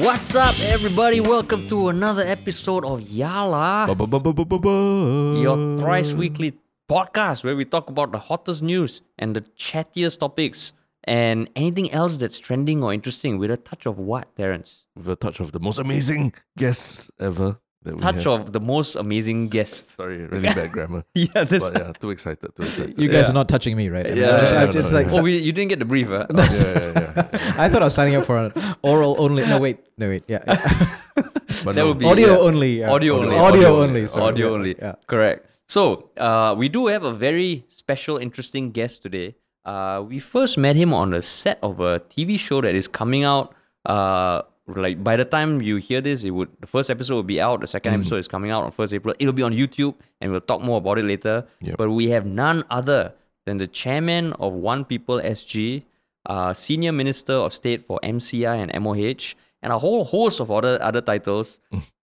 What's 0.00 0.34
up, 0.34 0.58
everybody? 0.60 1.20
Welcome 1.20 1.68
to 1.68 1.88
another 1.88 2.26
episode 2.26 2.82
of 2.82 3.02
Yala, 3.02 3.86
your 5.42 5.78
thrice 5.78 6.14
weekly 6.14 6.54
podcast 6.90 7.44
where 7.44 7.54
we 7.54 7.66
talk 7.66 7.90
about 7.90 8.10
the 8.10 8.18
hottest 8.18 8.62
news 8.62 9.02
and 9.18 9.36
the 9.36 9.42
chattiest 9.42 10.20
topics 10.20 10.72
and 11.04 11.50
anything 11.54 11.92
else 11.92 12.16
that's 12.16 12.38
trending 12.38 12.82
or 12.82 12.94
interesting 12.94 13.36
with 13.36 13.50
a 13.50 13.58
touch 13.58 13.84
of 13.84 13.98
what, 13.98 14.34
Terence? 14.34 14.86
With 14.96 15.08
a 15.10 15.16
touch 15.16 15.40
of 15.40 15.52
the 15.52 15.60
most 15.60 15.78
amazing 15.78 16.32
guests 16.56 17.10
ever. 17.20 17.58
That 17.84 17.94
we 17.96 18.00
Touch 18.00 18.24
have. 18.24 18.46
of 18.46 18.52
the 18.52 18.60
most 18.60 18.94
amazing 18.94 19.48
guests. 19.48 19.94
Sorry, 19.94 20.18
really 20.30 20.48
bad 20.54 20.70
grammar. 20.70 21.02
Yeah, 21.14 21.42
this. 21.44 21.68
But 21.68 21.78
yeah, 21.82 21.92
too 21.98 22.10
excited, 22.10 22.54
too 22.54 22.62
excited. 22.62 22.94
You 23.00 23.08
guys 23.08 23.26
Yeah. 23.26 23.30
are 23.30 23.34
not 23.34 23.48
touching 23.48 23.76
me, 23.76 23.88
right? 23.88 24.06
I 24.06 24.10
Yeah, 24.14 24.30
I'm 24.30 24.40
just- 24.40 24.52
yeah, 24.52 24.62
I'm 24.62 24.70
no, 24.70 24.98
like, 24.98 25.06
no. 25.10 25.18
Oh, 25.18 25.22
we, 25.22 25.36
you 25.38 25.50
didn't 25.52 25.70
get 25.70 25.78
the 25.80 25.84
brief, 25.84 26.06
huh? 26.08 26.26
yeah, 26.34 26.46
yeah, 26.46 26.92
yeah. 26.94 27.58
I 27.58 27.68
thought 27.68 27.82
I 27.82 27.86
was 27.90 27.94
signing 27.94 28.14
up 28.14 28.24
for 28.24 28.38
an 28.38 28.52
oral 28.82 29.16
only. 29.18 29.44
No, 29.46 29.58
wait, 29.58 29.78
no, 29.98 30.08
wait, 30.08 30.22
yeah, 30.28 30.42
yeah. 30.46 30.62
But 31.64 31.74
That 31.74 31.82
no, 31.82 31.88
would 31.88 31.98
be- 31.98 32.06
audio 32.06 32.28
yeah. 32.38 32.38
only, 32.48 32.70
yeah. 32.80 32.90
Audio 32.90 33.18
only. 33.18 33.36
audio 33.36 33.82
only, 33.82 34.06
sorry. 34.06 34.24
Audio 34.30 34.46
Yeah, 34.48 34.54
only. 34.54 34.74
yeah. 34.78 34.94
Correct. 35.06 35.46
So, 35.68 36.10
uh, 36.18 36.54
we 36.58 36.68
do 36.68 36.86
have 36.86 37.02
a 37.04 37.12
very 37.12 37.64
special, 37.68 38.16
interesting 38.18 38.70
guest 38.72 39.02
today. 39.02 39.34
Uh, 39.64 40.02
we 40.06 40.18
first 40.18 40.58
met 40.58 40.74
him 40.76 40.92
on 40.94 41.10
the 41.10 41.22
set 41.22 41.58
of 41.62 41.80
a 41.80 42.00
TV 42.00 42.38
show 42.38 42.60
that 42.60 42.74
is 42.74 42.86
coming 42.88 43.24
out. 43.24 43.54
Uh, 43.86 44.42
like 44.66 45.02
by 45.02 45.16
the 45.16 45.24
time 45.24 45.60
you 45.60 45.76
hear 45.76 46.00
this, 46.00 46.24
it 46.24 46.30
would 46.30 46.48
the 46.60 46.66
first 46.66 46.90
episode 46.90 47.14
will 47.14 47.22
be 47.22 47.40
out. 47.40 47.60
The 47.60 47.66
second 47.66 47.94
episode 47.94 48.16
is 48.16 48.28
coming 48.28 48.50
out 48.50 48.64
on 48.64 48.70
first 48.70 48.92
April. 48.94 49.14
It'll 49.18 49.32
be 49.32 49.42
on 49.42 49.52
YouTube, 49.52 49.94
and 50.20 50.30
we'll 50.30 50.40
talk 50.40 50.62
more 50.62 50.78
about 50.78 50.98
it 50.98 51.04
later. 51.04 51.46
Yep. 51.60 51.76
But 51.78 51.90
we 51.90 52.08
have 52.10 52.26
none 52.26 52.64
other 52.70 53.12
than 53.44 53.58
the 53.58 53.66
chairman 53.66 54.32
of 54.34 54.52
One 54.52 54.84
People 54.84 55.16
SG, 55.20 55.82
uh, 56.26 56.54
senior 56.54 56.92
minister 56.92 57.32
of 57.34 57.52
state 57.52 57.84
for 57.86 57.98
MCI 58.04 58.54
and 58.62 58.70
MOH, 58.82 59.34
and 59.62 59.72
a 59.72 59.78
whole 59.78 60.04
host 60.04 60.38
of 60.40 60.50
other 60.50 60.78
other 60.80 61.00
titles. 61.00 61.58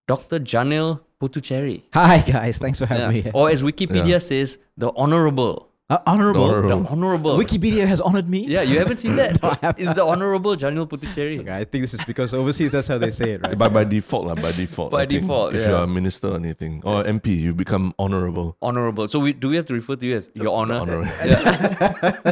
Dr. 0.07 0.39
Janil 0.39 0.99
Puthucheary. 1.21 1.83
Hi 1.93 2.19
guys, 2.19 2.57
thanks 2.57 2.79
for 2.79 2.87
having 2.87 3.05
Yeah. 3.05 3.11
me. 3.11 3.21
here. 3.21 3.31
Or 3.35 3.49
as 3.49 3.61
Wikipedia 3.63 4.07
Yeah. 4.07 4.17
says, 4.17 4.57
the 4.75 4.91
honorable. 4.97 5.68
Uh, 5.89 5.97
honorable. 6.05 6.43
Honorable. 6.43 6.83
The 6.83 6.89
honorable. 6.89 7.37
Wikipedia 7.37 7.87
has 7.87 7.99
honored 7.99 8.29
me. 8.29 8.45
yeah, 8.45 8.61
you 8.61 8.77
haven't 8.77 8.97
seen 8.97 9.15
that. 9.21 9.41
No, 9.41 9.49
I 9.49 9.57
haven't. 9.61 9.83
it's 9.83 9.95
the 9.95 10.05
honorable 10.05 10.55
Janil 10.55 10.87
Puthucheary. 10.87 11.39
Okay, 11.39 11.55
I 11.57 11.63
think 11.63 11.81
this 11.81 11.95
is 11.95 12.05
because 12.05 12.31
overseas 12.33 12.71
that's 12.71 12.87
how 12.87 12.99
they 12.99 13.09
say 13.09 13.31
it, 13.31 13.41
right? 13.41 13.57
by, 13.57 13.69
by 13.69 13.83
default, 13.85 14.27
lah, 14.27 14.35
by 14.35 14.51
default. 14.51 14.91
By 14.91 15.01
I 15.01 15.05
think, 15.07 15.21
default, 15.21 15.55
If 15.55 15.61
yeah. 15.61 15.69
you're 15.69 15.83
a 15.83 15.87
minister 15.87 16.27
or 16.29 16.35
anything, 16.35 16.83
or 16.85 17.03
MP, 17.03 17.35
you 17.35 17.55
become 17.55 17.95
honorable. 17.97 18.55
Honorable. 18.61 19.07
So 19.07 19.17
we 19.17 19.33
do 19.33 19.49
we 19.49 19.55
have 19.55 19.65
to 19.65 19.73
refer 19.73 19.95
to 19.95 20.05
you 20.05 20.15
as 20.15 20.29
your 20.35 20.53
honor? 20.55 20.75
Honor. 20.75 21.09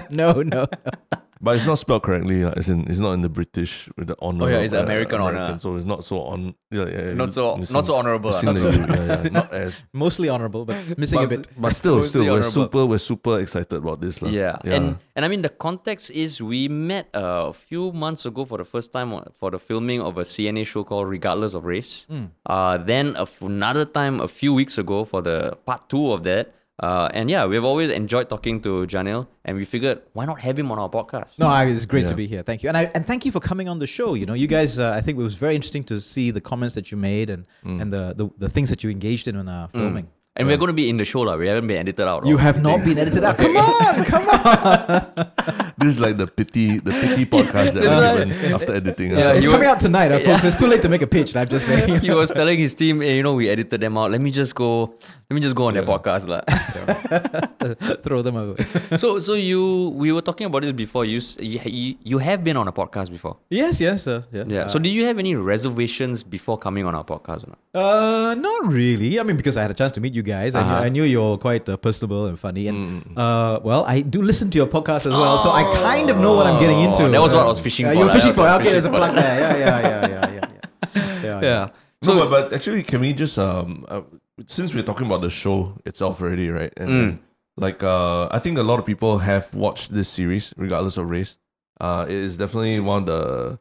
no, 0.12 0.44
no. 0.44 0.68
But 1.42 1.56
it's 1.56 1.66
not 1.66 1.78
spelled 1.78 2.04
correctly. 2.04 2.44
lah, 2.44 2.54
As 2.58 2.68
in, 2.70 2.90
it's 2.90 3.00
not 3.00 3.14
in 3.14 3.22
the 3.22 3.30
British 3.30 3.90
with 3.98 4.08
the 4.08 4.16
honor. 4.20 4.46
Oh, 4.46 4.48
yeah, 4.48 4.66
it's 4.66 4.74
uh, 4.74 4.80
American 4.82 5.22
honor. 5.22 5.60
So 5.60 5.76
it's 5.76 5.86
not 5.86 6.04
so 6.04 6.22
on. 6.22 6.56
Yeah, 6.72 6.86
yeah, 6.90 7.14
Not 7.14 7.32
so 7.32 7.54
you 7.54 7.60
not 7.60 7.68
seem- 7.68 7.84
so 7.86 7.96
honorable. 7.96 8.32
you. 8.34 8.42
Not 8.42 8.58
so- 8.58 8.70
yeah, 8.70 9.22
yeah, 9.24 9.30
not 9.32 9.54
as. 9.66 9.86
Mostly 9.94 10.30
honorable, 10.30 10.66
but 10.66 10.76
missing 10.98 11.24
a 11.24 11.28
bit. 11.28 11.48
but 11.58 11.74
still, 11.74 11.98
Mostly 11.98 12.10
still, 12.10 12.24
we're 12.26 12.32
honorable. 12.42 12.52
super, 12.52 12.86
we're 12.86 12.98
super 12.98 13.40
excited 13.40 13.74
about 13.78 14.02
this, 14.02 14.22
lah. 14.22 14.30
Yeah. 14.30 14.58
and 14.66 14.98
and 15.16 15.26
I 15.26 15.28
mean 15.30 15.42
the 15.46 15.54
context 15.54 16.10
is 16.12 16.42
we 16.42 16.68
met 16.68 17.08
uh, 17.14 17.50
a 17.50 17.54
few 17.54 17.92
months 17.94 18.26
ago 18.26 18.44
for 18.46 18.58
the 18.58 18.66
first 18.66 18.92
time 18.92 19.14
for 19.38 19.50
the 19.54 19.60
filming 19.60 20.02
of 20.02 20.18
a 20.18 20.26
CNA 20.26 20.66
show 20.66 20.84
called 20.84 21.08
Regardless 21.10 21.54
of 21.54 21.66
Race. 21.66 22.06
Uh, 22.46 22.78
then 22.82 23.16
a 23.16 23.24
f- 23.30 23.42
another 23.42 23.86
time 23.86 24.20
a 24.22 24.28
few 24.28 24.54
weeks 24.54 24.78
ago 24.78 25.06
for 25.06 25.22
the 25.22 25.54
part 25.66 25.88
two 25.90 26.12
of 26.12 26.24
that. 26.26 26.54
Uh, 26.80 27.10
and 27.12 27.30
yeah, 27.30 27.46
we've 27.46 27.64
always 27.64 27.90
enjoyed 27.90 28.30
talking 28.30 28.62
to 28.62 28.86
Janil, 28.86 29.28
and 29.44 29.58
we 29.58 29.66
figured 29.66 30.02
why 30.14 30.26
not 30.26 30.40
have 30.42 30.60
him 30.60 30.72
on 30.72 30.78
our 30.78 30.90
podcast? 30.90 31.40
No, 31.40 31.48
I, 31.48 31.66
it's 31.66 31.88
great 31.88 32.08
to 32.08 32.14
be 32.14 32.28
here. 32.28 32.44
Thank 32.44 32.62
you, 32.62 32.70
and 32.70 32.78
I 32.78 32.92
and 32.94 33.04
thank 33.06 33.26
you 33.26 33.32
for 33.32 33.40
coming 33.40 33.68
on 33.68 33.80
the 33.80 33.88
show. 33.88 34.14
You 34.14 34.28
know, 34.28 34.36
you 34.36 34.46
guys, 34.48 34.78
uh, 34.78 34.92
I 34.92 35.02
think 35.02 35.18
it 35.18 35.24
was 35.24 35.34
very 35.36 35.56
interesting 35.56 35.84
to 35.86 36.00
see 36.00 36.30
the 36.30 36.42
comments 36.42 36.76
that 36.76 36.92
you 36.92 36.98
made 36.98 37.32
and 37.32 37.48
and 37.64 37.92
the, 37.92 38.14
the 38.16 38.30
the 38.38 38.50
things 38.50 38.70
that 38.70 38.84
you 38.84 38.92
engaged 38.92 39.28
in 39.28 39.38
when 39.38 39.50
our 39.50 39.70
filming. 39.70 40.10
And 40.36 40.48
we're 40.48 40.58
going 40.58 40.68
to 40.68 40.74
be 40.74 40.88
in 40.88 40.98
the 40.98 41.06
show, 41.06 41.22
lah. 41.22 41.36
We 41.36 41.48
haven't 41.48 41.66
been 41.66 41.78
edited 41.78 42.08
out. 42.08 42.28
You 42.28 42.36
or 42.36 42.40
have 42.40 42.62
not 42.62 42.86
been 42.86 43.00
edited 43.00 43.24
out. 43.24 43.38
Come 43.40 43.58
on, 43.58 44.06
come 44.06 44.30
on. 44.30 45.64
This 45.80 45.90
is 45.90 46.00
like 46.00 46.18
the 46.18 46.26
pity, 46.26 46.80
the 46.80 46.92
pity 46.92 47.26
podcast 47.26 47.74
that 47.74 47.84
That's 47.84 48.26
we 48.26 48.34
given 48.34 48.54
after 48.54 48.74
editing. 48.74 49.12
Yeah, 49.12 49.18
us. 49.30 49.38
it's 49.38 49.46
you- 49.46 49.52
coming 49.52 49.68
out 49.68 49.80
tonight, 49.80 50.12
uh, 50.12 50.20
folks. 50.20 50.44
It's 50.44 50.56
too 50.56 50.66
late 50.68 50.82
to 50.82 50.90
make 50.90 51.04
a 51.04 51.08
pitch. 51.08 51.36
I'm 51.36 51.48
just 51.48 51.68
saying. 51.68 52.00
he 52.06 52.10
was 52.12 52.32
telling 52.32 52.58
his 52.58 52.74
team, 52.74 53.02
hey, 53.02 53.18
you 53.18 53.24
know, 53.24 53.36
we 53.36 53.48
edited 53.50 53.80
them 53.82 53.98
out. 53.98 54.10
Let 54.10 54.22
me 54.22 54.32
just 54.32 54.56
go. 54.56 54.96
Let 55.30 55.36
me 55.36 55.42
just 55.42 55.56
go 55.56 55.68
on 55.68 55.74
their 55.76 55.84
podcast, 55.84 56.26
lah. 56.28 56.42
Throw 58.02 58.22
them 58.22 58.38
away. 58.38 58.56
so, 58.98 59.20
so 59.20 59.34
you, 59.34 59.90
we 59.96 60.12
were 60.12 60.22
talking 60.22 60.48
about 60.48 60.62
this 60.62 60.72
before. 60.72 61.06
You, 61.06 61.20
you, 61.40 61.60
you, 61.66 61.96
you 62.04 62.18
have 62.18 62.44
been 62.44 62.58
on 62.58 62.68
a 62.68 62.72
podcast 62.72 63.12
before. 63.12 63.38
yes, 63.50 63.80
yes, 63.82 64.08
uh, 64.08 64.24
yeah. 64.32 64.44
Yeah. 64.48 64.66
so, 64.68 64.80
did 64.80 64.90
you 64.90 65.06
have 65.06 65.20
any 65.20 65.36
reservations 65.36 66.24
before 66.24 66.58
coming 66.58 66.86
on 66.86 66.96
our 66.96 67.04
podcast 67.04 67.44
or 67.46 67.50
not? 67.54 67.60
Uh, 67.74 68.36
not 68.36 68.72
really. 68.72 69.20
I 69.20 69.24
mean, 69.24 69.38
because 69.38 69.58
I 69.58 69.62
had 69.64 69.72
a 69.72 69.74
chance 69.74 69.92
to 69.94 70.02
meet 70.02 70.16
you 70.16 70.24
guys. 70.24 70.56
I, 70.56 70.62
knew, 70.64 70.68
Uh-huh. 70.70 70.84
I 70.86 70.90
knew 70.90 71.04
you're 71.04 71.38
quite 71.38 71.68
uh, 71.70 71.78
personable 71.78 72.26
and 72.26 72.40
funny. 72.40 72.68
And 72.68 73.04
uh, 73.18 73.60
well, 73.64 73.84
I 73.86 74.02
do 74.02 74.22
listen 74.22 74.50
to 74.52 74.58
your 74.58 74.68
podcast 74.68 75.06
as 75.06 75.14
well, 75.14 75.38
so 75.38 75.52
I 75.52 75.67
kind 75.76 76.10
of 76.10 76.18
know 76.20 76.34
what 76.36 76.48
I'm 76.48 76.60
getting 76.60 76.80
into. 76.80 77.04
Oh, 77.04 77.10
that 77.10 77.22
was 77.22 77.34
what 77.34 77.44
I 77.44 77.48
was 77.48 77.60
fishing 77.62 77.86
uh, 77.86 77.94
for, 77.94 78.00
You're 78.00 78.10
fishing 78.10 78.34
for. 78.34 78.42
was 78.42 78.50
what 78.50 78.50
I 78.50 78.56
Okay, 78.62 78.72
there's 78.72 78.86
a 78.86 78.90
plug 78.90 79.16
there. 79.16 79.40
Yeah, 79.40 79.58
yeah, 79.58 79.80
yeah, 79.82 80.08
yeah, 80.08 80.30
yeah, 80.32 80.50
yeah. 80.96 81.22
yeah, 81.24 81.42
Yeah. 81.42 81.68
So, 82.04 82.12
So, 82.18 82.20
but, 82.20 82.30
but 82.30 82.54
actually, 82.54 82.84
can 82.84 83.02
we 83.02 83.14
just 83.14 83.38
um, 83.40 83.86
uh, 83.88 84.02
since 84.46 84.74
we're 84.74 84.84
talking 84.84 85.08
about 85.08 85.22
the 85.22 85.30
show 85.30 85.78
itself 85.86 86.22
already, 86.22 86.50
right? 86.50 86.74
And, 86.78 86.90
Mm. 86.92 87.20
like, 87.58 87.82
uh, 87.84 88.28
I 88.32 88.40
think 88.40 88.58
a 88.60 88.64
lot 88.64 88.78
of 88.80 88.86
people 88.86 89.18
have 89.20 89.54
watched 89.56 89.92
this 89.94 90.08
series, 90.10 90.54
regardless 90.58 90.98
of 90.98 91.10
race. 91.10 91.38
Uh, 91.82 92.06
it 92.08 92.14
is 92.16 92.38
definitely 92.38 92.80
one 92.80 93.00
of 93.04 93.06
the, 93.08 93.60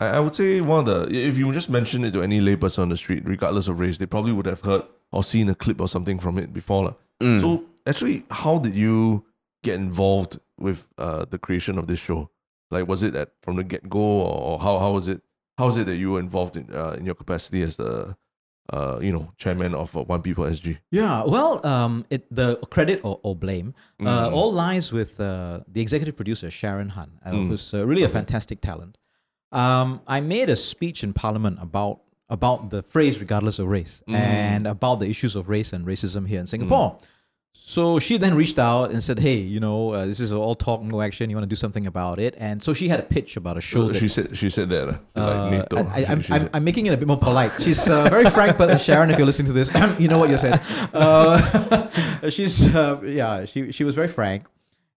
I, 0.00 0.06
I 0.06 0.20
would 0.20 0.34
say 0.34 0.60
one 0.60 0.80
of 0.80 0.86
the. 0.86 0.98
If 1.28 1.38
you 1.38 1.50
just 1.52 1.70
mention 1.70 2.04
it 2.04 2.12
to 2.12 2.22
any 2.22 2.40
layperson 2.40 2.80
on 2.80 2.88
the 2.90 2.96
street, 2.96 3.22
regardless 3.26 3.68
of 3.68 3.80
race, 3.80 3.96
they 3.98 4.06
probably 4.06 4.32
would 4.32 4.46
have 4.46 4.60
heard 4.60 4.82
or 5.12 5.24
seen 5.24 5.48
a 5.48 5.54
clip 5.54 5.80
or 5.80 5.88
something 5.88 6.18
from 6.18 6.36
it 6.38 6.52
before, 6.52 6.84
lah. 6.84 6.92
mm. 7.22 7.40
So, 7.40 7.64
actually, 7.86 8.24
how 8.30 8.58
did 8.58 8.74
you 8.76 9.24
get 9.68 9.76
involved 9.88 10.32
with 10.66 10.78
uh 11.04 11.24
the 11.32 11.38
creation 11.46 11.74
of 11.80 11.84
this 11.90 12.00
show? 12.08 12.20
Like, 12.74 12.86
was 12.92 13.00
it 13.06 13.12
that 13.18 13.28
from 13.44 13.54
the 13.56 13.64
get 13.72 13.82
go, 13.98 14.06
or 14.48 14.58
how 14.64 14.74
how 14.84 14.90
was 14.98 15.06
it? 15.12 15.20
How 15.58 15.66
was 15.68 15.76
it 15.80 15.86
that 15.90 15.96
you 16.02 16.08
were 16.12 16.20
involved 16.28 16.54
in 16.60 16.64
uh, 16.80 16.94
in 16.98 17.04
your 17.08 17.16
capacity 17.22 17.60
as 17.68 17.74
the 17.76 17.92
uh 18.74 18.98
you 19.06 19.12
know 19.16 19.24
chairman 19.42 19.72
of 19.82 19.88
uh, 19.96 20.02
One 20.14 20.22
People 20.22 20.44
SG? 20.56 20.66
Yeah, 21.00 21.24
well, 21.34 21.50
um, 21.72 22.04
it, 22.14 22.22
the 22.40 22.48
credit 22.74 22.98
or, 23.08 23.14
or 23.26 23.34
blame 23.44 23.68
uh, 24.00 24.04
Mm. 24.04 24.32
all 24.38 24.50
lies 24.66 24.86
with 24.98 25.12
uh, 25.20 25.60
the 25.74 25.80
executive 25.86 26.14
producer 26.20 26.48
Sharon 26.50 26.90
Han, 26.96 27.10
uh, 27.24 27.30
Mm. 27.32 27.48
who's 27.48 27.72
uh, 27.74 27.78
really 27.90 28.04
a 28.04 28.12
fantastic 28.18 28.58
talent. 28.60 28.94
Um, 29.52 29.88
I 30.06 30.20
made 30.20 30.48
a 30.50 30.56
speech 30.56 31.02
in 31.06 31.12
Parliament 31.12 31.56
about 31.68 31.96
about 32.36 32.58
the 32.70 32.82
phrase 32.82 33.14
"regardless 33.20 33.58
of 33.58 33.66
race" 33.78 33.94
Mm. 34.06 34.14
and 34.14 34.66
about 34.66 34.96
the 35.02 35.08
issues 35.14 35.34
of 35.36 35.48
race 35.48 35.72
and 35.76 35.86
racism 35.86 36.22
here 36.28 36.40
in 36.40 36.46
Singapore. 36.46 36.98
Mm. 37.68 37.74
So 37.74 37.98
she 37.98 38.16
then 38.18 38.34
reached 38.34 38.58
out 38.58 38.90
and 38.90 39.02
said, 39.02 39.18
"Hey, 39.18 39.36
you 39.36 39.60
know, 39.60 39.92
uh, 39.92 40.06
this 40.06 40.20
is 40.20 40.32
all 40.32 40.54
talk, 40.54 40.82
no 40.82 41.00
action. 41.02 41.28
You 41.30 41.36
want 41.36 41.44
to 41.44 41.54
do 41.54 41.56
something 41.56 41.86
about 41.86 42.18
it?" 42.18 42.34
And 42.38 42.62
so 42.62 42.72
she 42.74 42.88
had 42.88 42.98
a 43.00 43.02
pitch 43.02 43.36
about 43.36 43.56
a 43.58 43.60
show. 43.60 43.88
that, 43.88 43.96
she 43.96 44.08
said 44.08 44.36
she 44.36 44.48
said 44.50 44.68
that 44.70 44.88
uh, 44.88 45.20
uh, 45.20 45.64
like. 45.70 45.74
I, 45.74 46.00
I, 46.00 46.06
I'm, 46.12 46.20
She 46.22 46.32
I'm, 46.32 46.40
said- 46.42 46.50
I'm 46.54 46.64
making 46.64 46.86
it 46.86 46.92
a 46.94 46.96
bit 46.96 47.06
more 47.08 47.18
polite. 47.18 47.52
She's 47.60 47.88
uh, 47.88 48.08
very 48.08 48.28
frank, 48.30 48.56
but 48.56 48.78
Sharon, 48.80 49.10
if 49.10 49.18
you're 49.18 49.26
listening 49.26 49.48
to 49.48 49.52
this, 49.52 49.70
you 49.98 50.08
know 50.08 50.18
what 50.18 50.30
you 50.30 50.38
said. 50.38 50.60
Uh, 50.94 52.30
she's 52.30 52.74
uh, 52.74 53.00
yeah, 53.04 53.44
she 53.44 53.72
she 53.72 53.84
was 53.84 53.94
very 53.94 54.08
frank 54.08 54.44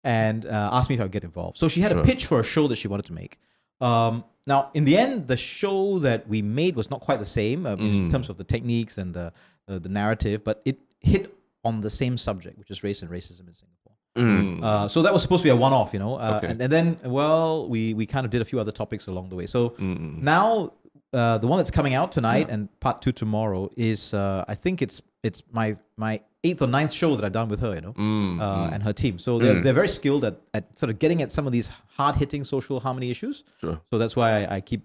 and 0.04 0.46
uh, 0.46 0.70
asked 0.72 0.90
me 0.90 0.96
if 0.96 1.02
I 1.02 1.04
would 1.06 1.12
get 1.12 1.24
involved. 1.24 1.58
So 1.58 1.68
she 1.68 1.82
had 1.82 1.92
a 1.92 2.04
pitch 2.04 2.26
for 2.26 2.40
a 2.40 2.44
show 2.44 2.68
that 2.70 2.78
she 2.78 2.88
wanted 2.88 3.06
to 3.08 3.14
make. 3.14 3.38
Um, 3.82 4.24
now, 4.48 4.70
in 4.74 4.86
the 4.86 4.98
end, 4.98 5.28
the 5.28 5.38
show 5.38 6.00
that 6.00 6.28
we 6.28 6.42
made 6.42 6.76
was 6.76 6.90
not 6.90 7.02
quite 7.02 7.20
the 7.20 7.26
same 7.40 7.66
uh, 7.66 7.74
in 7.74 8.08
Mm. 8.08 8.12
terms 8.12 8.30
of 8.30 8.38
the 8.38 8.44
techniques 8.44 8.98
and 8.98 9.14
the 9.14 9.34
uh, 9.68 9.78
the 9.80 9.90
narrative, 9.90 10.44
but 10.44 10.62
it 10.66 10.80
hit 11.00 11.24
on 11.64 11.82
the 11.82 11.90
same 11.90 12.18
subject, 12.18 12.58
which 12.58 12.72
is 12.72 12.84
race 12.84 13.02
and 13.02 13.12
racism 13.12 13.48
in 13.48 13.54
Singapore. 13.54 13.94
Mm. 14.18 14.64
Uh, 14.64 14.88
so 14.88 15.02
that 15.04 15.14
was 15.14 15.22
supposed 15.22 15.42
to 15.44 15.48
be 15.48 15.52
a 15.52 15.56
one-off, 15.56 15.94
you 15.94 16.00
know. 16.00 16.16
Uh, 16.16 16.38
Okay. 16.38 16.48
and, 16.52 16.62
and 16.62 16.72
then, 16.72 17.00
well, 17.06 17.70
we 17.70 17.94
we 17.94 18.06
kind 18.06 18.26
of 18.26 18.32
did 18.32 18.42
a 18.42 18.46
few 18.46 18.60
other 18.60 18.72
topics 18.72 19.08
along 19.08 19.30
the 19.30 19.36
way. 19.36 19.46
So 19.46 19.70
Mm. 19.72 20.22
now 20.22 20.74
uh, 21.14 21.38
the 21.40 21.48
one 21.48 21.58
that's 21.60 21.72
coming 21.72 21.94
out 21.94 22.12
tonight 22.12 22.48
and 22.50 22.68
part 22.80 23.02
two 23.02 23.12
tomorrow 23.12 23.70
is 23.78 24.14
uh, 24.14 24.44
I 24.48 24.56
think 24.56 24.82
it's 24.82 25.02
it's 25.24 25.44
my 25.52 25.78
my 25.98 26.22
eighth 26.44 26.62
or 26.62 26.68
ninth 26.68 26.92
show 26.92 27.16
that 27.16 27.24
I've 27.24 27.32
done 27.42 27.48
with 27.50 27.60
her, 27.60 27.76
you 27.76 27.82
know, 27.82 27.94
Mm, 27.94 28.42
uh, 28.42 28.56
mm. 28.70 28.74
and 28.74 28.82
her 28.84 28.94
team. 28.94 29.20
So 29.20 29.38
they're, 29.38 29.62
they're 29.62 29.74
very 29.82 29.88
skilled 29.88 30.24
at, 30.26 30.36
at 30.56 30.64
sort 30.78 30.90
of 30.90 30.98
getting 30.98 31.22
at 31.22 31.32
some 31.32 31.46
of 31.46 31.54
these 31.54 31.72
hard 31.98 32.16
hitting 32.16 32.44
social 32.44 32.80
harmony 32.80 33.12
issues. 33.12 33.44
Sure. 33.60 33.80
So 33.92 33.98
that's 34.00 34.16
why 34.16 34.30
I, 34.46 34.56
I 34.56 34.62
keep 34.62 34.82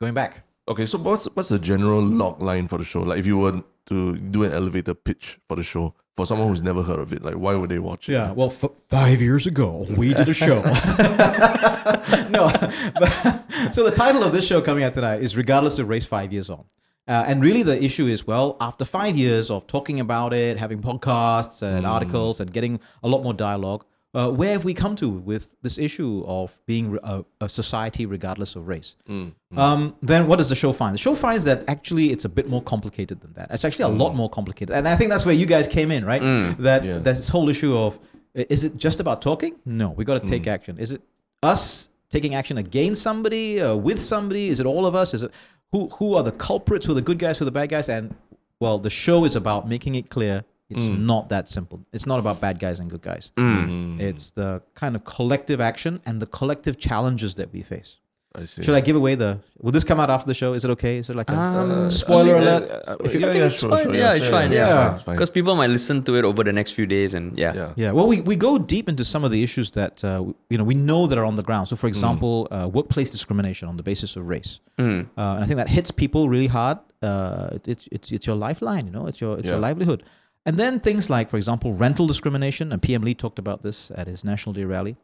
going 0.00 0.14
back. 0.14 0.44
Okay, 0.70 0.86
so 0.86 0.98
what's 0.98 1.24
what's 1.34 1.48
the 1.48 1.58
general 1.58 2.00
log 2.00 2.40
line 2.40 2.68
for 2.68 2.78
the 2.78 2.84
show? 2.84 3.00
Like, 3.02 3.18
if 3.18 3.26
you 3.26 3.36
were 3.38 3.64
to 3.86 4.16
do 4.16 4.44
an 4.44 4.52
elevator 4.52 4.94
pitch 4.94 5.40
for 5.48 5.56
the 5.56 5.64
show 5.64 5.94
for 6.16 6.24
someone 6.24 6.46
who's 6.46 6.62
never 6.62 6.84
heard 6.84 7.00
of 7.00 7.12
it, 7.12 7.22
like, 7.24 7.34
why 7.34 7.56
would 7.56 7.70
they 7.70 7.80
watch 7.80 8.08
it? 8.08 8.12
Yeah, 8.12 8.30
well, 8.30 8.50
f- 8.50 8.70
five 8.88 9.20
years 9.20 9.48
ago, 9.48 9.84
we 9.96 10.14
did 10.14 10.28
a 10.28 10.34
show. 10.34 10.60
no, 12.30 12.52
but, 12.94 13.74
so 13.74 13.82
the 13.82 13.92
title 13.92 14.22
of 14.22 14.30
this 14.30 14.46
show 14.46 14.60
coming 14.60 14.84
out 14.84 14.92
tonight 14.92 15.22
is 15.22 15.36
Regardless 15.36 15.80
of 15.80 15.88
Race, 15.88 16.06
Five 16.06 16.32
Years 16.32 16.48
On. 16.48 16.64
Uh, 17.08 17.24
and 17.26 17.42
really, 17.42 17.64
the 17.64 17.82
issue 17.82 18.06
is 18.06 18.24
well, 18.24 18.56
after 18.60 18.84
five 18.84 19.16
years 19.16 19.50
of 19.50 19.66
talking 19.66 19.98
about 19.98 20.32
it, 20.32 20.56
having 20.56 20.80
podcasts 20.80 21.62
and 21.62 21.84
articles, 21.84 22.38
and 22.38 22.52
getting 22.52 22.78
a 23.02 23.08
lot 23.08 23.24
more 23.24 23.34
dialogue, 23.34 23.84
uh, 24.14 24.30
where 24.30 24.52
have 24.52 24.64
we 24.64 24.74
come 24.74 24.96
to 24.96 25.08
with 25.08 25.54
this 25.62 25.78
issue 25.78 26.24
of 26.26 26.58
being 26.66 26.98
a, 27.04 27.24
a 27.40 27.48
society 27.48 28.06
regardless 28.06 28.56
of 28.56 28.66
race? 28.66 28.96
Mm. 29.08 29.32
Um, 29.56 29.94
then 30.02 30.26
what 30.26 30.36
does 30.38 30.48
the 30.48 30.54
show 30.56 30.72
find? 30.72 30.94
The 30.94 30.98
show 30.98 31.14
finds 31.14 31.44
that 31.44 31.62
actually 31.68 32.10
it's 32.10 32.24
a 32.24 32.28
bit 32.28 32.48
more 32.48 32.62
complicated 32.62 33.20
than 33.20 33.32
that. 33.34 33.48
It's 33.50 33.64
actually 33.64 33.84
a 33.84 33.94
Mm. 33.96 34.00
lot 34.00 34.14
more 34.16 34.28
complicated, 34.28 34.74
and 34.74 34.88
I 34.88 34.96
think 34.96 35.10
that's 35.10 35.24
where 35.24 35.34
you 35.34 35.46
guys 35.46 35.68
came 35.68 35.90
in, 35.90 36.04
right? 36.04 36.20
That 36.58 36.84
Yeah. 36.84 36.98
there's 36.98 37.18
this 37.18 37.28
whole 37.28 37.48
issue 37.48 37.76
of 37.76 37.98
is 38.34 38.64
it 38.64 38.76
just 38.76 39.00
about 39.00 39.20
talking? 39.22 39.54
No, 39.64 39.90
we 39.90 40.04
got 40.04 40.14
to 40.20 40.26
Mm. 40.26 40.30
take 40.30 40.46
action. 40.46 40.78
Is 40.78 40.92
it 40.92 41.02
us 41.42 41.88
taking 42.10 42.34
action 42.34 42.58
against 42.58 43.02
somebody, 43.02 43.60
uh, 43.60 43.74
with 43.76 44.00
somebody? 44.00 44.48
Is 44.48 44.60
it 44.60 44.66
all 44.66 44.86
of 44.86 44.94
us? 44.94 45.14
Is 45.14 45.22
it 45.22 45.30
who 45.72 45.88
who 45.98 46.14
are 46.14 46.22
the 46.24 46.32
culprits? 46.32 46.86
Who 46.86 46.92
are 46.92 47.00
the 47.02 47.02
good 47.10 47.18
guys? 47.18 47.38
Who 47.38 47.44
are 47.44 47.50
the 47.52 47.52
bad 47.60 47.68
guys? 47.70 47.88
And 47.88 48.14
well, 48.60 48.78
the 48.78 48.90
show 48.90 49.24
is 49.24 49.34
about 49.36 49.68
making 49.68 49.94
it 49.94 50.10
clear 50.10 50.44
it's 50.70 50.84
Mm. 50.88 51.00
not 51.12 51.28
that 51.30 51.48
simple. 51.48 51.78
It's 51.92 52.06
not 52.06 52.18
about 52.18 52.40
bad 52.40 52.58
guys 52.58 52.78
and 52.80 52.88
good 52.90 53.02
guys. 53.02 53.32
Mm. 53.36 54.00
It's 54.00 54.30
the 54.32 54.62
kind 54.74 54.94
of 54.96 55.04
collective 55.04 55.60
action 55.60 56.00
and 56.06 56.20
the 56.22 56.26
collective 56.26 56.78
challenges 56.78 57.34
that 57.34 57.52
we 57.52 57.62
face. 57.62 57.96
I 58.32 58.44
see. 58.44 58.62
Should 58.62 58.76
I 58.76 58.80
give 58.80 58.94
away 58.94 59.16
the? 59.16 59.30
Will 59.60 59.72
this 59.72 59.82
come 59.82 59.98
out 59.98 60.08
after 60.08 60.28
the 60.28 60.34
show? 60.34 60.52
Is 60.52 60.64
it 60.64 60.70
okay? 60.76 60.98
Is 60.98 61.10
it 61.10 61.16
like 61.16 61.28
a 61.30 61.36
Um, 61.36 61.90
spoiler 61.90 62.36
I 62.36 62.40
think, 62.40 62.46
alert? 62.46 62.62
uh, 62.70 62.90
uh, 62.92 62.96
If 63.06 63.14
you- 63.14 63.20
yeah, 63.20 63.32
yeah, 63.32 63.46
it's 63.46 63.58
sure, 63.58 63.70
fine. 63.70 63.82
sure, 63.82 63.94
yeah, 64.02 64.14
it's 64.18 64.28
fine. 64.38 64.52
yeah. 64.52 64.68
Yeah, 64.68 64.94
it's 64.94 65.02
because 65.04 65.30
people 65.30 65.56
might 65.56 65.70
listen 65.70 66.04
to 66.04 66.14
it 66.18 66.24
over 66.24 66.44
the 66.44 66.52
next 66.52 66.70
few 66.78 66.86
days, 66.86 67.12
and 67.12 67.36
yeah, 67.36 67.52
Yeah. 67.60 67.72
Yeah. 67.82 67.90
Well, 67.96 68.06
we, 68.06 68.20
we 68.20 68.36
go 68.36 68.52
deep 68.56 68.88
into 68.88 69.04
some 69.04 69.24
of 69.24 69.32
the 69.32 69.42
issues 69.42 69.72
that 69.72 70.04
uh, 70.04 70.10
you 70.48 70.58
know 70.58 70.62
we 70.72 70.76
know 70.76 71.08
that 71.08 71.18
are 71.18 71.24
on 71.24 71.34
the 71.34 71.42
ground. 71.42 71.66
So, 71.66 71.74
for 71.74 71.88
Mm. 71.88 71.94
example, 71.94 72.46
uh, 72.52 72.68
workplace 72.78 73.10
discrimination 73.10 73.66
on 73.68 73.76
the 73.76 73.82
basis 73.90 74.14
of 74.14 74.22
race, 74.28 74.60
Mm. 74.78 75.06
uh, 75.18 75.34
and 75.34 75.42
I 75.42 75.46
think 75.48 75.56
that 75.62 75.68
hits 75.68 75.90
people 75.90 76.28
really 76.28 76.46
hard. 76.58 76.78
Uh, 77.02 77.56
it- 77.56 77.66
it's 77.72 77.84
it's 77.90 78.12
it's 78.12 78.26
your 78.28 78.36
lifeline. 78.36 78.84
You 78.86 78.92
know, 78.92 79.06
it's 79.10 79.20
your 79.20 79.38
it's 79.40 79.48
your 79.48 79.58
livelihood. 79.68 80.04
And 80.46 80.56
then 80.56 80.80
things 80.80 81.10
like, 81.10 81.28
for 81.30 81.36
example, 81.36 81.72
rental 81.74 82.06
discrimination. 82.06 82.72
And 82.72 82.80
PM 82.80 83.02
Lee 83.02 83.14
talked 83.14 83.38
about 83.38 83.62
this 83.62 83.90
at 83.94 84.06
his 84.06 84.24
National 84.24 84.52
Day 84.52 84.64
rally. 84.64 84.96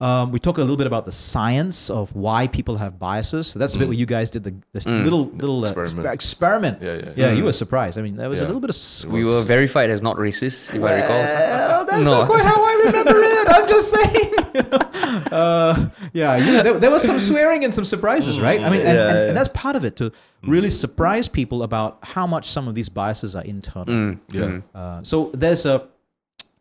Um, 0.00 0.32
we 0.32 0.38
talk 0.38 0.56
a 0.56 0.62
little 0.62 0.78
bit 0.78 0.86
about 0.86 1.04
the 1.04 1.12
science 1.12 1.90
of 1.90 2.14
why 2.14 2.46
people 2.46 2.76
have 2.78 2.98
biases. 2.98 3.48
So 3.48 3.58
that's 3.58 3.74
the 3.74 3.78
bit 3.78 3.84
Mm. 3.84 3.88
where 3.88 3.98
you 3.98 4.06
guys 4.06 4.30
did 4.30 4.44
the, 4.44 4.54
the 4.72 4.80
Mm. 4.80 5.04
little 5.04 5.24
little 5.24 5.62
uh, 5.62 5.68
Experiment. 5.68 6.06
exper- 6.08 6.12
experiment. 6.14 6.78
Yeah, 6.82 6.94
yeah. 6.94 7.12
Yeah, 7.16 7.32
you 7.32 7.42
Mm. 7.42 7.46
were 7.46 7.52
surprised. 7.52 7.98
I 7.98 8.02
mean, 8.02 8.16
there 8.16 8.30
was 8.30 8.40
a 8.40 8.46
little 8.46 8.60
bit 8.62 8.70
of. 8.70 8.76
s- 8.76 9.04
we 9.06 9.24
were 9.26 9.42
verified 9.42 9.90
as 9.90 10.00
not 10.00 10.16
racist, 10.16 10.74
if 10.74 10.82
I 10.82 10.94
recall. 11.02 11.18
Well, 11.20 11.84
that's 11.84 12.04
No. 12.06 12.10
not 12.12 12.28
quite 12.30 12.44
how 12.46 12.64
I 12.64 12.82
remember 12.86 13.22
it. 13.22 13.48
I'm 13.48 13.68
just 13.68 13.90
saying. 13.96 14.32
uh, 15.32 15.88
yeah, 16.12 16.36
you 16.36 16.52
know, 16.52 16.62
there, 16.62 16.78
there 16.78 16.90
was 16.90 17.02
some 17.02 17.18
swearing 17.20 17.64
and 17.64 17.74
some 17.74 17.84
surprises, 17.84 18.40
right? 18.40 18.60
I 18.60 18.70
mean, 18.70 18.80
and, 18.80 18.96
Yeah, 18.96 19.08
and, 19.08 19.18
yeah. 19.18 19.28
and 19.28 19.36
that's 19.36 19.48
part 19.54 19.76
of 19.76 19.84
it 19.84 19.96
to 19.96 20.10
really 20.42 20.70
surprise 20.70 21.28
people 21.28 21.62
about 21.62 21.98
how 22.02 22.26
much 22.26 22.48
some 22.48 22.68
of 22.68 22.74
these 22.74 22.88
biases 22.88 23.34
are 23.36 23.44
internal. 23.44 23.94
Mm. 23.94 24.20
Yeah. 24.30 24.40
Mm. 24.42 24.62
Uh, 24.74 25.02
so 25.02 25.30
there's 25.34 25.66
a 25.66 25.86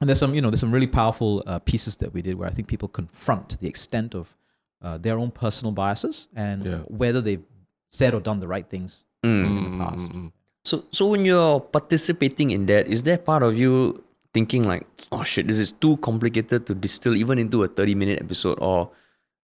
and 0.01 0.07
there's 0.09 0.19
some 0.19 0.33
you 0.33 0.41
know 0.41 0.49
there's 0.49 0.59
some 0.61 0.71
really 0.71 0.87
powerful 0.87 1.43
uh, 1.45 1.59
pieces 1.59 1.97
that 1.97 2.13
we 2.13 2.21
did 2.21 2.35
where 2.37 2.47
I 2.47 2.51
think 2.51 2.67
people 2.67 2.87
confront 2.87 3.59
the 3.59 3.67
extent 3.67 4.15
of 4.15 4.35
uh, 4.81 4.97
their 4.97 5.17
own 5.17 5.31
personal 5.31 5.71
biases 5.73 6.27
and 6.35 6.65
Yeah. 6.65 6.77
whether 6.87 7.21
they've 7.21 7.43
said 7.91 8.13
or 8.13 8.21
done 8.21 8.39
the 8.39 8.47
right 8.47 8.67
things 8.69 9.03
Mm. 9.23 9.45
in 9.45 9.63
the 9.71 9.83
past. 9.83 10.05
Mm, 10.07 10.11
mm, 10.13 10.23
mm. 10.27 10.31
So, 10.63 10.83
so 10.91 11.07
when 11.07 11.25
you're 11.25 11.59
participating 11.59 12.51
in 12.51 12.65
that, 12.67 12.87
is 12.87 13.03
there 13.03 13.17
part 13.17 13.43
of 13.43 13.57
you 13.57 14.01
thinking 14.33 14.65
like, 14.67 14.85
oh 15.11 15.23
shit, 15.23 15.47
this 15.47 15.57
is 15.59 15.71
too 15.71 15.97
complicated 15.97 16.65
to 16.67 16.75
distill 16.75 17.15
even 17.15 17.39
into 17.39 17.63
a 17.63 17.67
30 17.67 17.95
minute 17.95 18.19
episode, 18.21 18.57
or 18.61 18.91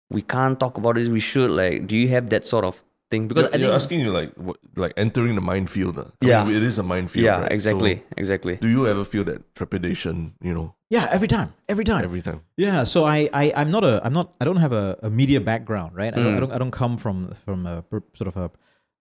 we 0.09 0.21
can't 0.21 0.59
talk 0.59 0.77
about 0.77 0.95
this, 0.95 1.07
we 1.07 1.19
should? 1.19 1.51
Like, 1.51 1.88
do 1.88 1.95
you 1.95 2.07
have 2.09 2.30
that 2.30 2.45
sort 2.45 2.65
of 2.65 2.83
thing? 3.09 3.27
Because 3.27 3.45
You're, 3.45 3.56
I 3.56 3.57
you're 3.57 3.74
asking 3.74 4.01
you 4.01 4.12
like 4.12 4.33
what, 4.35 4.57
like 4.75 4.94
entering 4.97 5.35
the 5.35 5.41
minefield. 5.41 5.97
uh. 5.97 6.06
Yeah. 6.21 6.44
mean, 6.44 6.56
it 6.56 6.63
is 6.63 6.77
a 6.80 6.83
minefield. 6.83 7.24
yeah, 7.25 7.41
right? 7.41 7.51
exactly, 7.51 7.95
So 7.95 8.03
exactly. 8.18 8.56
do 8.57 8.68
you 8.68 8.88
ever 8.88 9.03
feel 9.06 9.24
that 9.25 9.56
trepidation? 9.56 10.33
You 10.41 10.53
know, 10.53 10.75
Yeah, 10.89 11.07
every 11.12 11.27
time, 11.27 11.53
every 11.69 11.83
time. 11.85 12.03
every 12.03 12.21
time. 12.21 12.41
Yeah, 12.57 12.83
so 12.83 13.06
I, 13.06 13.30
I 13.33 13.53
I'm 13.56 13.71
not 13.71 13.83
a 13.83 14.01
I'm 14.06 14.13
not 14.13 14.33
I 14.41 14.45
don't 14.45 14.57
have 14.57 14.74
a, 14.74 14.97
a 15.01 15.09
media 15.09 15.39
background, 15.41 15.95
right? 15.95 16.13
I, 16.13 16.18
don't, 16.18 16.27
I 16.33 16.38
Mm. 16.38 16.39
don't 16.41 16.51
I 16.51 16.57
don't 16.57 16.71
come 16.71 16.97
from 16.97 17.33
from 17.45 17.65
a 17.65 17.83
sort 18.15 18.27
of 18.27 18.35
a, 18.38 18.51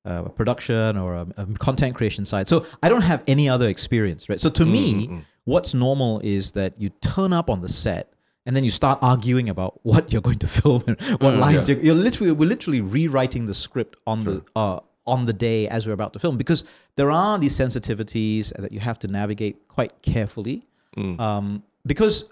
a 0.05 0.31
production 0.31 0.97
or 0.97 1.15
a, 1.15 1.27
a 1.37 1.47
content 1.59 1.95
creation 1.95 2.25
side. 2.25 2.49
So 2.49 2.65
I 2.83 2.89
don't 2.89 3.03
have 3.03 3.23
any 3.29 3.49
other 3.49 3.69
experience, 3.69 4.29
right? 4.29 4.41
So 4.41 4.51
to 4.51 4.65
me, 4.65 5.09
Mm, 5.09 5.11
mm, 5.11 5.25
what's 5.45 5.75
normal 5.75 6.21
is 6.21 6.53
that 6.53 6.81
you 6.81 6.89
turn 7.01 7.33
up 7.33 7.51
on 7.51 7.61
the 7.61 7.69
set 7.69 8.13
and 8.47 8.57
then 8.57 8.65
you 8.65 8.71
start 8.71 8.99
arguing 9.03 9.49
about 9.49 9.79
what 9.85 10.13
you're 10.13 10.23
going 10.23 10.39
to 10.39 10.47
film 10.61 10.83
and 10.87 11.01
what 11.21 11.35
Mm, 11.35 11.39
lines 11.39 11.69
yeah. 11.69 11.75
you're, 11.77 11.85
you're 11.87 11.95
literally 11.95 12.33
we're 12.33 12.49
literally 12.49 12.81
rewriting 12.81 13.47
the 13.47 13.55
script 13.55 13.97
on 14.07 14.25
the 14.25 14.43
uh, 14.57 14.81
on 15.07 15.27
the 15.27 15.33
day 15.33 15.67
as 15.69 15.87
we're 15.87 15.93
about 15.95 16.13
to 16.13 16.19
film 16.19 16.37
because 16.37 16.65
there 16.97 17.11
are 17.11 17.39
these 17.39 17.57
sensitivities 17.57 18.53
that 18.57 18.71
you 18.73 18.81
have 18.81 18.99
to 19.01 19.09
navigate 19.09 19.67
quite 19.69 19.93
carefully 20.03 20.65
mm. 20.97 21.19
um, 21.21 21.63
because 21.87 22.25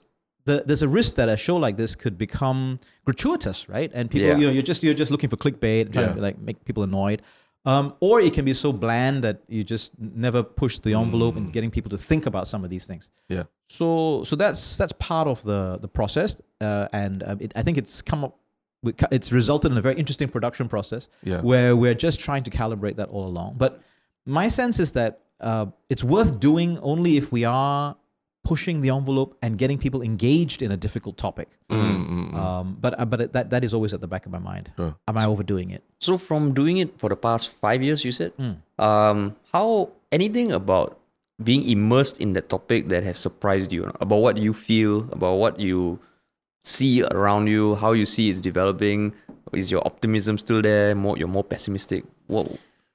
the, 0.45 0.62
there's 0.67 0.83
a 0.83 0.89
risk 0.89 1.17
that 1.17 1.29
a 1.29 1.37
show 1.37 1.57
like 1.57 1.77
this 1.77 1.95
could 1.95 2.17
become 2.17 2.79
gratuitous, 3.05 3.69
right? 3.69 3.91
And 3.93 4.11
people, 4.11 4.29
Yeah. 4.29 4.37
you 4.39 4.47
know, 4.47 4.53
you're 4.53 4.62
just 4.62 4.83
you're 4.83 4.95
just 4.95 5.11
looking 5.11 5.29
for 5.29 5.37
clickbait, 5.37 5.93
trying 5.93 6.09
Yeah. 6.09 6.15
to 6.15 6.21
like 6.21 6.39
make 6.39 6.65
people 6.65 6.83
annoyed. 6.83 7.21
Um, 7.67 7.95
or 8.01 8.21
it 8.21 8.33
can 8.33 8.45
be 8.47 8.55
so 8.55 8.73
bland 8.73 9.23
that 9.25 9.43
you 9.49 9.62
just 9.65 9.93
never 9.99 10.43
push 10.43 10.79
the 10.79 10.95
envelope 10.95 11.37
in 11.37 11.45
getting 11.47 11.71
people 11.71 11.91
to 11.91 11.99
think 11.99 12.25
about 12.27 12.47
some 12.47 12.65
of 12.65 12.71
these 12.71 12.87
things. 12.87 13.11
Yeah. 13.29 13.43
So 13.69 14.25
so 14.25 14.35
that's 14.37 14.79
that's 14.79 14.93
part 14.93 15.29
of 15.29 15.43
the 15.43 15.79
the 15.79 15.89
process, 15.89 16.41
uh, 16.62 16.89
and 16.93 17.23
um, 17.23 17.37
it, 17.41 17.53
I 17.55 17.62
think 17.62 17.77
it's 17.79 18.03
come 18.03 18.25
up. 18.25 18.37
With, 18.83 19.03
it's 19.12 19.31
resulted 19.31 19.73
in 19.73 19.77
a 19.79 19.83
very 19.83 19.97
interesting 19.97 20.29
production 20.31 20.67
process 20.67 21.09
Yeah. 21.23 21.43
where 21.43 21.77
we're 21.77 21.93
just 21.95 22.19
trying 22.19 22.45
to 22.45 22.51
calibrate 22.51 22.97
that 22.97 23.11
all 23.11 23.27
along. 23.27 23.57
But 23.59 23.83
my 24.25 24.49
sense 24.49 24.81
is 24.81 24.93
that 24.93 25.21
uh, 25.39 25.67
it's 25.91 26.03
worth 26.03 26.41
doing 26.41 26.79
only 26.79 27.19
if 27.19 27.31
we 27.31 27.45
are 27.45 27.95
pushing 28.43 28.81
the 28.81 28.91
envelope 28.91 29.37
and 29.43 29.59
getting 29.59 29.79
people 29.79 30.03
engaged 30.03 30.63
in 30.63 30.73
a 30.73 30.77
difficult 30.77 31.17
topic. 31.17 31.49
Mm, 31.69 32.07
mm, 32.07 32.33
mm. 32.33 32.35
Um, 32.35 32.77
but 32.81 32.99
uh, 32.99 33.05
but 33.05 33.33
that 33.33 33.51
that 33.51 33.63
is 33.65 33.75
always 33.75 33.93
at 33.95 34.01
the 34.01 34.09
back 34.09 34.27
of 34.27 34.33
my 34.33 34.39
mind. 34.39 34.73
Sure. 34.77 34.97
Am 35.07 35.17
I 35.17 35.27
overdoing 35.27 35.71
it? 35.71 35.83
So 35.99 36.17
from 36.19 36.55
doing 36.55 36.79
it 36.79 36.99
for 36.99 37.09
the 37.09 37.17
past 37.17 37.51
five 37.51 37.83
years, 37.83 38.05
you 38.05 38.13
said, 38.13 38.33
Mm. 38.39 38.57
um, 38.79 39.37
how 39.53 39.91
anything 40.11 40.53
about 40.53 40.99
being 41.43 41.69
immersed 41.69 42.19
in 42.21 42.33
that 42.35 42.49
topic 42.49 42.89
that 42.89 43.03
has 43.05 43.17
surprised 43.19 43.73
you 43.73 43.91
about 44.01 44.19
what 44.21 44.37
you 44.37 44.53
feel, 44.53 45.09
about 45.13 45.37
what 45.37 45.59
you 45.61 45.99
see 46.63 47.03
around 47.03 47.47
you, 47.47 47.75
how 47.77 47.93
you 47.93 48.05
see 48.07 48.31
it's 48.31 48.41
developing? 48.41 49.13
Is 49.53 49.71
your 49.71 49.83
optimism 49.85 50.39
still 50.39 50.63
there? 50.63 50.95
More, 50.95 51.17
you're 51.19 51.29
more 51.29 51.43
pessimistic. 51.43 52.05
What? 52.29 52.47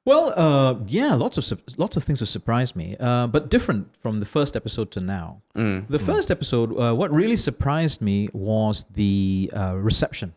Well, 0.06 0.34
uh, 0.38 0.76
yeah, 0.86 1.16
lots 1.16 1.38
of 1.40 1.60
lots 1.78 1.98
of 1.98 2.04
things 2.04 2.20
have 2.20 2.30
surprised 2.30 2.76
me, 2.76 2.96
uh, 3.00 3.26
but 3.26 3.50
different 3.50 3.88
from 4.02 4.20
the 4.20 4.26
first 4.26 4.56
episode 4.56 4.92
to 4.92 5.00
now. 5.00 5.42
Mm. 5.56 5.88
The 5.88 5.98
first 5.98 6.30
episode, 6.30 6.78
uh, 6.78 6.94
what 6.94 7.12
really 7.12 7.36
surprised 7.36 8.02
me 8.02 8.30
was 8.34 8.86
the 8.94 9.52
uh, 9.56 9.76
reception. 9.78 10.34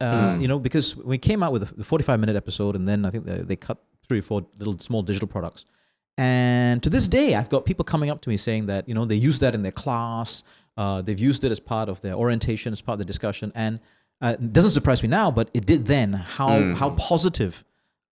Uh, 0.00 0.04
Mm. 0.34 0.42
You 0.42 0.48
know, 0.48 0.58
because 0.58 0.96
we 0.96 1.16
came 1.16 1.42
out 1.44 1.52
with 1.52 1.76
the 1.76 1.84
45 1.84 2.18
minute 2.18 2.34
episode, 2.34 2.74
and 2.74 2.88
then 2.88 3.06
I 3.06 3.10
think 3.10 3.24
they, 3.24 3.38
they 3.42 3.56
cut 3.56 3.78
three 4.08 4.18
or 4.18 4.22
four 4.22 4.44
little 4.58 4.76
small 4.80 5.02
digital 5.02 5.28
products. 5.28 5.64
And 6.18 6.82
to 6.82 6.90
this 6.90 7.06
day, 7.08 7.36
I've 7.36 7.48
got 7.50 7.64
people 7.64 7.84
coming 7.84 8.10
up 8.10 8.20
to 8.22 8.28
me 8.28 8.36
saying 8.36 8.66
that 8.66 8.88
you 8.88 8.94
know 8.94 9.04
they 9.04 9.14
use 9.14 9.38
that 9.38 9.54
in 9.54 9.62
their 9.62 9.72
class. 9.72 10.42
Uh, 10.76 11.02
they've 11.02 11.20
used 11.20 11.44
it 11.44 11.52
as 11.52 11.60
part 11.60 11.88
of 11.88 12.00
their 12.00 12.14
orientation, 12.14 12.72
as 12.72 12.80
part 12.82 12.94
of 12.94 12.98
the 12.98 13.04
discussion, 13.04 13.52
and 13.54 13.78
uh, 14.20 14.34
it 14.40 14.52
doesn't 14.52 14.72
surprise 14.72 15.02
me 15.04 15.08
now, 15.08 15.30
but 15.30 15.50
it 15.54 15.66
did 15.66 15.86
then. 15.86 16.12
How 16.14 16.50
Mm. 16.58 16.74
how 16.74 16.90
positive 16.90 17.64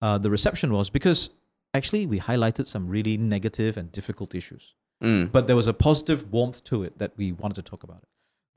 uh, 0.05 0.17
the 0.25 0.29
reception 0.37 0.69
was 0.77 0.85
because 0.97 1.19
actually 1.79 2.03
we 2.13 2.17
highlighted 2.29 2.65
some 2.73 2.83
really 2.95 3.15
negative 3.35 3.73
and 3.79 3.85
difficult 3.99 4.29
issues 4.41 4.65
Mm. 5.07 5.23
but 5.35 5.41
there 5.47 5.57
was 5.61 5.67
a 5.67 5.73
positive 5.87 6.19
warmth 6.35 6.59
to 6.69 6.75
it 6.87 6.93
that 7.01 7.11
we 7.21 7.27
wanted 7.41 7.55
to 7.61 7.65
talk 7.71 7.81
about 7.87 7.99
it. 8.03 8.09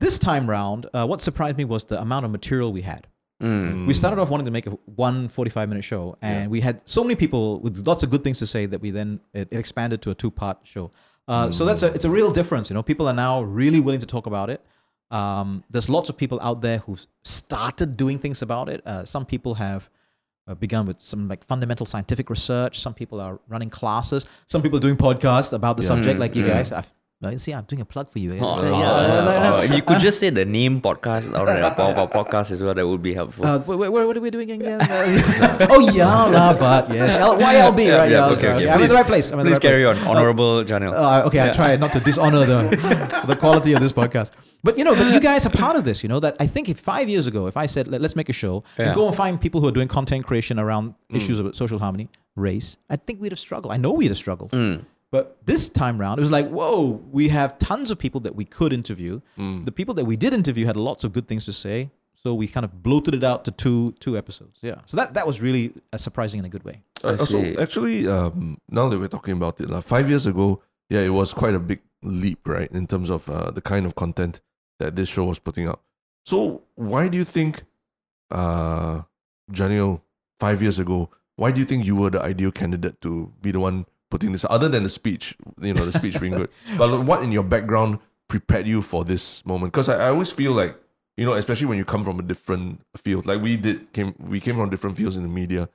This 0.05 0.15
time 0.29 0.45
round, 0.57 0.81
uh, 0.93 1.05
what 1.11 1.19
surprised 1.29 1.57
me 1.61 1.65
was 1.65 1.81
the 1.91 1.97
amount 2.05 2.23
of 2.25 2.31
material 2.39 2.69
we 2.79 2.83
had. 2.93 3.03
Mm. 3.43 3.85
We 3.89 3.93
started 4.01 4.17
off 4.21 4.29
wanting 4.33 4.45
to 4.51 4.55
make 4.57 4.67
a 4.73 4.75
one 5.07 5.27
45 5.27 5.67
minute 5.71 5.83
show, 5.91 6.03
and 6.21 6.41
Yeah. 6.43 6.47
we 6.55 6.59
had 6.67 6.75
so 6.95 7.01
many 7.05 7.15
people 7.23 7.43
with 7.63 7.73
lots 7.91 8.01
of 8.03 8.09
good 8.13 8.23
things 8.25 8.39
to 8.43 8.47
say 8.55 8.63
that 8.71 8.79
we 8.85 8.89
then 8.99 9.09
it, 9.33 9.47
it 9.51 9.57
expanded 9.63 9.99
to 10.03 10.09
a 10.11 10.15
two 10.23 10.31
part 10.41 10.57
show. 10.73 10.85
Uh, 11.27 11.51
So 11.57 11.61
that's 11.69 11.83
a 11.83 11.89
it's 11.97 12.05
a 12.11 12.13
real 12.19 12.31
difference. 12.39 12.65
You 12.69 12.75
know, 12.77 12.83
people 12.91 13.05
are 13.11 13.17
now 13.27 13.33
really 13.61 13.81
willing 13.85 14.03
to 14.05 14.09
talk 14.15 14.25
about 14.33 14.47
it. 14.55 14.59
Um, 15.19 15.47
there's 15.73 15.89
lots 15.97 16.07
of 16.09 16.15
people 16.23 16.37
out 16.49 16.59
there 16.67 16.79
who've 16.85 17.05
started 17.23 17.89
doing 18.03 18.17
things 18.19 18.41
about 18.41 18.67
it. 18.73 18.79
Uh, 18.91 19.03
some 19.05 19.25
people 19.33 19.53
have 19.55 19.81
Uh, 20.47 20.55
begun 20.55 20.85
with 20.85 20.97
some 21.01 21.27
like 21.27 21.43
fundamental 21.43 21.85
scientific 21.85 22.29
research. 22.29 22.79
Some 22.79 22.93
people 22.93 23.19
are 23.19 23.37
running 23.49 23.69
classes. 23.69 24.25
Some 24.47 24.61
people 24.61 24.77
are 24.77 24.81
doing 24.81 24.95
podcasts 24.95 25.51
about 25.51 25.75
the 25.75 25.83
Yeah. 25.83 25.87
subject, 25.89 26.19
like 26.19 26.35
you 26.35 26.43
yeah. 26.45 26.53
guys. 26.53 26.71
I've, 26.71 26.89
you 27.21 27.39
see, 27.39 27.51
I'm 27.51 27.63
doing 27.63 27.81
a 27.81 27.85
plug 27.85 28.11
for 28.11 28.19
you. 28.19 28.33
eh? 28.33 28.39
Oh, 28.39 28.53
So, 28.61 28.67
oh, 28.75 28.79
yeah, 28.79 28.91
oh, 28.91 29.53
oh, 29.53 29.57
uh, 29.57 29.61
if 29.63 29.73
you 29.73 29.81
could 29.81 29.99
just 30.07 30.19
say 30.19 30.29
the 30.29 30.45
name 30.45 30.81
podcast 30.81 31.33
or 31.33 31.45
the 31.47 31.65
of 31.65 31.97
our 31.97 32.07
podcast 32.07 32.51
as 32.51 32.61
well, 32.61 32.75
that 32.75 32.85
would 32.87 33.01
be 33.01 33.13
helpful. 33.15 33.43
Uh, 33.45 33.57
wait, 33.57 33.75
wait, 33.79 33.89
what 33.89 34.15
are 34.15 34.21
we 34.21 34.29
doing 34.29 34.51
again? 34.51 34.79
Uh, 34.81 35.67
oh, 35.71 35.89
yeah, 35.89 36.53
but 36.59 36.93
yes. 36.93 37.15
L- 37.15 37.37
YLB, 37.37 37.41
Yeah, 37.87 37.97
right? 37.97 38.11
yeah, 38.11 38.17
Yeah, 38.17 38.25
okay, 38.33 38.41
sorry, 38.41 38.53
okay. 38.53 38.69
I'm 38.69 38.81
in 38.81 38.87
the 38.87 38.93
right 38.93 39.05
place. 39.07 39.31
I'm 39.31 39.39
Please 39.39 39.53
right 39.53 39.61
carry 39.61 39.83
place. 39.83 39.97
on, 40.05 40.07
honorable 40.15 40.63
Janil. 40.63 40.93
Uh, 40.93 41.25
okay, 41.25 41.41
I 41.41 41.51
try 41.53 41.75
not 41.75 41.91
to 41.93 41.99
dishonor 41.99 42.45
the 42.45 43.23
the 43.25 43.35
quality 43.35 43.73
of 43.73 43.79
this 43.81 43.91
podcast. 43.93 44.29
But 44.63 44.77
you 44.77 44.83
know, 44.83 44.95
but 44.95 45.11
you 45.11 45.19
guys 45.19 45.45
are 45.45 45.49
part 45.51 45.75
of 45.75 45.85
this. 45.85 46.03
You 46.03 46.09
know 46.09 46.19
that 46.19 46.35
I 46.39 46.45
think 46.45 46.69
if 46.69 46.79
five 46.79 47.09
years 47.09 47.25
ago, 47.25 47.47
if 47.47 47.57
I 47.57 47.65
said 47.67 47.87
Let, 47.87 48.01
us 48.03 48.15
make 48.15 48.29
a 48.29 48.33
show 48.33 48.63
Yeah. 48.77 48.87
and 48.87 48.95
go 48.95 49.07
and 49.07 49.15
find 49.15 49.39
people 49.41 49.61
who 49.61 49.67
are 49.67 49.71
doing 49.79 49.87
content 49.87 50.25
creation 50.25 50.59
around 50.59 50.93
issues 51.09 51.39
of 51.39 51.55
social 51.55 51.79
harmony, 51.79 52.09
race, 52.35 52.77
I 52.89 52.95
think 52.97 53.21
we'd 53.21 53.31
have 53.31 53.39
struggled. 53.39 53.71
I 53.73 53.77
know 53.77 53.91
we'd 53.91 54.09
have 54.09 54.17
struggled. 54.17 54.51
Mm. 54.51 54.85
But 55.11 55.37
this 55.45 55.69
time 55.69 55.97
round, 55.97 56.19
it 56.19 56.21
was 56.21 56.31
like, 56.31 56.49
whoa, 56.49 57.01
we 57.11 57.29
have 57.29 57.57
tons 57.59 57.91
of 57.91 57.97
people 57.97 58.19
that 58.21 58.35
we 58.35 58.43
could 58.43 58.73
interview. 58.73 59.21
Mm. 59.37 59.65
The 59.65 59.71
people 59.71 59.93
that 59.95 60.05
we 60.05 60.17
did 60.17 60.33
interview 60.33 60.65
had 60.65 60.75
lots 60.75 61.03
of 61.03 61.13
good 61.13 61.27
things 61.27 61.45
to 61.45 61.53
say. 61.53 61.91
So 62.15 62.33
we 62.33 62.47
kind 62.47 62.65
of 62.65 62.83
bloated 62.83 63.13
it 63.13 63.23
out 63.23 63.45
to 63.45 63.51
two 63.51 63.93
two 63.99 64.17
episodes. 64.17 64.57
Yeah. 64.61 64.81
So 64.85 64.97
that, 64.97 65.13
that 65.13 65.25
was 65.25 65.39
really 65.39 65.73
uh, 65.93 65.97
surprising 65.97 66.39
in 66.39 66.45
a 66.45 66.49
good 66.49 66.65
way. 66.65 66.81
I 67.03 67.09
Uh, 67.09 67.17
so 67.17 67.41
actually, 67.57 68.07
um, 68.07 68.57
now 68.69 68.89
that 68.89 68.99
we're 68.99 69.07
talking 69.07 69.33
about 69.33 69.61
it, 69.61 69.69
like 69.69 69.83
five 69.83 70.09
years 70.09 70.25
ago, 70.25 70.61
yeah, 70.89 71.01
it 71.01 71.13
was 71.13 71.33
quite 71.33 71.53
a 71.53 71.59
big 71.59 71.79
leap, 72.01 72.45
right, 72.45 72.69
in 72.71 72.85
terms 72.87 73.09
of 73.09 73.29
uh, 73.29 73.51
the 73.51 73.61
kind 73.61 73.85
of 73.85 73.95
content 73.95 74.41
that 74.79 74.95
this 74.95 75.07
show 75.07 75.25
was 75.25 75.39
putting 75.39 75.67
out. 75.67 75.79
So 76.25 76.63
why 76.75 77.07
do 77.07 77.17
you 77.17 77.23
think, 77.23 77.63
uh, 78.29 79.03
Janil, 79.51 80.01
five 80.39 80.61
years 80.61 80.79
ago, 80.79 81.09
why 81.37 81.51
do 81.51 81.59
you 81.59 81.65
think 81.65 81.85
you 81.85 81.95
were 81.95 82.09
the 82.09 82.21
ideal 82.21 82.51
candidate 82.51 82.99
to 83.01 83.31
be 83.41 83.51
the 83.51 83.59
one 83.59 83.85
putting 84.09 84.31
this? 84.31 84.45
Other 84.49 84.69
than 84.69 84.83
the 84.83 84.89
speech, 84.89 85.35
you 85.61 85.73
know, 85.73 85.85
the 85.85 85.91
speech 85.91 86.19
being 86.19 86.33
good, 86.33 86.51
but 86.77 87.03
what 87.05 87.23
in 87.23 87.31
your 87.31 87.43
background 87.43 87.99
prepared 88.27 88.67
you 88.67 88.81
for 88.81 89.03
this 89.03 89.45
moment? 89.45 89.73
Because 89.73 89.89
I, 89.89 90.07
I 90.07 90.09
always 90.09 90.31
feel 90.31 90.53
like 90.53 90.75
you 91.17 91.25
know, 91.25 91.33
especially 91.33 91.65
when 91.65 91.79
you 91.79 91.85
come 91.85 92.03
from 92.03 92.19
a 92.19 92.23
different 92.23 92.81
field, 92.95 93.25
like 93.25 93.41
we 93.41 93.57
did, 93.57 93.91
came 93.91 94.13
we 94.19 94.39
came 94.39 94.55
from 94.55 94.69
different 94.69 94.95
fields 94.95 95.15
in 95.17 95.23
the 95.23 95.29
media. 95.29 95.67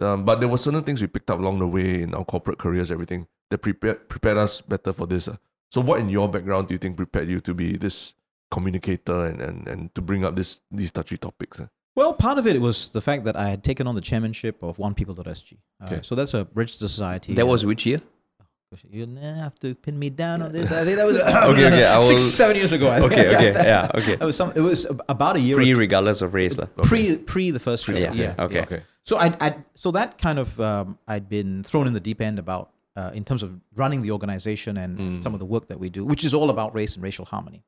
Um, 0.00 0.24
but 0.24 0.40
there 0.40 0.48
were 0.48 0.58
certain 0.58 0.82
things 0.82 1.00
we 1.00 1.06
picked 1.06 1.30
up 1.30 1.38
along 1.38 1.58
the 1.58 1.66
way 1.66 2.02
in 2.02 2.14
our 2.14 2.24
corporate 2.24 2.58
careers, 2.58 2.90
everything 2.90 3.26
that 3.50 3.58
prepared 3.58 4.08
prepared 4.08 4.36
us 4.36 4.60
better 4.60 4.92
for 4.92 5.06
this. 5.06 5.28
uh. 5.28 5.36
So, 5.70 5.80
what 5.80 6.00
in 6.00 6.08
your 6.08 6.28
background 6.28 6.68
do 6.68 6.74
you 6.74 6.78
think 6.78 6.96
prepared 6.96 7.28
you 7.28 7.40
to 7.40 7.54
be 7.54 7.76
this 7.76 8.14
communicator 8.50 9.26
and, 9.26 9.40
and, 9.40 9.68
and 9.68 9.94
to 9.94 10.02
bring 10.02 10.24
up 10.24 10.34
this 10.36 10.60
these 10.70 10.90
touchy 10.90 11.16
topics? 11.16 11.60
uh? 11.60 11.66
Well, 11.96 12.12
part 12.14 12.38
of 12.38 12.46
it 12.46 12.60
was 12.60 12.90
the 12.90 13.00
fact 13.00 13.24
that 13.24 13.36
I 13.36 13.48
had 13.48 13.64
taken 13.64 13.86
on 13.86 13.94
the 13.94 14.00
chairmanship 14.00 14.62
of 14.62 14.76
OnePeople.sg. 14.76 15.52
Uh, 15.54 15.84
Okay. 15.86 16.00
So 16.02 16.14
that's 16.14 16.34
a 16.34 16.46
registered 16.54 16.90
society. 16.90 17.34
That 17.34 17.42
uh, 17.42 17.46
was 17.46 17.64
which 17.64 17.86
year? 17.86 18.00
You 18.90 19.06
have 19.16 19.58
to 19.60 19.74
pin 19.74 19.98
me 19.98 20.10
down 20.10 20.42
on 20.42 20.52
this. 20.52 20.70
I 20.70 20.84
think 20.84 20.96
that 20.98 21.06
was 21.06 21.16
Okay, 21.50 21.66
okay, 21.66 21.86
I 21.86 22.04
six, 22.04 22.22
seven 22.22 22.54
years 22.56 22.70
ago. 22.72 22.90
I 22.90 23.00
think. 23.00 23.12
Okay, 23.12 23.34
okay, 23.34 23.52
yeah, 23.52 23.88
okay. 23.94 24.12
It 24.12 24.20
was 24.20 24.36
some. 24.36 24.52
It 24.54 24.60
was 24.60 24.86
about 25.08 25.36
a 25.36 25.40
year. 25.40 25.56
Pre, 25.56 25.72
regardless 25.72 26.20
of 26.20 26.34
race, 26.34 26.58
lah. 26.58 26.66
pre 26.82 27.16
pre 27.16 27.50
the 27.50 27.58
first 27.60 27.84
show. 27.86 27.96
Yeah, 27.96 28.12
yeah. 28.12 28.34
okay. 28.38 28.60
Okay. 28.60 28.82
So 29.04 29.16
I 29.16 29.34
I 29.40 29.56
so 29.74 29.90
that 29.92 30.18
kind 30.18 30.38
of 30.38 30.60
um, 30.60 30.98
I'd 31.08 31.30
been 31.30 31.64
thrown 31.64 31.86
in 31.86 31.94
the 31.94 32.00
deep 32.00 32.20
end 32.20 32.38
about 32.38 32.68
uh, 32.94 33.10
in 33.14 33.24
terms 33.24 33.42
of 33.42 33.58
running 33.74 34.02
the 34.02 34.10
organization 34.10 34.76
and 34.76 34.98
Mm. 34.98 35.22
some 35.22 35.32
of 35.32 35.40
the 35.40 35.46
work 35.46 35.68
that 35.68 35.80
we 35.80 35.88
do, 35.88 36.04
which 36.04 36.22
is 36.22 36.34
all 36.34 36.50
about 36.50 36.74
race 36.74 36.94
and 36.94 37.02
racial 37.02 37.24
harmony. 37.24 37.62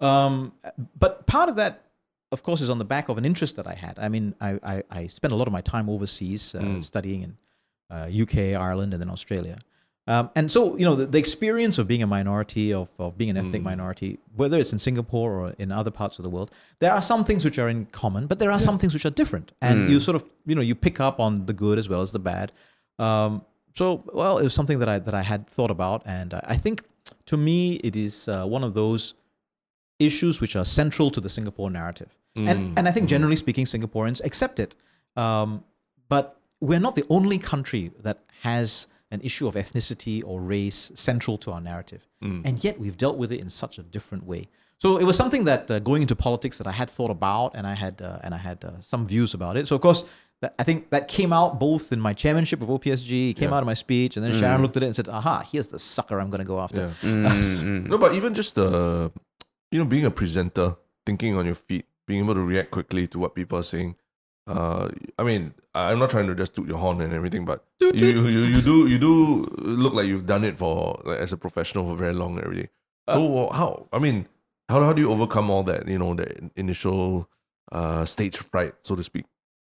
Um, 0.00 0.52
but 0.98 1.26
part 1.26 1.48
of 1.48 1.56
that, 1.56 1.85
of 2.36 2.42
course, 2.46 2.60
is 2.64 2.70
on 2.74 2.78
the 2.84 2.88
back 2.94 3.06
of 3.10 3.16
an 3.20 3.24
interest 3.30 3.52
that 3.58 3.66
I 3.74 3.76
had. 3.86 3.94
I 4.06 4.08
mean, 4.14 4.26
I 4.48 4.50
I, 4.74 4.76
I 4.98 5.00
spent 5.18 5.32
a 5.36 5.38
lot 5.40 5.46
of 5.50 5.54
my 5.58 5.62
time 5.74 5.86
overseas 5.94 6.42
uh, 6.54 6.60
Mm. 6.60 6.82
studying 6.92 7.20
in 7.26 7.32
uh, 7.94 8.08
UK, 8.22 8.36
Ireland, 8.68 8.90
and 8.94 9.00
then 9.02 9.10
Australia. 9.18 9.56
Um, 10.14 10.26
and 10.38 10.46
so, 10.56 10.60
you 10.78 10.84
know, 10.88 10.96
the, 11.00 11.06
the 11.14 11.18
experience 11.24 11.76
of 11.80 11.84
being 11.92 12.02
a 12.08 12.10
minority, 12.18 12.66
of, 12.80 12.88
of 13.04 13.10
being 13.20 13.30
an 13.34 13.38
ethnic 13.42 13.62
Mm. 13.62 13.70
minority, 13.72 14.10
whether 14.40 14.56
it's 14.62 14.72
in 14.76 14.80
Singapore 14.88 15.30
or 15.40 15.46
in 15.64 15.68
other 15.80 15.92
parts 16.00 16.16
of 16.18 16.22
the 16.26 16.30
world, 16.34 16.48
there 16.82 16.92
are 16.96 17.04
some 17.12 17.22
things 17.28 17.42
which 17.46 17.58
are 17.62 17.70
in 17.74 17.80
common, 18.02 18.22
but 18.30 18.36
there 18.42 18.52
are 18.56 18.60
some 18.68 18.76
things 18.80 18.92
which 18.96 19.06
are 19.08 19.14
different. 19.22 19.46
And 19.68 19.76
Mm. 19.78 19.90
you 19.90 19.96
sort 20.08 20.16
of, 20.18 20.22
you 20.48 20.54
know, 20.56 20.66
you 20.70 20.76
pick 20.88 20.96
up 21.08 21.16
on 21.26 21.30
the 21.50 21.56
good 21.64 21.76
as 21.82 21.86
well 21.92 22.00
as 22.06 22.10
the 22.16 22.22
bad. 22.32 22.48
Um, 23.06 23.30
so, 23.80 23.86
well, 24.20 24.34
it 24.40 24.44
was 24.48 24.54
something 24.60 24.78
that 24.82 24.88
I 24.94 24.98
that 25.08 25.14
I 25.22 25.24
had 25.32 25.40
thought 25.56 25.72
about, 25.78 26.00
and 26.18 26.30
I, 26.38 26.40
I 26.54 26.56
think 26.64 26.76
to 27.30 27.36
me 27.48 27.56
it 27.88 27.94
is 28.06 28.14
uh, 28.28 28.56
one 28.56 28.64
of 28.68 28.72
those 28.82 29.02
issues 29.98 30.40
which 30.42 30.54
are 30.56 30.64
central 30.64 31.10
to 31.10 31.20
the 31.20 31.28
Singapore 31.28 31.70
narrative. 31.70 32.10
Mm. 32.36 32.48
And 32.50 32.78
and 32.78 32.88
I 32.88 32.92
think 32.92 33.08
generally 33.08 33.36
speaking, 33.36 33.64
Singaporeans 33.66 34.22
accept 34.24 34.60
it. 34.60 34.74
Um, 35.16 35.64
but 36.08 36.24
we're 36.60 36.80
not 36.80 36.94
the 36.94 37.04
only 37.08 37.38
country 37.38 37.90
that 38.02 38.18
has 38.42 38.86
an 39.10 39.20
issue 39.22 39.46
of 39.46 39.54
ethnicity 39.54 40.22
or 40.26 40.40
race 40.40 40.90
central 40.94 41.36
to 41.38 41.52
our 41.52 41.60
narrative, 41.60 42.02
Mm. 42.22 42.42
and 42.46 42.62
yet 42.64 42.78
we've 42.78 42.96
dealt 42.96 43.16
with 43.18 43.30
it 43.32 43.40
in 43.40 43.48
such 43.48 43.78
a 43.78 43.82
different 43.82 44.24
way. 44.26 44.42
So 44.78 44.98
it 44.98 45.04
was 45.04 45.16
something 45.16 45.44
that 45.44 45.70
uh, 45.70 45.78
going 45.78 46.02
into 46.02 46.14
politics 46.16 46.58
that 46.58 46.66
I 46.66 46.72
had 46.72 46.90
thought 46.90 47.10
about, 47.10 47.48
and 47.56 47.66
I 47.66 47.74
had 47.74 48.02
uh, 48.02 48.18
and 48.24 48.34
I 48.34 48.38
had 48.48 48.58
uh, 48.64 48.70
some 48.80 49.06
views 49.06 49.32
about 49.34 49.56
it. 49.56 49.66
So 49.68 49.74
of 49.76 49.80
course. 49.82 50.02
that- 50.42 50.54
I 50.62 50.64
think 50.68 50.90
that 50.90 51.08
came 51.08 51.32
out 51.32 51.50
both 51.58 51.84
in 51.94 52.00
my 52.08 52.12
chairmanship 52.22 52.60
of 52.64 52.68
OPSG, 52.68 53.30
it 53.30 53.36
came 53.40 53.48
Yeah. 53.48 53.56
out 53.56 53.62
in 53.64 53.68
my 53.74 53.78
speech, 53.86 54.12
and 54.18 54.22
then 54.26 54.34
Sharon 54.40 54.60
looked 54.62 54.76
at 54.76 54.82
it 54.82 54.86
and 54.92 54.94
said, 55.00 55.08
"Aha, 55.08 55.36
here's 55.50 55.68
the 55.68 55.78
sucker 55.78 56.16
I'm 56.20 56.28
going 56.34 56.44
to 56.46 56.50
go 56.54 56.58
after." 56.66 56.82
Yeah. 57.02 57.10
Mm, 57.10 57.24
mm. 57.68 57.86
No, 57.92 57.96
but 58.04 58.10
even 58.18 58.34
just 58.34 58.54
the, 58.54 58.68
you 59.72 59.78
know, 59.80 59.86
being 59.86 60.04
a 60.04 60.10
presenter, 60.10 60.68
thinking 61.06 61.32
on 61.38 61.46
your 61.46 61.54
feet, 61.68 61.86
being 62.06 62.24
able 62.24 62.34
to 62.34 62.40
react 62.42 62.70
quickly 62.70 63.06
to 63.08 63.18
what 63.18 63.34
people 63.34 63.58
are 63.58 63.62
saying. 63.62 63.96
Uh, 64.46 64.88
I 65.18 65.24
mean, 65.24 65.54
I'm 65.74 65.98
not 65.98 66.10
trying 66.10 66.28
to 66.28 66.34
just 66.34 66.54
toot 66.54 66.68
your 66.68 66.78
horn 66.78 67.00
and 67.00 67.12
everything, 67.12 67.44
but 67.44 67.64
you, 67.80 67.90
you, 67.94 68.26
you, 68.28 68.40
you 68.54 68.60
do 68.62 68.86
you 68.86 68.98
do 68.98 69.44
look 69.58 69.92
like 69.92 70.06
you've 70.06 70.26
done 70.26 70.44
it 70.44 70.56
for 70.56 71.00
like, 71.04 71.18
as 71.18 71.32
a 71.32 71.36
professional 71.36 71.84
for 71.88 71.96
very 71.96 72.12
long 72.12 72.36
and 72.36 72.44
everything. 72.44 72.68
So 73.10 73.48
how? 73.52 73.88
I 73.92 73.98
mean, 73.98 74.28
how 74.68 74.82
how 74.84 74.92
do 74.92 75.02
you 75.02 75.10
overcome 75.10 75.50
all 75.50 75.64
that? 75.64 75.88
You 75.88 75.98
know, 75.98 76.14
the 76.14 76.50
initial 76.54 77.28
uh 77.72 78.04
stage 78.04 78.38
fright, 78.38 78.74
so 78.82 78.94
to 78.94 79.02
speak. 79.02 79.26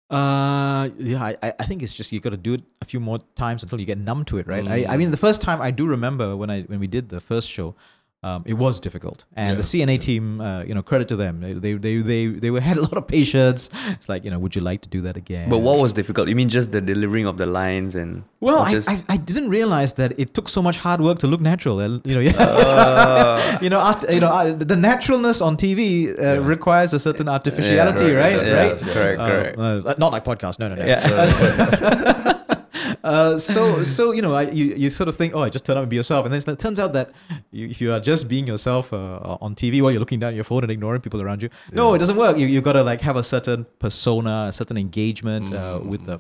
Uh, 0.10 0.90
yeah, 0.98 1.24
I, 1.24 1.36
I 1.42 1.54
I 1.60 1.64
think 1.66 1.82
it's 1.82 1.94
just 1.94 2.12
you 2.12 2.20
got 2.20 2.32
to 2.32 2.38
do 2.38 2.54
it 2.56 2.62
a 2.82 2.86
few 2.86 3.00
more 3.00 3.20
times 3.36 3.64
until 3.64 3.80
you 3.80 3.86
get 3.86 3.98
numb 3.98 4.26
to 4.26 4.38
it, 4.38 4.48
right? 4.48 4.68
I, 4.68 4.86
I 4.86 4.96
Mm. 4.96 4.98
mean, 4.98 5.12
the 5.12 5.18
first 5.18 5.42
time 5.42 5.62
I 5.62 5.72
do 5.72 5.88
remember 5.88 6.36
when 6.36 6.50
I 6.50 6.64
when 6.64 6.80
we 6.80 6.88
did 6.88 7.10
the 7.10 7.20
first 7.20 7.50
show, 7.50 7.76
um, 8.24 8.44
it 8.46 8.54
was 8.54 8.80
difficult, 8.80 9.26
and 9.36 9.58
the 9.58 9.64
CNA 9.64 10.00
team, 10.00 10.40
uh, 10.42 10.64
you 10.64 10.74
know, 10.74 10.82
credit 10.82 11.08
to 11.10 11.16
them, 11.16 11.42
they 11.42 11.54
they 11.54 11.98
they 12.00 12.28
they, 12.28 12.50
had 12.70 12.78
a 12.78 12.82
lot 12.82 12.98
of 12.98 13.06
patience. 13.08 13.70
It's 13.90 14.08
like 14.10 14.24
you 14.26 14.32
know, 14.32 14.40
would 14.40 14.56
you 14.56 14.62
like 14.62 14.82
to 14.82 14.90
do 14.90 15.02
that 15.02 15.18
again? 15.18 15.50
But 15.50 15.60
what 15.60 15.80
was 15.80 15.92
difficult? 15.94 16.30
You 16.30 16.36
mean 16.36 16.50
just 16.50 16.72
the 16.72 16.82
delivering 16.82 17.26
of 17.28 17.38
the 17.38 17.46
lines 17.46 17.96
and 17.96 18.24
Well, 18.40 18.60
I, 18.60 18.72
just, 18.72 18.90
I, 18.90 18.98
I 19.10 19.18
didn't 19.18 19.50
realize 19.50 19.94
that 19.96 20.18
it 20.20 20.34
took 20.34 20.48
so 20.50 20.62
much 20.62 20.78
hard 20.78 21.02
work 21.02 21.20
to 21.20 21.28
look 21.28 21.42
natural. 21.42 21.82
You 21.82 22.16
know, 22.16 22.20
yeah. 22.20 22.34
Uh, 22.74 23.58
you 23.62 23.70
know, 23.70 23.80
art, 23.80 24.04
you 24.10 24.20
know, 24.20 24.28
uh, 24.30 24.54
the 24.54 24.76
naturalness 24.76 25.42
on 25.42 25.58
TV 25.58 25.84
uh, 26.20 26.42
requires 26.42 26.94
a 26.94 27.00
certain 27.00 27.28
artificiality, 27.28 28.06
Yeah, 28.12 28.20
right? 28.24 28.48
yeah, 28.48 28.54
right? 28.54 28.82
yeah, 28.86 28.94
correct, 28.94 29.20
Uh, 29.20 29.28
correct. 29.28 29.58
uh, 29.60 29.96
not 29.98 30.12
like 30.12 30.24
podcast. 30.24 30.60
No, 30.60 30.68
no, 30.70 30.76
no. 30.76 32.40
yeah. 32.74 32.94
uh, 33.04 33.38
so 33.38 33.84
so 33.84 34.12
you 34.12 34.22
know 34.22 34.34
I, 34.36 34.44
you, 34.50 34.66
you 34.76 34.90
sort 34.90 35.08
of 35.10 35.16
think 35.16 35.36
oh 35.36 35.42
I 35.42 35.50
just 35.50 35.66
turn 35.66 35.78
up 35.78 35.84
and 35.84 35.90
be 35.90 35.96
yourself 35.96 36.26
and 36.26 36.34
then 36.34 36.54
it 36.54 36.60
turns 36.60 36.80
out 36.80 36.94
that 36.94 37.12
you, 37.52 37.68
if 37.68 37.80
you 37.82 37.92
are 37.94 38.00
just 38.00 38.28
being 38.28 38.48
yourself 38.48 38.92
uh, 38.94 39.38
on 39.42 39.56
TV 39.56 39.82
while 39.82 39.92
you're 39.92 40.00
looking 40.00 40.20
down 40.20 40.30
at 40.30 40.36
your 40.36 40.44
phone 40.44 40.64
and 40.64 40.72
ignoring 40.72 41.02
people 41.02 41.22
around 41.22 41.42
you 41.44 41.50
no 41.72 41.94
it 41.94 42.00
doesn't 42.00 42.18
work 42.18 42.38
you 42.38 42.48
you 42.48 42.62
got 42.62 42.74
to 42.74 42.84
like 42.84 43.02
have 43.02 43.16
a 43.16 43.24
certain 43.24 43.66
persona 43.80 44.46
a 44.50 44.52
certain 44.52 44.78
engagement 44.78 45.54
uh, 45.54 45.80
Mm. 45.80 45.86
with 45.86 46.06
the 46.06 46.20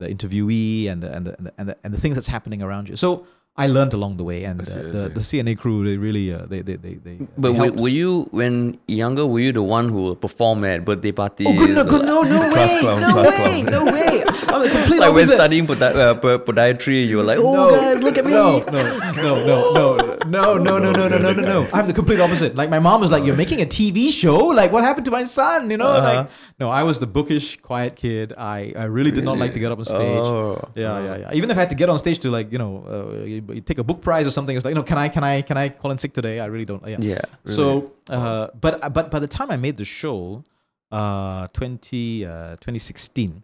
the 0.00 0.06
interviewee 0.14 0.88
and 0.90 1.02
the, 1.02 1.10
and 1.12 1.26
the, 1.26 1.32
and 1.38 1.46
the, 1.46 1.52
and 1.58 1.68
the 1.68 1.76
and 1.84 1.94
the 1.94 2.00
things 2.00 2.14
that's 2.14 2.28
happening 2.28 2.62
around 2.62 2.88
you 2.88 2.96
so 2.96 3.26
I 3.56 3.66
learned 3.66 3.92
along 3.92 4.18
the 4.18 4.22
way 4.22 4.44
and 4.44 4.64
see, 4.64 4.72
uh, 4.78 4.82
the, 4.82 5.02
the 5.08 5.20
CNA 5.28 5.58
crew 5.58 5.84
they 5.84 5.96
really 5.96 6.32
uh, 6.32 6.46
they, 6.46 6.60
they 6.62 6.76
they 6.76 6.94
they 6.94 7.16
But 7.36 7.52
they 7.54 7.70
were, 7.70 7.88
you 7.88 8.28
when 8.30 8.78
younger? 8.86 9.26
Were 9.26 9.40
you 9.40 9.50
the 9.50 9.64
one 9.64 9.88
who 9.88 10.00
will 10.04 10.14
perform 10.14 10.62
at 10.62 10.84
birthday 10.84 11.10
parties? 11.10 11.48
Oh, 11.50 11.54
good, 11.60 11.70
no, 11.74 11.84
good, 11.84 12.04
no, 12.06 12.22
no 12.22 12.38
way, 12.54 12.80
no 12.82 13.16
way, 13.16 13.62
clown. 13.64 13.64
no 13.76 13.84
way. 13.86 14.22
I'm 14.48 14.60
the 14.62 14.68
complete 14.70 15.00
Like 15.00 15.12
when 15.12 15.24
opposite. 15.24 15.34
studying 15.34 15.66
podi- 15.66 15.96
uh, 15.96 16.14
podiatry, 16.38 17.06
you 17.06 17.18
were 17.18 17.22
like, 17.22 17.38
"Oh, 17.38 17.52
no, 17.52 17.70
guys, 17.70 18.02
look 18.02 18.16
at 18.18 18.24
me!" 18.24 18.32
No, 18.32 18.58
no, 18.70 18.82
no, 19.12 19.44
no, 19.46 19.96
no, 20.26 20.58
no, 20.58 20.58
no, 20.58 20.78
no, 20.78 20.90
no, 20.90 21.08
no, 21.08 21.18
no, 21.18 21.32
no, 21.32 21.42
no. 21.42 21.68
I'm 21.72 21.86
the 21.86 21.92
complete 21.92 22.20
opposite. 22.20 22.54
Like 22.56 22.70
my 22.70 22.78
mom 22.78 23.00
was 23.00 23.10
like, 23.10 23.24
"You're 23.24 23.36
making 23.36 23.60
a 23.60 23.66
TV 23.66 24.10
show? 24.10 24.36
Like 24.60 24.72
what 24.72 24.84
happened 24.84 25.04
to 25.06 25.10
my 25.10 25.24
son?" 25.24 25.70
You 25.70 25.76
know, 25.76 25.88
Uh-huh. 25.88 26.08
like 26.22 26.30
no, 26.58 26.70
I 26.70 26.82
was 26.82 26.98
the 26.98 27.06
bookish, 27.06 27.56
quiet 27.60 27.94
kid. 27.96 28.32
I, 28.36 28.72
I 28.76 28.84
really 28.84 29.10
did 29.10 29.24
not 29.24 29.38
like 29.38 29.52
to 29.52 29.60
get 29.60 29.70
up 29.72 29.78
on 29.78 29.84
stage. 29.84 30.24
Oh. 30.24 30.60
Yeah, 30.74 30.98
yeah, 31.04 31.16
yeah. 31.22 31.30
Even 31.38 31.50
if 31.50 31.56
I 31.56 31.60
had 31.60 31.70
to 31.70 31.76
get 31.76 31.88
on 31.88 31.98
stage 31.98 32.18
to 32.20 32.30
like 32.30 32.50
you 32.52 32.58
know, 32.58 32.72
uh, 32.88 33.24
you, 33.24 33.42
you 33.52 33.60
take 33.60 33.78
a 33.78 33.84
book 33.84 34.00
prize 34.00 34.26
or 34.26 34.30
something, 34.30 34.56
it's 34.56 34.64
like, 34.64 34.72
you 34.72 34.80
know, 34.80 34.82
can 34.82 34.98
I, 34.98 35.08
can 35.08 35.24
I, 35.24 35.42
can 35.42 35.56
I 35.56 35.68
call 35.68 35.90
in 35.90 35.98
sick 35.98 36.12
today? 36.12 36.40
I 36.40 36.46
really 36.46 36.64
don't. 36.64 36.86
Yeah. 36.86 36.96
Yeah. 37.00 37.20
So, 37.44 37.92
uh, 38.10 38.48
but 38.60 38.92
but 38.92 39.10
by 39.10 39.18
the 39.18 39.28
time 39.28 39.50
I 39.50 39.56
made 39.56 39.76
the 39.76 39.84
show, 39.84 40.42
uh, 40.90 41.46
20, 41.52 42.24
uh, 42.26 42.56
2016, 42.56 43.42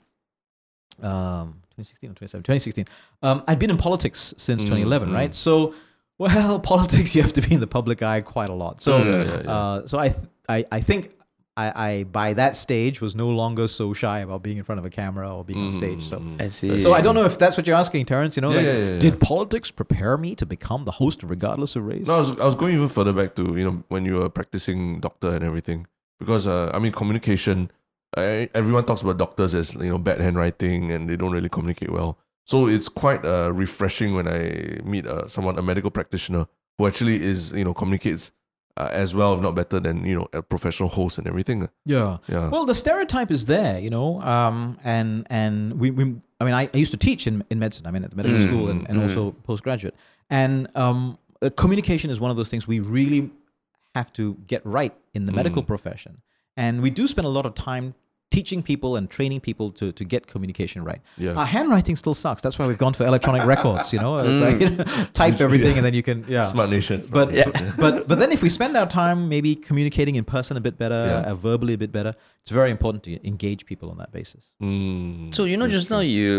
um, 1.02 1.60
2016 1.76 2.10
or 2.10 2.14
2017, 2.14 2.42
2016, 2.42 2.84
um, 3.22 3.42
I'd 3.48 3.58
been 3.58 3.70
in 3.70 3.76
politics 3.76 4.34
since 4.36 4.62
Mm, 4.62 4.68
2011, 4.68 5.08
mm. 5.10 5.14
right? 5.14 5.34
So, 5.34 5.74
well, 6.18 6.60
politics 6.74 7.14
you 7.14 7.22
have 7.22 7.32
to 7.34 7.40
be 7.42 7.54
in 7.54 7.60
the 7.60 7.66
public 7.66 8.02
eye 8.02 8.20
quite 8.20 8.50
a 8.50 8.54
lot. 8.54 8.80
So, 8.80 8.98
Yeah, 8.98 9.04
yeah, 9.24 9.42
yeah. 9.44 9.50
Uh, 9.50 9.86
so 9.86 9.98
I, 9.98 10.08
th- 10.10 10.20
I, 10.48 10.64
I 10.72 10.80
think. 10.80 11.10
I, 11.56 11.88
I 11.90 12.02
by 12.02 12.32
that 12.32 12.56
stage 12.56 13.00
was 13.00 13.14
no 13.14 13.28
longer 13.28 13.68
so 13.68 13.92
shy 13.94 14.18
about 14.26 14.42
being 14.42 14.58
in 14.58 14.64
front 14.64 14.80
of 14.80 14.84
a 14.84 14.90
camera 14.90 15.32
or 15.32 15.44
being 15.44 15.62
on 15.66 15.70
stage. 15.70 16.02
So 16.02 16.18
Mm, 16.18 16.42
I 16.42 16.48
see. 16.48 16.80
so 16.80 16.92
I 16.92 17.00
don't 17.00 17.14
know 17.14 17.26
if 17.26 17.38
that's 17.38 17.56
what 17.56 17.64
you're 17.64 17.76
asking, 17.76 18.06
Terrence. 18.06 18.34
You 18.36 18.40
know, 18.40 18.50
Yeah, 18.50 18.56
like, 18.56 18.66
yeah, 18.66 18.72
yeah, 18.76 18.92
yeah. 18.94 18.98
did 18.98 19.20
politics 19.20 19.70
prepare 19.70 20.18
me 20.18 20.34
to 20.34 20.46
become 20.46 20.82
the 20.84 20.90
host 20.90 21.22
Regardless 21.22 21.76
of 21.76 21.84
Race? 21.86 22.08
No, 22.08 22.14
I 22.14 22.18
was, 22.18 22.30
I 22.40 22.44
was 22.44 22.56
going 22.56 22.74
even 22.74 22.88
further 22.88 23.12
back 23.12 23.36
to 23.36 23.42
you 23.56 23.62
know 23.62 23.84
when 23.86 24.04
you 24.04 24.14
were 24.16 24.28
practicing 24.28 24.98
doctor 24.98 25.28
and 25.30 25.44
everything 25.44 25.86
because 26.18 26.48
uh, 26.48 26.72
I 26.74 26.80
mean 26.80 26.90
communication. 26.90 27.70
I, 28.16 28.49
everyone 28.54 28.85
talks 28.85 29.02
about 29.02 29.18
doctors 29.18 29.54
as 29.54 29.75
you 29.75 29.90
know 29.90 29.99
bad 29.99 30.21
handwriting 30.21 30.92
and 30.92 31.09
they 31.09 31.16
don't 31.16 31.33
really 31.33 31.49
communicate 31.49 31.90
well. 31.90 32.18
So 32.44 32.66
it's 32.66 32.88
quite 32.88 33.25
uh, 33.25 33.52
refreshing 33.52 34.14
when 34.14 34.28
I 34.28 34.80
meet 34.85 35.06
uh, 35.06 35.28
someone 35.28 35.59
a 35.59 35.62
medical 35.62 35.90
practitioner 35.90 36.47
who 36.78 36.87
actually 36.87 37.23
is 37.23 37.52
you 37.52 37.64
know 37.64 37.75
communicates 37.75 38.33
uh, 38.76 38.88
as 38.92 39.14
well, 39.14 39.35
if 39.35 39.40
not 39.40 39.54
better 39.54 39.80
than 39.80 40.04
you 40.04 40.16
know 40.16 40.28
a 40.33 40.42
professional 40.42 40.88
host 40.88 41.18
and 41.18 41.26
everything. 41.26 41.68
Yeah. 41.85 42.18
Yeah. 42.28 42.49
Well, 42.49 42.66
the 42.66 42.75
stereotype 42.75 43.30
is 43.30 43.47
there, 43.47 43.78
you 43.78 43.90
know, 43.90 44.21
um, 44.23 44.78
and 44.85 45.26
and 45.30 45.78
we, 45.78 45.90
we 45.90 46.16
I 46.40 46.44
mean, 46.44 46.54
I, 46.54 46.68
I 46.73 46.76
used 46.76 46.90
to 46.90 46.97
teach 46.97 47.26
in, 47.26 47.44
in 47.50 47.59
medicine. 47.59 47.87
I 47.87 47.90
mean, 47.90 48.04
at 48.04 48.11
the 48.11 48.16
medical 48.16 48.38
Mm, 48.38 48.49
school 48.49 48.68
and, 48.68 48.88
and 48.88 48.99
mm. 48.99 49.02
also 49.02 49.33
postgraduate. 49.44 49.94
And 50.28 50.66
um, 50.75 51.18
uh, 51.40 51.50
communication 51.56 52.11
is 52.11 52.21
one 52.21 52.30
of 52.30 52.37
those 52.37 52.49
things 52.49 52.66
we 52.66 52.80
really 52.80 53.30
have 53.94 54.12
to 54.14 54.35
get 54.47 54.64
right 54.66 54.92
in 55.14 55.25
the 55.26 55.33
medical 55.33 55.62
profession. 55.62 56.21
And 56.56 56.83
we 56.83 56.90
do 56.90 57.06
spend 57.06 57.26
a 57.26 57.30
lot 57.30 57.47
of 57.47 57.54
time 57.54 57.94
teaching 58.36 58.60
people 58.70 58.90
and 58.98 59.04
training 59.16 59.40
people 59.48 59.66
to, 59.78 59.86
to 59.98 60.04
get 60.12 60.20
communication 60.32 60.80
right. 60.90 61.00
Yeah. 61.24 61.38
Our 61.40 61.48
handwriting 61.54 61.96
still 62.02 62.14
sucks. 62.22 62.40
That's 62.44 62.58
why 62.58 62.66
we've 62.70 62.82
gone 62.84 62.94
for 62.98 63.04
electronic 63.12 63.44
records, 63.54 63.92
you 63.94 64.00
know, 64.04 64.14
It's 64.24 64.40
like, 64.46 65.12
type 65.20 65.36
everything 65.46 65.74
and 65.78 65.84
then 65.86 65.94
you 65.98 66.02
can, 66.08 66.18
yeah. 66.36 66.44
Smart 66.54 66.70
nation. 66.76 66.98
But, 67.18 67.28
Yeah. 67.38 67.44
but 67.50 67.76
but 67.84 67.94
but 68.08 68.16
then 68.22 68.30
if 68.36 68.40
we 68.46 68.50
spend 68.58 68.72
our 68.80 68.88
time 69.00 69.18
maybe 69.34 69.50
communicating 69.68 70.14
in 70.20 70.24
person 70.36 70.52
a 70.62 70.64
bit 70.68 70.76
better, 70.84 71.00
Yeah. 71.10 71.30
uh, 71.30 71.34
verbally 71.48 71.74
a 71.78 71.80
bit 71.84 71.92
better, 71.98 72.12
it's 72.42 72.50
very 72.60 72.70
important 72.76 73.00
to 73.08 73.12
engage 73.32 73.62
people 73.70 73.88
on 73.92 73.96
that 74.02 74.10
basis. 74.18 74.42
Mm, 74.62 75.32
So 75.36 75.44
you 75.50 75.56
know, 75.60 75.68
just 75.76 75.88
now 75.94 76.00
you 76.16 76.30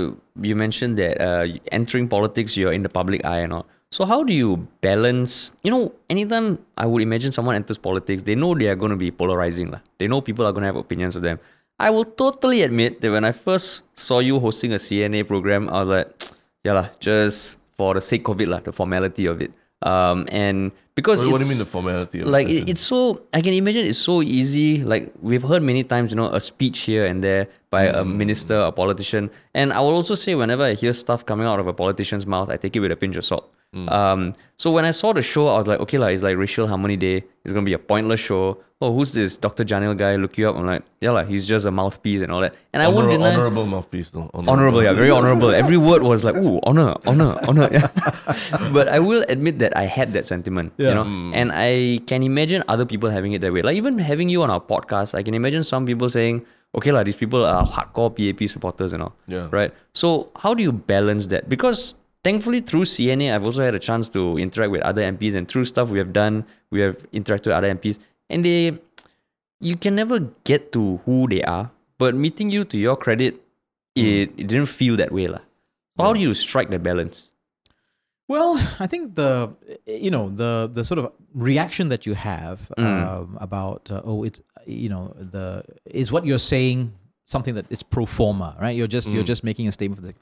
you 0.50 0.56
mentioned 0.66 0.94
that 1.04 1.16
uh, 1.30 1.46
entering 1.80 2.08
politics, 2.18 2.52
you're 2.60 2.76
in 2.80 2.84
the 2.88 2.94
public 3.00 3.22
eye 3.34 3.42
and 3.48 3.54
all. 3.60 3.66
So 3.96 4.04
how 4.12 4.24
do 4.30 4.34
you 4.34 4.50
balance? 4.82 5.34
You 5.66 5.72
know, 5.74 5.84
anytime 6.10 6.48
I 6.76 6.86
would 6.92 7.02
imagine 7.10 7.32
someone 7.32 7.56
enters 7.56 7.78
politics, 7.78 8.24
they 8.30 8.36
know 8.42 8.50
they 8.62 8.68
are 8.74 8.76
going 8.84 8.92
to 8.92 9.02
be 9.08 9.10
polarizing, 9.22 9.68
lah. 9.74 9.80
They 10.00 10.08
know 10.12 10.20
people 10.30 10.44
are 10.48 10.52
going 10.58 10.64
to 10.68 10.72
have 10.72 10.80
opinions 10.86 11.16
of 11.16 11.22
them. 11.28 11.40
I 11.80 11.90
will 11.90 12.06
totally 12.06 12.62
admit 12.62 13.02
that 13.02 13.12
when 13.12 13.26
I 13.26 13.32
first 13.32 13.84
saw 13.98 14.20
you 14.20 14.40
hosting 14.40 14.72
a 14.72 14.80
CNA 14.80 15.28
program, 15.28 15.70
I 15.70 15.82
was 15.84 15.90
like, 15.90 16.08
yeah, 16.64 16.74
lah, 16.74 16.88
just 17.00 17.58
for 17.76 17.94
the 17.94 18.02
sake 18.02 18.28
of 18.28 18.40
it, 18.40 18.48
lah, 18.48 18.60
the 18.60 18.72
formality 18.72 19.26
of 19.26 19.42
it. 19.42 19.52
Um, 19.82 20.26
and 20.32 20.72
because 20.96 21.24
what, 21.24 21.34
what 21.34 21.38
do 21.40 21.44
you 21.44 21.50
mean 21.50 21.60
the 21.60 21.66
formality? 21.66 22.22
Of 22.22 22.28
like 22.28 22.48
it, 22.48 22.70
it's 22.70 22.82
so 22.82 23.22
i 23.34 23.42
can 23.42 23.54
imagine 23.54 23.86
it's 23.86 24.00
so 24.00 24.24
easy 24.24 24.82
like 24.84 25.12
we've 25.22 25.44
heard 25.44 25.62
many 25.62 25.84
times 25.84 26.12
you 26.12 26.16
know 26.16 26.32
a 26.34 26.40
speech 26.40 26.80
here 26.88 27.06
and 27.06 27.24
there 27.24 27.48
by 27.76 27.84
a 28.02 28.04
Mm. 28.04 28.16
minister 28.24 28.58
a 28.70 28.72
politician 28.82 29.30
and 29.62 29.74
i 29.80 29.80
will 29.86 29.96
also 30.02 30.16
say 30.24 30.34
whenever 30.42 30.64
i 30.72 30.74
hear 30.84 30.94
stuff 31.04 31.26
coming 31.32 31.48
out 31.54 31.60
of 31.64 31.68
a 31.74 31.76
politician's 31.84 32.26
mouth 32.36 32.50
i 32.56 32.58
take 32.66 32.76
it 32.80 32.82
with 32.88 32.94
a 32.98 33.02
pinch 33.06 33.18
of 33.24 33.26
salt 33.34 33.46
Mm. 33.76 33.88
um, 34.00 34.20
so 34.64 34.72
when 34.76 34.86
i 34.90 34.92
saw 34.98 35.10
the 35.18 35.22
show 35.30 35.44
i 35.54 35.56
was 35.62 35.68
like 35.72 35.80
okay 35.86 35.98
la, 36.02 36.08
it's 36.16 36.24
like 36.28 36.38
racial 36.44 36.68
harmony 36.74 36.96
day 37.08 37.16
it's 37.44 37.54
gonna 37.56 37.66
be 37.70 37.74
a 37.78 37.82
pointless 37.94 38.22
show 38.28 38.44
oh 38.86 38.92
who's 38.98 39.12
this 39.18 39.34
dr 39.46 39.64
janil 39.72 39.96
guy 40.02 40.12
look 40.22 40.38
you 40.40 40.46
up 40.50 40.56
i'm 40.60 40.68
like 40.70 40.84
yeah 41.06 41.12
la, 41.16 41.24
he's 41.32 41.46
just 41.54 41.66
a 41.72 41.74
mouthpiece 41.80 42.22
and 42.28 42.32
all 42.36 42.40
that 42.46 42.54
and 42.74 42.80
i 42.86 42.88
won't 42.98 43.10
deny 43.16 43.32
honorable 43.34 43.66
mouthpiece, 43.74 44.10
though. 44.16 44.30
honorable 44.54 44.82
yeah 44.88 44.94
very 45.02 45.12
honorable 45.18 45.52
every 45.64 45.80
word 45.90 46.04
was 46.12 46.24
like 46.28 46.38
ooh 46.46 46.56
honor 46.72 46.88
honor 47.12 47.32
honor 47.50 47.68
yeah. 47.78 47.90
but 48.78 48.88
i 48.88 49.00
will 49.10 49.26
admit 49.36 49.60
that 49.60 49.76
i 49.84 49.86
had 49.98 50.14
that 50.14 50.26
sentiment 50.34 50.72
you 50.78 50.88
Yeah. 50.88 50.94
know 51.00 51.06
and 51.42 51.52
i 51.68 52.00
can 52.14 52.24
imagine 52.32 52.64
other 52.76 52.86
people 52.94 53.10
having 53.20 53.34
it 53.40 53.42
that 53.48 53.52
way 53.58 53.62
like 53.70 53.76
even 53.84 54.00
having 54.12 54.30
you 54.36 54.42
on 54.48 54.50
our 54.58 54.64
podcast 54.74 55.16
i 55.20 55.24
can 55.24 55.34
imagine 55.42 55.64
some 55.76 55.86
people 55.94 56.10
saying 56.20 56.46
okay 56.76 56.92
like 56.92 57.06
these 57.06 57.16
people 57.16 57.46
are 57.46 57.66
hardcore 57.66 58.10
pap 58.16 58.50
supporters 58.50 58.94
and 58.94 59.02
all 59.04 59.14
Yeah. 59.28 59.48
right 59.52 59.74
so 59.94 60.30
how 60.36 60.54
do 60.54 60.62
you 60.64 60.72
balance 60.72 61.28
that 61.28 61.48
because 61.50 61.94
thankfully 62.24 62.60
through 62.62 62.84
cna 62.86 63.34
i've 63.34 63.46
also 63.46 63.64
had 63.64 63.76
a 63.76 63.80
chance 63.80 64.10
to 64.10 64.38
interact 64.38 64.72
with 64.72 64.82
other 64.82 65.04
mps 65.12 65.36
and 65.36 65.48
through 65.48 65.66
stuff 65.66 65.90
we 65.90 65.98
have 66.00 66.12
done 66.14 66.44
we 66.72 66.82
have 66.82 66.98
interacted 67.12 67.48
with 67.48 67.56
other 67.60 67.74
mps 67.76 68.00
and 68.30 68.44
they 68.46 68.78
you 69.62 69.76
can 69.78 69.96
never 69.96 70.20
get 70.44 70.72
to 70.72 70.98
who 71.06 71.28
they 71.28 71.42
are 71.44 71.72
but 71.98 72.14
meeting 72.16 72.50
you 72.52 72.64
to 72.66 72.78
your 72.78 72.96
credit 72.98 73.42
it, 73.96 74.30
it 74.38 74.48
didn't 74.48 74.66
feel 74.68 74.98
that 74.98 75.12
way 75.14 75.28
lah. 75.28 75.40
how 75.98 76.12
do 76.12 76.20
you 76.20 76.34
strike 76.34 76.70
the 76.70 76.80
balance 76.80 77.32
Well, 78.28 78.58
I 78.82 78.88
think 78.88 79.14
the 79.16 79.54
you 79.86 80.10
know 80.10 80.30
the 80.30 80.68
the 80.78 80.84
sort 80.84 80.98
of 80.98 81.12
reaction 81.48 81.90
that 81.94 82.08
you 82.08 82.16
have 82.16 82.72
Mm. 82.78 82.86
um, 82.86 83.38
about 83.40 83.92
uh, 83.92 84.02
oh 84.04 84.24
it's 84.26 84.42
you 84.68 84.90
know 84.90 85.14
the 85.18 85.64
is 85.86 86.12
what 86.12 86.26
you're 86.26 86.40
saying 86.40 86.94
something 87.26 87.56
that 87.56 87.66
it's 87.70 87.84
pro 87.84 88.06
forma 88.06 88.56
right 88.62 88.76
you're 88.76 88.88
just 88.98 89.10
you're 89.10 89.24
Mm. 89.24 89.28
just 89.34 89.44
making 89.44 89.68
a 89.68 89.72
statement 89.72 90.00
for 90.02 90.08
the 90.08 90.14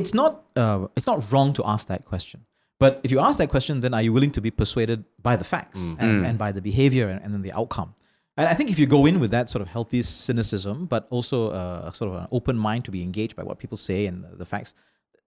it's 0.00 0.12
not 0.14 0.44
uh, 0.56 0.86
it's 0.96 1.06
not 1.06 1.18
wrong 1.32 1.52
to 1.52 1.62
ask 1.64 1.88
that 1.88 2.04
question 2.04 2.44
but 2.80 3.00
if 3.02 3.10
you 3.10 3.18
ask 3.20 3.38
that 3.38 3.48
question 3.48 3.80
then 3.80 3.92
are 3.94 4.02
you 4.02 4.12
willing 4.12 4.30
to 4.32 4.40
be 4.40 4.50
persuaded 4.50 5.04
by 5.22 5.34
the 5.36 5.44
facts 5.44 5.78
Mm. 5.80 5.96
and, 6.00 6.26
and 6.26 6.38
by 6.38 6.50
the 6.52 6.60
behavior 6.62 7.08
and, 7.08 7.20
and 7.24 7.32
then 7.34 7.42
the 7.42 7.52
outcome 7.52 7.94
and 8.36 8.46
I 8.48 8.54
think 8.54 8.70
if 8.70 8.78
you 8.78 8.86
go 8.86 9.04
in 9.06 9.18
with 9.18 9.32
that 9.32 9.50
sort 9.50 9.62
of 9.62 9.68
healthy 9.68 10.00
cynicism, 10.00 10.86
but 10.86 11.08
also 11.10 11.50
uh, 11.50 11.90
sort 11.90 12.12
of 12.12 12.18
an 12.22 12.28
open 12.30 12.56
mind 12.56 12.84
to 12.84 12.92
be 12.92 13.02
engaged 13.02 13.34
by 13.34 13.42
what 13.42 13.58
people 13.58 13.76
say 13.76 14.06
and 14.06 14.24
the 14.42 14.46
facts, 14.46 14.74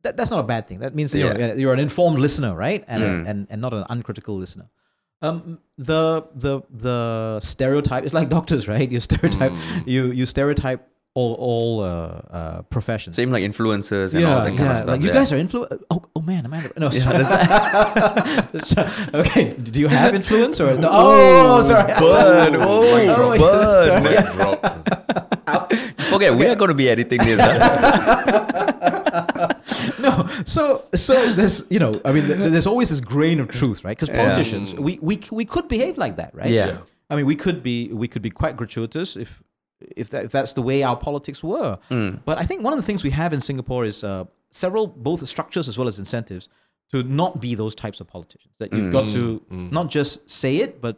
that, 0.03 0.15
that's 0.15 0.31
not 0.31 0.39
a 0.39 0.47
bad 0.53 0.65
thing. 0.65 0.79
That 0.79 0.95
means 0.95 1.11
that 1.11 1.19
you're, 1.19 1.37
Yeah. 1.37 1.53
you're 1.55 1.73
an 1.73 1.81
informed 1.81 2.19
listener, 2.19 2.55
right? 2.55 2.85
And, 2.87 3.03
Mm. 3.03 3.29
and 3.29 3.47
and 3.51 3.59
not 3.65 3.73
an 3.73 3.83
uncritical 3.89 4.37
listener. 4.37 4.67
Um, 5.21 5.59
the 5.77 6.25
the 6.35 6.61
the 6.71 7.39
stereotype 7.41 8.03
is 8.03 8.13
like 8.13 8.29
doctors, 8.29 8.67
right? 8.67 8.89
You 8.91 8.99
stereotype 8.99 9.53
you 9.85 10.11
you 10.11 10.25
stereotype 10.25 10.87
all 11.13 11.33
all 11.33 11.81
uh, 11.81 11.87
uh, 12.31 12.61
professions. 12.63 13.15
same 13.17 13.31
like 13.31 13.43
influencers 13.43 14.15
and 14.15 14.25
all 14.25 14.43
that 14.43 14.55
kind 14.55 14.71
of 14.71 14.77
stuff 14.77 14.87
Like 14.87 15.01
you 15.01 15.07
yeah. 15.07 15.13
guys 15.13 15.33
are 15.33 15.37
influ. 15.37 15.67
Oh, 15.89 16.03
oh 16.15 16.21
man, 16.21 16.45
Amanda. 16.45 16.71
No, 16.77 16.89
sorry. 16.89 17.23
okay. 19.13 19.53
Do 19.53 19.79
you 19.79 19.87
have 19.89 20.15
influence 20.15 20.61
or 20.61 20.77
no? 20.77 20.89
Oh, 20.91 21.61
sorry. 21.63 21.93
Burn. 21.99 22.55
Oh, 22.61 22.97
yeah, 22.97 23.15
burn. 23.37 24.23
sorry. 24.65 25.75
Forget 26.09 26.35
we 26.35 26.47
are 26.47 26.55
going 26.55 26.69
to 26.69 26.75
be 26.75 26.89
editing 26.89 27.19
this 27.19 27.39
huh? 27.39 28.99
no 30.07 30.25
so 30.45 30.85
so 30.95 31.33
there's 31.33 31.63
you 31.69 31.79
know 31.79 31.93
i 32.05 32.11
mean 32.11 32.27
there's 32.27 32.67
always 32.67 32.89
this 32.89 33.01
grain 33.01 33.39
of 33.39 33.47
truth 33.47 33.83
right 33.85 33.95
because 33.97 34.09
Yeah. 34.09 34.23
politicians 34.23 34.73
we, 34.75 34.93
we 35.01 35.19
we 35.31 35.45
could 35.45 35.67
behave 35.67 35.97
like 35.97 36.15
that 36.21 36.31
right 36.35 36.49
Yeah. 36.49 36.67
Yeah. 36.67 36.77
i 37.09 37.15
mean 37.15 37.25
we 37.25 37.35
could 37.35 37.61
be 37.63 37.77
we 38.03 38.07
could 38.07 38.21
be 38.21 38.31
quite 38.41 38.55
gratuitous 38.57 39.15
if 39.15 39.41
if 40.01 40.09
that 40.11 40.25
if 40.25 40.31
that's 40.31 40.53
the 40.53 40.61
way 40.69 40.83
our 40.83 40.97
politics 40.97 41.43
were 41.43 41.77
Mm. 41.89 42.19
but 42.25 42.37
i 42.37 42.45
think 42.45 42.63
one 42.67 42.73
of 42.73 42.79
the 42.81 42.85
things 42.85 43.03
we 43.03 43.11
have 43.11 43.31
in 43.33 43.41
singapore 43.41 43.83
is 43.85 44.03
uh, 44.03 44.25
several 44.51 44.85
both 44.87 45.25
structures 45.27 45.67
as 45.67 45.77
well 45.77 45.87
as 45.87 45.97
incentives 45.99 46.49
to 46.91 47.03
not 47.03 47.39
be 47.39 47.55
those 47.55 47.73
types 47.83 47.99
of 48.01 48.07
politicians 48.07 48.53
that 48.59 48.69
you've 48.73 48.91
got 48.97 49.09
to 49.17 49.23
not 49.49 49.87
just 49.97 50.29
say 50.29 50.53
it 50.57 50.81
but 50.85 50.95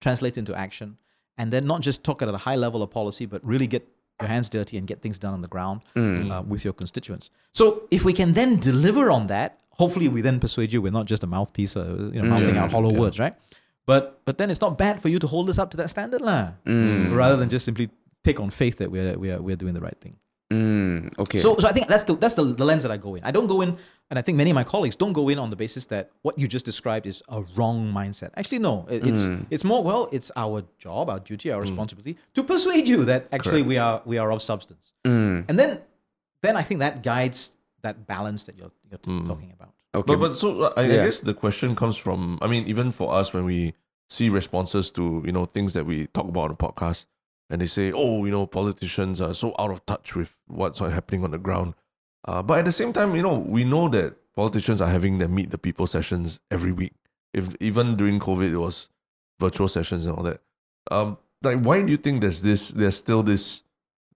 translate 0.00 0.36
into 0.40 0.54
action 0.54 0.96
and 1.40 1.52
then 1.52 1.64
not 1.72 1.80
just 1.80 2.02
talk 2.02 2.22
at 2.22 2.28
a 2.28 2.36
high 2.48 2.56
level 2.56 2.80
of 2.82 2.90
policy 2.90 3.24
but 3.26 3.40
really 3.52 3.66
get 3.66 3.82
your 4.20 4.28
hands 4.28 4.48
dirty 4.50 4.76
and 4.78 4.86
get 4.86 5.00
things 5.00 5.18
done 5.18 5.32
on 5.34 5.42
the 5.42 5.48
ground 5.48 5.80
uh, 5.96 6.42
with 6.42 6.64
your 6.64 6.72
constituents. 6.74 7.30
So 7.52 7.82
if 7.90 8.04
we 8.04 8.12
can 8.12 8.32
then 8.32 8.58
deliver 8.58 9.10
on 9.10 9.26
that 9.28 9.58
hopefully 9.78 10.08
we 10.08 10.20
then 10.20 10.40
persuade 10.40 10.72
you. 10.72 10.82
We're 10.82 10.92
not 11.00 11.06
just 11.06 11.22
a 11.22 11.26
mouthpiece 11.26 11.76
uh, 11.76 12.10
you 12.12 12.20
know 12.22 12.28
mouthing 12.28 12.56
out 12.56 12.70
hollow 12.70 12.92
words 12.92 13.18
right? 13.18 13.34
But 13.86 14.20
but 14.24 14.36
then 14.38 14.50
it's 14.50 14.60
not 14.60 14.76
bad 14.76 15.00
for 15.00 15.08
you 15.08 15.18
to 15.18 15.26
hold 15.26 15.48
us 15.48 15.58
up 15.58 15.70
to 15.70 15.76
that 15.78 15.88
standard 15.88 16.20
lah. 16.20 16.52
rather 17.16 17.36
than 17.36 17.48
just 17.48 17.64
simply 17.64 17.88
take 18.24 18.40
on 18.40 18.50
faith 18.50 18.76
that 18.78 18.90
we're 18.90 19.16
we're, 19.18 19.40
we're 19.40 19.56
doing 19.56 19.74
the 19.74 19.80
right 19.80 19.98
thing 20.00 20.16
Mm, 20.52 21.12
okay. 21.18 21.38
So, 21.38 21.56
so 21.58 21.68
I 21.68 21.72
think 21.72 21.88
that's 21.88 22.04
the 22.04 22.14
that's 22.16 22.34
the, 22.34 22.44
the 22.44 22.64
lens 22.64 22.82
that 22.82 22.90
I 22.90 22.96
go 22.96 23.14
in. 23.14 23.22
I 23.22 23.30
don't 23.30 23.46
go 23.48 23.60
in, 23.60 23.76
and 24.10 24.18
I 24.18 24.22
think 24.22 24.38
many 24.38 24.50
of 24.50 24.54
my 24.54 24.64
colleagues 24.64 24.96
don't 24.96 25.12
go 25.12 25.28
in 25.28 25.38
on 25.38 25.50
the 25.50 25.56
basis 25.56 25.86
that 25.86 26.10
what 26.22 26.38
you 26.38 26.48
just 26.48 26.64
described 26.64 27.06
is 27.06 27.22
a 27.28 27.42
wrong 27.54 27.92
mindset. 27.92 28.30
Actually, 28.34 28.60
no, 28.60 28.86
it- 28.88 29.04
it's 29.06 29.28
it's 29.50 29.64
more 29.64 29.82
well, 29.84 30.08
it's 30.10 30.30
our 30.36 30.62
job, 30.78 31.10
our 31.10 31.20
duty, 31.20 31.52
our 31.52 31.60
responsibility 31.60 32.16
to 32.34 32.42
persuade 32.42 32.88
you 32.88 33.04
that 33.04 33.26
actually 33.30 33.62
we 33.62 33.76
are 33.76 34.00
we 34.06 34.16
are 34.16 34.32
of 34.32 34.40
substance. 34.40 34.92
Mm, 35.06 35.44
And 35.48 35.58
then 35.58 35.80
then 36.40 36.56
I 36.56 36.62
think 36.62 36.80
that 36.80 37.02
guides 37.02 37.56
that 37.82 38.06
balance 38.06 38.44
that 38.44 38.56
you're 38.56 38.72
you're 38.90 38.98
t- 38.98 39.26
talking 39.28 39.52
about. 39.52 39.72
okay. 39.94 40.06
But, 40.16 40.18
but 40.20 40.36
so 40.38 40.72
I, 40.76 40.82
I 40.84 40.86
guess 41.04 41.20
the 41.20 41.34
question 41.34 41.76
comes 41.76 41.96
from, 41.98 42.38
I 42.40 42.46
mean, 42.46 42.64
even 42.66 42.90
for 42.90 43.12
us 43.12 43.32
when 43.34 43.44
we 43.44 43.74
see 44.08 44.30
responses 44.30 44.90
to, 44.92 45.22
you 45.26 45.32
know, 45.32 45.44
things 45.44 45.74
that 45.74 45.84
we 45.84 46.06
talk 46.08 46.26
about 46.28 46.44
on 46.44 46.56
the 46.56 46.56
podcast 46.56 47.04
and 47.50 47.60
they 47.60 47.66
say, 47.66 47.92
oh, 47.92 48.24
you 48.24 48.30
know, 48.30 48.46
politicians 48.46 49.20
are 49.20 49.34
so 49.34 49.54
out 49.58 49.70
of 49.70 49.84
touch 49.86 50.14
with 50.14 50.36
what's 50.46 50.80
happening 50.80 51.24
on 51.24 51.30
the 51.30 51.38
ground. 51.38 51.74
Uh, 52.26 52.42
but 52.42 52.58
at 52.58 52.64
the 52.64 52.72
same 52.72 52.92
time, 52.92 53.14
you 53.14 53.22
know, 53.22 53.38
we 53.38 53.64
know 53.64 53.88
that 53.88 54.16
politicians 54.34 54.80
are 54.80 54.90
having 54.90 55.18
their 55.18 55.28
meet 55.28 55.50
the 55.50 55.58
people 55.58 55.86
sessions 55.86 56.40
every 56.50 56.72
week. 56.72 56.94
If 57.32 57.54
even 57.60 57.96
during 57.96 58.20
COVID, 58.20 58.52
it 58.52 58.58
was 58.58 58.88
virtual 59.40 59.68
sessions 59.68 60.06
and 60.06 60.16
all 60.16 60.24
that. 60.24 60.40
Um, 60.90 61.18
like, 61.42 61.60
why 61.60 61.82
do 61.82 61.90
you 61.90 61.96
think 61.96 62.20
there's 62.20 62.42
this? 62.42 62.70
There's 62.70 62.96
still 62.96 63.22
this 63.22 63.62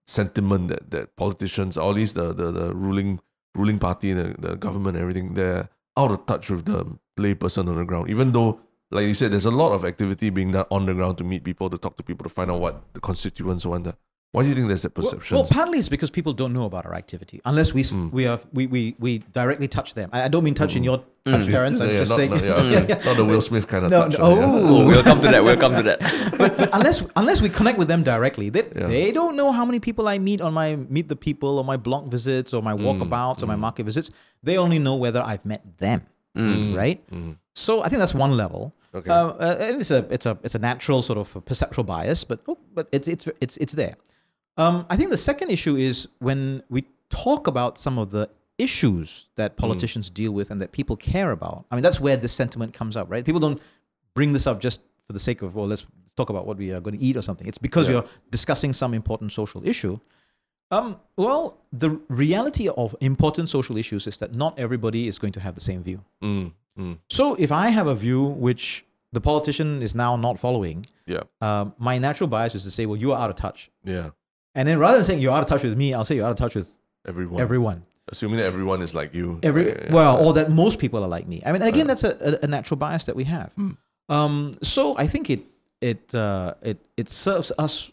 sentiment 0.05 0.67
that 0.67 0.91
that 0.91 1.15
politicians, 1.15 1.77
or 1.77 1.89
at 1.89 1.95
least 1.95 2.15
the 2.15 2.33
the, 2.33 2.51
the 2.51 2.73
ruling 2.73 3.19
ruling 3.55 3.79
party, 3.79 4.13
the, 4.13 4.35
the 4.39 4.55
government, 4.55 4.97
everything, 4.97 5.35
they're 5.35 5.69
out 5.95 6.11
of 6.11 6.25
touch 6.25 6.49
with 6.49 6.65
the 6.65 6.97
layperson 7.17 7.69
on 7.69 7.75
the 7.75 7.85
ground. 7.85 8.09
Even 8.09 8.31
though, 8.31 8.59
like 8.93 9.07
you 9.07 9.13
said, 9.13 9.31
there's 9.31 9.45
a 9.45 9.51
lot 9.51 9.71
of 9.73 9.85
activity 9.85 10.29
being 10.29 10.51
done 10.51 10.65
on 10.69 10.85
the 10.85 10.93
ground 10.93 11.17
to 11.17 11.23
meet 11.23 11.43
people, 11.43 11.69
to 11.69 11.77
talk 11.77 11.97
to 11.97 12.03
people, 12.03 12.23
to 12.23 12.29
find 12.29 12.51
out 12.51 12.61
what 12.61 12.93
the 12.93 12.99
constituents 12.99 13.65
want. 13.65 13.87
Why 14.33 14.41
do 14.41 14.49
you 14.49 14.55
think 14.55 14.67
there's 14.67 14.81
that 14.81 14.95
perception? 14.95 15.35
well, 15.35 15.45
partly 15.45 15.77
it's 15.77 15.89
because 15.89 16.09
people 16.09 16.33
don't 16.33 16.53
know 16.53 16.65
about 16.65 16.87
our 16.87 16.95
activity 16.95 17.39
unless 17.45 17.71
we 17.71 17.83
Mm. 17.83 18.11
we 18.11 18.25
are 18.25 18.39
we, 18.51 18.65
we 18.65 18.95
we 18.97 19.19
directly 19.31 19.67
touch 19.67 19.93
them. 19.93 20.09
I, 20.11 20.23
I 20.23 20.27
don't 20.27 20.43
mean 20.43 20.55
touching 20.55 20.81
hmm. 20.81 20.89
your 20.89 20.97
hmm. 21.25 21.31
touch 21.33 21.47
parents. 21.47 21.79
yeah, 21.79 21.85
I'm 21.85 21.91
yeah, 21.93 21.97
just 21.97 22.09
not, 22.09 22.17
saying, 22.17 22.31
not, 22.31 22.43
yeah, 22.43 22.63
Yeah, 22.63 22.79
hmm. 22.83 22.89
yeah. 22.89 23.05
not 23.05 23.15
the 23.17 23.25
Will 23.25 23.41
Smith 23.41 23.67
kind 23.67 23.85
of 23.85 23.91
No, 23.91 24.01
touch. 24.03 24.17
no, 24.17 24.35
yeah. 24.35 24.45
oh. 24.45 24.87
we'll 24.87 25.03
come 25.03 25.21
to 25.21 25.27
that 25.27 25.43
we'll 25.43 25.57
come 25.65 25.75
to 25.75 25.83
that 25.83 25.99
but, 26.39 26.57
but 26.57 26.69
unless 26.73 27.03
unless 27.15 27.41
we 27.45 27.49
connect 27.49 27.77
with 27.77 27.87
them 27.87 28.01
directly, 28.01 28.49
they, 28.49 28.63
Yeah. 28.75 28.87
they 28.87 29.11
don't 29.11 29.35
know 29.35 29.51
how 29.51 29.65
many 29.65 29.79
people 29.79 30.07
I 30.07 30.17
meet 30.17 30.41
on 30.41 30.51
my 30.53 30.77
meet 30.89 31.09
the 31.09 31.15
people 31.27 31.59
or 31.59 31.63
my 31.63 31.77
blog 31.77 32.09
visits 32.09 32.53
or 32.55 32.63
my 32.63 32.73
walkabouts 32.73 33.43
or 33.43 33.45
my 33.45 33.59
market 33.67 33.83
visits. 33.85 34.09
They 34.41 34.57
only 34.57 34.79
know 34.79 34.95
whether 34.95 35.21
I've 35.21 35.45
met 35.45 35.61
them, 35.77 36.01
right? 36.73 36.97
So 37.53 37.83
I 37.83 37.87
think 37.89 37.99
that's 37.99 38.15
one 38.15 38.31
level. 38.35 38.73
Okay. 38.95 39.09
Uh, 39.09 39.29
uh, 39.29 39.57
and 39.59 39.81
it's 39.81 39.91
a 39.91 40.05
it's 40.11 40.25
a 40.25 40.37
it's 40.43 40.55
a 40.55 40.59
natural 40.59 41.01
sort 41.01 41.17
of 41.17 41.45
perceptual 41.45 41.83
bias, 41.83 42.23
but 42.23 42.41
oh, 42.47 42.57
but 42.73 42.87
it's 42.91 43.07
it's 43.07 43.27
it's 43.41 43.57
it's 43.57 43.73
there. 43.73 43.95
Um, 44.57 44.85
I 44.89 44.95
think 44.97 45.09
the 45.09 45.17
second 45.17 45.49
issue 45.49 45.75
is 45.75 46.07
when 46.19 46.61
we 46.69 46.83
talk 47.09 47.47
about 47.47 47.77
some 47.77 47.97
of 47.97 48.11
the 48.11 48.29
issues 48.59 49.29
that 49.35 49.57
politicians 49.57 50.09
deal 50.11 50.31
with 50.31 50.51
and 50.51 50.61
that 50.61 50.71
people 50.71 50.95
care 50.95 51.31
about. 51.31 51.65
I 51.71 51.75
mean, 51.75 51.81
that's 51.81 51.99
where 51.99 52.17
this 52.17 52.31
sentiment 52.31 52.73
comes 52.73 52.95
up, 52.95 53.09
right? 53.09 53.25
People 53.25 53.39
don't 53.39 53.59
bring 54.13 54.31
this 54.31 54.45
up 54.45 54.59
just 54.59 54.79
for 55.07 55.13
the 55.13 55.19
sake 55.19 55.41
of, 55.41 55.55
well, 55.55 55.67
let's 55.67 55.87
talk 56.15 56.29
about 56.29 56.45
what 56.45 56.57
we 56.57 56.71
are 56.71 56.79
going 56.79 56.97
to 56.97 57.03
eat 57.03 57.17
or 57.17 57.23
something. 57.23 57.47
It's 57.47 57.57
because 57.57 57.87
Yeah. 57.87 57.93
you're 57.93 58.05
discussing 58.29 58.73
some 58.73 58.93
important 58.93 59.31
social 59.31 59.67
issue. 59.67 59.99
Um, 60.69 60.99
well, 61.17 61.57
the 61.71 61.99
reality 62.09 62.69
of 62.69 62.95
important 63.01 63.49
social 63.49 63.75
issues 63.77 64.05
is 64.07 64.17
that 64.17 64.35
not 64.35 64.57
everybody 64.59 65.07
is 65.07 65.17
going 65.19 65.33
to 65.33 65.39
have 65.39 65.55
the 65.55 65.61
same 65.61 65.81
view. 65.83 66.03
Mm, 66.21 66.51
mm, 66.77 66.97
So 67.09 67.35
if 67.35 67.51
I 67.51 67.69
have 67.69 67.87
a 67.87 67.95
view 67.95 68.23
which 68.23 68.85
the 69.11 69.21
politician 69.21 69.81
is 69.81 69.93
now 69.95 70.15
not 70.15 70.39
following, 70.39 70.85
yeah, 71.05 71.23
um, 71.41 71.73
my 71.77 71.97
natural 71.97 72.27
bias 72.27 72.55
is 72.55 72.63
to 72.63 72.71
say, 72.71 72.85
well, 72.85 72.97
you 72.97 73.11
are 73.13 73.19
out 73.23 73.29
of 73.29 73.35
touch. 73.35 73.69
yeah. 73.83 74.09
And 74.55 74.67
then 74.67 74.77
rather 74.77 74.97
than 74.97 75.05
saying 75.05 75.19
you're 75.19 75.33
out 75.33 75.41
of 75.41 75.47
touch 75.49 75.63
with 75.63 75.75
me, 75.75 75.95
I'll 75.95 76.05
say 76.05 76.15
you're 76.15 76.25
out 76.27 76.31
of 76.31 76.37
touch 76.37 76.53
with 76.53 76.77
Everyone. 77.07 77.41
everyone. 77.41 77.83
Assuming 78.09 78.37
that 78.37 78.45
everyone 78.45 78.83
is 78.83 78.93
like 78.93 79.11
you. 79.15 79.39
Every 79.41 79.67
yeah, 79.69 79.91
well, 79.93 80.19
yeah. 80.19 80.25
or 80.27 80.33
that 80.33 80.51
most 80.51 80.77
people 80.77 81.03
are 81.03 81.07
like 81.07 81.27
me. 81.27 81.41
I 81.45 81.51
mean, 81.51 81.61
again, 81.63 81.87
that's 81.87 82.03
a, 82.03 82.37
a, 82.43 82.47
natural 82.47 82.77
bias 82.77 83.05
that 83.05 83.15
we 83.15 83.23
have. 83.23 83.51
Hmm. 83.53 83.71
Um, 84.09 84.51
so 84.61 84.95
I 84.95 85.07
think 85.07 85.29
it 85.29 85.41
it 85.81 86.13
uh, 86.13 86.53
it 86.61 86.77
it 86.97 87.09
serves 87.09 87.51
us 87.57 87.91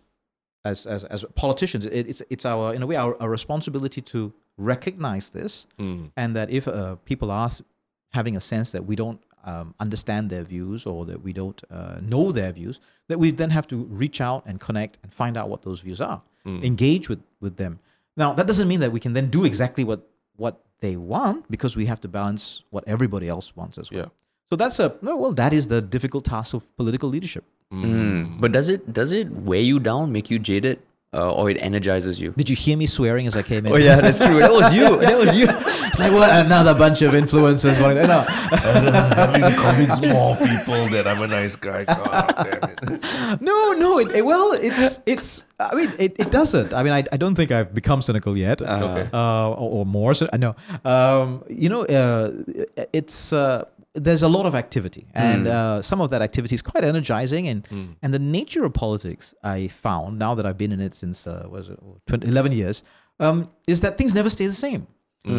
as 0.65 0.85
as, 0.87 1.05
as 1.05 1.25
politicians. 1.35 1.87
It, 1.87 2.07
it's 2.09 2.23
it's 2.29 2.45
our 2.45 2.75
in 2.75 2.83
a 2.83 2.87
way 2.87 2.97
our, 2.97 3.17
our 3.23 3.31
responsibility 3.31 4.03
to 4.03 4.33
recognize 4.59 5.31
this, 5.31 5.67
Mm, 5.79 6.11
and 6.17 6.37
that 6.37 6.51
if 6.51 6.69
uh, 6.69 6.97
people 7.07 7.31
s- 7.33 7.63
having 8.11 8.37
a 8.37 8.41
sense 8.41 8.73
that 8.73 8.85
we 8.85 8.97
don't 8.97 9.21
um, 9.45 9.75
understand 9.81 10.31
their 10.31 10.43
views 10.43 10.87
or 10.87 11.05
that 11.07 11.23
we 11.23 11.33
don't 11.33 11.63
uh, 11.71 11.99
know 12.03 12.33
their 12.33 12.53
views, 12.53 12.81
that 13.09 13.19
we 13.19 13.31
then 13.31 13.51
have 13.51 13.67
to 13.69 13.85
reach 13.85 14.21
out 14.21 14.45
and 14.47 14.61
connect 14.61 14.99
and 15.03 15.13
find 15.13 15.37
out 15.37 15.49
what 15.49 15.63
those 15.63 15.81
views 15.81 16.01
are, 16.01 16.21
mm. 16.47 16.63
engage 16.65 17.09
with 17.09 17.21
with 17.41 17.57
them. 17.57 17.79
Now 18.17 18.33
that 18.33 18.47
doesn't 18.47 18.69
mean 18.69 18.81
that 18.81 18.93
we 18.93 19.01
can 19.01 19.13
then 19.13 19.31
do 19.31 19.45
exactly 19.45 19.85
what 19.85 20.07
what 20.37 20.61
they 20.81 20.97
want 20.97 21.51
because 21.51 21.77
we 21.77 21.87
have 21.87 22.01
to 22.01 22.09
balance 22.09 22.65
what 22.71 22.85
everybody 22.87 23.29
else 23.29 23.55
wants 23.57 23.79
as 23.79 23.91
well. 23.91 24.01
Yeah. 24.01 24.09
So 24.51 24.57
that's 24.57 24.81
a 24.81 24.97
no, 25.01 25.17
well, 25.17 25.33
that 25.33 25.53
is 25.53 25.69
the 25.69 25.81
difficult 25.81 26.25
task 26.25 26.55
of 26.55 26.65
political 26.77 27.09
leadership. 27.09 27.45
Mm. 27.73 28.41
But 28.41 28.53
does 28.53 28.69
it 28.69 28.93
does 28.93 29.13
it 29.13 29.31
weigh 29.31 29.63
you 29.63 29.79
down, 29.79 30.11
make 30.11 30.29
you 30.31 30.39
jaded, 30.39 30.81
uh, 31.13 31.33
or 31.33 31.51
it 31.51 31.57
energizes 31.61 32.21
you? 32.21 32.33
Did 32.37 32.49
you 32.49 32.57
hear 32.57 32.77
me 32.77 32.87
swearing 32.87 33.27
as 33.27 33.37
I 33.37 33.43
came 33.43 33.67
in? 33.67 33.73
Oh 33.73 33.77
yeah, 33.77 34.01
that's 34.01 34.19
true. 34.25 34.39
That 34.39 34.53
was 34.53 34.73
you. 34.73 34.97
That 34.99 35.19
was 35.19 35.37
you. 35.37 35.47
it's 35.49 35.99
like 35.99 36.13
what 36.13 36.31
another 36.31 36.75
bunch 36.75 37.03
of 37.03 37.13
influencers 37.15 37.81
wanting. 37.83 38.07
No, 38.07 38.21
Having 38.27 39.43
to 39.43 39.57
convince 39.61 40.01
more 40.01 40.37
people 40.37 40.87
that 40.89 41.07
I'm 41.07 41.21
a 41.23 41.27
nice 41.27 41.57
guy. 41.57 41.85
God 41.85 42.35
damn 42.37 42.95
it. 42.95 43.41
no, 43.41 43.73
no. 43.73 43.99
It, 43.99 44.13
it- 44.13 44.25
well, 44.25 44.53
it's 44.53 45.01
it's. 45.07 45.45
I 45.59 45.75
mean, 45.75 45.93
it, 45.99 46.15
it 46.19 46.31
doesn't. 46.31 46.73
I 46.73 46.83
mean, 46.83 46.93
I, 46.93 47.05
I 47.13 47.17
don't 47.17 47.35
think 47.35 47.51
I've 47.51 47.75
become 47.75 48.01
cynical 48.03 48.37
yet. 48.37 48.63
Okay. 48.63 49.09
uh, 49.13 49.49
or, 49.51 49.81
or 49.81 49.87
more. 49.87 50.15
So, 50.15 50.27
no, 50.39 50.55
um, 50.85 51.43
you 51.51 51.69
know, 51.69 51.83
uh, 51.85 52.31
it's 52.93 53.33
uh, 53.33 53.65
there's 53.95 54.23
a 54.23 54.29
lot 54.29 54.47
of 54.47 54.55
activity, 54.55 55.07
and 55.15 55.47
uh, 55.47 55.83
some 55.83 56.01
of 56.01 56.11
that 56.11 56.23
activity 56.23 56.55
is 56.55 56.63
quite 56.63 56.85
energizing, 56.85 57.49
and 57.49 57.67
and 58.03 58.15
the 58.15 58.19
nature 58.19 58.65
of 58.65 58.73
politics 58.73 59.35
I 59.43 59.69
found 59.69 60.19
now 60.19 60.35
that 60.37 60.47
I've 60.47 60.59
been 60.59 60.73
in 60.73 60.81
it 60.81 60.95
since 60.95 61.27
uh, 61.27 61.47
was 61.51 61.69
it 61.69 61.79
20, 62.07 62.29
11 62.29 62.53
years, 62.53 62.83
um, 63.19 63.51
is 63.67 63.81
that 63.81 63.99
things 63.99 64.15
never 64.15 64.31
stay 64.31 64.47
the 64.47 64.53
same. 64.53 64.87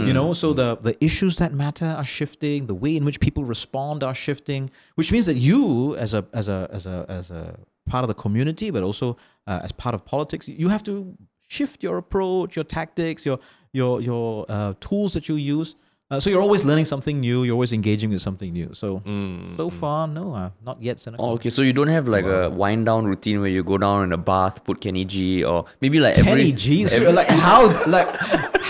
You 0.07 0.13
know, 0.13 0.33
so 0.33 0.53
the 0.53 0.77
the 0.77 0.95
issues 1.03 1.37
that 1.37 1.53
matter 1.53 1.85
are 1.85 2.05
shifting, 2.05 2.67
the 2.67 2.75
way 2.75 2.95
in 2.95 3.03
which 3.03 3.19
people 3.19 3.43
respond 3.45 4.03
are 4.03 4.13
shifting, 4.13 4.69
which 4.95 5.11
means 5.11 5.25
that 5.25 5.37
you, 5.37 5.95
as 5.95 6.13
a 6.13 6.25
as 6.33 6.47
a 6.49 6.69
as 6.71 6.85
a 6.85 7.05
as 7.09 7.31
a 7.31 7.57
part 7.89 8.03
of 8.03 8.07
the 8.07 8.13
community, 8.13 8.69
but 8.69 8.83
also 8.83 9.17
uh, 9.47 9.61
as 9.63 9.71
part 9.71 9.95
of 9.95 10.05
politics, 10.05 10.47
you 10.47 10.69
have 10.69 10.83
to 10.83 11.17
shift 11.47 11.81
your 11.81 11.97
approach, 11.97 12.55
your 12.55 12.65
tactics, 12.65 13.25
your 13.25 13.39
your 13.73 14.01
your 14.01 14.45
uh, 14.49 14.73
tools 14.79 15.13
that 15.13 15.27
you 15.29 15.35
use. 15.35 15.75
Uh, 16.11 16.19
so 16.19 16.29
you're 16.29 16.41
always 16.41 16.65
learning 16.65 16.83
something 16.83 17.21
new. 17.21 17.43
You're 17.43 17.53
always 17.53 17.71
engaging 17.71 18.09
with 18.09 18.21
something 18.21 18.51
new. 18.51 18.69
So 18.73 18.99
Mm, 19.05 19.55
so 19.55 19.69
far, 19.69 20.07
no, 20.07 20.33
uh, 20.33 20.49
not 20.65 20.83
yet 20.83 20.99
cynical. 20.99 21.25
Oh, 21.25 21.33
okay, 21.35 21.49
so 21.49 21.61
you 21.61 21.71
don't 21.71 21.87
have 21.87 22.07
like 22.09 22.25
a 22.25 22.49
wind 22.49 22.85
down 22.85 23.05
routine 23.05 23.39
where 23.39 23.49
you 23.49 23.63
go 23.63 23.77
down 23.77 24.03
in 24.03 24.11
a 24.11 24.17
bath, 24.17 24.63
put 24.65 24.81
Kenny 24.81 25.05
G, 25.05 25.43
or 25.45 25.65
maybe 25.79 26.01
like 26.01 26.15
Kenny 26.15 26.29
every 26.31 26.51
G, 26.51 26.85
so, 26.85 27.11
like 27.11 27.27
how 27.27 27.61
like 27.87 28.09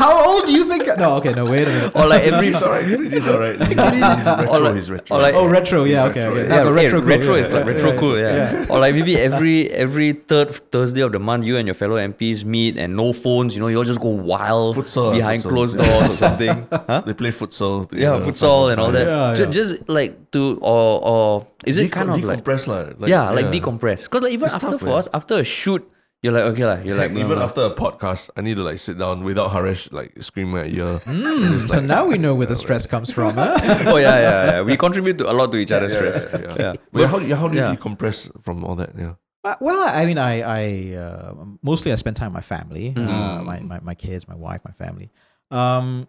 how 0.02 0.14
old 0.30 0.44
do 0.48 0.54
you 0.58 0.66
think? 0.72 0.84
No, 0.98 1.16
okay, 1.20 1.34
no, 1.40 1.46
wait 1.46 1.68
a 1.68 1.72
minute. 1.72 1.96
or 1.96 2.06
like 2.14 2.24
every 2.30 2.48
He's 2.52 2.62
alright. 2.62 2.86
He's 2.86 3.28
alright. 3.28 3.58
He's 3.62 3.78
retro. 3.78 4.60
like- 4.60 4.76
he's 4.76 4.90
retro. 4.92 5.16
or 5.16 5.22
like- 5.22 5.36
Oh, 5.36 5.48
retro, 5.48 5.80
yeah, 5.84 6.08
He's 6.08 6.10
okay, 6.12 6.28
retro, 6.28 6.32
okay. 6.32 6.50
yeah. 6.50 6.56
Yeah, 6.56 6.64
yeah, 6.64 6.70
retro, 6.70 6.82
retro, 6.82 7.00
cool, 7.02 7.10
retro 7.10 7.34
yeah, 7.36 7.42
is 7.42 7.48
yeah, 7.54 7.64
retro 7.72 7.90
yeah, 7.94 8.00
cool, 8.02 8.16
yeah. 8.20 8.36
yeah. 8.66 8.66
Or 8.72 8.80
like 8.84 8.94
maybe 8.96 9.14
every 9.28 9.58
every 9.86 10.10
third 10.14 10.50
Thursday 10.74 11.02
of 11.02 11.12
the 11.12 11.20
month, 11.20 11.44
you 11.46 11.56
and 11.58 11.68
your 11.68 11.76
fellow 11.76 11.98
MPs 11.98 12.44
meet 12.44 12.78
and 12.78 12.96
no 12.96 13.14
phones. 13.14 13.54
You 13.56 13.62
know, 13.62 13.68
you 13.68 13.78
all 13.78 13.84
just 13.94 14.02
go 14.02 14.10
wild 14.10 14.76
Futsal, 14.78 15.14
behind 15.14 15.42
futsal. 15.44 15.50
closed 15.50 15.78
doors 15.78 16.10
or 16.10 16.16
something. 16.16 16.68
Huh? 16.92 17.02
They 17.06 17.14
play 17.14 17.30
futsal. 17.32 17.88
Yeah, 17.94 18.18
together, 18.18 18.32
futsal 18.32 18.72
and 18.72 18.80
all 18.82 18.92
that. 18.92 19.08
Yeah, 19.08 19.36
yeah. 19.46 19.52
Just 19.52 19.88
like 19.88 20.32
to 20.32 20.58
or 20.62 21.00
or 21.14 21.48
is 21.66 21.78
it 21.78 21.88
Deco- 21.88 21.92
kind 21.94 22.10
of 22.10 22.24
like 22.24 22.44
decompress 22.44 22.68
lah, 22.68 22.94
like 22.98 23.10
yeah, 23.10 23.30
like 23.30 23.48
decompress? 23.54 24.06
Because 24.06 24.24
like 24.24 24.34
even 24.34 24.46
It's 24.48 24.56
after 24.56 24.72
tough, 24.72 24.80
for 24.82 24.86
man. 24.88 24.96
us, 25.00 25.08
after 25.14 25.36
a 25.40 25.44
shoot, 25.44 25.84
you're 26.22 26.34
like 26.34 26.44
okay, 26.54 26.66
like, 26.66 26.86
you're 26.86 26.96
like 26.98 27.12
Like 27.12 27.20
even 27.26 27.38
"Mm." 27.40 27.44
after 27.44 27.62
a 27.66 27.72
podcast, 27.72 28.30
I 28.38 28.42
need 28.42 28.56
to 28.58 28.64
like 28.64 28.78
sit 28.78 28.98
down 28.98 29.24
without 29.24 29.52
Harish 29.52 29.92
like 29.92 30.22
screaming 30.22 30.58
at 30.58 30.72
you. 30.72 31.02
Mm, 31.06 31.68
so 31.70 31.80
now 31.80 32.06
we 32.06 32.18
know 32.18 32.36
where 32.36 32.48
the 32.48 32.56
stress 32.66 32.86
comes 32.86 33.12
from. 33.12 33.36
Huh? 33.36 33.58
oh 33.88 33.98
yeah, 33.98 34.16
yeah, 34.20 34.46
yeah. 34.52 34.62
We 34.62 34.78
contribute 34.78 35.18
to 35.20 35.30
a 35.32 35.34
lot 35.34 35.52
to 35.52 35.58
each 35.58 35.72
other's 35.72 35.94
stress. 35.94 36.26
Yeah, 36.32 36.40
yeah. 36.42 36.56
Yeah. 36.60 36.74
But 36.92 37.08
how, 37.10 37.20
do 37.20 37.26
you- 37.28 37.36
how 37.36 37.48
do 37.48 37.58
you 37.58 37.64
Yeah. 37.64 37.76
decompress 37.76 38.30
from 38.44 38.64
all 38.64 38.76
that? 38.76 38.92
Yeah. 38.98 39.16
Uh, 39.44 39.56
well, 39.60 39.82
I 39.90 40.06
mean, 40.06 40.20
I, 40.20 40.42
I 40.42 40.96
uh, 40.96 41.34
mostly 41.64 41.92
I 41.92 41.96
spend 41.96 42.16
time 42.16 42.28
with 42.30 42.36
my 42.36 42.42
family, 42.46 42.94
uh, 42.96 43.42
my, 43.42 43.60
my 43.60 43.80
my 43.82 43.96
kids, 43.96 44.28
my 44.28 44.36
wife, 44.36 44.62
my 44.64 44.74
family. 44.78 45.10
Um, 45.50 46.08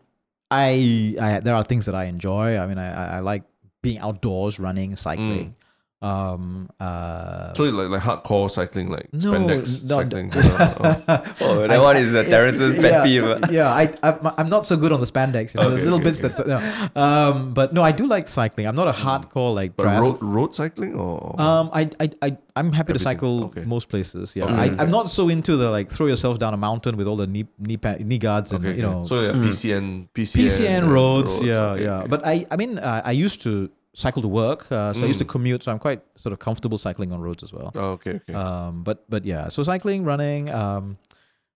I, 0.51 1.17
I 1.19 1.41
there 1.41 1.55
are 1.55 1.65
things 1.65 1.87
that 1.87 1.95
I 1.95 2.05
enjoy. 2.05 2.59
I 2.59 2.67
mean, 2.67 2.77
I, 2.77 2.93
I- 2.93 3.17
I 3.17 3.19
like 3.21 3.45
being 3.81 3.99
outdoors, 3.99 4.61
running, 4.61 4.95
cycling. 4.97 5.57
Um, 6.03 6.69
uh, 6.81 7.55
So 7.55 7.63
like 7.65 7.89
like 7.89 8.03
hardcore 8.03 8.51
cycling, 8.51 8.89
like 8.91 9.07
No, 9.13 9.33
spandex 9.33 9.83
no, 9.89 9.99
cycling. 10.03 10.33
uh, 10.35 11.23
Oh, 11.41 11.67
that 11.69 11.81
one 11.81 11.97
is 11.97 12.15
uh, 12.15 12.25
Terrence's 12.25 12.75
pet 12.75 12.85
yeah, 12.91 13.05
peeve. 13.05 13.25
uh. 13.25 13.39
Yeah, 13.51 13.71
I, 13.73 13.93
I'm, 14.03 14.19
I'm 14.39 14.49
not 14.49 14.65
so 14.67 14.77
good 14.77 14.93
on 14.93 15.01
the 15.01 15.07
spandex. 15.07 15.55
You 15.55 15.61
know, 15.61 15.71
there's 15.71 15.83
little 15.85 16.01
okay, 16.01 16.11
bits 16.11 16.25
okay. 16.25 16.43
that, 16.43 16.95
no. 16.97 17.01
um, 17.01 17.55
but 17.55 17.73
no, 17.73 17.83
I 17.83 17.93
do 17.93 18.07
like 18.07 18.27
cycling. 18.29 18.67
I'm 18.67 18.75
not 18.77 18.89
a 18.89 18.93
hardcore 19.05 19.55
like. 19.55 19.77
but 19.77 19.87
road 19.87 20.19
road 20.21 20.55
cycling 20.55 20.95
or 20.99 21.41
Um, 21.41 21.71
I, 21.73 21.89
I, 22.01 22.11
I, 22.21 22.37
I'm 22.57 22.73
happy 22.73 22.93
to 22.95 22.99
cycle 22.99 23.45
Okay. 23.45 23.65
most 23.65 23.89
places. 23.89 24.35
Yeah, 24.35 24.45
Okay, 24.45 24.55
I, 24.55 24.67
okay. 24.67 24.77
I'm 24.83 24.91
not 24.91 25.09
so 25.09 25.29
into 25.29 25.57
the 25.57 25.71
like 25.71 25.89
throw 25.89 26.07
yourself 26.07 26.39
down 26.39 26.53
a 26.53 26.57
mountain 26.57 26.97
with 26.97 27.07
all 27.07 27.17
the 27.17 27.27
knee 27.29 27.47
knee, 27.59 27.77
pa- 27.77 27.97
knee 28.01 28.19
guards 28.19 28.51
and 28.53 28.65
okay, 28.65 28.77
you 28.77 28.83
know 28.83 29.05
so 29.07 29.21
yeah, 29.23 29.33
PCN, 29.33 30.09
PCN, 30.15 30.39
PCN 30.47 30.79
and 30.79 30.87
roads. 30.93 31.41
yeah, 31.43 31.61
okay, 31.79 31.85
yeah. 31.85 31.99
okay. 32.01 32.09
But 32.09 32.27
I, 32.27 32.47
I 32.51 32.57
mean, 32.57 32.79
uh, 32.79 33.03
I 33.05 33.13
used 33.13 33.41
to 33.43 33.71
cycle 33.95 34.23
to 34.23 34.29
work, 34.29 34.71
uh, 34.73 34.93
so 34.95 35.03
I 35.03 35.07
used 35.07 35.19
to 35.19 35.25
Mm. 35.25 35.29
commute, 35.29 35.63
so 35.65 35.73
I'm 35.73 35.79
quite 35.79 36.01
sort 36.17 36.33
of 36.33 36.39
comfortable 36.39 36.79
cycling 36.79 37.13
on 37.13 37.21
roads 37.21 37.43
as 37.43 37.53
well. 37.53 37.73
oh, 37.75 37.91
okay, 37.93 38.13
okay. 38.17 38.33
Um, 38.35 38.83
but 38.85 39.05
but 39.11 39.25
yeah, 39.25 39.49
so 39.49 39.63
cycling, 39.63 40.05
running. 40.05 40.49
Um, 40.51 40.97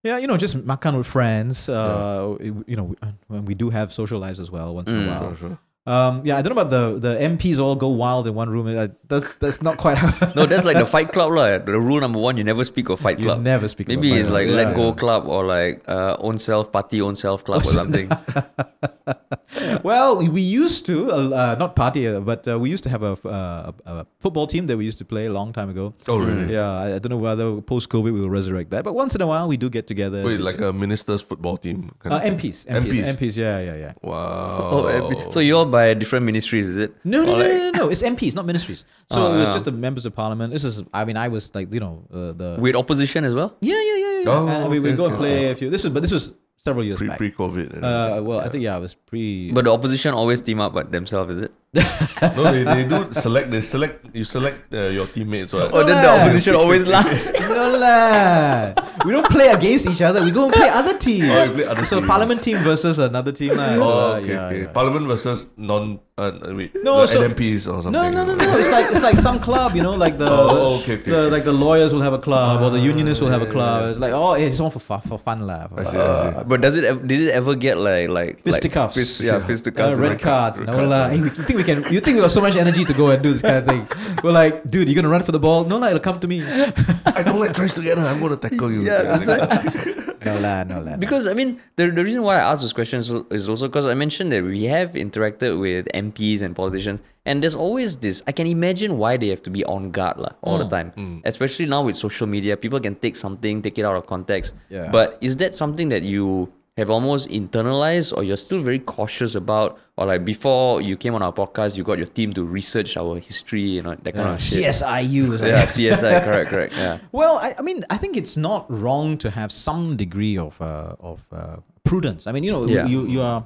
yeah, 0.04 0.18
you 0.18 0.26
know, 0.26 0.36
just 0.36 0.54
makan 0.56 0.96
with 0.96 1.06
friends. 1.06 1.68
Uh, 1.68 2.36
you 2.66 2.76
know, 2.76 2.94
when 3.28 3.44
we 3.46 3.54
do 3.54 3.70
have 3.70 3.92
social 3.92 4.20
lives 4.20 4.38
as 4.38 4.50
well 4.50 4.74
once 4.74 4.90
in 4.92 4.98
Mm. 4.98 5.04
a 5.04 5.08
while. 5.08 5.34
sure, 5.34 5.36
sure. 5.48 5.58
Um, 5.86 6.22
yeah, 6.24 6.36
I 6.36 6.42
don't 6.42 6.54
know 6.54 6.60
about 6.60 6.70
the 6.70 6.98
the 6.98 7.14
MPs 7.20 7.58
all 7.58 7.76
go 7.76 7.88
wild 7.88 8.26
in 8.26 8.34
one 8.34 8.50
room. 8.50 8.66
Uh, 8.66 8.88
that, 9.06 9.36
that's 9.38 9.62
not 9.62 9.76
quite 9.78 9.96
how. 9.96 10.10
No, 10.34 10.44
that's 10.44 10.64
like 10.64 10.78
the 10.78 10.86
Fight 10.94 11.12
Club, 11.12 11.30
lah. 11.32 11.58
The 11.58 11.78
rule 11.78 12.00
number 12.00 12.18
one: 12.18 12.36
you 12.36 12.44
never 12.44 12.64
speak 12.64 12.88
of 12.88 12.98
Fight 12.98 13.18
you 13.18 13.26
Club. 13.26 13.40
never 13.42 13.68
speak. 13.68 13.86
Maybe 13.88 14.08
about 14.10 14.20
it's 14.20 14.28
fight 14.28 14.34
like 14.34 14.46
club. 14.48 14.56
Let 14.56 14.68
Yeah. 14.68 14.74
Go 14.74 14.92
Club 14.94 15.26
or 15.28 15.44
like 15.46 15.84
uh, 15.86 16.16
Own 16.18 16.38
Self 16.38 16.72
Party, 16.72 17.00
Own 17.00 17.14
Self 17.14 17.44
Club 17.44 17.62
or 17.62 17.70
something. 17.70 18.10
well, 19.82 20.16
we, 20.16 20.28
we 20.28 20.40
used 20.40 20.86
to 20.86 21.10
uh, 21.12 21.30
uh, 21.30 21.54
not 21.58 21.76
party, 21.76 22.08
uh, 22.08 22.20
but 22.20 22.46
uh, 22.48 22.58
we 22.58 22.68
used 22.70 22.82
to 22.84 22.90
have 22.90 23.02
a, 23.02 23.12
f- 23.12 23.26
uh, 23.26 23.72
a, 23.86 23.92
a 24.02 24.06
football 24.18 24.46
team 24.46 24.66
that 24.66 24.76
we 24.76 24.84
used 24.84 24.98
to 24.98 25.04
play 25.04 25.26
a 25.26 25.32
long 25.32 25.52
time 25.52 25.70
ago. 25.70 25.94
Oh 26.08 26.18
really? 26.18 26.52
Yeah, 26.52 26.70
I, 26.70 26.94
I 26.96 26.98
don't 26.98 27.10
know 27.10 27.16
whether 27.18 27.60
post 27.60 27.88
COVID 27.88 28.12
we 28.12 28.20
will 28.20 28.30
resurrect 28.30 28.70
that, 28.70 28.84
but 28.84 28.94
once 28.94 29.14
in 29.14 29.20
a 29.22 29.26
while 29.26 29.48
we 29.48 29.56
do 29.56 29.70
get 29.70 29.86
together. 29.86 30.24
Wait, 30.24 30.40
like 30.40 30.60
a 30.60 30.72
minister's 30.72 31.22
football 31.22 31.56
team? 31.56 31.90
Kind 32.00 32.12
uh, 32.12 32.18
of? 32.18 32.22
MPs, 32.24 32.66
MPs, 32.66 32.90
MPs. 32.90 33.16
MPs, 33.16 33.36
Yeah, 33.36 33.60
yeah, 33.60 33.76
yeah. 33.76 33.92
Wow. 34.02 34.58
Oh, 34.72 34.86
eh, 34.86 35.30
so 35.30 35.40
you're 35.40 35.66
by 35.76 35.84
different 36.02 36.24
ministries, 36.30 36.66
is 36.72 36.76
it? 36.84 36.90
No, 37.04 37.18
no, 37.24 37.34
Or 37.34 37.36
no, 37.36 37.42
like- 37.42 37.52
no, 37.52 37.70
no, 37.70 37.78
no. 37.82 37.88
It's 37.92 38.02
MPs, 38.14 38.34
not 38.38 38.46
ministries. 38.52 38.80
So 39.14 39.18
Oh, 39.18 39.34
it 39.34 39.38
was 39.42 39.48
yeah. 39.48 39.56
just 39.58 39.66
the 39.70 39.72
members 39.86 40.04
of 40.08 40.12
parliament. 40.22 40.48
This 40.56 40.64
is, 40.70 40.82
I 41.00 41.04
mean, 41.08 41.16
I 41.24 41.28
was 41.36 41.44
like, 41.58 41.66
you 41.76 41.82
know, 41.86 41.94
uh, 42.18 42.32
the 42.40 42.48
With 42.66 42.76
opposition 42.82 43.20
as 43.30 43.34
well? 43.38 43.50
yeah, 43.60 43.80
yeah, 43.90 43.98
yeah, 44.04 44.18
yeah. 44.20 44.34
Oh, 44.34 44.48
and 44.54 44.70
we 44.74 44.78
would 44.82 44.94
okay, 44.94 44.96
go 45.02 45.06
and 45.12 45.16
play 45.24 45.36
a 45.50 45.54
few. 45.60 45.68
This 45.74 45.84
was, 45.84 45.92
but 45.96 46.02
this 46.06 46.14
was 46.18 46.24
several 46.66 46.84
years 46.88 46.98
Pre 47.02 47.08
back. 47.10 47.18
pre 47.22 47.30
COVID. 47.42 47.68
uh, 47.78 48.22
well, 48.28 48.40
I 48.46 48.48
think 48.50 48.62
yeah, 48.66 48.76
it 48.78 48.80
was 48.86 48.94
pre. 49.10 49.52
But 49.56 49.64
the 49.66 49.72
opposition 49.78 50.10
always 50.20 50.40
team 50.48 50.58
up 50.64 50.72
but 50.78 50.90
themselves, 50.96 51.30
is 51.36 51.42
it? 51.46 51.52
No, 51.74 52.52
they, 52.52 52.64
they 52.64 52.84
do 52.88 53.12
select. 53.12 53.50
They 53.50 53.60
select. 53.60 54.06
You 54.14 54.24
select 54.24 54.72
uh, 54.72 54.88
your 54.88 55.06
teammates. 55.06 55.52
Right? 55.52 55.68
Oh, 55.72 55.84
then 55.84 56.00
the 56.02 56.08
opposition 56.08 56.54
always 56.54 56.86
last. 56.94 57.34
no 57.38 57.76
lah. 57.76 58.72
We 59.04 59.12
don't 59.12 59.28
play 59.28 59.48
against 59.48 59.86
each 59.86 60.00
other. 60.00 60.24
We 60.24 60.30
go 60.30 60.44
and 60.46 60.52
play 60.54 60.68
other 60.70 60.96
teams. 60.96 61.28
Oh, 61.28 61.52
play 61.52 61.64
other 61.66 61.84
so 61.84 61.96
teams. 61.98 62.08
parliament 62.08 62.42
team 62.42 62.58
versus 62.58 62.98
another 62.98 63.32
team 63.32 63.56
lah. 63.56 63.76
Oh, 63.76 63.82
uh, 64.14 64.18
okay, 64.20 64.32
yeah, 64.32 64.46
okay. 64.48 64.60
yeah. 64.62 64.72
Parliament 64.72 65.06
versus 65.06 65.48
non. 65.56 66.00
Uh, 66.18 66.32
wait. 66.56 66.72
No, 66.82 67.04
so- 67.04 67.20
NMPs 67.20 67.68
or 67.68 67.82
something. 67.84 67.92
No, 67.92 68.08
no, 68.08 68.24
no, 68.24 68.34
no. 68.34 68.56
It's 68.56 68.70
like 68.72 68.86
it's 68.88 69.02
like 69.02 69.16
some 69.20 69.36
club, 69.38 69.76
you 69.76 69.82
know, 69.82 69.92
like 69.92 70.16
the, 70.16 70.24
Oh, 70.24 70.48
the- 70.48 70.60
oh, 70.64 70.74
okay, 70.80 70.94
okay. 70.96 71.10
the 71.10 71.28
like 71.28 71.44
the 71.44 71.52
lawyers 71.52 71.92
will 71.92 72.00
have 72.00 72.14
a 72.14 72.18
club 72.18 72.62
or 72.62 72.70
the 72.70 72.80
unionists 72.80 73.20
will 73.20 73.28
have 73.28 73.42
a 73.42 73.50
club. 73.52 73.90
It's 73.90 73.98
like 74.00 74.12
oh, 74.16 74.32
it's 74.32 74.58
all 74.58 74.70
for 74.72 74.78
fun, 74.80 75.02
for 75.04 75.18
fun 75.20 75.44
lah. 75.46 75.68
for 75.68 75.80
I 75.80 75.84
fun. 75.84 75.92
see, 75.92 75.98
I 76.00 76.32
see. 76.40 76.44
But 76.48 76.62
does 76.62 76.74
it? 76.74 76.88
Did 77.06 77.20
it 77.28 77.30
ever 77.36 77.52
get 77.54 77.76
like 77.76 78.08
like 78.08 78.40
like 78.40 78.44
Fisticuffs. 78.48 78.94
fist- 78.96 79.20
yeah, 79.20 79.36
Uh, 79.36 79.40
fisticuffs. 79.44 79.98
red 80.00 80.16
like- 80.16 80.24
cards. 80.24 80.56
red 80.58 80.72
No 80.72 80.72
cards, 80.72 80.88
lah. 80.88 81.08
Hey, 81.12 81.16
you 81.20 81.28
think 81.28 81.58
we 81.60 81.64
can? 81.66 81.82
You 81.92 82.00
think 82.00 82.16
we 82.16 82.20
got 82.22 82.30
so 82.30 82.40
much 82.40 82.56
energy 82.56 82.84
to 82.84 82.94
go 82.94 83.10
and 83.10 83.22
do 83.22 83.32
this 83.32 83.42
kind 83.42 83.58
of 83.58 83.66
thing? 83.66 83.86
We're 84.22 84.32
like, 84.32 84.70
dude, 84.70 84.88
you're 84.88 84.94
gonna 84.94 85.12
run 85.12 85.22
for 85.22 85.32
the 85.32 85.38
ball? 85.38 85.64
No 85.64 85.78
lah, 85.78 85.88
it'll 85.88 86.00
come 86.00 86.20
to 86.20 86.28
me. 86.28 86.42
I 86.46 87.22
don't 87.22 87.40
like 87.40 87.54
trace 87.54 87.74
together. 87.74 88.02
I'm 88.02 88.20
gonna 88.20 88.36
tackle 88.36 88.72
you. 88.72 88.82
Yeah, 88.82 89.02
that's 89.02 89.26
right. 89.26 90.16
no 90.24 90.38
lah, 90.38 90.62
no 90.64 90.80
lah. 90.80 90.96
Because 90.96 91.26
I 91.26 91.34
mean, 91.34 91.60
the, 91.76 91.90
the 91.90 92.04
reason 92.04 92.22
why 92.22 92.36
I 92.36 92.50
asked 92.50 92.62
this 92.62 92.72
question 92.72 93.00
is, 93.00 93.10
is 93.30 93.48
also 93.48 93.68
because 93.68 93.86
I 93.86 93.94
mentioned 93.94 94.32
that 94.32 94.44
we 94.44 94.64
have 94.64 94.92
interacted 94.92 95.58
with 95.60 95.86
MPs 95.92 96.42
and 96.42 96.54
politicians, 96.54 97.02
and 97.24 97.42
there's 97.42 97.54
always 97.54 97.98
this. 97.98 98.22
I 98.26 98.32
can 98.32 98.46
imagine 98.46 98.98
why 98.98 99.16
they 99.16 99.28
have 99.28 99.42
to 99.44 99.50
be 99.50 99.64
on 99.64 99.90
guard 99.90 100.18
lah, 100.18 100.32
all 100.42 100.58
the 100.58 100.64
mm. 100.64 100.70
time, 100.70 100.92
mm. 100.96 101.20
especially 101.24 101.66
now 101.66 101.82
with 101.82 101.96
social 101.96 102.26
media. 102.26 102.56
People 102.56 102.80
can 102.80 102.94
take 102.94 103.16
something, 103.16 103.60
take 103.62 103.78
it 103.78 103.84
out 103.84 103.96
of 103.96 104.06
context. 104.06 104.54
Yeah. 104.70 104.88
But 104.90 105.18
is 105.20 105.36
that 105.38 105.54
something 105.54 105.90
that 105.90 106.02
you 106.02 106.52
have 106.76 106.90
almost 106.90 107.28
internalized, 107.28 108.14
or 108.16 108.22
you're 108.22 108.36
still 108.36 108.60
very 108.60 108.78
cautious 108.78 109.34
about, 109.34 109.78
or 109.96 110.06
like 110.06 110.24
before 110.24 110.82
you 110.82 110.96
came 110.96 111.14
on 111.14 111.22
our 111.22 111.32
podcast, 111.32 111.76
you 111.76 111.82
got 111.82 111.96
your 111.96 112.06
team 112.06 112.32
to 112.34 112.44
research 112.44 112.96
our 112.98 113.18
history, 113.18 113.62
you 113.62 113.80
know, 113.82 113.94
that 113.94 114.12
kind 114.14 114.28
Uh, 114.28 114.32
of 114.32 114.40
shit. 114.42 114.62
CSIU. 114.64 115.40
Yeah, 115.40 115.64
CSI, 115.64 116.22
correct, 116.24 116.50
correct. 116.50 116.74
Yeah. 116.76 116.98
Well, 117.12 117.38
I, 117.38 117.54
I 117.58 117.62
mean, 117.62 117.82
I 117.88 117.96
think 117.96 118.16
it's 118.16 118.36
not 118.36 118.70
wrong 118.70 119.16
to 119.18 119.30
have 119.30 119.50
some 119.50 119.96
degree 119.96 120.36
of 120.36 120.60
uh, 120.60 120.96
of 121.00 121.20
uh, 121.32 121.56
prudence. 121.84 122.26
I 122.26 122.32
mean, 122.32 122.44
you 122.44 122.52
know, 122.52 122.66
Yeah. 122.66 122.84
you 122.86 123.06
you 123.06 123.22
are 123.22 123.42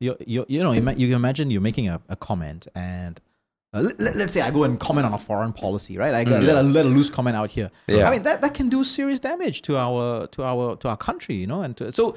you 0.00 0.16
you 0.26 0.44
you 0.48 0.60
know, 0.62 0.72
you 0.72 1.14
imagine 1.14 1.50
you're 1.52 1.60
making 1.70 1.88
a, 1.88 2.00
a 2.08 2.16
comment 2.16 2.66
and. 2.74 3.20
Uh, 3.74 3.88
let, 3.98 4.16
us 4.16 4.32
say 4.34 4.42
I 4.42 4.50
go 4.50 4.64
and 4.64 4.78
comment 4.78 5.06
on 5.06 5.14
a 5.14 5.18
foreign 5.18 5.54
policy, 5.54 5.96
right? 5.96 6.12
I 6.12 6.24
go, 6.24 6.38
let, 6.38 6.56
a, 6.58 6.62
let 6.62 6.84
a 6.84 6.88
loose 6.90 7.08
comment 7.08 7.34
out 7.34 7.48
here. 7.50 7.70
Yeah. 7.86 8.06
I 8.06 8.10
mean 8.10 8.22
that, 8.24 8.42
that 8.42 8.52
can 8.52 8.68
do 8.68 8.84
serious 8.84 9.18
damage 9.18 9.62
to 9.62 9.78
our 9.78 10.26
to 10.26 10.42
our 10.44 10.76
to 10.76 10.88
our 10.90 10.96
country, 10.98 11.36
you 11.36 11.46
know. 11.46 11.62
And 11.62 11.74
to, 11.78 11.90
so 11.90 12.14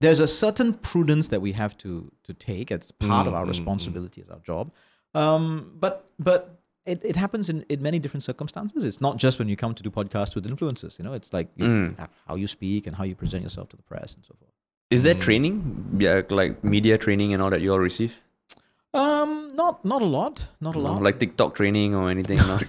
there's 0.00 0.20
a 0.20 0.28
certain 0.28 0.74
prudence 0.74 1.28
that 1.28 1.40
we 1.40 1.52
have 1.52 1.76
to 1.78 2.10
to 2.24 2.34
take 2.34 2.70
as 2.70 2.92
part 2.92 3.26
of 3.26 3.32
mm, 3.32 3.36
our 3.36 3.42
mm, 3.42 3.46
mm. 3.46 3.50
responsibility 3.50 4.20
as 4.20 4.28
our 4.28 4.40
job. 4.40 4.72
Um, 5.14 5.72
but 5.78 6.10
but 6.18 6.60
it, 6.84 7.04
it 7.04 7.16
happens 7.16 7.48
in, 7.48 7.64
in 7.68 7.82
many 7.82 7.98
different 7.98 8.22
circumstances. 8.22 8.84
It's 8.84 9.00
not 9.00 9.16
just 9.16 9.38
when 9.38 9.48
you 9.48 9.56
come 9.56 9.74
to 9.74 9.82
do 9.82 9.90
podcasts 9.90 10.34
with 10.34 10.46
influencers. 10.46 10.98
You 10.98 11.04
know, 11.04 11.14
it's 11.14 11.32
like 11.32 11.48
you, 11.56 11.96
how 12.26 12.36
you 12.36 12.46
speak 12.46 12.86
and 12.86 12.94
how 12.94 13.04
you 13.04 13.14
present 13.14 13.42
yourself 13.42 13.68
to 13.70 13.76
the 13.76 13.82
press 13.82 14.14
and 14.14 14.24
so 14.24 14.34
forth. 14.38 14.52
Is 14.90 15.02
there 15.02 15.14
training, 15.14 15.96
yeah, 15.98 16.22
like 16.30 16.62
media 16.62 16.96
training 16.96 17.34
and 17.34 17.42
all 17.42 17.50
that 17.50 17.60
you 17.60 17.72
all 17.72 17.80
receive? 17.80 18.22
Um, 18.96 19.52
not 19.54 19.84
not 19.84 20.00
a 20.00 20.04
lot, 20.06 20.46
not 20.60 20.74
a 20.74 20.78
No, 20.78 20.84
lot. 20.94 21.02
like 21.02 21.18
TikTok 21.20 21.54
training 21.54 21.94
or 21.94 22.08
anything? 22.10 22.38
No? 22.38 22.56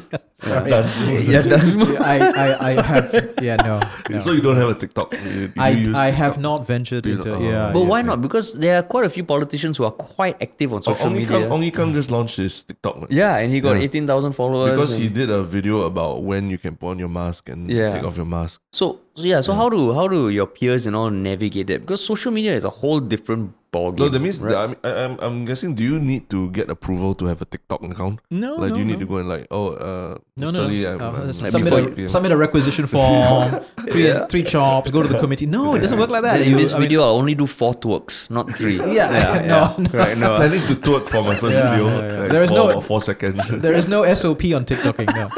Sorry. 0.34 0.70
Dance 0.70 0.98
moves. 0.98 1.28
yeah, 1.28 1.42
that's 1.42 1.74
I, 2.00 2.16
I, 2.18 2.68
I 2.70 2.82
have 2.82 3.34
yeah 3.42 3.56
no, 3.56 3.78
no. 4.10 4.20
So 4.20 4.32
you 4.32 4.40
don't 4.40 4.56
have 4.56 4.70
a 4.70 4.74
TikTok? 4.74 5.12
You, 5.12 5.52
you 5.52 5.52
I, 5.58 5.68
use 5.70 5.94
I 5.94 6.08
have 6.10 6.38
not 6.40 6.66
ventured 6.66 7.04
You 7.06 7.16
into 7.16 7.28
don't- 7.30 7.44
yeah. 7.44 7.70
But 7.72 7.80
yeah. 7.80 7.86
why 7.92 8.00
not? 8.02 8.22
Because 8.22 8.54
there 8.58 8.76
are 8.78 8.82
quite 8.82 9.04
a 9.04 9.10
few 9.10 9.22
politicians 9.24 9.76
who 9.76 9.84
are 9.84 9.92
quite 9.92 10.40
active 10.42 10.72
on 10.72 10.78
Oh, 10.80 10.90
social 10.94 11.06
Ong 11.08 11.12
media. 11.12 11.28
Kung- 11.28 11.52
Ong 11.52 11.62
Ye 11.62 11.70
just 11.92 12.10
launched 12.10 12.36
his 12.38 12.62
TikTok. 12.62 12.96
right? 13.02 13.10
yeah, 13.12 13.36
and 13.36 13.52
he 13.52 13.60
got 13.60 13.76
Yeah. 13.76 13.82
18,000 13.84 14.32
followers. 14.32 14.72
Because 14.72 14.96
he 14.96 15.08
did 15.08 15.30
a 15.30 15.42
video 15.42 15.82
about 15.82 16.22
when 16.24 16.48
you 16.50 16.58
can 16.58 16.74
put 16.76 16.88
on 16.96 16.98
your 16.98 17.08
mask 17.12 17.48
and 17.50 17.70
Yeah. 17.70 17.92
take 17.92 18.04
off 18.04 18.16
your 18.16 18.26
mask. 18.26 18.60
so, 18.72 18.98
so 19.14 19.22
yeah, 19.24 19.40
so 19.40 19.52
how 19.52 19.68
do 19.68 19.92
how 19.92 20.08
do 20.08 20.28
your 20.30 20.46
peers 20.46 20.86
and 20.86 20.94
all 20.96 21.10
navigate 21.10 21.70
it? 21.70 21.80
Because 21.82 22.04
social 22.04 22.30
media 22.32 22.54
is 22.54 22.64
a 22.64 22.70
whole 22.70 23.00
different 23.00 23.52
ballgame. 23.72 23.98
No, 23.98 24.08
that 24.08 24.18
means 24.18 24.40
right? 24.40 24.50
that, 24.50 24.58
I 24.58 24.66
mean, 24.66 24.76
I, 24.82 24.90
I'm 25.04 25.14
I'm 25.20 25.44
guessing. 25.44 25.74
Do 25.74 25.82
you 25.82 25.98
need 26.00 26.28
to 26.30 26.50
get 26.50 26.70
approval 26.70 27.14
to 27.22 27.26
have 27.26 27.40
a 27.42 27.44
TikTok 27.44 27.82
account? 27.84 28.20
No, 28.30 28.54
like, 28.56 28.70
no, 28.70 28.74
do 28.74 28.80
you 28.80 28.86
need 28.86 28.98
to 29.00 29.06
go 29.06 29.18
and 29.18 29.28
like, 29.28 29.46
oh, 29.50 29.68
uh, 29.74 30.18
No, 30.36 30.50
no, 30.50 30.64
Lee, 30.64 30.82
no. 30.82 30.94
I'm, 30.94 31.00
Uh, 31.02 31.22
I'm, 31.26 31.32
submit, 31.32 31.64
before 31.94 32.04
a, 32.04 32.08
submit 32.08 32.32
a 32.32 32.36
requisition 32.36 32.86
form, 32.86 33.60
three, 33.90 34.10
three 34.30 34.42
chops, 34.42 34.90
go 34.90 35.02
to 35.02 35.08
the 35.08 35.18
committee. 35.20 35.46
No, 35.46 35.74
it 35.76 35.80
doesn't 35.80 35.98
work 35.98 36.10
like 36.10 36.22
that. 36.22 36.40
In 36.40 36.50
You- 36.50 36.56
this 36.58 36.72
I 36.74 36.78
mean- 36.78 36.88
video, 36.88 37.02
I'll 37.02 37.16
only 37.22 37.34
do 37.34 37.46
four 37.46 37.74
twerks, 37.74 38.30
not 38.30 38.50
three. 38.50 38.78
Yeah, 38.90 39.10
yeah, 39.10 39.46
no, 39.54 39.76
no. 39.78 39.90
Correct, 39.90 40.18
no. 40.18 40.34
planning 40.36 40.62
to 40.66 40.74
twerk 40.74 41.06
for 41.08 41.22
my 41.22 41.34
first 41.34 41.54
Yeah, 41.54 41.70
video. 41.70 41.86
yeah, 41.86 41.98
yeah. 42.14 42.20
Like 42.26 42.30
There 42.32 42.42
is 42.42 42.50
four, 42.50 42.72
no- 42.74 42.80
four 42.80 43.00
seconds. 43.02 43.48
there 43.62 43.74
is 43.74 43.86
no 43.86 44.02
SOP 44.14 44.50
on 44.54 44.64
TikToking. 44.64 45.10
No, 45.14 45.28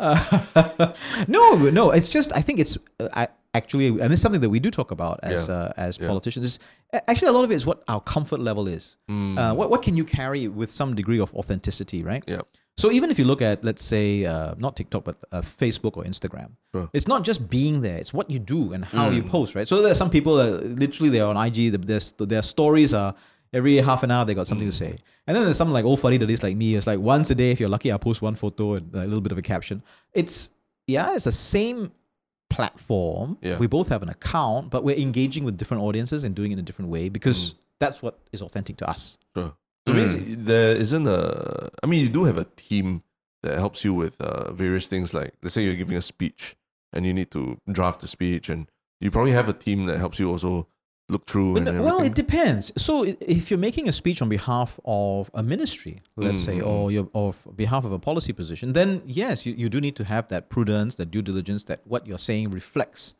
uh, 0.00 0.92
no, 1.28 1.56
no. 1.70 1.90
It's 1.90 2.08
just 2.08 2.32
I 2.36 2.40
think 2.42 2.58
it's 2.60 2.76
uh, 3.00 3.08
I, 3.12 3.23
actually, 3.54 3.88
and 3.88 4.12
it's 4.12 4.20
something 4.22 4.40
that 4.40 4.50
we 4.50 4.60
do 4.60 4.70
talk 4.70 4.90
about 4.90 5.20
as 5.22 5.48
Yeah. 5.48 5.54
uh, 5.54 5.72
as 5.76 5.98
Yeah. 5.98 6.08
politicians. 6.08 6.44
Is 6.46 6.58
actually 7.08 7.28
a 7.28 7.32
lot 7.32 7.44
of 7.44 7.50
it 7.50 7.54
is 7.54 7.66
what 7.66 7.82
our 7.88 8.00
comfort 8.00 8.40
level 8.40 8.66
is. 8.68 8.96
Mm. 9.10 9.38
Uh, 9.38 9.54
what 9.54 9.70
what 9.70 9.82
can 9.82 9.96
you 9.96 10.04
carry 10.04 10.48
with 10.48 10.70
some 10.70 10.94
degree 10.94 11.20
of 11.20 11.32
authenticity, 11.34 12.02
right? 12.02 12.24
yeah. 12.26 12.42
So 12.76 12.90
even 12.90 13.08
if 13.12 13.20
you 13.20 13.24
look 13.24 13.40
at, 13.40 13.62
let's 13.62 13.84
say, 13.84 14.24
uh, 14.24 14.54
not 14.58 14.74
TikTok, 14.74 15.04
but 15.04 15.16
uh, 15.30 15.42
Facebook 15.42 15.96
or 15.96 16.02
Instagram, 16.02 16.48
Sure. 16.74 16.88
it's 16.92 17.06
not 17.06 17.22
just 17.22 17.48
being 17.48 17.82
there; 17.82 17.98
it's 17.98 18.12
what 18.12 18.28
you 18.28 18.40
do 18.40 18.72
and 18.72 18.84
how 18.84 19.10
you 19.10 19.22
post, 19.22 19.54
right? 19.54 19.68
So 19.68 19.80
there 19.80 19.92
are 19.92 20.00
some 20.02 20.10
people 20.10 20.34
that 20.40 20.50
literally 20.84 21.08
they're 21.10 21.26
on 21.34 21.36
IG, 21.36 21.70
the- 21.70 21.78
their 21.78 22.00
their 22.26 22.42
stories 22.42 22.92
are 22.92 23.14
every 23.52 23.76
half 23.76 24.02
an 24.02 24.10
hour 24.10 24.24
they 24.24 24.34
got 24.34 24.48
something 24.48 24.66
to 24.68 24.76
say, 24.84 24.90
and 25.26 25.36
then 25.36 25.44
there's 25.44 25.56
some 25.56 25.72
like 25.72 25.84
old 25.84 26.00
funny 26.00 26.16
that 26.18 26.28
is 26.28 26.42
like 26.42 26.56
me. 26.56 26.74
It's 26.74 26.88
like 26.88 26.98
once 26.98 27.30
a 27.30 27.36
day, 27.36 27.52
if 27.52 27.60
you're 27.60 27.68
lucky, 27.76 27.92
I 27.92 27.96
post 27.96 28.20
one 28.22 28.34
photo 28.34 28.74
and 28.74 28.92
a 28.94 29.06
little 29.06 29.20
bit 29.20 29.30
of 29.30 29.38
a 29.38 29.42
caption. 29.42 29.80
It's 30.12 30.50
yeah, 30.88 31.14
it's 31.14 31.24
the 31.30 31.32
same 31.54 31.92
platform. 32.54 33.36
Yeah. 33.42 33.58
We 33.58 33.66
both 33.66 33.88
have 33.88 34.02
an 34.02 34.08
account, 34.08 34.70
but 34.70 34.84
we're 34.84 34.96
engaging 34.96 35.44
with 35.44 35.56
different 35.56 35.82
audiences 35.82 36.24
and 36.24 36.34
doing 36.34 36.50
it 36.52 36.54
in 36.54 36.60
a 36.60 36.62
different 36.62 36.90
way 36.90 37.08
because 37.08 37.54
that's 37.80 38.00
what 38.00 38.18
is 38.32 38.40
authentic 38.42 38.76
to 38.78 38.88
us. 38.88 39.18
Sure. 39.36 39.52
So 39.86 39.92
I 39.92 39.96
mean, 39.96 40.44
there 40.44 40.74
isn't 40.76 41.06
a. 41.06 41.70
I 41.82 41.86
mean, 41.86 42.00
you 42.00 42.08
do 42.08 42.24
have 42.24 42.38
a 42.38 42.46
team 42.56 43.02
that 43.42 43.58
helps 43.58 43.84
you 43.84 43.92
with 43.92 44.20
uh, 44.20 44.52
various 44.52 44.86
things. 44.86 45.12
Like, 45.12 45.34
let's 45.42 45.54
say 45.54 45.62
you're 45.62 45.74
giving 45.74 45.96
a 45.96 46.02
speech 46.02 46.56
and 46.92 47.04
you 47.04 47.12
need 47.12 47.30
to 47.32 47.58
draft 47.70 48.00
the 48.00 48.06
speech, 48.06 48.48
and 48.48 48.70
you 49.00 49.10
probably 49.10 49.32
have 49.32 49.48
a 49.48 49.52
team 49.52 49.86
that 49.86 49.98
helps 49.98 50.18
you 50.18 50.30
also 50.30 50.68
look 51.08 51.26
through. 51.26 51.56
And 51.56 51.78
Well, 51.82 52.00
it 52.02 52.14
depends. 52.14 52.72
So 52.76 53.04
if 53.20 53.50
you're 53.50 53.58
making 53.58 53.88
a 53.88 53.92
speech 53.92 54.22
on 54.22 54.28
behalf 54.28 54.80
of 54.84 55.30
a 55.34 55.42
ministry, 55.42 56.00
let's 56.16 56.42
say, 56.42 56.58
Mm. 56.60 56.66
or 56.66 56.90
your 56.90 57.08
or 57.12 57.28
f- 57.30 57.46
behalf 57.56 57.84
of 57.84 57.92
a 57.92 57.98
policy 57.98 58.32
position, 58.32 58.72
then 58.72 59.02
yes, 59.06 59.44
you, 59.46 59.52
you 59.54 59.68
do 59.68 59.80
need 59.80 59.96
to 59.96 60.04
have 60.04 60.28
that 60.28 60.48
prudence, 60.48 60.94
that 60.96 61.10
due 61.10 61.22
diligence, 61.22 61.64
that 61.64 61.80
what 61.84 62.06
you're 62.06 62.18
saying 62.18 62.50
reflects 62.50 63.14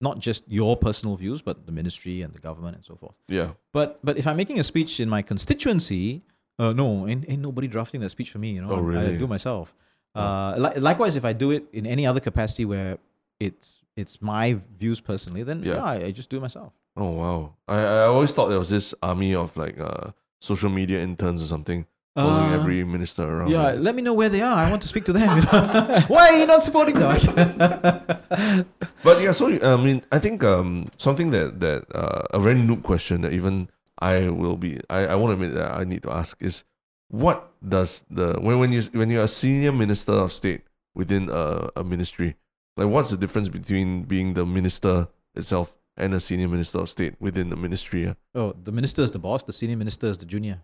not 0.00 0.18
just 0.20 0.44
your 0.48 0.76
personal 0.76 1.16
views, 1.16 1.42
but 1.42 1.66
the 1.66 1.72
ministry 1.72 2.22
and 2.22 2.32
the 2.32 2.38
government 2.38 2.76
and 2.76 2.84
so 2.84 2.94
forth. 2.96 3.18
yeah. 3.28 3.50
But 3.72 3.98
but 4.04 4.16
if 4.18 4.26
I'm 4.26 4.36
making 4.36 4.58
a 4.58 4.64
speech 4.64 5.00
in 5.00 5.08
my 5.08 5.22
constituency, 5.22 6.22
uh, 6.58 6.72
no, 6.72 7.06
ain't, 7.08 7.24
ain't 7.28 7.42
nobody 7.42 7.68
drafting 7.68 8.00
that 8.00 8.10
speech 8.10 8.30
for 8.30 8.38
me. 8.38 8.50
You 8.52 8.62
know, 8.62 8.70
Oh, 8.70 8.90
I- 8.92 9.12
I 9.12 9.16
do 9.16 9.26
myself. 9.26 9.74
Uh, 10.14 10.54
li- 10.58 10.80
likewise, 10.80 11.14
if 11.14 11.24
I 11.24 11.32
do 11.32 11.52
it 11.52 11.64
in 11.72 11.86
any 11.86 12.04
other 12.04 12.20
capacity 12.20 12.64
where 12.64 12.98
it's 13.38 13.84
it's 13.96 14.20
my 14.22 14.58
views 14.78 15.00
personally, 15.00 15.42
then 15.44 15.62
Yeah. 15.62 15.74
yeah, 15.74 15.84
I, 15.84 15.94
I 16.06 16.10
just 16.12 16.28
do 16.30 16.36
it 16.36 16.40
myself. 16.40 16.72
Oh 16.98 17.10
wow. 17.14 17.54
I 17.70 17.78
I 17.78 18.02
always 18.10 18.32
thought 18.34 18.48
there 18.50 18.58
was 18.58 18.70
this 18.70 18.92
army 19.02 19.34
of 19.34 19.56
like 19.56 19.78
uh 19.78 20.10
social 20.40 20.70
media 20.70 20.98
interns 21.00 21.40
or 21.42 21.46
something 21.46 21.86
following 22.18 22.50
Uh, 22.50 22.58
every 22.58 22.82
minister 22.82 23.22
around. 23.22 23.50
Yeah, 23.54 23.78
let 23.78 23.94
me 23.94 24.02
know 24.02 24.14
where 24.14 24.28
they 24.28 24.42
are. 24.42 24.56
I 24.58 24.66
want 24.70 24.82
to 24.82 24.90
speak 24.90 25.04
to 25.06 25.14
them. 25.14 25.30
You 25.38 25.42
know? 25.46 26.02
Why 26.14 26.22
are 26.34 26.38
you 26.42 26.46
not 26.50 26.66
supporting 26.66 26.98
them? 26.98 27.14
But 29.06 29.22
yeah, 29.22 29.30
so 29.30 29.46
I 29.46 29.76
mean, 29.78 30.02
I 30.10 30.18
think 30.18 30.42
um 30.42 30.90
something 30.98 31.30
that 31.30 31.60
that 31.62 31.86
uh, 31.94 32.26
a 32.34 32.40
very 32.42 32.58
noob 32.58 32.82
question 32.82 33.22
that 33.22 33.30
even 33.32 33.70
I 34.02 34.28
will 34.28 34.58
be 34.58 34.82
I, 34.90 35.06
I 35.06 35.14
want 35.14 35.30
to 35.30 35.34
admit 35.38 35.54
that 35.54 35.70
I 35.78 35.84
need 35.86 36.02
to 36.02 36.10
ask 36.10 36.34
is 36.42 36.64
what 37.06 37.54
does 37.62 38.02
the 38.10 38.34
when 38.42 38.58
when 38.58 38.70
you 38.74 38.82
when 38.92 39.08
you're 39.10 39.24
a 39.24 39.30
senior 39.30 39.70
minister 39.72 40.12
of 40.18 40.34
state 40.34 40.66
within 40.98 41.30
a, 41.30 41.70
a 41.78 41.82
ministry 41.86 42.34
like 42.76 42.90
what's 42.90 43.10
the 43.14 43.16
difference 43.16 43.48
between 43.48 44.02
being 44.02 44.34
the 44.34 44.44
minister 44.44 45.06
itself 45.38 45.77
and 45.98 46.14
a 46.14 46.20
senior 46.20 46.48
minister 46.48 46.78
of 46.78 46.88
state 46.88 47.14
within 47.20 47.50
the 47.50 47.56
ministry? 47.56 48.14
oh, 48.34 48.54
the 48.64 48.72
minister 48.72 49.02
is 49.02 49.10
the 49.10 49.18
boss. 49.18 49.42
The 49.42 49.52
senior 49.52 49.76
minister 49.76 50.06
is 50.06 50.18
the 50.18 50.26
junior. 50.26 50.56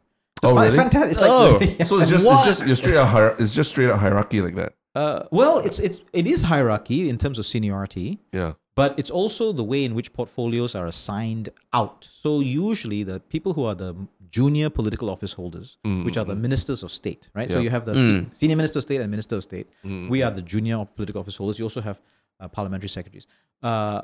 Oh, 0.43 0.55
really? 0.55 0.77
Fantastic. 0.77 1.11
It's 1.13 1.21
like, 1.21 1.31
Oh. 1.31 1.59
So 1.91 1.99
it's 2.01 2.11
just 2.11 2.27
it's 2.27 2.45
just 2.51 2.67
you're 2.67 2.77
straight 2.77 2.97
out 2.97 3.09
hier- 3.15 3.37
it's 3.39 3.55
just 3.55 3.71
straight 3.71 3.91
out 3.91 3.99
hierarchy 3.99 4.41
like 4.47 4.57
that. 4.63 4.73
uh, 4.95 5.21
well, 5.31 5.59
it's 5.69 5.79
it's 5.87 5.99
it 6.13 6.27
is 6.35 6.43
hierarchy 6.43 7.09
in 7.13 7.17
terms 7.19 7.39
of 7.39 7.45
seniority. 7.55 8.09
Yeah. 8.41 8.53
but 8.83 8.91
it's 9.01 9.13
also 9.21 9.45
the 9.61 9.67
way 9.73 9.81
in 9.89 9.93
which 9.99 10.09
portfolios 10.19 10.75
are 10.79 10.87
assigned 10.95 11.49
out. 11.81 11.99
So 12.23 12.31
usually 12.67 13.01
the 13.11 13.19
people 13.35 13.53
who 13.57 13.65
are 13.71 13.77
the 13.85 13.91
junior 14.37 14.69
political 14.79 15.09
office 15.15 15.33
holders, 15.41 15.69
which 16.07 16.17
are 16.21 16.27
the 16.33 16.35
ministers 16.47 16.81
of 16.87 16.91
state, 17.03 17.23
right? 17.39 17.49
So 17.55 17.59
you 17.67 17.71
have 17.77 17.85
the 17.91 17.95
se- 18.07 18.27
senior 18.41 18.57
minister 18.61 18.79
of 18.81 18.85
state 18.89 19.01
and 19.05 19.09
minister 19.17 19.37
of 19.39 19.43
state. 19.51 19.67
We 20.15 20.19
are 20.27 20.33
the 20.41 20.43
junior 20.55 20.79
political 20.99 21.21
office 21.23 21.37
holders. 21.41 21.57
You 21.61 21.67
also 21.71 21.81
have 21.89 21.99
uh, 22.41 22.49
parliamentary 22.57 22.91
secretaries. 22.99 23.27
Uh, 23.63 24.01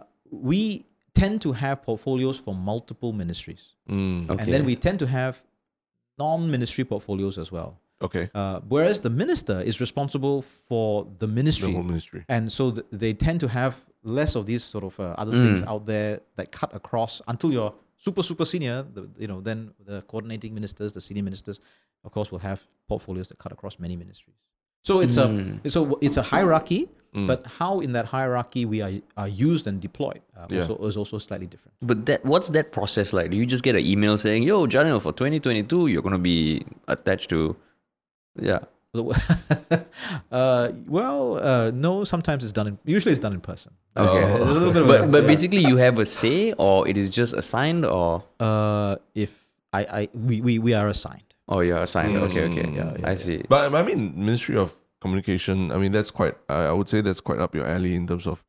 we 0.51 0.61
tend 1.21 1.37
to 1.47 1.51
have 1.53 1.77
portfolios 1.89 2.37
for 2.45 2.55
multiple 2.73 3.13
ministries. 3.23 3.63
Mm. 3.89 4.31
Okay. 4.31 4.43
And 4.43 4.47
then 4.55 4.63
we 4.71 4.75
tend 4.87 4.99
to 5.05 5.07
have 5.07 5.35
non-ministry 6.19 6.85
portfolios 6.85 7.39
as 7.39 7.51
well. 7.57 7.71
Okay. 8.03 8.31
Uh, 8.35 8.61
whereas 8.75 9.01
the 9.01 9.11
minister 9.11 9.61
is 9.71 9.81
responsible 9.81 10.43
for 10.69 11.05
the 11.19 11.27
The 11.27 11.33
ministry, 11.41 11.73
whole 11.73 11.83
ministry. 11.83 12.21
and 12.29 12.51
so 12.51 12.71
th- 12.71 12.87
they 13.03 13.13
tend 13.27 13.41
to 13.41 13.49
have 13.49 13.75
less 14.19 14.33
of 14.37 14.45
these 14.47 14.65
sort 14.65 14.85
of 14.85 14.99
uh, 14.99 15.05
other 15.23 15.35
Mm. 15.37 15.45
things 15.45 15.63
out 15.73 15.85
there 15.93 16.21
that 16.37 16.47
cut 16.61 16.71
across 16.81 17.13
until 17.33 17.51
you're 17.57 17.75
super 18.07 18.23
super 18.23 18.47
senior. 18.53 18.77
The, 18.97 19.03
you 19.23 19.29
know, 19.31 19.41
then 19.49 19.59
the 19.91 20.01
coordinating 20.11 20.55
ministers, 20.55 20.93
the 20.93 21.01
senior 21.09 21.25
ministers, 21.29 21.61
of 22.07 22.11
course, 22.17 22.29
will 22.33 22.43
have 22.51 22.59
portfolios 22.89 23.29
that 23.29 23.39
cut 23.39 23.53
across 23.53 23.75
many 23.79 23.97
ministries. 23.97 24.39
So 24.83 25.01
it's 25.01 25.17
Mm. 25.17 25.65
a 25.65 25.71
so 25.71 25.99
it's 26.01 26.17
a 26.17 26.23
hierarchy, 26.23 26.89
Mm. 27.15 27.27
but 27.27 27.45
how 27.59 27.81
in 27.81 27.93
that 27.93 28.07
hierarchy 28.07 28.65
we 28.65 28.81
are 28.81 28.93
are 29.17 29.29
used 29.29 29.67
and 29.67 29.81
deployed 29.81 30.21
uh, 30.37 30.47
Yeah. 30.49 30.61
also, 30.63 30.77
is 30.89 30.97
also 30.97 31.19
slightly 31.19 31.47
different. 31.47 31.75
But 31.83 32.07
that 32.07 32.25
what's 32.25 32.49
that 32.57 32.73
process 32.73 33.13
like? 33.13 33.31
Do 33.31 33.37
you 33.37 33.45
just 33.47 33.63
get 33.63 33.75
an 33.77 33.85
email 33.85 34.17
saying, 34.17 34.43
"Yo, 34.45 34.67
Janil, 34.67 35.01
for 35.03 35.13
2022, 35.13 35.89
you're 35.89 36.03
gonna 36.03 36.19
be 36.19 36.65
attached 36.89 37.29
to," 37.31 37.57
yeah. 38.41 38.61
uh, 40.33 40.73
well, 40.89 41.39
uh, 41.39 41.71
no. 41.71 42.05
Sometimes 42.05 42.43
it's 42.43 42.53
done 42.53 42.67
in. 42.69 42.79
Usually, 42.85 43.13
it's 43.13 43.21
done 43.21 43.33
in 43.33 43.41
person. 43.41 43.73
Okay. 43.97 44.25
Oh. 44.25 44.45
There's 44.45 44.57
a 44.57 44.61
little 44.61 44.73
bit 44.73 44.83
of 44.83 44.89
But 44.89 45.01
a- 45.05 45.09
but 45.09 45.23
yeah. 45.23 45.27
basically, 45.35 45.63
you 45.65 45.77
have 45.77 45.99
a 45.99 46.07
say, 46.07 46.53
or 46.59 46.89
it 46.89 46.97
is 46.97 47.11
just 47.11 47.33
assigned, 47.35 47.85
or 47.87 48.25
uh, 48.41 48.97
if 49.15 49.51
I, 49.73 49.81
I 49.85 50.09
we, 50.15 50.41
we 50.41 50.59
we 50.59 50.75
are 50.75 50.89
assigned. 50.89 51.30
Oh, 51.51 51.61
you're 51.61 51.83
assigned. 51.83 52.17
Okay, 52.17 52.45
okay. 52.51 52.63
Mm, 52.63 52.77
yeah, 52.77 52.93
yeah, 52.99 53.07
I 53.07 53.11
yeah. 53.11 53.15
see. 53.27 53.43
But 53.49 53.75
I 53.75 53.83
mean, 53.83 54.15
Ministry 54.17 54.57
of 54.57 54.75
Communication. 55.01 55.73
I 55.73 55.77
mean, 55.83 55.93
that's 55.93 56.11
quite. 56.11 56.35
I 56.49 56.67
I 56.71 56.73
would 56.73 56.89
say 56.89 57.01
that's 57.03 57.21
quite 57.21 57.41
up 57.41 57.55
your 57.55 57.67
alley 57.67 57.95
in 57.95 58.07
terms 58.07 58.27
of 58.27 58.45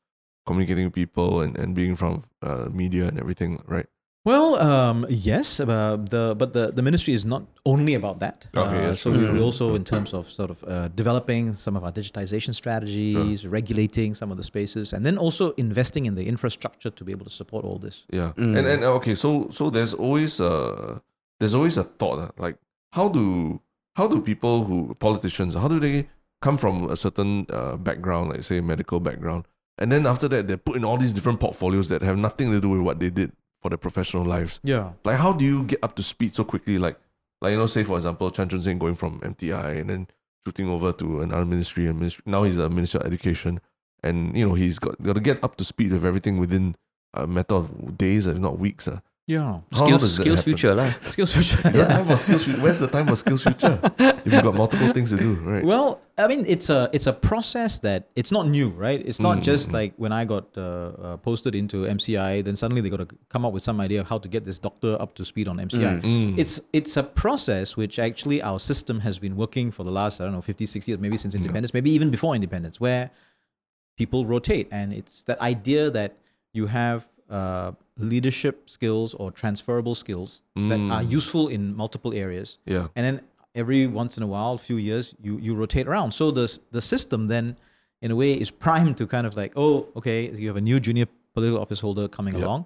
communicating 0.45 0.85
with 0.85 0.93
people 0.93 1.41
and, 1.41 1.57
and 1.57 1.73
being 1.75 1.95
from 1.95 2.23
uh, 2.41 2.67
media 2.71 3.07
and 3.07 3.17
everything, 3.19 3.61
right? 3.67 3.87
Well, 4.23 4.55
um, 4.61 5.05
yes, 5.09 5.59
uh, 5.59 5.97
the 6.13 6.35
but 6.37 6.53
the, 6.53 6.71
the 6.71 6.81
ministry 6.83 7.13
is 7.13 7.25
not 7.25 7.43
only 7.65 7.95
about 7.95 8.19
that. 8.19 8.47
Okay, 8.55 8.85
uh, 8.89 8.95
so 8.95 9.09
true. 9.11 9.19
we 9.19 9.33
we 9.33 9.39
Mm. 9.39 9.45
also, 9.45 9.75
in 9.75 9.83
terms 9.83 10.13
of 10.13 10.29
sort 10.29 10.51
of 10.51 10.63
uh, 10.63 10.89
developing 10.95 11.53
some 11.55 11.75
of 11.77 11.83
our 11.83 11.91
digitization 11.91 12.53
strategies, 12.53 13.47
regulating 13.47 14.13
some 14.15 14.29
of 14.31 14.37
the 14.37 14.43
spaces, 14.43 14.93
and 14.93 15.03
then 15.05 15.17
also 15.17 15.53
investing 15.57 16.05
in 16.05 16.15
the 16.15 16.25
infrastructure 16.27 16.91
to 16.91 17.03
be 17.03 17.11
able 17.11 17.25
to 17.25 17.31
support 17.41 17.65
all 17.65 17.79
this. 17.79 18.03
Yeah. 18.13 18.33
Mm. 18.37 18.57
And 18.57 18.67
and 18.67 18.83
okay, 18.99 19.15
so 19.15 19.47
so 19.49 19.69
there's 19.71 19.93
always 19.95 20.39
a 20.39 21.01
there's 21.39 21.55
always 21.55 21.77
a 21.77 21.83
thought 21.83 22.19
uh, 22.19 22.29
like 22.45 22.57
how 22.93 23.07
do 23.09 23.61
how 23.95 24.07
do 24.07 24.21
people 24.21 24.63
who 24.65 24.93
politicians 24.95 25.53
how 25.55 25.67
do 25.67 25.79
they 25.79 26.07
come 26.41 26.57
from 26.57 26.89
a 26.89 26.95
certain 26.95 27.45
uh, 27.49 27.75
background 27.77 28.29
like 28.29 28.43
say 28.43 28.59
medical 28.61 28.99
background 28.99 29.45
and 29.77 29.91
then 29.91 30.05
after 30.05 30.27
that 30.27 30.47
they're 30.47 30.57
put 30.57 30.75
in 30.75 30.83
all 30.83 30.97
these 30.97 31.13
different 31.13 31.39
portfolios 31.39 31.89
that 31.89 32.01
have 32.01 32.17
nothing 32.17 32.51
to 32.51 32.59
do 32.61 32.69
with 32.69 32.81
what 32.81 32.99
they 32.99 33.09
did 33.09 33.31
for 33.61 33.69
their 33.69 33.77
professional 33.77 34.25
lives. 34.25 34.59
Yeah. 34.63 34.93
Like 35.03 35.17
how 35.17 35.33
do 35.33 35.45
you 35.45 35.63
get 35.63 35.83
up 35.83 35.95
to 35.95 36.03
speed 36.03 36.35
so 36.35 36.43
quickly 36.43 36.77
like 36.77 36.99
like 37.41 37.51
you 37.51 37.57
know 37.57 37.67
say 37.67 37.83
for 37.83 37.97
example 37.97 38.29
Chan 38.31 38.49
Chun 38.49 38.61
Sing 38.61 38.79
going 38.79 38.95
from 38.95 39.19
MTI 39.21 39.79
and 39.79 39.89
then 39.89 40.07
shooting 40.45 40.67
over 40.67 40.91
to 40.93 41.21
another 41.21 41.45
ministry 41.45 41.87
and 41.87 41.99
ministry, 41.99 42.23
now 42.25 42.43
he's 42.43 42.57
a 42.57 42.69
minister 42.69 42.97
of 42.97 43.05
education 43.05 43.61
and 44.03 44.35
you 44.35 44.47
know 44.47 44.55
he's 44.55 44.79
got 44.79 45.01
got 45.01 45.13
to 45.13 45.21
get 45.21 45.43
up 45.43 45.55
to 45.57 45.65
speed 45.65 45.91
with 45.91 46.05
everything 46.05 46.37
within 46.37 46.75
a 47.13 47.27
matter 47.27 47.55
of 47.55 47.97
days 47.97 48.27
if 48.27 48.37
not 48.37 48.57
weeks. 48.57 48.87
Uh. 48.87 48.99
Yeah. 49.27 49.61
How 49.71 49.85
Skills, 49.85 50.15
skills 50.15 50.41
future 50.41 50.73
lah. 50.73 50.89
Skills 51.01 51.31
future. 51.33 51.61
yeah. 51.73 51.87
time 51.87 52.05
for 52.05 52.17
skills 52.17 52.43
future. 52.43 52.59
Where's 52.59 52.79
the 52.79 52.87
time 52.87 53.07
for 53.07 53.15
skills 53.15 53.43
future? 53.43 53.79
if 53.99 54.25
you've 54.33 54.43
got 54.43 54.55
multiple 54.55 54.91
things 54.91 55.11
to 55.11 55.17
do, 55.17 55.35
right? 55.35 55.63
Well, 55.63 56.01
I 56.17 56.27
mean, 56.27 56.43
it's 56.47 56.69
a 56.69 56.89
it's 56.91 57.07
a 57.07 57.13
process 57.13 57.79
that 57.79 58.09
it's 58.15 58.31
not 58.31 58.47
new, 58.47 58.69
right? 58.69 58.99
It's 59.05 59.19
not 59.19 59.37
Mm, 59.37 59.43
just 59.43 59.69
mm, 59.69 59.73
like 59.73 59.93
when 59.97 60.11
I 60.11 60.25
got 60.25 60.45
uh, 60.57 60.61
uh, 60.61 61.17
posted 61.17 61.53
into 61.55 61.85
MCI, 61.85 62.43
then 62.43 62.55
suddenly 62.55 62.81
they 62.81 62.89
got 62.89 63.07
to 63.07 63.15
come 63.29 63.45
up 63.45 63.53
with 63.53 63.63
some 63.63 63.79
idea 63.79 64.01
of 64.01 64.07
how 64.09 64.17
to 64.17 64.27
get 64.27 64.43
this 64.43 64.59
doctor 64.59 64.97
up 64.99 65.13
to 65.15 65.23
speed 65.23 65.47
on 65.47 65.57
MCI. 65.57 66.01
Mm. 66.01 66.37
It's 66.37 66.59
it's 66.73 66.97
a 66.97 67.03
process 67.03 67.77
which 67.77 67.99
actually 67.99 68.41
our 68.41 68.59
system 68.59 68.99
has 69.01 69.19
been 69.19 69.37
working 69.37 69.71
for 69.71 69.83
the 69.83 69.91
last 69.91 70.19
I 70.19 70.25
don't 70.25 70.33
know 70.33 70.41
50, 70.41 70.65
60 70.65 70.91
years, 70.91 70.99
maybe 70.99 71.15
since 71.15 71.35
independence, 71.35 71.73
maybe 71.73 71.91
even 71.91 72.09
before 72.09 72.33
independence, 72.35 72.81
where 72.81 73.11
people 73.97 74.25
rotate, 74.25 74.67
and 74.71 74.91
it's 74.91 75.23
that 75.25 75.39
idea 75.41 75.89
that 75.91 76.17
you 76.53 76.67
have 76.67 77.07
uh, 77.31 77.71
leadership 77.97 78.55
skills 78.69 79.13
or 79.13 79.31
transferable 79.31 79.95
skills 79.95 80.43
that 80.55 80.79
Mm. 80.79 80.91
are 80.91 81.03
useful 81.17 81.47
in 81.55 81.75
multiple 81.75 82.13
areas 82.13 82.57
yeah. 82.65 82.87
and 82.95 83.03
then 83.05 83.21
every 83.55 83.85
once 83.87 84.17
in 84.17 84.23
a 84.23 84.27
while, 84.27 84.53
a 84.53 84.57
few 84.69 84.77
years, 84.77 85.15
you 85.25 85.37
you 85.45 85.51
rotate 85.55 85.87
around. 85.87 86.11
So 86.13 86.31
the 86.31 86.47
the 86.71 86.81
system 86.81 87.27
then, 87.27 87.55
in 88.01 88.11
a 88.11 88.15
way, 88.15 88.31
is 88.43 88.51
primed 88.65 88.95
to 88.97 89.05
kind 89.07 89.25
of 89.27 89.33
like, 89.41 89.51
oh, 89.55 89.87
okay, 89.95 90.29
you 90.41 90.47
have 90.51 90.57
a 90.57 90.65
new 90.69 90.79
junior 90.79 91.07
political 91.33 91.59
office 91.61 91.81
holder 91.85 92.07
coming 92.07 92.35
Yep. 92.35 92.43
along. 92.47 92.61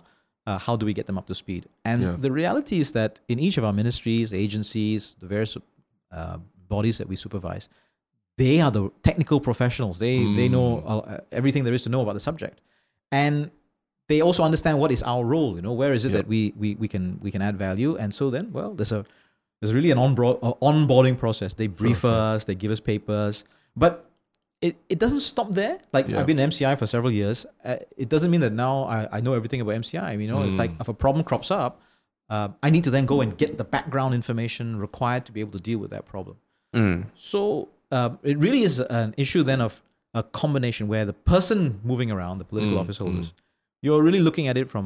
Uh, 0.48 0.60
how 0.68 0.76
do 0.78 0.86
we 0.86 0.94
get 0.94 1.06
them 1.06 1.18
up 1.18 1.26
to 1.28 1.34
speed? 1.36 1.64
And 1.84 2.02
Yeah. 2.02 2.16
the 2.26 2.32
reality 2.32 2.76
is 2.80 2.92
that 2.92 3.20
in 3.28 3.40
each 3.40 3.58
of 3.60 3.64
our 3.64 3.74
ministries, 3.74 4.32
agencies, 4.34 5.16
the 5.20 5.28
various 5.28 5.58
uh, 6.12 6.38
bodies 6.70 6.98
that 6.98 7.08
we 7.10 7.16
supervise, 7.16 7.68
they 8.38 8.62
are 8.62 8.72
the 8.72 8.84
technical 9.02 9.40
professionals. 9.40 9.98
They 9.98 10.18
they 10.40 10.48
know 10.50 10.68
Mm. 10.78 10.90
uh, 10.92 11.18
everything 11.32 11.64
there 11.66 11.76
is 11.76 11.82
to 11.84 11.90
know 11.90 12.02
about 12.02 12.14
the 12.20 12.26
subject, 12.30 12.58
and 13.12 13.50
they 14.08 14.22
also 14.22 14.44
understand 14.44 14.80
what 14.80 14.92
is 14.92 15.02
our 15.04 15.24
role. 15.26 15.56
You 15.56 15.62
know, 15.62 15.74
where 15.74 15.94
is 15.94 16.06
it 16.06 16.12
Yep. 16.12 16.18
that 16.18 16.28
we, 16.28 16.54
we 16.58 16.76
we 16.76 16.88
can 16.88 17.20
we 17.22 17.32
can 17.32 17.42
add 17.42 17.58
value? 17.58 17.96
And 17.98 18.14
so 18.14 18.30
then, 18.30 18.52
well, 18.52 18.74
there's 18.74 18.92
a 18.92 19.06
there's 19.62 19.74
really 19.74 19.92
an 19.92 19.98
uh, 19.98 20.04
onboarding 20.62 21.18
process. 21.18 21.54
They 21.54 21.68
brief 21.68 22.00
sure. 22.02 22.12
us, 22.12 22.46
they 22.46 22.56
give 22.56 22.72
us 22.72 22.80
papers, 22.80 23.46
but 23.76 24.10
it, 24.62 24.76
it 24.90 25.00
doesn't 25.00 25.20
stop 25.22 25.50
there. 25.52 25.78
Like 25.94 26.10
Yeah. 26.10 26.20
I've 26.20 26.26
been 26.28 26.38
MCI 26.38 26.78
for 26.78 26.88
several 26.88 27.12
years. 27.12 27.46
Uh, 27.64 27.78
it 27.98 28.10
doesn't 28.10 28.32
mean 28.32 28.42
that 28.42 28.54
now 28.54 28.84
I, 28.84 29.08
I 29.18 29.22
know 29.22 29.34
everything 29.34 29.62
about 29.62 29.76
MCI. 29.76 30.22
You 30.22 30.28
know, 30.28 30.42
it's 30.44 30.56
like 30.56 30.72
Mm. 30.72 30.82
if 30.82 30.88
a 30.88 30.94
problem 30.94 31.24
crops 31.24 31.52
up, 31.52 31.82
uh, 32.30 32.50
I 32.64 32.70
need 32.70 32.84
to 32.86 32.90
then 32.92 33.06
go 33.06 33.22
and 33.22 33.38
get 33.38 33.58
the 33.58 33.64
background 33.64 34.14
information 34.14 34.78
required 34.80 35.26
to 35.26 35.32
be 35.32 35.40
able 35.42 35.52
to 35.54 35.60
deal 35.60 35.80
with 35.80 35.92
that 35.92 36.06
problem. 36.06 36.38
Mm. 36.74 37.06
So 37.16 37.70
uh, 37.92 38.12
it 38.24 38.38
really 38.38 38.62
is 38.64 38.80
an 38.80 39.14
issue 39.18 39.44
then 39.44 39.62
of 39.62 39.82
a 40.14 40.24
combination 40.24 40.88
where 40.88 41.06
the 41.06 41.14
person 41.14 41.80
moving 41.84 42.10
around, 42.12 42.38
the 42.40 42.46
political 42.46 42.78
Mm, 42.78 42.82
office 42.82 42.98
holders, 42.98 43.34
you're 43.86 44.02
really 44.08 44.20
looking 44.28 44.48
at 44.52 44.58
it 44.62 44.68
from 44.74 44.86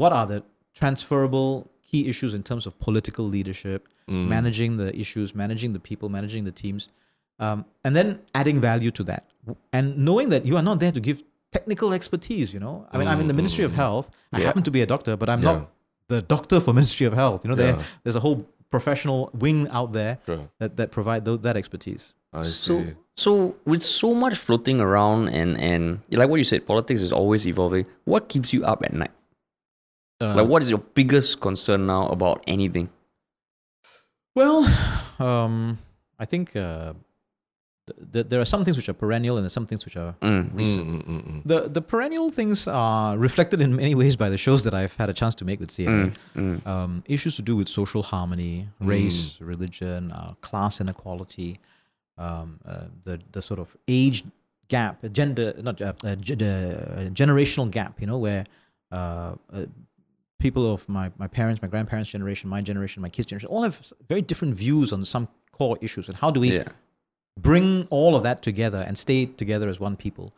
what 0.00 0.12
are 0.18 0.26
the 0.32 0.40
transferable 0.80 1.50
key 1.88 2.02
issues 2.12 2.32
in 2.38 2.42
terms 2.50 2.64
of 2.68 2.72
political 2.86 3.24
leadership, 3.36 3.80
Mm. 4.08 4.26
managing 4.36 4.70
the 4.82 4.88
issues, 5.04 5.28
managing 5.44 5.70
the 5.76 5.82
people, 5.88 6.06
managing 6.18 6.44
the 6.50 6.54
teams, 6.62 6.82
um, 7.44 7.58
and 7.84 7.92
then 7.98 8.08
adding 8.40 8.58
value 8.70 8.90
to 8.98 9.02
that. 9.10 9.24
And 9.76 9.86
knowing 10.08 10.28
that 10.34 10.42
you 10.48 10.54
are 10.60 10.62
not 10.70 10.78
there 10.82 10.92
to 10.98 11.02
give 11.08 11.18
technical 11.56 11.88
expertise, 11.98 12.48
you 12.54 12.60
know? 12.66 12.74
I 12.92 12.94
mean, 12.98 13.08
I'm 13.10 13.20
in 13.24 13.28
the 13.32 13.38
Ministry 13.40 13.64
of 13.68 13.72
Mm. 13.72 13.80
Health. 13.84 14.06
I 14.32 14.38
Yeah. 14.38 14.46
happen 14.48 14.62
to 14.68 14.70
be 14.70 14.80
a 14.86 14.86
doctor, 14.94 15.14
but 15.22 15.28
I'm 15.32 15.42
Yeah. 15.42 15.52
not 15.52 15.60
the 16.14 16.20
doctor 16.34 16.58
for 16.64 16.72
Ministry 16.80 17.06
of 17.10 17.14
Health. 17.22 17.40
You 17.44 17.48
know, 17.50 17.58
there, 17.64 17.74
Yeah. 17.76 17.82
there's 18.02 18.16
a 18.16 18.24
whole 18.26 18.38
professional 18.70 19.30
wing 19.32 19.68
out 19.70 19.92
there 19.92 20.18
Sure. 20.26 20.48
that, 20.60 20.76
that 20.76 20.90
provide 20.90 21.24
tho- 21.24 21.36
that 21.38 21.56
expertise. 21.56 22.14
I 22.32 22.42
So, 22.42 22.82
see. 22.84 22.94
so 23.16 23.56
with 23.64 23.82
so 23.82 24.12
much 24.14 24.36
floating 24.36 24.80
around 24.80 25.28
and 25.28 25.56
and 25.60 26.00
like 26.10 26.28
what 26.28 26.36
you 26.36 26.44
said, 26.44 26.66
politics 26.66 27.00
is 27.00 27.12
always 27.12 27.46
evolving. 27.46 27.86
What 28.04 28.28
keeps 28.28 28.52
you 28.52 28.64
up 28.64 28.82
at 28.84 28.92
night? 28.92 29.12
Uh, 30.20 30.34
like, 30.34 30.48
what 30.48 30.62
is 30.62 30.68
your 30.68 30.80
biggest 30.94 31.40
concern 31.40 31.86
now 31.86 32.08
about 32.08 32.42
anything? 32.46 32.90
Well, 34.34 34.66
um, 35.18 35.78
I 36.18 36.24
think 36.26 36.54
uh, 36.56 36.92
th- 37.88 38.12
th- 38.12 38.26
there 38.30 38.40
are 38.40 38.44
some 38.54 38.62
things 38.64 38.76
which 38.78 38.88
are 38.88 38.98
perennial 39.04 39.36
and 39.36 39.44
there's 39.44 39.52
some 39.60 39.66
things 39.66 39.84
which 39.86 39.96
are 39.96 40.12
Mm. 40.20 40.50
recent. 40.54 40.86
Mm, 40.86 41.02
mm, 41.02 41.22
mm, 41.22 41.22
mm. 41.32 41.42
The 41.52 41.58
the 41.76 41.82
perennial 41.92 42.28
things 42.38 42.66
are 42.66 43.16
reflected 43.28 43.60
in 43.60 43.70
many 43.82 43.94
ways 43.94 44.14
by 44.16 44.28
the 44.34 44.36
shows 44.46 44.60
that 44.64 44.74
I've 44.80 44.96
had 45.02 45.08
a 45.10 45.14
chance 45.20 45.34
to 45.40 45.44
make 45.44 45.58
with 45.60 45.70
CNA. 45.76 46.12
Mm. 46.36 46.60
Mm. 46.62 46.66
Um, 46.72 47.02
issues 47.06 47.34
to 47.36 47.42
do 47.42 47.54
with 47.60 47.68
social 47.68 48.02
harmony, 48.02 48.54
race, 48.80 49.38
religion, 49.40 50.12
uh, 50.12 50.32
class 50.48 50.80
inequality, 50.80 51.50
um, 52.16 52.58
uh, 52.66 52.84
the 53.04 53.14
the 53.32 53.42
sort 53.42 53.60
of 53.60 53.76
age 53.86 54.24
gap, 54.68 54.94
gender, 55.12 55.54
not 55.62 55.80
uh, 55.80 55.92
uh, 56.04 56.14
the 56.44 57.10
generational 57.14 57.68
gap. 57.70 58.00
You 58.00 58.06
know 58.06 58.18
where. 58.18 58.44
Uh, 58.90 59.34
uh, 59.52 59.66
people 60.38 60.72
of 60.72 60.88
my, 60.88 61.10
my 61.18 61.26
parents, 61.26 61.60
my 61.60 61.66
grandparents' 61.68 62.08
generation, 62.10 62.48
my 62.48 62.60
generation, 62.60 63.02
my 63.02 63.08
kids' 63.08 63.26
generation, 63.26 63.48
all 63.48 63.64
have 63.64 63.92
very 64.08 64.22
different 64.22 64.54
views 64.54 64.92
on 64.92 65.04
some 65.04 65.26
core 65.50 65.76
issues. 65.80 66.08
And 66.08 66.16
how 66.16 66.30
do 66.30 66.38
we 66.38 66.52
Yeah. 66.58 66.68
Bring 67.42 67.86
all 67.90 68.14
of 68.16 68.22
that 68.22 68.42
together 68.42 68.84
and 68.86 68.96
stay 68.96 69.26
together 69.26 69.68
as 69.68 69.78
one 69.80 69.96
people? 69.96 70.32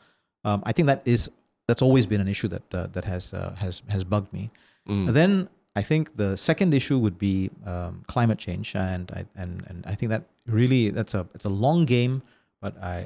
Um, 0.44 0.62
I 0.64 0.72
think 0.72 0.86
that 0.86 1.02
is 1.04 1.30
that's 1.68 1.82
always 1.82 2.06
been 2.06 2.20
an 2.20 2.28
issue 2.28 2.48
that 2.48 2.74
uh, 2.74 2.86
that 2.92 3.04
has 3.04 3.32
uh, 3.32 3.54
has 3.58 3.82
has 3.88 4.04
bugged 4.04 4.32
me. 4.32 4.50
Mm. 4.88 5.06
And 5.08 5.16
then 5.16 5.48
I 5.76 5.82
think 5.82 6.16
the 6.16 6.36
second 6.36 6.74
issue 6.74 6.98
would 6.98 7.18
be 7.18 7.50
um, 7.66 8.02
climate 8.06 8.38
change, 8.38 8.74
and 8.74 9.10
I 9.12 9.24
and, 9.36 9.62
and 9.68 9.84
I 9.86 9.94
think 9.94 10.10
that 10.10 10.22
really 10.46 10.90
that's 10.90 11.14
a 11.14 11.26
it's 11.34 11.44
a 11.44 11.50
long 11.50 11.84
game, 11.84 12.22
but 12.60 12.74
I, 12.82 12.96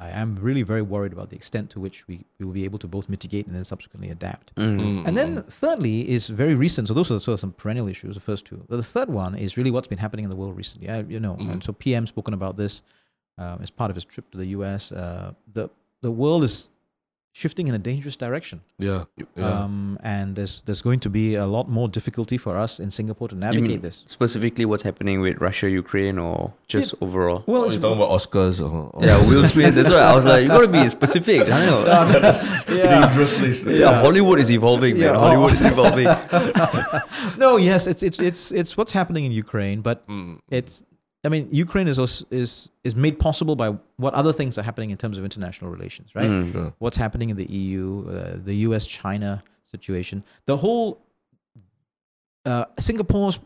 I, 0.00 0.08
I 0.08 0.10
am 0.22 0.36
really 0.40 0.62
very 0.62 0.82
worried 0.82 1.12
about 1.12 1.30
the 1.30 1.36
extent 1.36 1.70
to 1.70 1.80
which 1.80 2.08
we, 2.08 2.24
we 2.38 2.44
will 2.46 2.52
be 2.52 2.64
able 2.64 2.78
to 2.80 2.88
both 2.88 3.08
mitigate 3.08 3.46
and 3.46 3.54
then 3.56 3.64
subsequently 3.64 4.10
adapt. 4.10 4.54
Mm. 4.56 4.80
Mm, 4.80 5.06
And 5.06 5.16
then 5.16 5.42
thirdly 5.42 6.08
is 6.10 6.26
very 6.28 6.54
recent. 6.54 6.88
So 6.88 6.94
those 6.94 7.10
are 7.10 7.20
sort 7.20 7.34
of 7.34 7.40
some 7.40 7.52
perennial 7.52 7.88
issues. 7.88 8.14
The 8.16 8.20
first 8.20 8.44
two. 8.46 8.64
The 8.68 8.82
third 8.82 9.08
one 9.10 9.34
is 9.36 9.56
really 9.56 9.70
what's 9.70 9.88
been 9.88 9.98
happening 9.98 10.24
in 10.24 10.30
the 10.30 10.36
world 10.36 10.56
recently. 10.56 10.88
I, 10.90 11.00
you 11.08 11.20
know, 11.20 11.36
Mhm. 11.36 11.52
and 11.52 11.64
so 11.64 11.72
PM 11.72 12.04
spoken 12.06 12.34
about 12.34 12.56
this 12.56 12.82
um, 13.38 13.58
as 13.62 13.70
part 13.70 13.90
of 13.90 13.94
his 13.94 14.04
trip 14.04 14.30
to 14.32 14.38
the 14.38 14.46
U.S. 14.58 14.92
Uh, 14.92 15.32
the 15.52 15.68
the 16.02 16.10
world 16.10 16.42
is 16.44 16.70
shifting 17.32 17.68
in 17.68 17.74
a 17.74 17.78
dangerous 17.78 18.16
direction. 18.16 18.60
Yeah. 18.78 19.04
Yeah. 19.16 19.46
Um, 19.48 19.96
and 20.02 20.34
there's 20.34 20.62
there's 20.62 20.82
going 20.82 20.98
to 21.00 21.10
be 21.10 21.36
a 21.36 21.46
lot 21.46 21.68
more 21.68 21.88
difficulty 21.88 22.36
for 22.36 22.56
us 22.56 22.80
in 22.80 22.90
Singapore 22.90 23.28
to 23.28 23.36
navigate 23.36 23.68
mean 23.68 23.80
this. 23.80 24.02
specifically 24.06 24.64
what's 24.64 24.82
happening 24.82 25.20
with 25.20 25.36
Russia, 25.40 25.68
Ukraine, 25.70 26.18
or 26.18 26.52
just 26.74 26.94
It's- 26.94 27.02
overall? 27.06 27.44
Well, 27.46 27.64
it's 27.64 27.74
you're 27.74 27.82
talking 27.82 27.98
about 28.02 28.10
Oscars 28.18 28.56
or, 28.60 28.90
or 28.94 29.04
Yeah, 29.06 29.18
Will 29.28 29.44
Smith. 29.44 29.74
That's 29.76 29.90
why 29.90 30.02
I 30.12 30.14
was 30.18 30.26
like, 30.26 30.42
you 30.42 30.48
gotta 30.48 30.66
be 30.80 30.88
specific. 30.88 31.46
Daniel. 31.46 31.84
dangerous 32.66 33.40
list. 33.40 33.66
Yeah, 33.66 33.92
Hollywood 34.00 34.38
is 34.40 34.50
evolving, 34.50 34.94
man. 34.98 35.14
Yeah. 35.14 35.18
Hollywood 35.24 35.52
is 35.52 35.62
evolving. 35.74 36.06
no, 37.38 37.56
yes, 37.56 37.86
it's 37.86 38.02
it's 38.02 38.18
it's 38.18 38.50
it's 38.52 38.76
what's 38.76 38.92
happening 38.92 39.24
in 39.24 39.32
Ukraine, 39.32 39.80
but 39.80 40.06
Mm. 40.08 40.38
it's 40.50 40.82
I 41.24 41.28
mean 41.28 41.48
Ukraine 41.50 41.88
is 41.88 41.98
also, 41.98 42.24
is 42.30 42.70
is 42.84 42.94
made 42.94 43.18
possible 43.18 43.56
by 43.56 43.76
what 43.96 44.14
other 44.14 44.32
things 44.32 44.56
are 44.58 44.62
happening 44.62 44.90
in 44.90 44.96
terms 44.96 45.18
of 45.18 45.24
international 45.24 45.70
relations, 45.70 46.14
right? 46.14 46.28
Mm. 46.28 46.52
Sure. 46.52 46.72
What's 46.78 46.96
happening 46.96 47.30
in 47.30 47.36
the 47.36 47.46
EU, 47.46 48.08
uh, 48.08 48.36
the 48.44 48.54
US 48.68 48.86
China 48.86 49.42
situation, 49.64 50.24
the 50.46 50.56
whole 50.56 51.00
uh, 52.44 52.66
Singapore's 52.78 53.40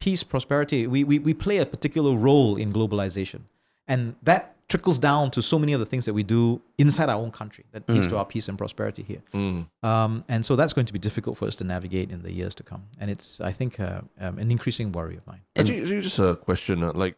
peace 0.00 0.22
prosperity. 0.22 0.86
We, 0.86 1.04
we 1.04 1.18
we 1.18 1.34
play 1.34 1.58
a 1.58 1.66
particular 1.66 2.14
role 2.14 2.56
in 2.56 2.72
globalization, 2.72 3.40
and 3.86 4.16
that 4.22 4.56
trickles 4.68 4.98
down 4.98 5.30
to 5.30 5.40
so 5.40 5.58
many 5.58 5.72
of 5.72 5.80
the 5.80 5.86
things 5.86 6.04
that 6.04 6.12
we 6.14 6.22
do 6.22 6.60
inside 6.76 7.08
our 7.08 7.16
own 7.16 7.30
country 7.30 7.64
that 7.72 7.88
leads 7.88 8.06
to 8.06 8.14
Mm. 8.14 8.18
our 8.18 8.24
peace 8.26 8.48
and 8.48 8.58
prosperity 8.58 9.02
here. 9.02 9.22
Mm. 9.32 9.66
Um, 9.82 10.24
and 10.28 10.44
so 10.44 10.56
that's 10.56 10.72
going 10.74 10.86
to 10.86 10.92
be 10.92 10.98
difficult 10.98 11.38
for 11.38 11.46
us 11.46 11.56
to 11.56 11.64
navigate 11.64 12.10
in 12.10 12.22
the 12.22 12.32
years 12.32 12.54
to 12.56 12.62
come. 12.62 12.82
And 13.00 13.10
it's, 13.10 13.40
I 13.40 13.52
think, 13.52 13.80
uh, 13.80 14.02
um, 14.20 14.38
an 14.38 14.50
increasing 14.50 14.92
worry 14.92 15.16
of 15.16 15.26
mine. 15.26 15.40
Actually, 15.56 15.80
actually, 15.80 16.02
just 16.02 16.18
a 16.18 16.36
question. 16.36 16.82
Uh, 16.82 16.92
like, 16.94 17.16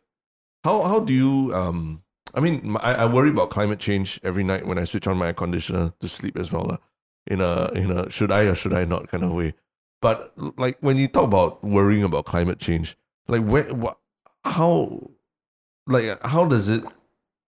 how 0.64 0.82
how 0.84 1.00
do 1.00 1.12
you 1.12 1.52
um? 1.54 2.02
I 2.34 2.38
mean, 2.38 2.76
I 2.80 3.06
worry 3.06 3.30
about 3.30 3.50
climate 3.50 3.80
change 3.80 4.20
every 4.22 4.44
night 4.44 4.64
when 4.64 4.78
I 4.78 4.84
switch 4.84 5.08
on 5.08 5.16
my 5.18 5.26
air 5.28 5.34
conditioner 5.34 5.92
to 5.98 6.08
sleep 6.08 6.36
as 6.36 6.52
well. 6.52 6.70
Uh, 6.72 6.76
in 7.26 7.40
a 7.40 7.70
in 7.74 7.90
a 7.90 8.08
should 8.10 8.30
I 8.30 8.42
or 8.42 8.54
should 8.54 8.72
I 8.72 8.84
not 8.84 9.08
kind 9.08 9.24
of 9.24 9.32
way. 9.32 9.54
But 10.00 10.32
like 10.56 10.78
when 10.80 10.96
you 10.98 11.08
talk 11.08 11.24
about 11.24 11.64
worrying 11.64 12.04
about 12.04 12.24
climate 12.26 12.60
change, 12.60 12.96
like 13.26 13.42
where 13.42 13.64
what 13.74 13.98
how 14.44 15.10
like 15.86 16.24
how 16.24 16.44
does 16.44 16.68
it 16.68 16.84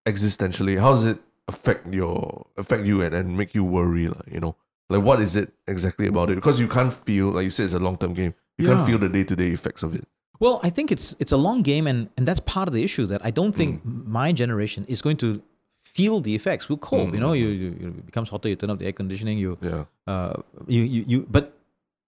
existentially 0.06 0.80
how 0.80 0.92
does 0.92 1.06
it 1.06 1.18
affect 1.48 1.92
your 1.92 2.46
affect 2.56 2.84
you 2.84 3.02
and, 3.02 3.14
and 3.14 3.36
make 3.36 3.54
you 3.54 3.64
worry 3.64 4.08
like, 4.08 4.28
you 4.30 4.40
know 4.40 4.56
like 4.90 5.02
what 5.02 5.20
is 5.20 5.36
it 5.36 5.52
exactly 5.66 6.06
about 6.06 6.30
it 6.30 6.34
because 6.34 6.58
you 6.58 6.68
can't 6.68 6.92
feel 6.92 7.28
like 7.28 7.44
you 7.44 7.50
said 7.50 7.64
it's 7.64 7.74
a 7.74 7.78
long 7.78 7.96
term 7.96 8.12
game 8.12 8.34
you 8.58 8.66
Yeah. 8.66 8.74
can't 8.74 8.88
feel 8.88 8.98
the 8.98 9.08
day 9.08 9.24
to 9.24 9.36
day 9.36 9.48
effects 9.48 9.82
of 9.82 9.94
it 9.94 10.06
Well, 10.42 10.58
I 10.68 10.70
think 10.70 10.90
it's 10.90 11.14
it's 11.22 11.34
a 11.38 11.40
long 11.48 11.62
game, 11.62 11.86
and, 11.90 12.00
and 12.16 12.26
that's 12.26 12.42
part 12.54 12.66
of 12.68 12.74
the 12.74 12.82
issue 12.82 13.06
that 13.12 13.20
I 13.28 13.30
don't 13.38 13.54
think 13.60 13.70
mm. 13.86 14.04
my 14.20 14.28
generation 14.42 14.84
is 14.94 15.00
going 15.06 15.18
to 15.18 15.28
feel 15.96 16.20
the 16.20 16.34
effects. 16.34 16.68
We'll 16.68 16.82
cope, 16.90 17.14
you 17.14 17.20
know. 17.24 17.32
Mm. 17.34 17.42
You, 17.42 17.48
you, 17.62 17.70
you 17.80 17.88
it 18.00 18.06
becomes 18.10 18.28
hotter, 18.32 18.48
you 18.48 18.56
turn 18.56 18.70
up 18.70 18.78
the 18.82 18.86
air 18.86 18.96
conditioning, 19.02 19.38
you 19.44 19.50
yeah 19.70 19.84
uh, 20.12 20.34
you, 20.76 20.82
you, 20.94 21.04
you 21.06 21.18
but 21.36 21.44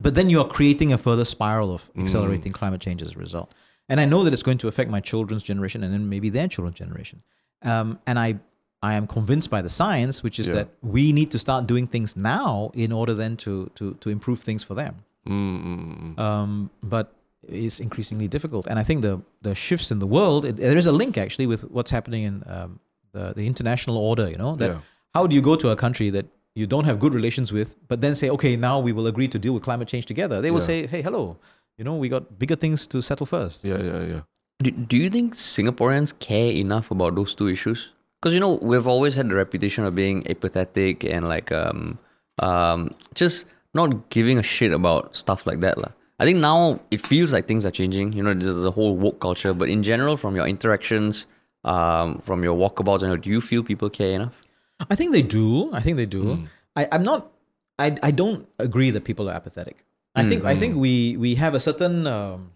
but 0.04 0.12
then 0.18 0.26
you 0.32 0.40
are 0.42 0.48
creating 0.56 0.92
a 0.92 0.98
further 0.98 1.26
spiral 1.34 1.70
of 1.76 1.82
mm. 1.92 2.02
accelerating 2.02 2.52
climate 2.60 2.80
change 2.86 3.00
as 3.06 3.12
a 3.16 3.18
result. 3.26 3.48
And 3.88 4.00
I 4.00 4.06
know 4.12 4.20
that 4.24 4.32
it's 4.34 4.46
going 4.48 4.58
to 4.64 4.68
affect 4.68 4.90
my 4.90 5.02
children's 5.10 5.44
generation 5.50 5.84
and 5.84 5.90
then 5.94 6.08
maybe 6.14 6.28
their 6.30 6.48
children's 6.48 6.78
generation. 6.84 7.22
Um, 7.64 7.98
and 8.06 8.18
I 8.18 8.38
I 8.82 8.94
am 8.94 9.06
convinced 9.06 9.48
by 9.50 9.62
the 9.62 9.68
science, 9.68 10.22
which 10.22 10.38
is 10.38 10.46
Yeah. 10.48 10.54
that 10.56 10.68
we 10.82 11.12
need 11.12 11.30
to 11.30 11.38
start 11.38 11.66
doing 11.66 11.86
things 11.86 12.16
now 12.16 12.70
in 12.74 12.92
order 12.92 13.14
then 13.14 13.36
to 13.36 13.70
to 13.74 13.94
to 14.00 14.10
improve 14.10 14.38
things 14.40 14.62
for 14.64 14.74
them. 14.74 14.94
mm, 15.26 15.58
mm, 15.64 16.14
mm. 16.14 16.18
Um, 16.18 16.70
but 16.82 17.06
it's 17.48 17.80
increasingly 17.80 18.28
difficult. 18.28 18.66
And 18.70 18.78
I 18.78 18.84
think 18.84 19.02
the 19.02 19.20
the 19.42 19.54
shifts 19.54 19.90
in 19.90 19.98
the 19.98 20.06
world, 20.06 20.44
it, 20.44 20.56
there 20.56 20.76
is 20.78 20.86
a 20.86 20.92
link 20.92 21.16
actually 21.18 21.46
with 21.46 21.62
what's 21.70 21.90
happening 21.90 22.22
in 22.24 22.34
um, 22.46 22.78
the 23.12 23.32
the 23.34 23.46
international 23.46 23.96
order. 23.96 24.26
You 24.28 24.36
know 24.36 24.56
that 24.56 24.70
yeah 24.70 24.80
how 25.16 25.26
do 25.28 25.34
you 25.36 25.42
go 25.42 25.54
to 25.56 25.68
a 25.70 25.76
country 25.76 26.10
that 26.10 26.26
you 26.60 26.66
don't 26.66 26.84
have 26.84 26.98
good 26.98 27.14
relations 27.14 27.52
with, 27.52 27.76
but 27.88 28.00
then 28.00 28.14
say, 28.14 28.28
okay, 28.30 28.56
now 28.56 28.80
we 28.86 28.92
will 28.92 29.06
agree 29.06 29.28
to 29.28 29.38
deal 29.38 29.52
with 29.54 29.62
climate 29.62 29.88
change 29.88 30.06
together? 30.06 30.40
They 30.40 30.50
will 30.50 30.60
Yeah. 30.60 30.66
say, 30.72 30.86
hey, 30.92 31.02
hello, 31.02 31.36
you 31.78 31.84
know, 31.84 31.96
we 32.02 32.08
got 32.08 32.22
bigger 32.38 32.56
things 32.56 32.86
to 32.88 33.00
settle 33.00 33.26
first. 33.26 33.64
yeah 33.64 33.80
yeah 33.90 34.02
yeah 34.12 34.20
Do, 34.60 34.70
do 34.70 34.96
you 34.96 35.10
think 35.10 35.34
Singaporeans 35.34 36.16
care 36.18 36.50
enough 36.50 36.90
about 36.90 37.14
those 37.16 37.34
two 37.34 37.48
issues? 37.48 37.92
Because 38.20 38.32
you 38.32 38.40
know 38.40 38.54
we've 38.62 38.86
always 38.86 39.14
had 39.14 39.28
the 39.28 39.34
reputation 39.34 39.84
of 39.84 39.94
being 39.94 40.26
apathetic 40.30 41.04
and 41.04 41.28
like 41.28 41.52
um 41.52 41.98
um 42.38 42.94
just 43.14 43.46
not 43.74 44.08
giving 44.08 44.38
a 44.38 44.42
shit 44.42 44.72
about 44.72 45.14
stuff 45.14 45.46
like 45.46 45.60
that 45.60 45.76
lah. 45.76 45.90
I 46.20 46.24
think 46.24 46.38
now 46.38 46.80
it 46.90 47.00
feels 47.00 47.32
like 47.32 47.48
things 47.48 47.66
are 47.66 47.72
changing. 47.72 48.12
You 48.12 48.22
know, 48.22 48.32
there's 48.32 48.64
a 48.64 48.70
whole 48.70 48.96
woke 48.96 49.20
culture, 49.20 49.52
but 49.52 49.68
in 49.68 49.82
general, 49.82 50.16
from 50.16 50.36
your 50.36 50.46
interactions, 50.46 51.26
um, 51.64 52.20
from 52.20 52.44
your 52.44 52.56
walkabouts, 52.56 53.02
you 53.02 53.08
know, 53.08 53.16
do 53.16 53.30
you 53.30 53.40
feel 53.40 53.64
people 53.64 53.90
care 53.90 54.12
enough? 54.14 54.40
I 54.88 54.94
think 54.94 55.12
they 55.12 55.22
do. 55.22 55.72
I 55.74 55.80
think 55.80 55.96
they 55.96 56.06
do. 56.06 56.46
I, 56.76 56.88
I'm 56.92 57.02
not. 57.02 57.30
I, 57.78 57.96
I 58.02 58.10
don't 58.12 58.46
agree 58.58 58.90
that 58.90 59.04
people 59.04 59.28
are 59.28 59.34
apathetic. 59.34 59.84
I 60.14 60.22
think 60.22 60.44
I 60.44 60.54
think 60.54 60.76
we 60.76 61.16
we 61.18 61.34
have 61.34 61.54
a 61.54 61.60
certain. 61.60 62.06
Um, 62.06 62.53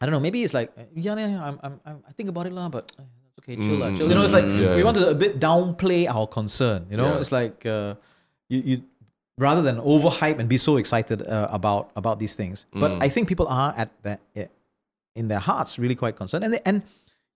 I 0.00 0.06
don't 0.06 0.12
know. 0.12 0.20
Maybe 0.20 0.42
it's 0.42 0.54
like 0.54 0.72
yeah, 0.94 1.14
yeah, 1.16 1.26
yeah 1.26 1.44
I'm, 1.48 1.58
I'm, 1.62 1.80
I'm 1.86 1.98
I 2.08 2.12
think 2.12 2.28
about 2.28 2.46
it 2.46 2.52
lah, 2.52 2.68
but 2.68 2.90
uh, 2.98 3.02
it's 3.26 3.38
okay, 3.40 3.56
chill 3.56 3.76
lah, 3.76 3.90
chill. 3.96 4.08
You 4.08 4.14
know, 4.16 4.24
it's 4.24 4.32
like 4.32 4.44
Mm, 4.44 4.60
yeah, 4.62 4.76
we 4.76 4.82
want 4.82 4.96
to 4.96 5.08
a 5.08 5.14
bit 5.14 5.38
downplay 5.38 6.08
our 6.08 6.26
concern. 6.26 6.86
You 6.90 6.96
know, 6.96 7.18
it's 7.20 7.32
like 7.32 7.64
uh, 7.66 7.94
you 8.48 8.60
you 8.64 8.76
rather 9.38 9.62
than 9.62 9.76
overhype 9.80 10.38
and 10.38 10.48
be 10.48 10.58
so 10.58 10.76
excited 10.76 11.22
uh, 11.26 11.48
about 11.50 11.90
about 11.96 12.18
these 12.18 12.34
things. 12.34 12.66
But 12.72 12.90
Mm. 12.92 13.04
I 13.06 13.08
think 13.08 13.28
people 13.28 13.46
are 13.48 13.72
at 13.76 13.90
that 14.02 14.20
in 15.14 15.28
their 15.28 15.40
hearts 15.40 15.78
really 15.78 15.94
quite 15.94 16.16
concerned, 16.16 16.44
and 16.44 16.54
they, 16.54 16.60
and 16.64 16.82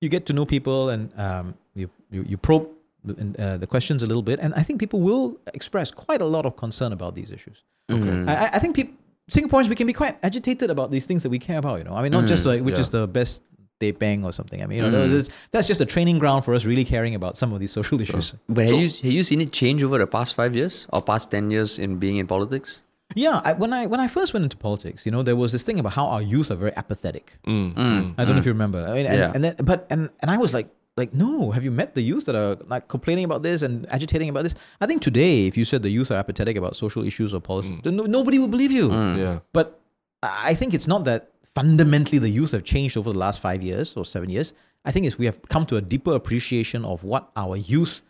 you 0.00 0.09
get 0.09 0.24
to 0.26 0.32
know 0.32 0.44
people 0.46 0.88
and 0.90 1.12
um, 1.20 1.54
you, 1.74 1.88
you 2.11 2.24
you 2.24 2.36
probe 2.36 2.68
the- 3.04 3.14
uh, 3.38 3.57
the 3.62 3.66
questions 3.66 4.02
a 4.02 4.07
little 4.07 4.22
bit, 4.24 4.40
and 4.40 4.54
I 4.57 4.62
think 4.66 4.80
people 4.80 5.00
will 5.00 5.36
express 5.54 5.90
quite 5.92 6.20
a 6.20 6.26
lot 6.26 6.44
of 6.46 6.57
concern 6.57 6.92
about 6.92 7.14
these 7.14 7.30
issues. 7.30 7.62
Mm. 7.92 8.28
I, 8.28 8.34
I- 8.48 8.50
I 8.57 8.59
think 8.59 8.74
people 8.76 8.94
Singaporeans 9.30 9.68
we 9.68 9.74
can 9.74 9.86
be 9.86 9.92
quite 9.92 10.16
agitated 10.22 10.70
about 10.70 10.90
these 10.90 11.06
things 11.06 11.22
that 11.24 11.30
we 11.30 11.38
care 11.38 11.58
about. 11.58 11.78
You 11.78 11.84
know, 11.84 11.94
I 11.94 12.02
mean, 12.02 12.12
not 12.12 12.26
just 12.26 12.44
Mm, 12.44 12.46
like 12.46 12.62
which 12.62 12.74
yeah. 12.74 12.80
is 12.80 12.90
the 12.90 13.08
best 13.08 13.42
day 13.80 13.90
bang 13.90 14.24
or 14.24 14.32
something. 14.32 14.62
I 14.62 14.66
mean, 14.66 14.82
you 14.84 14.90
know, 14.90 15.06
Mm. 15.06 15.10
that's, 15.10 15.28
that's 15.50 15.66
just 15.66 15.80
a 15.80 15.84
training 15.84 16.18
ground 16.18 16.44
for 16.44 16.54
us 16.54 16.64
really 16.64 16.84
caring 16.84 17.14
about 17.14 17.36
some 17.36 17.52
of 17.52 17.58
these 17.60 17.72
social 17.72 18.00
issues. 18.00 18.34
But 18.48 18.66
have 18.66 18.74
you 18.80 18.88
have 18.88 19.12
you 19.18 19.22
seen 19.24 19.40
it 19.40 19.52
change 19.52 19.82
over 19.82 19.98
the 19.98 20.06
past 20.06 20.34
five 20.34 20.54
years 20.54 20.86
or 20.92 21.02
past 21.02 21.30
ten 21.30 21.50
years 21.50 21.78
in 21.78 21.98
being 21.98 22.16
in 22.18 22.26
politics? 22.26 22.82
Yeah, 23.14 23.40
I, 23.44 23.52
when 23.52 23.72
I 23.72 23.86
when 23.86 24.00
I 24.00 24.08
first 24.08 24.32
went 24.34 24.44
into 24.44 24.56
politics, 24.56 25.04
you 25.06 25.12
know, 25.12 25.22
there 25.22 25.36
was 25.36 25.50
this 25.52 25.64
thing 25.64 25.78
about 25.80 25.92
how 25.92 26.06
our 26.06 26.22
youth 26.22 26.50
are 26.52 26.56
very 26.56 26.74
apathetic. 26.76 27.36
Mm, 27.46 27.74
Mm. 27.74 28.14
I 28.18 28.24
don't 28.24 28.34
know 28.34 28.38
if 28.38 28.46
you 28.46 28.52
remember. 28.52 28.80
I 28.88 28.92
mean, 28.94 29.06
and, 29.06 29.18
Yeah. 29.18 29.32
and 29.34 29.42
then, 29.44 29.54
but 29.62 29.86
and 29.90 30.10
and 30.20 30.30
I 30.30 30.36
was 30.38 30.54
like, 30.54 30.68
like, 30.97 31.12
no. 31.12 31.51
Have 31.51 31.64
you 31.64 31.70
met 31.70 31.94
the 31.94 32.03
youth 32.03 32.24
that 32.26 32.34
are 32.34 32.57
like 32.66 32.88
complaining 32.88 33.24
about 33.24 33.42
this 33.42 33.62
and 33.62 33.86
agitating 33.92 34.28
about 34.28 34.42
this? 34.44 34.55
I 34.80 34.86
think 34.86 35.03
today, 35.03 35.47
if 35.47 35.57
you 35.57 35.64
said 35.64 35.82
the 35.82 35.90
youth 35.90 36.11
are 36.11 36.16
apathetic 36.16 36.57
about 36.57 36.76
social 36.76 37.05
issues 37.05 37.34
or 37.34 37.40
policy, 37.40 37.78
then 37.82 37.97
no, 37.97 38.05
nobody 38.05 38.38
would 38.38 38.51
believe 38.51 38.72
you. 38.72 38.88
Mm. 38.88 39.18
yeah 39.18 39.38
But 39.53 39.80
I 40.22 40.51
I 40.51 40.55
think 40.55 40.74
it's 40.74 40.88
not 40.88 41.05
that 41.05 41.30
fundamentally 41.55 42.18
the 42.18 42.28
youth 42.28 42.53
have 42.53 42.64
changed 42.64 42.97
over 42.97 43.12
the 43.12 43.18
last 43.18 43.40
five 43.40 43.62
years 43.62 43.97
or 43.97 44.05
seven 44.05 44.28
years. 44.30 44.53
I 44.84 44.90
think 44.92 45.07
it's 45.07 45.18
we 45.18 45.26
have 45.26 45.38
come 45.49 45.66
to 45.66 45.76
a 45.76 45.80
deeper 45.80 46.14
appreciation 46.14 46.84
of 46.84 47.05
what 47.05 47.30
our 47.36 47.57
youth 47.57 48.03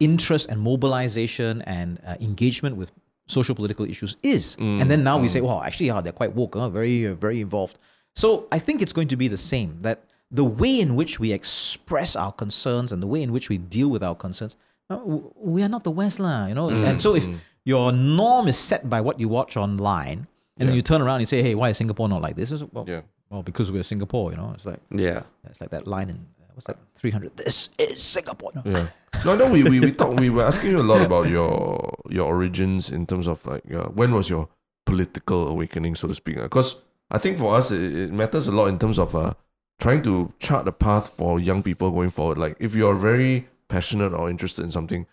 interest 0.00 0.48
and 0.50 0.60
mobilization 0.60 1.62
and 1.62 2.00
uh, 2.06 2.16
engagement 2.20 2.76
with 2.76 2.90
social 3.26 3.54
political 3.54 3.84
issues 3.84 4.16
is. 4.22 4.56
and 4.80 4.90
then 4.90 5.02
now 5.02 5.18
we 5.18 5.28
say, 5.28 5.40
well, 5.40 5.60
actually, 5.62 5.86
yeah, 5.86 6.00
they're 6.00 6.12
quite 6.12 6.32
woke, 6.34 6.54
huh? 6.54 6.68
very, 6.68 7.06
uh, 7.06 7.14
very 7.14 7.40
involved. 7.40 7.78
So 8.14 8.46
I 8.52 8.58
think 8.58 8.82
it's 8.82 8.92
going 8.92 9.08
to 9.08 9.16
be 9.16 9.28
the 9.28 9.36
same 9.36 9.80
that 9.80 9.98
the 10.30 10.44
way 10.44 10.80
in 10.80 10.94
which 10.96 11.20
we 11.20 11.32
express 11.32 12.16
our 12.16 12.32
concerns 12.32 12.92
and 12.92 13.02
the 13.02 13.06
way 13.06 13.22
in 13.22 13.32
which 13.32 13.48
we 13.48 13.58
deal 13.58 13.88
with 13.88 14.02
our 14.02 14.14
concerns, 14.14 14.56
uh, 14.90 14.98
we 15.36 15.62
are 15.62 15.68
not 15.68 15.84
the 15.84 15.90
West, 15.90 16.18
lah, 16.20 16.46
you 16.46 16.54
know. 16.54 16.68
and 16.70 17.00
so 17.00 17.14
if 17.14 17.26
your 17.64 17.92
norm 17.92 18.48
is 18.48 18.56
set 18.58 18.88
by 18.88 19.00
what 19.00 19.18
you 19.20 19.28
watch 19.28 19.56
online, 19.56 20.26
and 20.58 20.68
then 20.68 20.74
you 20.74 20.82
turn 20.82 21.02
around 21.02 21.18
and 21.20 21.28
say, 21.28 21.42
hey, 21.42 21.54
why 21.54 21.68
is 21.70 21.76
Singapore 21.76 22.08
not 22.08 22.22
like 22.22 22.36
this? 22.36 22.50
It's, 22.50 22.62
well, 22.72 22.84
Yeah. 22.88 23.02
well, 23.30 23.42
because 23.42 23.70
we're 23.70 23.82
Singapore, 23.82 24.30
you 24.30 24.36
know. 24.36 24.52
It's 24.54 24.64
like 24.66 24.80
Yeah. 24.90 25.22
it's 25.44 25.60
like 25.60 25.70
that 25.70 25.86
line 25.86 26.08
in 26.10 26.16
uh, 26.16 26.46
what's 26.54 26.66
that? 26.66 26.78
Three 26.94 27.10
hundred. 27.10 27.36
This 27.36 27.68
is 27.78 28.02
Singapore. 28.02 28.52
No. 28.56 28.62
Yeah. 28.64 28.86
No, 29.24 29.32
I 29.32 29.36
know 29.36 29.50
we, 29.50 29.62
we, 29.64 29.80
we 29.80 29.92
talked 29.92 30.18
we 30.20 30.30
were 30.30 30.44
asking 30.44 30.70
you 30.70 30.80
a 30.80 30.88
lot 30.92 31.00
about 31.02 31.28
your 31.28 31.94
your 32.08 32.26
origins 32.26 32.90
in 32.90 33.06
terms 33.06 33.26
of 33.26 33.44
like 33.46 33.64
uh, 33.72 33.88
when 33.94 34.12
was 34.14 34.28
your 34.30 34.48
political 34.84 35.48
awakening, 35.48 35.94
so 35.94 36.08
to 36.08 36.14
speak. 36.14 36.36
Because 36.36 36.76
I 37.10 37.18
think 37.18 37.38
for 37.38 37.54
us 37.56 37.70
it, 37.70 37.82
it 37.96 38.12
matters 38.12 38.46
a 38.48 38.52
lot 38.52 38.66
in 38.68 38.78
terms 38.78 38.98
of 38.98 39.14
uh, 39.14 39.34
trying 39.78 40.02
to 40.02 40.32
chart 40.38 40.66
a 40.68 40.72
path 40.72 41.14
for 41.16 41.38
young 41.38 41.62
people 41.62 41.90
going 41.90 42.10
forward. 42.10 42.38
Like 42.38 42.56
if 42.60 42.74
you're 42.74 42.94
very 42.94 43.48
passionate 43.68 44.12
or 44.12 44.30
interested 44.30 44.64
in 44.64 44.70
something, 44.70 45.06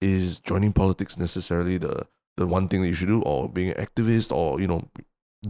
is 0.00 0.38
joining 0.38 0.72
politics 0.72 1.18
necessarily 1.18 1.78
the 1.78 2.06
the 2.36 2.46
one 2.46 2.68
thing 2.68 2.82
that 2.82 2.88
you 2.88 2.94
should 2.94 3.08
do, 3.08 3.22
or 3.22 3.48
being 3.48 3.70
an 3.70 3.84
activist, 3.84 4.30
or 4.30 4.60
you 4.60 4.66
know, 4.66 4.88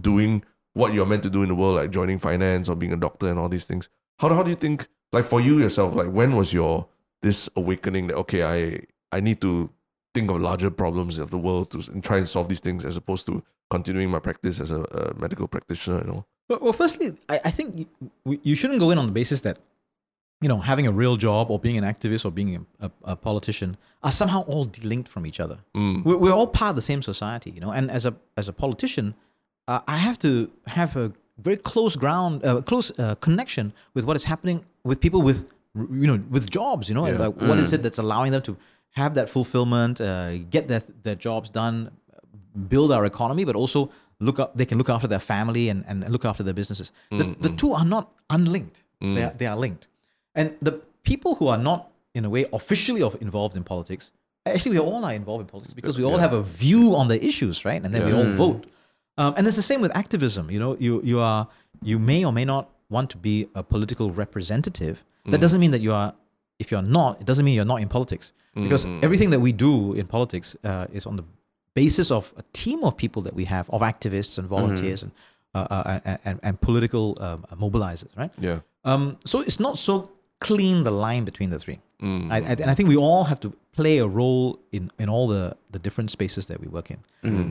doing 0.01 0.45
what 0.75 0.93
you're 0.93 1.07
meant 1.07 1.23
to 1.23 1.31
do 1.31 1.43
in 1.43 1.49
the 1.49 1.55
world, 1.55 1.77
like 1.77 1.91
joining 1.91 2.19
finance 2.19 2.69
or 2.69 2.77
being 2.77 2.93
a 2.93 2.97
doctor 2.97 3.29
and 3.29 3.39
all 3.39 3.49
these 3.49 3.65
things. 3.65 3.89
How 4.19 4.29
how 4.29 4.43
do 4.43 4.51
you 4.51 4.57
think? 4.57 4.89
Like 5.13 5.25
for 5.25 5.41
you 5.41 5.59
yourself, 5.59 5.95
like 5.95 6.11
when 6.11 6.37
was 6.37 6.53
your 6.53 6.87
this 7.23 7.49
awakening 7.57 8.09
that 8.09 8.17
okay, 8.17 8.43
I 8.43 8.81
I 9.17 9.21
need 9.21 9.41
to 9.41 9.71
think 10.15 10.31
of 10.31 10.41
larger 10.41 10.71
problems 10.71 11.19
of 11.19 11.31
the 11.31 11.39
world 11.39 11.71
to 11.73 11.91
and 11.91 12.03
try 12.03 12.19
and 12.19 12.29
solve 12.29 12.49
these 12.49 12.61
things 12.61 12.85
as 12.85 12.97
opposed 12.97 13.27
to 13.27 13.43
continuing 13.71 14.11
my 14.11 14.19
practice 14.19 14.61
as 14.61 14.71
a, 14.71 14.83
a 14.83 15.15
medical 15.19 15.49
practitioner. 15.49 15.99
You 15.99 16.07
know. 16.13 16.27
Well, 16.49 16.59
well, 16.63 16.73
firstly, 16.73 17.15
I, 17.29 17.41
I 17.47 17.51
think 17.51 17.89
you, 18.25 18.41
you 18.43 18.55
shouldn't 18.55 18.81
go 18.81 18.91
in 18.91 18.99
on 18.99 19.07
the 19.07 19.13
basis 19.13 19.41
that 19.43 19.59
you 20.41 20.49
know, 20.49 20.59
having 20.59 20.87
a 20.87 20.93
real 20.93 21.17
job 21.17 21.51
or 21.51 21.59
being 21.59 21.79
an 21.79 21.85
activist 21.85 22.25
or 22.25 22.31
being 22.31 22.67
a, 22.81 22.91
a, 23.05 23.17
politician 23.17 23.77
are 24.03 24.13
somehow 24.13 24.43
all 24.43 24.67
delinked 24.67 25.09
from 25.09 25.25
each 25.25 25.41
other. 25.41 25.59
Mm. 25.75 26.05
We're, 26.05 26.19
we're 26.19 26.33
all 26.33 26.47
part 26.47 26.71
of 26.71 26.77
the 26.77 26.83
same 26.83 27.01
society, 27.01 27.51
you 27.51 27.61
know. 27.61 27.71
And 27.71 27.91
as 27.91 28.05
a 28.05 28.15
as 28.37 28.49
a 28.49 28.53
politician, 28.53 29.15
uh, 29.67 29.81
I 29.89 29.97
have 29.97 30.19
to 30.21 30.51
have 30.67 30.95
a 30.97 31.13
very 31.39 31.57
close 31.57 31.97
ground, 31.97 32.45
uh, 32.45 32.61
close 32.61 32.97
uh, 32.99 33.15
connection 33.17 33.73
with 33.95 34.05
what 34.05 34.17
is 34.17 34.25
happening 34.25 34.65
with 34.85 35.01
people 35.01 35.23
with 35.23 35.51
you 35.75 36.07
know 36.07 36.23
with 36.31 36.51
jobs. 36.51 36.89
You 36.89 36.95
know, 36.97 37.07
Yeah. 37.07 37.19
like 37.27 37.37
what 37.37 37.59
is 37.59 37.73
it 37.73 37.83
that's 37.83 37.99
allowing 37.99 38.33
them 38.33 38.43
to 38.43 38.57
have 38.91 39.15
that 39.15 39.31
fulfillment, 39.31 40.01
uh, 40.01 40.37
get 40.51 40.69
their 40.69 40.83
their 41.03 41.15
jobs 41.15 41.49
done, 41.49 41.91
build 42.69 42.93
our 42.93 43.07
economy, 43.07 43.45
but 43.45 43.57
also 43.57 43.91
look 44.21 44.39
up. 44.39 44.57
They 44.57 44.65
can 44.67 44.79
look 44.79 44.89
after 44.89 45.07
their 45.09 45.19
family 45.21 45.69
and, 45.69 45.85
and 45.89 46.09
look 46.11 46.25
after 46.25 46.43
their 46.43 46.55
businesses. 46.55 46.93
The, 47.11 47.35
the 47.41 47.51
two 47.51 47.73
are 47.73 47.85
not 47.85 48.13
unlinked. 48.31 48.85
They 49.01 49.23
are, 49.25 49.33
they 49.37 49.47
are 49.47 49.57
linked. 49.57 49.89
And 50.35 50.55
the 50.63 50.81
people 51.03 51.35
who 51.37 51.49
are 51.49 51.59
not 51.59 51.91
in 52.15 52.25
a 52.25 52.31
way 52.31 52.47
officially 52.53 53.03
of 53.03 53.21
involved 53.21 53.57
in 53.57 53.65
politics, 53.65 54.11
actually 54.47 54.73
we 54.73 54.79
all 54.79 55.05
are 55.05 55.13
involved 55.13 55.43
in 55.43 55.47
politics 55.47 55.75
because 55.75 55.99
we 55.99 56.05
all 56.05 56.13
Yeah. 56.17 56.21
have 56.21 56.33
a 56.33 56.43
view 56.43 56.95
on 56.97 57.09
the 57.09 57.23
issues, 57.25 57.65
right? 57.65 57.83
And 57.85 57.95
then 57.95 58.05
we 58.07 58.13
Yeah. 58.13 58.19
all 58.19 58.33
vote. 58.33 58.67
Um, 59.19 59.35
and 59.37 59.47
it's 59.47 59.57
the 59.57 59.63
same 59.63 59.81
with 59.81 59.95
activism. 59.97 60.51
You 60.51 60.59
know, 60.59 60.77
you 60.79 61.01
you 61.03 61.21
are 61.21 61.49
you 61.83 61.99
may 61.99 62.25
or 62.25 62.33
may 62.33 62.45
not 62.45 62.65
want 62.89 63.11
to 63.11 63.19
be 63.19 63.49
a 63.55 63.63
political 63.63 64.11
representative. 64.11 65.05
That 65.27 65.41
doesn't 65.41 65.61
mean 65.61 65.73
that 65.73 65.81
you 65.81 65.93
are. 65.93 66.15
If 66.59 66.71
you're 66.71 66.89
not, 66.99 67.21
it 67.21 67.27
doesn't 67.27 67.45
mean 67.45 67.55
you're 67.55 67.67
not 67.75 67.81
in 67.83 67.89
politics. 67.89 68.33
Because 68.55 68.87
everything 69.03 69.29
that 69.31 69.41
we 69.41 69.53
do 69.53 69.93
in 69.93 70.07
politics 70.07 70.57
uh, 70.65 70.87
is 70.99 71.05
on 71.07 71.17
the 71.17 71.25
basis 71.77 72.11
of 72.11 72.33
a 72.43 72.45
team 72.63 72.79
of 72.89 72.93
people 72.97 73.23
that 73.27 73.35
we 73.41 73.45
have, 73.55 73.65
of 73.71 73.81
activists 73.93 74.39
and 74.39 74.49
volunteers 74.49 75.01
and, 75.05 75.13
uh, 75.55 75.67
uh, 75.71 76.17
and, 76.25 76.41
and 76.43 76.55
political 76.69 77.05
um, 77.27 77.45
mobilizers, 77.65 78.13
right? 78.17 78.33
Yeah. 78.49 78.59
Um, 78.91 79.05
so 79.25 79.37
it's 79.49 79.61
not 79.67 79.75
so 79.89 80.11
clean 80.41 80.85
the 80.89 80.91
line 81.07 81.25
between 81.31 81.51
the 81.51 81.59
three. 81.65 81.79
Mm. 82.03 82.33
I, 82.35 82.37
I, 82.37 82.41
and 82.63 82.71
I 82.73 82.75
think 82.75 82.89
we 82.89 82.97
all 82.97 83.25
have 83.25 83.41
to 83.41 83.51
play 83.73 83.99
a 83.99 84.07
role 84.07 84.59
in, 84.73 84.91
in 84.99 85.09
all 85.09 85.27
the, 85.29 85.45
the 85.71 85.79
different 85.79 86.11
spaces 86.11 86.47
that 86.47 86.59
we 86.61 86.69
work 86.69 86.91
in. 86.91 86.99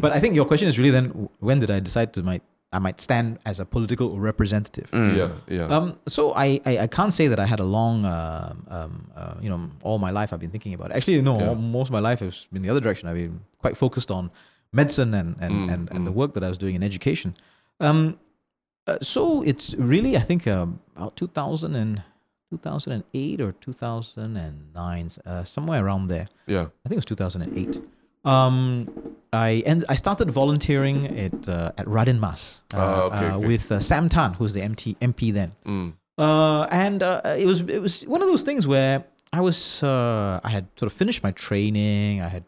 But 0.01 0.11
I 0.11 0.19
think 0.19 0.35
your 0.35 0.47
question 0.51 0.67
is 0.67 0.77
really 0.79 0.91
then 0.97 1.29
when 1.39 1.59
did 1.59 1.69
I 1.69 1.79
decide 1.79 2.09
to 2.13 2.23
might 2.23 2.43
I 2.75 2.79
might 2.79 2.99
stand 2.99 3.27
as 3.45 3.59
a 3.59 3.65
political 3.65 4.09
representative? 4.19 4.89
Yeah. 4.93 5.29
Yeah. 5.47 5.75
Um, 5.75 5.97
so 6.07 6.21
I, 6.45 6.59
I, 6.65 6.73
I 6.85 6.87
can't 6.87 7.13
say 7.19 7.27
that 7.31 7.39
I 7.39 7.45
had 7.53 7.59
a 7.59 7.63
long, 7.77 8.05
um, 8.05 8.65
um, 8.77 8.93
uh, 9.15 9.33
you 9.43 9.49
know, 9.49 9.59
all 9.83 9.97
my 10.07 10.11
life 10.19 10.29
I've 10.33 10.39
been 10.45 10.51
thinking 10.51 10.73
about 10.73 10.91
it. 10.91 10.97
Actually, 10.97 11.21
no, 11.21 11.39
Yeah. 11.39 11.53
most 11.53 11.87
of 11.89 11.93
my 11.93 11.99
life 12.09 12.19
has 12.19 12.47
been 12.53 12.61
the 12.61 12.69
other 12.69 12.81
direction. 12.85 13.07
I've 13.09 13.15
been 13.25 13.39
quite 13.63 13.75
focused 13.77 14.11
on 14.11 14.29
medicine 14.71 15.13
and, 15.13 15.35
and, 15.39 15.53
Mm, 15.53 15.73
and, 15.73 15.91
and 15.91 16.01
the 16.07 16.11
work 16.11 16.33
that 16.35 16.43
I 16.43 16.49
was 16.49 16.57
doing 16.57 16.75
in 16.75 16.83
education. 16.83 17.35
Um, 17.79 18.17
uh, 18.87 18.97
so 19.01 19.41
it's 19.43 19.73
really, 19.93 20.15
I 20.17 20.19
think, 20.29 20.45
um, 20.47 20.79
about 20.95 21.15
2000 21.15 21.75
and, 21.75 22.03
2008 22.51 23.41
or 23.41 23.51
2009, 23.53 25.09
uh, 25.25 25.43
somewhere 25.43 25.83
around 25.85 26.07
there. 26.07 26.27
yeah. 26.47 26.65
I 26.85 26.89
think 26.89 26.93
it 26.93 26.95
was 26.97 27.05
2008. 27.05 27.81
Um, 28.23 28.87
I 29.35 29.63
and 29.65 29.83
I 29.89 29.95
started 29.95 30.27
volunteering 30.31 30.97
at 31.25 31.47
uh, 31.49 31.79
at 31.79 31.85
Radin 31.95 32.19
Mas 32.19 32.41
uh, 32.73 32.77
Ah, 32.77 33.01
okay, 33.09 33.27
uh, 33.29 33.37
okay. 33.37 33.47
with 33.47 33.71
uh, 33.71 33.79
Sam 33.79 34.09
Tan, 34.09 34.33
who's 34.37 34.53
the 34.53 34.61
MT, 34.71 34.95
MP 35.01 35.31
then. 35.33 35.51
Mm. 35.65 35.93
Uh, 36.17 36.63
and 36.71 37.03
uh, 37.03 37.21
it 37.37 37.45
was 37.45 37.61
it 37.61 37.81
was 37.81 38.03
one 38.07 38.21
of 38.23 38.27
those 38.31 38.43
things 38.43 38.65
where 38.65 39.03
I 39.33 39.41
was 39.41 39.83
uh, 39.83 40.39
I 40.47 40.49
had 40.49 40.65
sort 40.79 40.87
of 40.91 40.97
finished 40.97 41.21
my 41.27 41.31
training. 41.31 42.21
I 42.21 42.29
had 42.29 42.43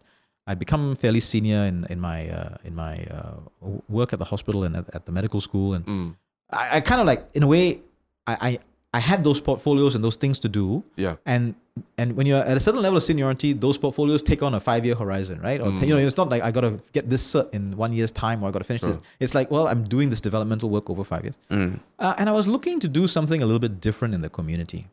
I'd 0.50 0.60
become 0.60 0.96
fairly 0.96 1.20
senior 1.20 1.62
in 1.68 1.86
in 1.90 2.00
my 2.00 2.20
uh, 2.30 2.56
in 2.64 2.74
my 2.76 2.96
uh, 3.18 3.36
work 3.90 4.14
at 4.14 4.20
the 4.20 4.26
hospital 4.34 4.64
and 4.64 4.76
at, 4.78 4.86
at 4.96 5.04
the 5.06 5.12
medical 5.12 5.42
school, 5.42 5.74
and 5.76 5.86
Mm. 5.86 6.16
I, 6.52 6.78
I 6.78 6.80
kind 6.80 7.02
of 7.02 7.08
like 7.08 7.22
in 7.34 7.44
a 7.44 7.48
way 7.48 7.82
I, 8.26 8.34
I 8.50 8.52
I 8.94 9.00
had 9.00 9.20
those 9.24 9.42
portfolios 9.42 9.96
and 9.96 10.04
those 10.04 10.16
things 10.18 10.40
to 10.40 10.48
do, 10.50 10.84
Yeah. 10.96 11.16
and 11.26 11.56
and 11.98 12.16
when 12.16 12.26
you're 12.28 12.44
at 12.44 12.56
a 12.58 12.60
certain 12.60 12.82
level 12.82 12.98
of 12.98 13.04
seniority, 13.04 13.54
those 13.54 13.78
portfolios 13.78 14.22
take 14.22 14.42
on 14.44 14.54
a 14.54 14.60
five 14.60 14.86
year 14.86 14.96
horizon, 14.96 15.40
right? 15.42 15.60
Or 15.62 15.72
you 15.72 15.88
know, 15.94 15.98
it's 15.98 16.18
not 16.18 16.30
like 16.30 16.44
I 16.44 16.52
got 16.52 16.62
to 16.62 16.80
get 16.94 17.10
this 17.10 17.24
cert 17.34 17.54
in 17.54 17.76
one 17.78 17.94
year's 17.94 18.12
time 18.12 18.44
or 18.44 18.50
I 18.50 18.52
got 18.52 18.60
to 18.60 18.66
finish 18.66 18.82
this. 18.82 18.98
It's 19.20 19.34
like, 19.36 19.50
well, 19.52 19.68
I'm 19.68 19.84
doing 19.84 20.10
this 20.10 20.22
developmental 20.22 20.70
work 20.70 20.90
over 20.90 21.04
five 21.04 21.24
years, 21.24 21.38
Mm. 21.50 21.80
uh, 22.00 22.14
and 22.18 22.30
I 22.30 22.34
was 22.34 22.48
looking 22.48 22.80
to 22.82 22.88
do 22.88 23.08
something 23.08 23.42
a 23.42 23.46
little 23.46 23.60
bit 23.60 23.80
different 23.82 24.14
in 24.14 24.22
the 24.22 24.30
community. 24.30 24.88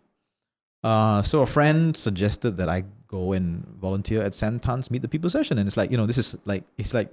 Uh, 0.83 1.23
so 1.23 1.41
a 1.43 1.47
friend 1.47 1.97
suggested 1.97 2.57
that 2.59 2.69
I 2.69 2.85
go 3.09 3.33
and 3.33 3.67
volunteer 3.81 4.23
at 4.23 4.35
Sam 4.35 4.59
Tan's 4.59 4.91
Meet 4.91 5.03
the 5.03 5.09
People 5.09 5.31
session, 5.31 5.59
and 5.59 5.67
it's 5.67 5.77
like, 5.77 5.91
you 5.91 5.97
know, 5.97 6.07
this 6.07 6.19
is 6.19 6.37
like 6.45 6.65
it's 6.77 6.93
like 6.93 7.11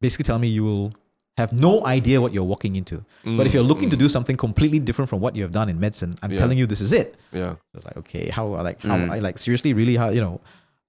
basically 0.00 0.24
telling 0.24 0.42
me 0.42 0.48
you 0.48 0.64
will 0.64 0.92
have 1.38 1.52
no 1.52 1.86
idea 1.86 2.20
what 2.20 2.32
you're 2.34 2.44
walking 2.54 2.76
into. 2.76 2.96
But 3.24 3.46
if 3.46 3.54
you're 3.54 3.68
looking 3.72 3.88
to 3.90 3.96
do 3.96 4.08
something 4.08 4.36
completely 4.36 4.78
different 4.78 5.08
from 5.08 5.20
what 5.24 5.34
you 5.36 5.42
have 5.42 5.52
done 5.52 5.68
in 5.72 5.80
medicine, 5.80 6.14
I'm 6.22 6.30
Yeah. 6.32 6.38
telling 6.42 6.58
you 6.58 6.66
this 6.66 6.80
is 6.82 6.92
it. 6.92 7.08
Yeah. 7.32 7.52
I 7.72 7.74
was 7.78 7.84
like, 7.88 7.96
okay, 8.02 8.28
how 8.36 8.46
like 8.68 8.78
how 8.82 8.96
Mm. 8.98 9.10
I 9.16 9.18
like 9.28 9.38
seriously 9.38 9.72
really 9.80 9.96
how 9.96 10.08
you 10.16 10.20
know. 10.26 10.36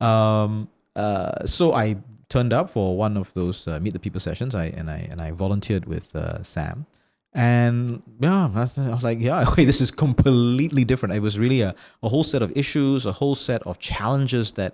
Um, 0.06 0.68
uh, 0.96 1.46
so 1.46 1.74
I 1.74 1.96
turned 2.30 2.54
up 2.54 2.70
for 2.70 2.98
one 3.06 3.16
of 3.18 3.34
those 3.34 3.68
uh, 3.68 3.80
meet 3.80 3.94
the 3.94 4.00
people 4.06 4.20
sessions. 4.20 4.54
I 4.56 4.66
and 4.80 4.88
I 4.90 5.00
and 5.12 5.20
I 5.22 5.32
volunteered 5.32 5.86
with 5.86 6.16
uh, 6.16 6.44
Sam, 6.44 6.86
and 7.34 8.02
yeah, 8.20 8.50
I 8.54 8.60
was 8.64 9.04
like, 9.04 9.20
yeah, 9.20 9.48
okay, 9.50 9.66
this 9.66 9.82
is 9.82 9.92
completely 9.92 10.84
different. 10.84 11.16
It 11.16 11.22
was 11.22 11.38
really 11.38 11.62
a, 11.62 11.76
a 12.04 12.10
whole 12.10 12.24
set 12.24 12.42
of 12.42 12.52
issues, 12.56 13.06
a 13.06 13.12
whole 13.12 13.36
set 13.36 13.62
of 13.64 13.78
challenges 13.80 14.54
that 14.54 14.74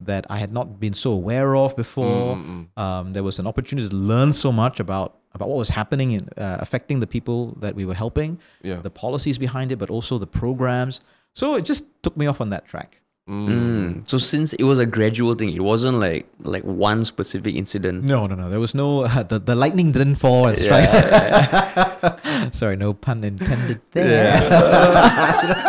that 0.00 0.26
I 0.28 0.38
had 0.38 0.52
not 0.52 0.78
been 0.78 0.92
so 0.92 1.12
aware 1.12 1.56
of 1.56 1.74
before. 1.76 2.36
Mm, 2.36 2.66
Um, 2.76 3.12
there 3.12 3.22
was 3.22 3.38
an 3.38 3.46
opportunity 3.46 3.88
to 3.88 3.96
learn 3.96 4.32
so 4.32 4.52
much 4.52 4.80
about 4.80 5.18
about 5.32 5.48
what 5.50 5.58
was 5.58 5.68
happening 5.68 6.12
in 6.12 6.22
uh, 6.38 6.56
affecting 6.60 7.00
the 7.00 7.06
people 7.06 7.56
that 7.60 7.74
we 7.74 7.84
were 7.84 7.94
helping 7.94 8.38
Yeah. 8.62 8.80
the 8.80 8.90
policies 8.90 9.36
behind 9.38 9.70
it, 9.70 9.76
but 9.78 9.90
also 9.90 10.16
the 10.18 10.26
programs. 10.26 11.00
So 11.34 11.56
it 11.56 11.66
just 11.66 11.84
took 12.02 12.16
me 12.16 12.26
off 12.26 12.40
on 12.40 12.48
that 12.50 12.64
track. 12.64 13.02
Mm. 13.28 13.48
Mm. 13.48 14.08
So 14.08 14.18
since 14.18 14.52
it 14.52 14.62
was 14.62 14.78
a 14.78 14.86
gradual 14.86 15.34
thing, 15.34 15.50
it 15.50 15.60
wasn't 15.60 15.98
like 15.98 16.26
like 16.44 16.62
one 16.62 17.02
specific 17.02 17.56
incident. 17.56 18.04
No, 18.04 18.26
no, 18.28 18.36
no. 18.36 18.48
There 18.48 18.60
was 18.60 18.72
no 18.72 19.02
uh, 19.02 19.24
the 19.24 19.40
the 19.40 19.56
lightning 19.56 19.90
didn't 19.90 20.14
fall 20.14 20.46
and 20.46 20.56
strike. 20.56 20.86
Sorry, 22.54 22.76
no 22.76 22.94
pun 22.94 23.24
intended 23.24 23.80
there. 23.90 24.30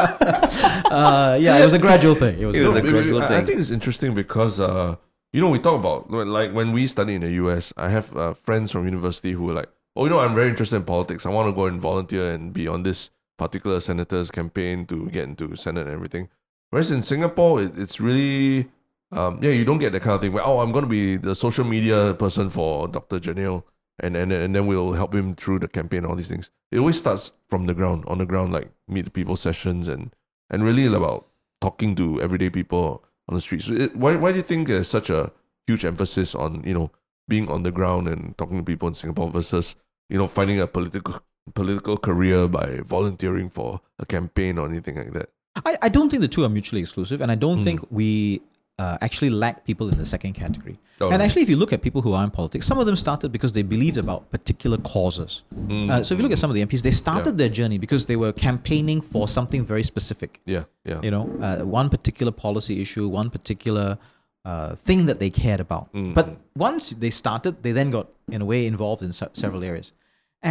uh, 0.91 1.37
yeah, 1.39 1.57
it 1.57 1.63
was 1.63 1.73
a 1.73 1.79
gradual 1.79 2.15
thing. 2.15 2.39
It 2.39 2.45
was. 2.45 2.55
It 2.55 2.59
was 2.61 2.69
No, 2.69 2.77
a 2.77 2.81
we- 2.81 2.87
we- 2.93 2.93
gradual 2.93 3.21
I- 3.23 3.37
I 3.37 3.43
think 3.43 3.59
it's 3.59 3.71
interesting 3.71 4.13
because 4.13 4.59
uh, 4.59 4.95
you 5.33 5.41
know, 5.41 5.49
we 5.49 5.59
talk 5.59 5.79
about 5.79 6.11
like 6.11 6.53
when 6.53 6.71
we 6.71 6.87
study 6.87 7.15
in 7.15 7.21
the 7.21 7.31
US. 7.43 7.73
I 7.77 7.89
have 7.89 8.15
uh, 8.15 8.33
friends 8.33 8.71
from 8.71 8.85
university 8.85 9.31
who 9.31 9.49
are 9.49 9.53
like, 9.53 9.69
"Oh, 9.95 10.03
you 10.05 10.09
know, 10.11 10.19
I'm 10.19 10.35
very 10.35 10.49
interested 10.49 10.75
in 10.75 10.83
politics. 10.83 11.25
I 11.25 11.29
want 11.29 11.47
to 11.49 11.53
go 11.53 11.65
and 11.65 11.81
volunteer 11.81 12.31
and 12.31 12.53
be 12.53 12.67
on 12.67 12.83
this 12.83 13.09
particular 13.37 13.79
senator's 13.79 14.31
campaign 14.31 14.85
to 14.87 15.09
get 15.09 15.23
into 15.25 15.55
Senate 15.55 15.87
and 15.87 15.95
everything." 15.95 16.29
Whereas 16.69 16.91
in 16.91 17.01
Singapore, 17.01 17.61
it, 17.61 17.77
it's 17.77 17.99
really, 17.99 18.67
um, 19.11 19.39
yeah, 19.41 19.51
you 19.51 19.63
don't 19.63 19.77
get 19.77 19.93
that 19.93 20.01
kind 20.01 20.15
of 20.15 20.21
thing 20.21 20.33
where 20.33 20.45
oh, 20.45 20.59
I'm 20.59 20.71
going 20.71 20.83
to 20.83 20.89
be 20.89 21.15
the 21.17 21.35
social 21.35 21.63
media 21.63 22.13
person 22.13 22.49
for 22.49 22.87
Dr. 22.87 23.19
Janil, 23.19 23.63
and 23.99 24.15
and 24.15 24.31
and 24.31 24.55
then 24.55 24.67
we'll 24.67 24.93
help 24.93 25.15
him 25.15 25.35
through 25.35 25.59
the 25.59 25.67
campaign. 25.67 25.99
And 25.99 26.07
all 26.07 26.15
these 26.15 26.27
things. 26.27 26.51
It 26.71 26.79
always 26.79 26.97
starts 26.97 27.31
from 27.47 27.65
the 27.65 27.73
ground, 27.73 28.03
on 28.07 28.17
the 28.17 28.25
ground, 28.25 28.51
like 28.51 28.71
meet 28.87 29.05
the 29.05 29.11
people 29.11 29.37
sessions 29.37 29.87
and 29.87 30.13
and 30.49 30.63
really 30.63 30.85
about 30.85 31.27
talking 31.61 31.95
to 31.95 32.21
everyday 32.21 32.49
people 32.49 33.03
on 33.27 33.35
the 33.35 33.41
streets. 33.41 33.65
So 33.65 33.89
why 33.93 34.15
why 34.15 34.31
do 34.31 34.37
you 34.37 34.43
think 34.43 34.67
there's 34.67 34.87
such 34.87 35.09
a 35.09 35.31
huge 35.65 35.85
emphasis 35.85 36.35
on 36.35 36.63
you 36.65 36.73
know 36.73 36.91
being 37.27 37.49
on 37.49 37.63
the 37.63 37.71
ground 37.71 38.07
and 38.07 38.37
talking 38.37 38.57
to 38.57 38.63
people 38.63 38.87
in 38.87 38.93
Singapore 38.93 39.29
versus 39.29 39.75
you 40.09 40.17
know 40.17 40.27
finding 40.27 40.59
a 40.59 40.67
political 40.67 41.21
political 41.53 41.97
career 41.97 42.47
by 42.47 42.81
volunteering 42.83 43.49
for 43.49 43.81
a 43.99 44.05
campaign 44.05 44.57
or 44.57 44.67
anything 44.67 44.97
like 44.97 45.13
that? 45.13 45.29
I, 45.65 45.77
I 45.83 45.89
don't 45.89 46.09
think 46.09 46.21
the 46.21 46.27
two 46.27 46.43
are 46.43 46.49
mutually 46.49 46.81
exclusive, 46.81 47.21
and 47.21 47.31
I 47.31 47.35
don't 47.35 47.59
Mm. 47.59 47.63
think 47.63 47.79
we 47.91 48.41
uh, 48.79 48.95
actually 49.01 49.31
lack 49.31 49.65
people 49.65 49.89
in 49.89 49.97
the 49.97 50.05
second 50.05 50.33
category. 50.33 50.77
Oh, 51.01 51.09
and 51.09 51.19
actually, 51.21 51.41
if 51.41 51.49
you 51.49 51.55
look 51.57 51.73
at 51.73 51.81
people 51.81 52.01
who 52.03 52.13
are 52.13 52.23
in 52.23 52.29
politics, 52.29 52.65
some 52.67 52.77
of 52.77 52.85
them 52.85 52.95
started 52.95 53.31
because 53.31 53.51
they 53.51 53.63
believed 53.63 53.97
about 53.97 54.29
particular 54.31 54.77
causes. 54.77 55.43
Mm. 55.55 55.89
Uh, 55.89 56.03
so 56.03 56.13
if 56.13 56.19
you 56.19 56.23
look 56.23 56.31
at 56.31 56.37
some 56.37 56.51
of 56.51 56.55
the 56.55 56.63
MPs, 56.63 56.83
they 56.83 56.91
started 56.91 57.37
their 57.39 57.49
journey 57.49 57.79
because 57.79 58.05
they 58.05 58.15
were 58.15 58.31
campaigning 58.33 59.01
for 59.01 59.27
something 59.27 59.65
very 59.65 59.81
specific. 59.83 60.41
yeah, 60.45 60.63
yeah, 60.85 61.01
you 61.01 61.09
know, 61.09 61.23
uh, 61.41 61.65
one 61.65 61.89
particular 61.89 62.31
policy 62.31 62.79
issue, 62.79 63.07
one 63.07 63.29
particular 63.31 63.97
uh, 64.45 64.75
thing 64.75 65.07
that 65.07 65.17
they 65.19 65.29
cared 65.31 65.59
about. 65.59 65.91
Mm. 65.93 66.13
But 66.13 66.37
once 66.55 66.91
they 66.91 67.09
started, 67.09 67.63
they 67.63 67.71
then 67.71 67.89
got, 67.89 68.07
in 68.31 68.41
a 68.41 68.45
way, 68.45 68.65
involved 68.67 69.01
in 69.01 69.11
se- 69.11 69.29
several 69.33 69.63
areas. 69.63 69.91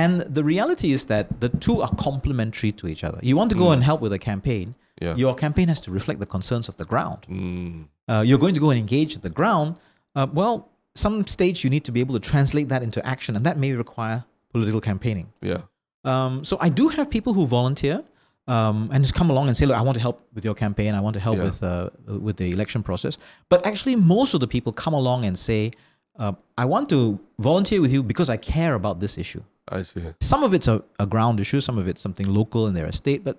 And 0.03 0.21
the 0.39 0.45
reality 0.45 0.93
is 0.93 1.07
that 1.07 1.41
the 1.41 1.49
two 1.49 1.81
are 1.81 1.93
complementary 2.09 2.73
to 2.73 2.85
each 2.87 3.03
other. 3.03 3.19
You 3.23 3.35
want 3.41 3.51
to 3.55 3.59
go 3.65 3.69
and 3.75 3.83
help 3.83 4.01
with 4.03 4.13
a 4.13 4.19
campaign, 4.19 4.75
yeah. 5.01 5.15
your 5.17 5.35
campaign 5.35 5.69
has 5.69 5.81
to 5.87 5.91
reflect 5.91 6.21
the 6.21 6.31
concerns 6.37 6.69
of 6.69 6.77
the 6.77 6.85
ground. 6.85 7.21
Mm. 7.31 7.89
Uh, 8.11 8.23
you're 8.27 8.43
going 8.45 8.55
to 8.55 8.61
go 8.61 8.71
and 8.71 8.79
engage 8.79 9.13
the 9.27 9.31
ground. 9.31 9.69
Uh, 10.15 10.27
well, 10.41 10.55
some 10.95 11.27
stage 11.27 11.65
you 11.65 11.71
need 11.71 11.85
to 11.85 11.93
be 11.93 12.01
able 12.01 12.15
to 12.21 12.25
translate 12.33 12.69
that 12.69 12.83
into 12.83 13.01
action, 13.15 13.37
and 13.37 13.45
that 13.47 13.57
may 13.57 13.73
require 13.73 14.25
political 14.53 14.81
campaigning. 14.81 15.29
Yeah. 15.41 15.63
Um, 16.05 16.45
so 16.45 16.59
I 16.61 16.69
do 16.69 16.89
have 16.89 17.11
people 17.11 17.33
who 17.33 17.47
volunteer 17.47 18.05
um, 18.49 18.91
and 18.93 19.03
just 19.03 19.15
come 19.15 19.31
along 19.31 19.49
and 19.49 19.57
say, 19.57 19.67
"Look, 19.67 19.77
I 19.77 19.85
want 19.89 19.97
to 19.97 20.05
help 20.09 20.17
with 20.35 20.45
your 20.45 20.55
campaign. 20.55 20.95
I 20.95 21.01
want 21.01 21.15
to 21.15 21.21
help 21.21 21.39
Yeah. 21.39 21.45
with 21.45 21.63
uh, 21.63 21.91
with 22.27 22.37
the 22.37 22.49
election 22.57 22.83
process." 22.83 23.19
But 23.49 23.67
actually, 23.67 23.97
most 23.97 24.35
of 24.35 24.41
the 24.41 24.51
people 24.55 24.73
come 24.73 24.95
along 24.95 25.25
and 25.25 25.37
say, 25.39 25.73
uh, 26.19 26.33
"I 26.57 26.65
want 26.65 26.89
to 26.91 27.19
volunteer 27.39 27.81
with 27.81 27.93
you 27.93 28.03
because 28.03 28.29
I 28.31 28.37
care 28.37 28.75
about 28.75 29.01
this 29.01 29.17
issue." 29.19 29.43
I 29.69 29.83
see. 29.83 30.03
Some 30.21 30.43
of 30.45 30.55
it's 30.55 30.69
a, 30.69 30.83
a 31.01 31.07
ground 31.07 31.41
issue, 31.41 31.61
some 31.61 31.77
of 31.79 31.89
it's 31.89 32.01
something 32.01 32.29
local 32.33 32.67
in 32.69 32.75
their 32.75 32.87
estate, 32.87 33.25
but 33.25 33.37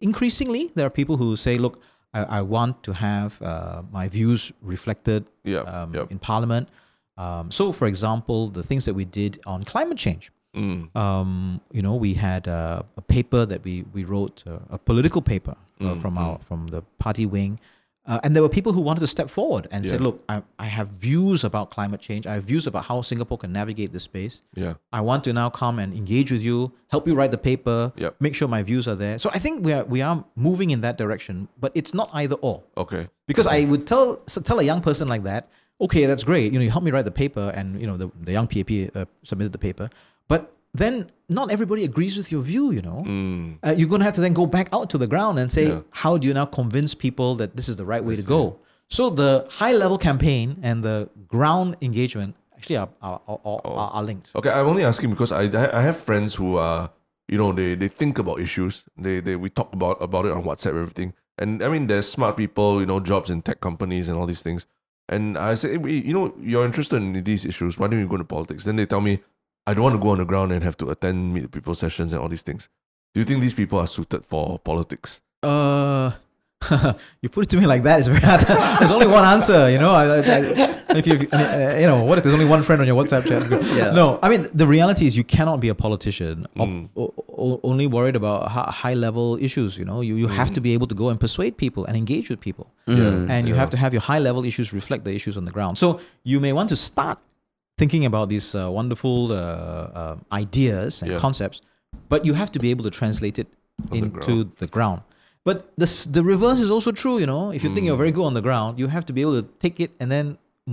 increasingly 0.00 0.70
there 0.74 0.86
are 0.86 0.90
people 0.90 1.16
who 1.16 1.36
say, 1.36 1.56
look, 1.58 1.80
I, 2.14 2.22
I 2.38 2.42
want 2.42 2.82
to 2.84 2.92
have 2.92 3.40
uh, 3.42 3.82
my 3.92 4.08
views 4.08 4.52
reflected 4.60 5.24
Yeah, 5.44 5.60
um, 5.60 5.94
yep. 5.94 6.10
in 6.10 6.18
Parliament. 6.18 6.68
Um, 7.16 7.50
so, 7.50 7.72
for 7.72 7.86
example, 7.86 8.48
the 8.48 8.62
things 8.62 8.84
that 8.86 8.94
we 8.94 9.04
did 9.04 9.40
on 9.46 9.62
climate 9.64 9.98
change. 9.98 10.32
Mm. 10.56 10.94
Um, 10.96 11.60
you 11.72 11.80
know, 11.82 11.94
we 11.94 12.14
had 12.14 12.48
uh, 12.48 12.82
a 12.96 13.00
paper 13.02 13.46
that 13.46 13.64
we 13.64 13.84
we 13.94 14.04
wrote, 14.04 14.42
uh, 14.46 14.58
a 14.70 14.78
political 14.78 15.22
paper 15.22 15.56
uh, 15.80 15.84
Mm, 15.84 16.00
from 16.02 16.18
our 16.18 16.38
from 16.48 16.66
the 16.68 16.82
party 16.98 17.24
wing, 17.26 17.58
uh, 18.06 18.18
and 18.24 18.34
there 18.34 18.42
were 18.42 18.48
people 18.48 18.72
who 18.72 18.80
wanted 18.80 19.00
to 19.00 19.06
step 19.06 19.30
forward 19.30 19.68
and 19.70 19.84
Yeah. 19.84 19.98
"Look, 19.98 20.24
I, 20.28 20.42
I 20.58 20.64
have 20.66 20.88
views 20.88 21.44
about 21.44 21.70
climate 21.70 22.00
change. 22.00 22.26
I 22.26 22.34
have 22.34 22.44
views 22.44 22.66
about 22.66 22.84
how 22.86 23.00
Singapore 23.02 23.38
can 23.38 23.52
navigate 23.52 23.92
this 23.92 24.02
space. 24.02 24.42
Yeah. 24.54 24.74
I 24.92 25.00
want 25.02 25.22
to 25.24 25.32
now 25.32 25.48
come 25.50 25.78
and 25.78 25.94
engage 25.94 26.32
with 26.32 26.42
you, 26.42 26.72
help 26.88 27.06
you 27.06 27.14
write 27.14 27.30
the 27.30 27.38
paper, 27.38 27.92
Yep. 27.96 28.16
make 28.20 28.34
sure 28.34 28.48
my 28.48 28.62
views 28.62 28.88
are 28.88 28.96
there." 28.96 29.18
So 29.18 29.30
I 29.32 29.38
think 29.38 29.64
we 29.64 29.72
are 29.72 29.84
we 29.84 30.02
are 30.02 30.24
moving 30.34 30.70
in 30.70 30.80
that 30.80 30.98
direction, 30.98 31.48
but 31.60 31.70
it's 31.74 31.94
not 31.94 32.10
either 32.12 32.36
or. 32.40 32.62
Okay. 32.76 33.08
Because 33.26 33.46
I 33.46 33.64
would 33.66 33.86
tell 33.86 34.20
so 34.26 34.40
tell 34.40 34.58
a 34.58 34.64
young 34.64 34.80
person 34.80 35.06
like 35.08 35.22
that, 35.24 35.48
okay, 35.80 36.06
that's 36.06 36.24
great. 36.24 36.52
You 36.52 36.58
know, 36.58 36.64
you 36.64 36.70
help 36.70 36.84
me 36.84 36.90
write 36.90 37.04
the 37.04 37.10
paper, 37.24 37.52
and 37.54 37.80
you 37.80 37.86
know, 37.86 37.96
the, 37.96 38.08
the 38.20 38.32
young 38.32 38.46
PAP 38.48 38.70
uh, 38.96 39.04
submitted 39.22 39.52
the 39.52 39.58
paper, 39.58 39.88
but 40.28 40.50
then 40.74 41.10
not 41.28 41.50
everybody 41.50 41.84
agrees 41.84 42.16
with 42.16 42.30
your 42.32 42.40
view. 42.42 42.70
You 42.70 42.82
know, 42.82 43.04
Mm. 43.06 43.58
uh, 43.66 43.70
you're 43.76 43.88
gonna 43.88 44.04
have 44.04 44.14
to 44.14 44.20
then 44.20 44.32
go 44.32 44.46
back 44.46 44.68
out 44.72 44.90
to 44.90 44.98
the 44.98 45.06
ground 45.06 45.38
and 45.38 45.50
say, 45.50 45.68
Yeah. 45.68 45.80
how 45.90 46.16
do 46.18 46.26
you 46.28 46.34
now 46.34 46.46
convince 46.46 46.94
people 46.94 47.34
that 47.36 47.56
this 47.56 47.68
is 47.68 47.76
the 47.76 47.84
right 47.84 48.04
way 48.04 48.16
to 48.16 48.22
go? 48.22 48.58
So 48.88 49.08
the 49.10 49.46
high 49.50 49.72
level 49.72 49.98
campaign 49.98 50.56
and 50.62 50.82
the 50.84 51.08
ground 51.28 51.76
engagement 51.80 52.34
actually 52.56 52.76
are 52.76 52.88
are, 53.02 53.20
are, 53.28 53.38
are, 53.44 53.60
Oh. 53.64 53.90
are, 53.96 54.02
linked. 54.02 54.32
Okay, 54.34 54.50
I'm 54.50 54.66
only 54.66 54.84
asking 54.84 55.10
because 55.10 55.32
I 55.32 55.44
I 55.62 55.78
I 55.78 55.82
have 55.82 55.96
friends 55.96 56.34
who 56.34 56.56
are 56.56 56.90
you 57.28 57.38
know 57.38 57.52
they 57.52 57.74
they 57.74 57.88
think 57.88 58.18
about 58.18 58.40
issues. 58.40 58.84
They 58.96 59.20
they 59.20 59.36
we 59.36 59.48
talk 59.50 59.72
about 59.72 59.96
about 60.02 60.26
it 60.26 60.32
on 60.32 60.42
WhatsApp 60.44 60.76
everything. 60.76 61.12
And 61.38 61.62
I 61.62 61.68
mean, 61.68 61.86
there's 61.86 62.06
smart 62.08 62.36
people, 62.36 62.80
you 62.80 62.86
know, 62.86 63.00
jobs 63.00 63.30
in 63.30 63.40
tech 63.42 63.60
companies 63.60 64.08
and 64.08 64.18
all 64.18 64.26
these 64.26 64.42
things. 64.42 64.66
And 65.08 65.36
I 65.38 65.54
say, 65.54 65.78
"Hey, 65.78 66.02
you 66.08 66.12
know, 66.12 66.34
you're 66.38 66.66
interested 66.66 66.96
in 67.02 67.12
these 67.24 67.44
issues. 67.48 67.78
Why 67.78 67.88
don't 67.88 67.98
you 68.00 68.06
go 68.06 68.16
into 68.16 68.26
politics? 68.36 68.64
Then 68.64 68.76
they 68.76 68.86
tell 68.86 69.00
me, 69.00 69.20
I 69.66 69.74
don't 69.74 69.84
want 69.84 69.94
to 69.94 70.00
go 70.00 70.08
on 70.10 70.18
the 70.18 70.24
ground 70.24 70.52
and 70.52 70.62
have 70.64 70.76
to 70.78 70.90
attend 70.90 71.34
meet 71.34 71.50
people 71.50 71.74
sessions 71.74 72.12
and 72.12 72.20
all 72.22 72.28
these 72.28 72.42
things. 72.42 72.68
Do 73.14 73.20
you 73.20 73.24
think 73.26 73.40
these 73.40 73.54
people 73.54 73.78
are 73.78 73.86
suited 73.86 74.24
for 74.24 74.58
politics? 74.58 75.20
Uh, 75.42 76.12
you 77.22 77.28
put 77.28 77.44
it 77.46 77.50
to 77.50 77.56
me 77.58 77.66
like 77.66 77.82
that. 77.82 77.98
It's 77.98 78.08
very 78.08 78.20
hard. 78.20 78.40
there's 78.80 78.90
only 78.90 79.06
one 79.06 79.24
answer, 79.24 79.68
you 79.70 79.78
know. 79.78 79.92
I, 79.92 80.04
I, 80.06 80.18
I- 80.18 80.78
if 80.94 81.06
you, 81.06 81.14
if, 81.14 81.32
uh, 81.32 81.76
you 81.80 81.86
know, 81.86 82.04
what 82.04 82.18
if 82.18 82.24
there's 82.24 82.34
only 82.34 82.44
one 82.44 82.62
friend 82.62 82.80
on 82.82 82.86
your 82.86 82.96
WhatsApp 83.02 83.24
chat? 83.26 83.42
Yeah. 83.76 83.92
No, 83.92 84.18
I 84.22 84.28
mean 84.28 84.46
the 84.52 84.66
reality 84.66 85.06
is 85.06 85.16
you 85.16 85.24
cannot 85.24 85.58
be 85.60 85.68
a 85.70 85.74
politician 85.74 86.46
Mm. 86.56 86.90
o- 86.96 87.14
o- 87.28 87.60
only 87.62 87.86
worried 87.86 88.14
about 88.14 88.48
high 88.50 88.92
level 88.94 89.38
issues. 89.40 89.78
You 89.78 89.86
know, 89.86 90.00
you 90.02 90.16
you 90.16 90.28
have 90.28 90.50
to 90.52 90.60
be 90.60 90.74
able 90.74 90.86
to 90.88 90.94
go 90.94 91.08
and 91.08 91.18
persuade 91.18 91.56
people 91.56 91.86
and 91.86 91.96
engage 91.96 92.28
with 92.28 92.40
people, 92.40 92.66
Mm. 92.86 93.30
and 93.30 93.48
you 93.48 93.54
yeah. 93.54 93.60
have 93.60 93.70
to 93.70 93.76
have 93.78 93.92
your 93.94 94.02
high 94.02 94.18
level 94.18 94.44
issues 94.44 94.72
reflect 94.74 95.04
the 95.04 95.14
issues 95.14 95.36
on 95.38 95.44
the 95.46 95.50
ground. 95.50 95.78
So 95.78 95.98
you 96.24 96.40
may 96.40 96.52
want 96.52 96.68
to 96.68 96.76
start 96.76 97.18
thinking 97.82 98.04
about 98.10 98.26
these 98.34 98.48
uh, 98.54 98.62
wonderful 98.78 99.18
uh, 99.32 99.36
uh, 100.00 100.16
ideas 100.44 101.02
and 101.02 101.10
Yeah. 101.10 101.20
concepts, 101.26 101.58
but 102.12 102.20
you 102.28 102.34
have 102.42 102.50
to 102.54 102.58
be 102.64 102.68
able 102.74 102.84
to 102.88 102.92
translate 103.00 103.36
it 103.42 103.48
On 103.90 104.00
the 104.00 104.06
into 104.06 104.34
the 104.62 104.68
ground. 104.74 105.00
But 105.48 105.56
the 105.82 105.88
the 106.16 106.22
reverse 106.34 106.60
is 106.66 106.70
also 106.76 106.90
true. 107.02 107.16
You 107.22 107.28
know, 107.32 107.44
if 107.56 107.60
you 107.64 107.70
think 107.74 107.84
you're 107.88 108.02
very 108.04 108.14
good 108.18 108.26
on 108.30 108.34
the 108.40 108.44
ground, 108.48 108.70
you 108.80 108.86
have 108.96 109.04
to 109.10 109.12
be 109.16 109.20
able 109.26 109.36
to 109.42 109.44
take 109.64 109.76
it 109.84 109.90
and 110.00 110.08
then 110.14 110.26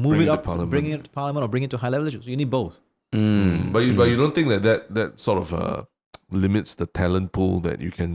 move 0.06 0.18
Bring 0.18 0.28
it 0.28 0.32
it 0.32 0.36
up, 0.36 0.44
to 0.58 0.66
bring 0.76 0.86
it 0.94 1.00
to 1.06 1.10
parliament 1.20 1.42
or 1.46 1.50
bring 1.54 1.64
it 1.68 1.72
to 1.74 1.78
high 1.84 1.92
level 1.96 2.06
issues. 2.10 2.26
You 2.32 2.38
need 2.42 2.52
both. 2.62 2.76
Mm. 3.16 3.72
But 3.74 3.82
you, 3.86 3.92
but 4.00 4.08
you 4.12 4.18
don't 4.22 4.36
think 4.38 4.48
that 4.54 4.62
that, 4.70 4.82
that 4.98 5.10
sort 5.28 5.40
of 5.44 5.48
uh, 5.64 5.82
limits 6.44 6.76
the 6.82 6.86
talent 7.02 7.28
pool 7.32 7.56
that 7.68 7.78
you 7.86 7.92
can 8.00 8.12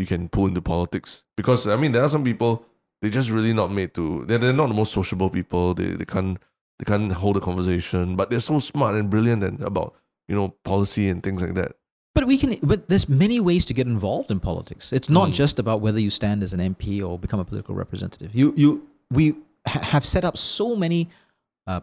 you 0.00 0.06
can 0.12 0.28
pull 0.34 0.46
into 0.50 0.60
politics? 0.74 1.24
Because 1.40 1.60
I 1.74 1.76
mean, 1.82 1.92
there 1.92 2.04
are 2.06 2.12
some 2.16 2.24
people 2.30 2.52
they're 3.00 3.16
just 3.20 3.30
really 3.30 3.54
not 3.60 3.70
made 3.78 3.90
to. 3.94 4.04
They're, 4.26 4.40
they're 4.42 4.52
not 4.62 4.68
the 4.68 4.78
most 4.82 4.92
sociable 4.92 5.30
people. 5.38 5.64
They 5.78 5.88
they 6.00 6.08
can't 6.14 6.36
they 6.78 6.84
can't 6.84 7.10
hold 7.12 7.36
a 7.36 7.40
conversation, 7.40 8.16
but 8.16 8.30
they're 8.30 8.40
so 8.40 8.58
smart 8.58 8.94
and 8.96 9.08
brilliant 9.10 9.42
and 9.42 9.60
about 9.62 9.94
you 10.28 10.34
know 10.34 10.48
policy 10.64 11.08
and 11.08 11.22
things 11.22 11.42
like 11.42 11.54
that. 11.54 11.72
But 12.14 12.26
we 12.26 12.38
can. 12.38 12.58
But 12.62 12.88
there's 12.88 13.08
many 13.08 13.40
ways 13.40 13.64
to 13.66 13.74
get 13.74 13.86
involved 13.86 14.30
in 14.30 14.40
politics. 14.40 14.92
It's 14.92 15.10
not 15.10 15.28
Mm. 15.30 15.34
just 15.34 15.58
about 15.58 15.80
whether 15.82 16.00
you 16.00 16.10
stand 16.10 16.42
as 16.42 16.52
an 16.54 16.60
MP 16.60 17.02
or 17.02 17.18
become 17.18 17.40
a 17.40 17.44
political 17.44 17.74
representative. 17.74 18.34
You 18.34 18.52
you 18.56 18.86
we 19.10 19.34
ha- 19.66 19.80
have 19.80 20.04
set 20.04 20.24
up 20.24 20.36
so 20.36 20.74
many, 20.76 21.08
uh, 21.66 21.80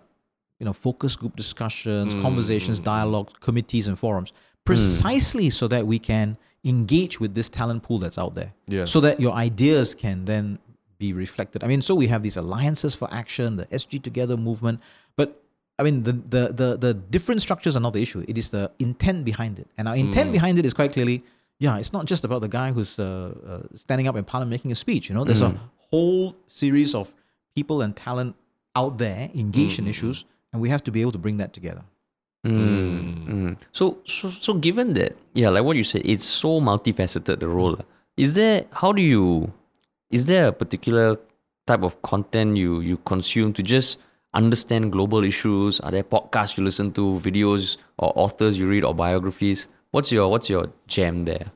you 0.59 0.65
know, 0.65 0.73
focus 0.73 1.15
group 1.15 1.35
discussions, 1.35 2.15
Mm, 2.15 2.21
conversations, 2.21 2.77
mm, 2.79 2.81
mm. 2.83 2.85
dialogues, 2.85 3.33
committees, 3.39 3.87
and 3.87 3.97
forums, 3.97 4.33
precisely 4.65 5.49
so 5.49 5.67
that 5.67 5.85
we 5.87 5.99
can 5.99 6.37
engage 6.65 7.19
with 7.19 7.33
this 7.35 7.49
talent 7.49 7.83
pool 7.83 7.99
that's 7.99 8.17
out 8.17 8.33
there. 8.35 8.53
Yeah. 8.67 8.85
So 8.85 8.99
that 9.01 9.19
your 9.19 9.33
ideas 9.33 9.93
can 9.95 10.25
then 10.25 10.59
be 11.05 11.09
reflected. 11.25 11.59
I 11.65 11.67
mean, 11.71 11.81
so 11.87 11.91
we 12.03 12.07
have 12.13 12.21
these 12.27 12.37
alliances 12.43 12.91
for 12.99 13.07
action, 13.21 13.47
the 13.61 13.65
SG 13.81 13.91
Together 14.09 14.35
movement, 14.49 14.77
but 15.19 15.27
I 15.79 15.81
mean, 15.87 15.95
the, 16.07 16.13
the, 16.35 16.43
the, 16.61 16.69
the 16.85 16.91
different 17.15 17.39
structures 17.47 17.73
are 17.77 17.83
not 17.87 17.93
the 17.97 18.03
issue. 18.07 18.19
It 18.31 18.37
is 18.41 18.47
the 18.55 18.63
intent 18.87 19.19
behind 19.31 19.53
it. 19.63 19.67
And 19.77 19.83
our 19.89 19.97
intent 20.05 20.27
Mm. 20.29 20.37
behind 20.37 20.55
it 20.61 20.65
is 20.69 20.73
quite 20.79 20.91
clearly, 20.95 21.17
yeah, 21.65 21.79
it's 21.81 21.93
not 21.97 22.05
just 22.11 22.23
about 22.27 22.41
the 22.45 22.51
guy 22.59 22.67
who's 22.75 22.91
uh, 22.99 23.05
uh, 23.05 23.63
standing 23.83 24.05
up 24.09 24.15
in 24.19 24.23
parliament 24.33 24.51
making 24.57 24.71
a 24.77 24.79
speech. 24.85 25.03
You 25.09 25.15
know, 25.15 25.25
there's 25.29 25.41
Mm. 25.47 25.55
a 25.55 25.59
whole 25.89 26.25
series 26.61 26.91
of 26.99 27.05
people 27.57 27.77
and 27.85 27.91
talent 28.07 28.31
out 28.81 28.93
there 29.05 29.21
engaged 29.43 29.77
in 29.81 29.85
Mm. 29.85 29.93
issues, 29.93 30.17
and 30.51 30.57
we 30.63 30.69
have 30.73 30.83
to 30.87 30.91
be 30.95 30.99
able 31.03 31.13
to 31.17 31.21
bring 31.25 31.37
that 31.43 31.51
together. 31.57 31.83
Mm, 32.45 33.27
mm. 33.27 33.53
So, 33.71 33.83
so, 34.05 34.29
so 34.45 34.51
given 34.67 34.93
that, 34.99 35.11
yeah, 35.41 35.49
like 35.55 35.63
what 35.67 35.75
you 35.81 35.83
said, 35.83 36.01
it's 36.13 36.25
so 36.43 36.59
multifaceted 36.69 37.39
the 37.39 37.47
role. 37.59 37.77
Is 38.17 38.33
there? 38.39 38.65
How 38.81 38.91
do 38.91 39.01
you? 39.01 39.51
Is 40.13 40.27
there 40.27 40.49
a 40.49 40.53
particular 40.53 41.17
type 41.65 41.81
of 41.81 41.99
content 42.03 42.55
you 42.55 42.81
you 42.81 42.97
consume 42.97 43.51
to 43.53 43.63
just 43.63 43.97
understand 44.35 44.91
global 44.91 45.23
issues? 45.23 45.79
Are 45.79 45.89
there 45.89 46.03
podcasts 46.03 46.55
you 46.55 46.63
listen 46.63 46.91
to, 46.93 47.19
videos 47.19 47.77
or 47.97 48.13
authors 48.15 48.59
you 48.59 48.67
read 48.69 48.83
or 48.83 48.93
biographies? 48.93 49.67
What's 49.89 50.11
your 50.11 50.29
What's 50.29 50.51
your 50.51 50.69
jam 50.85 51.25
there? 51.25 51.51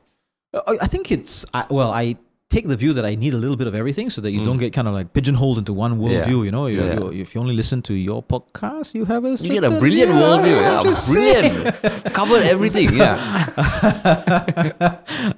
I 0.66 0.88
think 0.88 1.12
it's 1.12 1.45
well. 1.70 1.91
I 1.91 2.18
take 2.50 2.66
the 2.68 2.78
view 2.78 2.93
that 2.93 3.04
I 3.06 3.16
need 3.16 3.34
a 3.34 3.38
little 3.38 3.58
bit 3.58 3.68
of 3.68 3.76
everything, 3.76 4.10
so 4.10 4.22
that 4.22 4.32
you 4.32 4.41
don't 4.45 4.58
get 4.58 4.72
kind 4.72 4.88
of 4.88 4.93
like 4.93 5.12
pigeonholed 5.14 5.58
into 5.58 5.74
one 5.74 6.00
worldview. 6.00 6.45
You 6.45 6.52
know, 6.52 6.68
you, 6.68 6.80
Mm. 6.82 6.88
Yeah. 6.93 7.00
you, 7.12 7.22
if 7.22 7.36
you 7.36 7.41
only 7.41 7.54
listen 7.56 7.82
to 7.84 7.93
your 7.93 8.24
podcast, 8.24 8.93
you 8.95 9.04
have 9.06 9.26
a 9.26 9.32
You 9.36 9.50
get 9.60 9.64
a 9.66 9.70
brilliant 9.80 10.12
yeah, 10.14 10.22
worldview. 10.22 10.58
Yeah, 10.62 10.82
brilliant. 11.12 12.14
Covered 12.20 12.43
everything. 12.43 12.93
Yeah. 12.95 13.18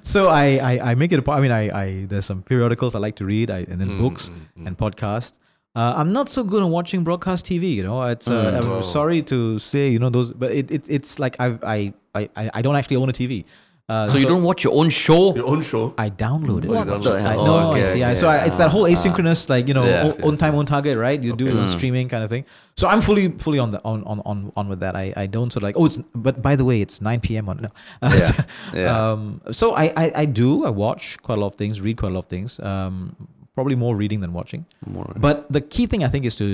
so 0.02 0.28
I, 0.28 0.44
I 0.70 0.90
I 0.90 0.94
make 0.94 1.12
it 1.12 1.18
a 1.18 1.22
point. 1.22 1.38
I 1.38 1.40
mean, 1.40 1.50
I, 1.52 1.62
I 1.84 2.04
there's 2.06 2.26
some 2.26 2.42
periodicals 2.42 2.94
I 2.94 2.98
like 2.98 3.16
to 3.16 3.24
read, 3.24 3.50
I, 3.50 3.60
and 3.70 3.80
then 3.80 3.88
Mm, 3.90 3.98
books 3.98 4.30
mm, 4.30 4.34
mm. 4.62 4.66
and 4.66 4.76
podcasts. 4.78 5.38
Uh, 5.74 5.94
I'm 5.96 6.12
not 6.12 6.28
so 6.28 6.42
good 6.44 6.62
at 6.62 6.68
watching 6.68 7.02
broadcast 7.04 7.46
TV. 7.46 7.74
You 7.74 7.82
know, 7.84 8.02
it's 8.04 8.28
uh, 8.28 8.32
Mm. 8.52 8.56
I'm 8.62 8.70
Oh. 8.72 8.80
sorry 8.82 9.22
to 9.22 9.58
say, 9.58 9.88
you 9.90 9.98
know, 9.98 10.10
those, 10.10 10.32
but 10.32 10.50
it, 10.52 10.70
it 10.70 10.82
it's 10.88 11.18
like 11.18 11.36
I 11.40 11.46
I 11.62 11.78
I 12.14 12.50
I 12.54 12.62
don't 12.62 12.76
actually 12.76 12.96
own 12.96 13.08
a 13.08 13.12
TV. 13.12 13.44
Uh, 13.90 14.08
So 14.08 14.18
you 14.22 14.26
don't 14.32 14.44
watch 14.50 14.62
your 14.66 14.74
own 14.80 14.88
show? 14.88 15.34
Your 15.34 15.48
own 15.52 15.62
show. 15.62 15.82
I 15.98 16.08
download 16.10 16.62
it. 16.64 16.68
What 16.70 16.86
What 16.86 17.02
the 17.02 17.10
the 17.10 17.16
I 17.16 17.32
hell? 17.34 17.44
know. 17.46 17.54
Oh, 17.54 17.58
I 17.58 17.80
okay, 17.80 17.84
see. 17.92 18.02
I, 18.04 18.10
okay. 18.12 18.20
so 18.20 18.28
I, 18.34 18.36
it's 18.48 18.58
that 18.62 18.70
whole 18.74 18.84
asynchronous, 18.92 19.40
like 19.54 19.66
you 19.70 19.74
know, 19.78 19.84
Yes, 19.84 20.16
own, 20.18 20.24
own 20.26 20.36
time, 20.42 20.54
own 20.60 20.66
target, 20.74 20.94
right? 21.06 21.18
You 21.26 21.32
do 21.42 21.46
Mm. 21.50 21.66
streaming 21.76 22.06
kind 22.12 22.22
of 22.26 22.30
thing. 22.34 22.44
So 22.80 22.86
I'm 22.92 23.02
fully, 23.08 23.24
fully 23.46 23.58
on 23.64 23.70
the 23.74 23.80
on 23.92 24.04
on 24.12 24.20
on, 24.30 24.52
on 24.60 24.68
with 24.72 24.80
that. 24.84 24.94
I, 25.04 25.06
I 25.24 25.26
don't 25.26 25.50
sort 25.52 25.62
of 25.64 25.68
like 25.70 25.76
oh 25.80 25.86
it's 25.90 25.98
but 26.14 26.40
by 26.48 26.54
the 26.60 26.64
way 26.70 26.76
it's 26.80 27.00
9 27.00 27.20
p.m. 27.26 27.48
on 27.50 27.56
no. 27.66 27.68
Uh, 28.00 28.10
Yeah, 28.18 28.18
so, 28.28 28.44
yeah. 28.82 29.12
Um, 29.12 29.22
so 29.50 29.66
I, 29.82 29.84
I 30.04 30.06
I 30.22 30.24
do 30.42 30.48
I 30.70 30.70
watch 30.70 31.18
quite 31.26 31.38
a 31.38 31.40
lot 31.44 31.48
of 31.52 31.56
things, 31.62 31.80
read 31.80 31.96
quite 32.02 32.12
a 32.12 32.14
lot 32.18 32.24
of 32.26 32.30
things. 32.36 32.60
Um, 32.60 33.16
probably 33.58 33.74
more 33.84 33.94
reading 34.02 34.20
than 34.24 34.32
watching. 34.32 34.62
More- 34.86 35.12
But 35.18 35.36
the 35.50 35.60
key 35.74 35.86
thing 35.90 36.04
I 36.06 36.08
think 36.08 36.24
is 36.30 36.36
to 36.36 36.46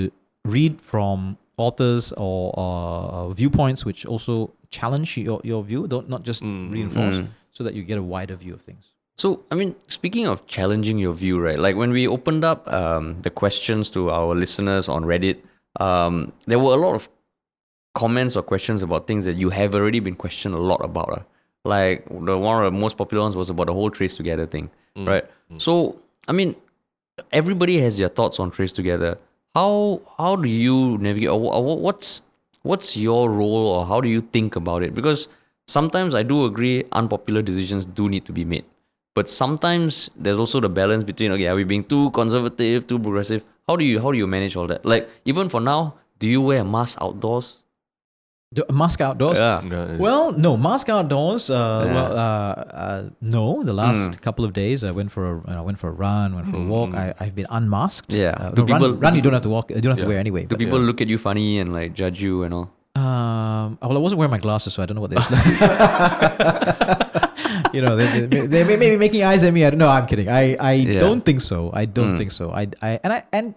read 0.57 0.81
from 0.81 1.37
authors 1.57 2.13
or 2.17 2.53
uh, 2.57 3.29
viewpoints 3.41 3.85
which 3.85 4.05
also 4.05 4.33
challenge 4.69 5.17
your, 5.17 5.39
your 5.43 5.63
view. 5.63 5.87
Don't 5.87 6.09
not 6.09 6.23
just 6.23 6.43
Mm, 6.43 6.71
reinforce, 6.71 7.17
mm. 7.17 7.27
so 7.51 7.63
that 7.63 7.73
you 7.73 7.83
get 7.83 7.97
a 7.97 8.03
wider 8.03 8.35
view 8.35 8.53
of 8.53 8.61
things. 8.61 8.93
So, 9.17 9.43
I 9.49 9.55
mean, 9.55 9.75
speaking 9.87 10.27
of 10.27 10.45
challenging 10.45 10.99
your 10.99 11.13
view, 11.13 11.39
right? 11.39 11.57
Like 11.59 11.75
when 11.75 11.91
we 11.91 12.07
opened 12.07 12.43
up 12.43 12.67
um, 12.71 13.21
the 13.23 13.29
questions 13.31 13.89
to 13.91 14.11
our 14.11 14.35
listeners 14.35 14.87
on 14.87 15.03
Reddit, 15.05 15.37
um, 15.79 16.31
there 16.45 16.59
were 16.59 16.73
a 16.73 16.77
lot 16.77 16.93
of 16.95 17.09
comments 17.95 18.35
or 18.35 18.43
questions 18.43 18.83
about 18.83 19.07
things 19.07 19.25
that 19.25 19.35
you 19.35 19.49
have 19.49 19.73
already 19.73 19.99
been 19.99 20.15
questioned 20.15 20.53
a 20.53 20.59
lot 20.59 20.83
about. 20.85 21.09
ah. 21.11 21.23
Like 21.65 22.05
the 22.09 22.37
one 22.37 22.63
of 22.63 22.71
the 22.71 22.79
most 22.79 22.95
popular 22.97 23.23
ones 23.23 23.35
was 23.35 23.49
about 23.49 23.67
the 23.67 23.73
whole 23.73 23.89
trace 23.89 24.15
together 24.15 24.45
thing, 24.45 24.69
right? 24.95 25.25
So, 25.57 25.97
I 26.27 26.31
mean, 26.31 26.55
everybody 27.31 27.79
has 27.79 27.97
their 27.97 28.07
thoughts 28.09 28.39
on 28.39 28.51
trace 28.51 28.71
together. 28.71 29.17
How 29.55 30.01
how 30.17 30.35
do 30.35 30.47
you 30.47 30.97
navigate? 30.99 31.29
Or, 31.29 31.41
or 31.53 31.77
what's 31.77 32.21
what's 32.67 32.95
your 32.97 33.29
role, 33.31 33.67
or 33.67 33.85
how 33.85 33.99
do 34.01 34.09
you 34.09 34.21
think 34.21 34.55
about 34.55 34.83
it? 34.83 34.93
Because 34.93 35.27
sometimes 35.67 36.15
I 36.15 36.23
do 36.23 36.45
agree, 36.45 36.83
unpopular 36.91 37.41
decisions 37.41 37.85
do 37.85 38.09
need 38.09 38.25
to 38.25 38.33
be 38.33 38.45
made. 38.45 38.65
But 39.15 39.29
sometimes 39.29 40.09
there's 40.15 40.39
also 40.39 40.59
the 40.59 40.69
balance 40.69 41.03
between 41.03 41.31
okay, 41.31 41.47
are 41.47 41.55
we 41.55 41.63
being 41.63 41.83
too 41.83 42.11
conservative, 42.11 42.85
too 42.87 42.99
progressive? 42.99 43.43
How 43.67 43.75
do 43.75 43.83
you 43.83 43.99
how 43.99 44.11
do 44.11 44.17
you 44.17 44.27
manage 44.27 44.55
all 44.55 44.67
that? 44.67 44.85
Like 44.85 45.09
even 45.25 45.49
for 45.49 45.59
now, 45.59 45.95
do 46.19 46.27
you 46.27 46.41
wear 46.41 46.61
a 46.61 46.65
mask 46.65 46.99
outdoors? 47.01 47.63
The 48.53 48.65
mask 48.71 49.01
outdoors. 49.01 49.37
Yeah. 49.37 49.61
Yeah, 49.69 49.97
Well, 49.97 50.31
no, 50.31 50.55
mask 50.55 50.87
outdoors. 50.87 51.49
Uh, 51.49 51.83
Yeah. 51.85 51.93
Well, 51.93 52.17
uh, 52.17 52.21
uh, 52.21 53.09
no. 53.19 53.61
The 53.63 53.73
last 53.73 54.21
couple 54.21 54.45
of 54.45 54.53
days, 54.53 54.85
I 54.85 54.91
went 54.91 55.11
for 55.11 55.41
a, 55.45 55.51
I 55.57 55.61
went 55.61 55.79
for 55.79 55.89
a 55.89 55.91
run, 55.91 56.33
went 56.33 56.47
for 56.47 56.55
a 56.57 56.61
walk. 56.63 56.93
I, 56.95 57.13
I've 57.19 57.35
been 57.35 57.47
unmasked. 57.49 58.13
Yeah. 58.13 58.29
Uh, 58.39 58.51
Do 58.51 58.63
no, 58.63 58.67
run, 58.73 58.81
people- 58.81 58.97
run, 59.03 59.15
you 59.15 59.21
don't 59.21 59.33
have 59.33 59.41
to 59.41 59.49
walk. 59.49 59.69
You 59.71 59.81
don't 59.81 59.91
have 59.97 60.03
to 60.03 60.07
wear 60.07 60.17
anyway. 60.17 60.43
Do 60.43 60.47
But, 60.55 60.59
people 60.59 60.79
look 60.79 61.01
at 61.01 61.09
you 61.09 61.17
funny 61.17 61.59
and 61.59 61.73
like 61.73 61.93
judge 61.93 62.21
you 62.21 62.43
and 62.43 62.53
all? 62.53 62.71
um, 62.95 63.77
well, 63.81 63.97
I 63.97 63.99
wasn't 63.99 64.17
wearing 64.19 64.31
my 64.31 64.39
glasses, 64.39 64.73
so 64.73 64.81
I 64.81 64.85
don't 64.87 64.95
know 64.95 65.01
what 65.01 65.11
they're. 65.11 65.21
you 67.73 67.81
know, 67.81 67.95
they, 67.95 68.21
they, 68.25 68.47
they 68.47 68.63
may 68.63 68.75
be 68.77 68.97
making 68.97 69.23
eyes 69.23 69.43
at 69.43 69.53
me. 69.53 69.65
I 69.65 69.69
don't 69.69 69.77
know. 69.77 69.89
I'm 69.89 70.07
kidding. 70.07 70.29
I, 70.29 70.55
I 70.55 70.73
Yeah. 70.73 70.99
don't 70.99 71.21
think 71.23 71.41
so. 71.41 71.69
I 71.73 71.85
don't 71.85 72.15
Mm. 72.15 72.17
think 72.17 72.31
so. 72.31 72.51
I, 72.51 72.67
I 72.81 72.99
and 73.03 73.13
I 73.13 73.23
and 73.33 73.53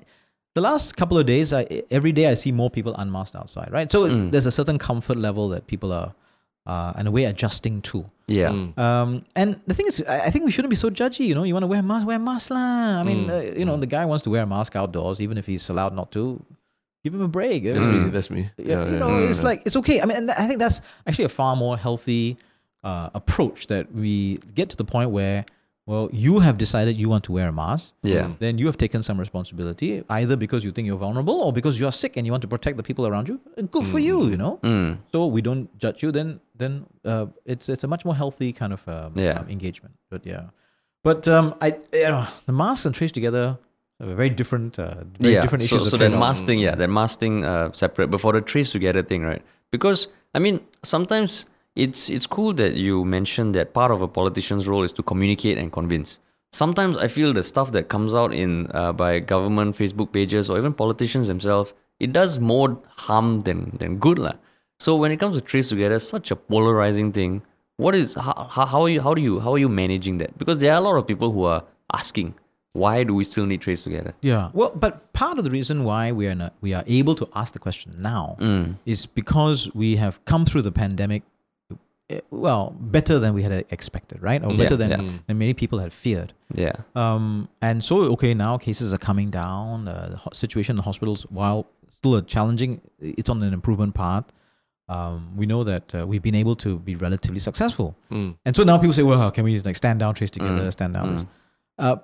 the 0.55 0.61
last 0.61 0.97
couple 0.97 1.17
of 1.19 1.27
days, 1.27 1.53
I, 1.53 1.67
every 1.91 2.13
day 2.13 2.27
I 2.27 2.35
see 2.35 2.53
more 2.53 2.71
people 2.71 2.95
unmasked 2.97 3.37
outside. 3.37 3.71
Right. 3.71 3.91
So 3.91 4.05
it's, 4.05 4.17
Mm. 4.17 4.31
there's 4.33 4.47
a 4.47 4.53
certain 4.53 4.79
comfort 4.79 5.17
level 5.17 5.49
that 5.51 5.67
people 5.67 5.93
are, 5.93 6.13
uh, 6.67 6.93
in 6.99 7.07
a 7.07 7.11
way, 7.11 7.25
adjusting 7.25 7.83
to. 7.83 8.05
Yeah. 8.27 8.49
Mm. 8.51 8.79
Um, 8.79 9.25
and 9.37 9.61
the 9.67 9.75
thing 9.75 9.87
is, 9.87 10.03
I 10.09 10.27
I 10.27 10.31
think 10.31 10.45
we 10.45 10.51
shouldn't 10.51 10.71
be 10.71 10.77
so 10.77 10.91
judgy. 10.91 11.27
You 11.27 11.35
know, 11.35 11.45
you 11.45 11.55
want 11.55 11.63
to 11.65 11.67
wear 11.69 11.81
a 11.81 11.83
mask, 11.83 12.07
wear 12.07 12.17
a 12.17 12.19
mask 12.21 12.51
lah. 12.51 13.01
I 13.01 13.03
mean, 13.03 13.27
Mm, 13.27 13.31
uh, 13.31 13.59
you 13.59 13.65
know, 13.65 13.77
the 13.77 13.87
guy 13.87 14.05
wants 14.07 14.23
to 14.25 14.31
wear 14.31 14.43
a 14.43 14.47
mask 14.47 14.77
outdoors, 14.77 15.21
even 15.21 15.37
if 15.39 15.47
he's 15.47 15.69
allowed 15.71 15.95
not 15.95 16.11
to. 16.13 16.43
Give 17.03 17.15
him 17.15 17.23
a 17.23 17.29
break. 17.29 17.65
That's 17.65 17.87
Mm. 17.87 18.05
me. 18.05 18.11
That's 18.11 18.31
me. 18.31 18.51
Yeah, 18.59 18.85
you 18.93 18.99
know, 18.99 19.09
Mm. 19.09 19.31
it's 19.31 19.43
like 19.43 19.63
it's 19.67 19.77
okay. 19.77 20.03
I 20.03 20.05
mean, 20.05 20.17
and 20.19 20.31
I 20.31 20.47
think 20.47 20.59
that's 20.61 20.83
actually 21.07 21.25
a 21.33 21.35
far 21.41 21.57
more 21.57 21.77
healthy 21.79 22.37
uh, 22.85 23.09
approach 23.15 23.67
that 23.69 23.85
we 23.93 24.39
get 24.55 24.69
to 24.71 24.77
the 24.77 24.85
point 24.85 25.11
where, 25.11 25.45
well, 25.91 26.09
you 26.13 26.39
have 26.39 26.57
decided 26.57 26.97
you 26.97 27.09
want 27.09 27.25
to 27.25 27.33
wear 27.33 27.49
a 27.49 27.53
mask. 27.53 27.95
Yeah. 28.03 28.27
Mm. 28.27 28.39
Then 28.39 28.59
you 28.59 28.67
have 28.67 28.79
taken 28.79 29.03
some 29.03 29.19
responsibility, 29.19 30.05
either 30.09 30.37
because 30.37 30.63
you 30.67 30.71
think 30.71 30.87
you're 30.87 31.03
vulnerable 31.07 31.39
or 31.47 31.53
because 31.53 31.81
you 31.81 31.87
are 31.91 31.97
sick 32.03 32.17
and 32.17 32.25
you 32.27 32.33
want 32.37 32.43
to 32.43 32.51
protect 32.57 32.77
the 32.77 32.85
people 32.85 33.09
around 33.09 33.27
you. 33.31 33.41
Uh, 33.59 33.63
Good 33.63 33.87
for 33.87 33.99
you, 33.99 34.19
you 34.29 34.37
know. 34.37 34.61
Mm. 34.63 34.99
So 35.11 35.27
we 35.27 35.43
don't 35.43 35.67
judge 35.85 36.01
you. 36.05 36.13
Then, 36.13 36.39
then 36.63 36.87
uh, 37.05 37.27
it's 37.45 37.69
it's 37.69 37.83
a 37.83 37.89
much 37.89 38.05
more 38.05 38.15
healthy 38.15 38.53
kind 38.53 38.73
of 38.73 38.87
um, 38.89 39.15
Yeah. 39.17 39.41
um, 39.41 39.49
engagement. 39.57 39.95
But 40.11 40.25
yeah, 40.25 40.45
but 41.03 41.27
um, 41.27 41.55
I 41.61 41.69
you 41.93 42.09
know 42.15 42.25
the 42.47 42.53
masks 42.53 42.87
and 42.87 42.95
trace 42.95 43.11
together 43.11 43.59
have 43.99 44.09
a 44.09 44.15
very 44.15 44.31
different, 44.31 44.79
uh, 44.79 44.95
very 45.19 45.35
yeah. 45.35 45.43
different 45.43 45.65
issues. 45.65 45.81
so 45.81 45.87
of 45.87 45.91
that 45.91 45.99
trade-offs. 45.99 46.21
mask 46.21 46.47
thing, 46.47 46.61
yeah, 46.61 46.77
that 46.77 46.89
mask 46.89 47.19
thing 47.19 47.45
uh, 47.45 47.73
separate. 47.73 48.11
But 48.13 48.21
for 48.21 48.33
the 48.33 48.41
trace 48.53 48.71
together 48.71 49.03
thing, 49.03 49.25
right? 49.25 49.43
Because 49.73 50.09
I 50.35 50.39
mean, 50.39 50.61
sometimes 50.85 51.47
it's 51.77 52.09
it's 52.11 52.27
cool 52.27 52.53
that 52.55 52.75
you 52.75 53.05
mentioned 53.05 53.55
that 53.55 53.73
part 53.75 53.91
of 53.91 54.03
a 54.03 54.09
politician's 54.09 54.67
role 54.69 54.83
is 54.83 54.93
to 54.95 55.03
communicate 55.03 55.59
and 55.59 55.73
convince. 55.73 56.19
Sometimes 56.53 56.99
I 56.99 57.07
feel 57.07 57.33
the 57.33 57.43
stuff 57.45 57.71
that 57.73 57.89
comes 57.89 58.13
out 58.15 58.33
in 58.35 58.71
uh, 58.75 58.93
by 58.93 59.21
government 59.21 59.77
Facebook 59.77 60.13
pages 60.13 60.51
or 60.51 60.59
even 60.59 60.73
politicians 60.75 61.29
themselves, 61.29 61.75
it 62.01 62.13
does 62.13 62.39
more 62.41 62.79
harm 62.97 63.43
than 63.43 63.77
than 63.79 63.99
good, 63.99 64.19
lah. 64.19 64.33
So 64.81 64.97
when 64.97 65.13
it 65.13 65.19
comes 65.21 65.37
to 65.37 65.41
trace 65.43 65.69
together, 65.69 65.99
such 66.01 66.31
a 66.31 66.37
polarizing 66.37 67.13
thing. 67.13 67.43
What 67.77 67.95
is 67.95 68.15
how, 68.15 68.47
how, 68.51 68.67
how 68.67 68.83
are 68.83 68.91
you 68.91 69.01
how 69.01 69.15
do 69.15 69.23
you 69.23 69.41
how 69.41 69.55
are 69.55 69.59
you 69.59 69.69
managing 69.71 70.19
that? 70.19 70.37
Because 70.37 70.59
there 70.59 70.73
are 70.75 70.77
a 70.77 70.83
lot 70.83 70.97
of 70.97 71.07
people 71.07 71.33
who 71.33 71.45
are 71.45 71.65
asking, 71.95 72.35
why 72.75 73.05
do 73.05 73.15
we 73.15 73.25
still 73.25 73.47
need 73.47 73.63
trace 73.63 73.85
together? 73.85 74.13
Yeah. 74.21 74.51
Well, 74.53 74.73
but 74.77 75.11
part 75.15 75.39
of 75.39 75.45
the 75.45 75.51
reason 75.51 75.85
why 75.85 76.13
we 76.13 76.27
are 76.27 76.35
not, 76.35 76.53
we 76.61 76.75
are 76.75 76.85
able 76.87 77.15
to 77.15 77.27
ask 77.35 77.55
the 77.55 77.59
question 77.59 77.95
now 77.99 78.37
Mm. 78.39 78.75
is 78.85 79.07
because 79.07 79.71
we 79.75 79.97
have 79.97 80.23
come 80.27 80.45
through 80.45 80.61
the 80.61 80.73
pandemic 80.73 81.23
well 82.31 82.75
better 82.97 83.19
than 83.19 83.35
we 83.35 83.43
had 83.43 83.53
expected, 83.71 84.19
right? 84.23 84.43
Or 84.45 84.51
Yeah, 84.53 84.59
better 84.63 84.77
than, 84.77 84.91
yeah. 84.91 85.11
than 85.27 85.39
many 85.39 85.55
people 85.55 85.79
had 85.79 85.93
feared. 85.93 86.33
Yeah. 86.55 86.73
Um, 86.95 87.49
and 87.63 87.83
so 87.89 87.95
okay, 88.15 88.33
now 88.35 88.59
cases 88.59 88.93
are 88.95 88.99
coming 89.11 89.29
down. 89.29 89.89
Uh, 89.89 89.93
the 90.31 90.35
situation 90.35 90.73
in 90.75 90.77
the 90.77 90.83
hospitals, 90.91 91.23
while 91.31 91.61
still 91.99 92.15
a 92.17 92.23
challenging, 92.23 92.81
it's 93.01 93.31
on 93.31 93.43
an 93.43 93.53
improvement 93.53 93.95
path. 93.95 94.27
Um, 94.89 95.19
we 95.37 95.47
know 95.47 95.63
that 95.65 95.95
uh, 95.95 96.07
we've 96.11 96.23
been 96.23 96.35
able 96.45 96.57
to 96.57 96.79
be 96.79 96.95
relatively 96.97 97.39
successful. 97.39 97.89
Mm. 98.11 98.37
And 98.45 98.57
so 98.57 98.63
now 98.65 98.77
people 98.79 98.93
say, 98.93 99.05
well, 99.05 99.31
can 99.31 99.45
we 99.45 99.61
like 99.61 99.77
stand 99.77 100.01
down, 100.01 100.15
trace 100.15 100.31
together, 100.31 100.65
Mm, 100.67 100.73
stand 100.73 100.95
down? 100.95 101.09
mm. 101.19 101.27
Uh, 101.79 101.97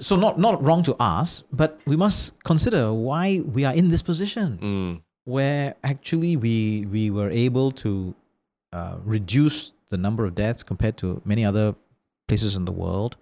so 0.00 0.16
not 0.16 0.38
not 0.38 0.62
wrong 0.62 0.82
to 0.82 0.94
ask, 1.00 1.44
but 1.52 1.78
we 1.86 1.94
must 1.96 2.32
consider 2.44 2.92
why 2.92 3.40
we 3.56 3.64
are 3.68 3.74
in 3.74 3.90
this 3.90 4.02
position 4.02 4.58
Mm. 4.62 4.92
where 5.24 5.74
actually 5.84 6.36
we 6.36 6.86
we 6.90 7.10
were 7.10 7.30
able 7.30 7.70
to 7.84 8.14
uh, 8.72 8.96
reduce 9.04 9.72
the 9.88 9.98
number 9.98 10.24
of 10.24 10.34
deaths 10.34 10.62
compared 10.62 10.96
to 10.98 11.20
many 11.24 11.44
other 11.44 11.74
places 12.28 12.56
in 12.56 12.64
the 12.64 12.72
world. 12.72 13.16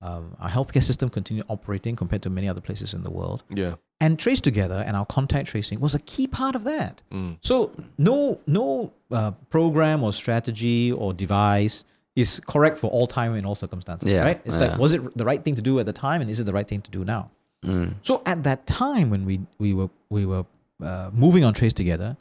Um, 0.00 0.36
our 0.40 0.50
healthcare 0.50 0.82
system 0.82 1.10
continued 1.10 1.46
operating 1.48 1.94
compared 1.94 2.22
to 2.22 2.30
many 2.30 2.48
other 2.48 2.60
places 2.60 2.92
in 2.92 3.02
the 3.02 3.10
world. 3.10 3.44
Yeah. 3.50 3.74
And 4.00 4.18
Trace 4.18 4.40
Together 4.40 4.82
and 4.84 4.96
our 4.96 5.06
contact 5.06 5.48
tracing 5.48 5.78
was 5.78 5.94
a 5.94 6.00
key 6.00 6.26
part 6.26 6.56
of 6.56 6.64
that. 6.64 7.00
Mm. 7.12 7.38
So 7.40 7.72
no 7.98 8.40
no 8.48 8.92
uh, 9.12 9.30
program 9.48 10.02
or 10.02 10.12
strategy 10.12 10.90
or 10.90 11.14
device 11.14 11.84
is 12.16 12.40
correct 12.40 12.78
for 12.78 12.90
all 12.90 13.06
time 13.06 13.34
and 13.34 13.46
all 13.46 13.54
circumstances. 13.54 14.08
Yeah, 14.08 14.24
Right? 14.24 14.40
It's 14.44 14.56
yeah. 14.56 14.70
like 14.70 14.78
was 14.78 14.92
it 14.94 15.16
the 15.16 15.24
right 15.24 15.42
thing 15.44 15.54
to 15.54 15.62
do 15.62 15.78
at 15.78 15.86
the 15.86 15.92
time, 15.92 16.20
and 16.20 16.28
is 16.28 16.40
it 16.40 16.46
the 16.46 16.52
right 16.52 16.66
thing 16.66 16.80
to 16.82 16.90
do 16.90 17.04
now? 17.04 17.30
Mm. 17.64 17.94
So 18.02 18.22
at 18.26 18.42
that 18.42 18.66
time 18.66 19.08
when 19.10 19.24
we 19.24 19.40
we 19.58 19.72
were 19.72 19.88
we 20.10 20.26
were 20.26 20.44
uh, 20.82 21.10
moving 21.12 21.44
on 21.44 21.54
Trace 21.54 21.72
Together, 21.72 22.16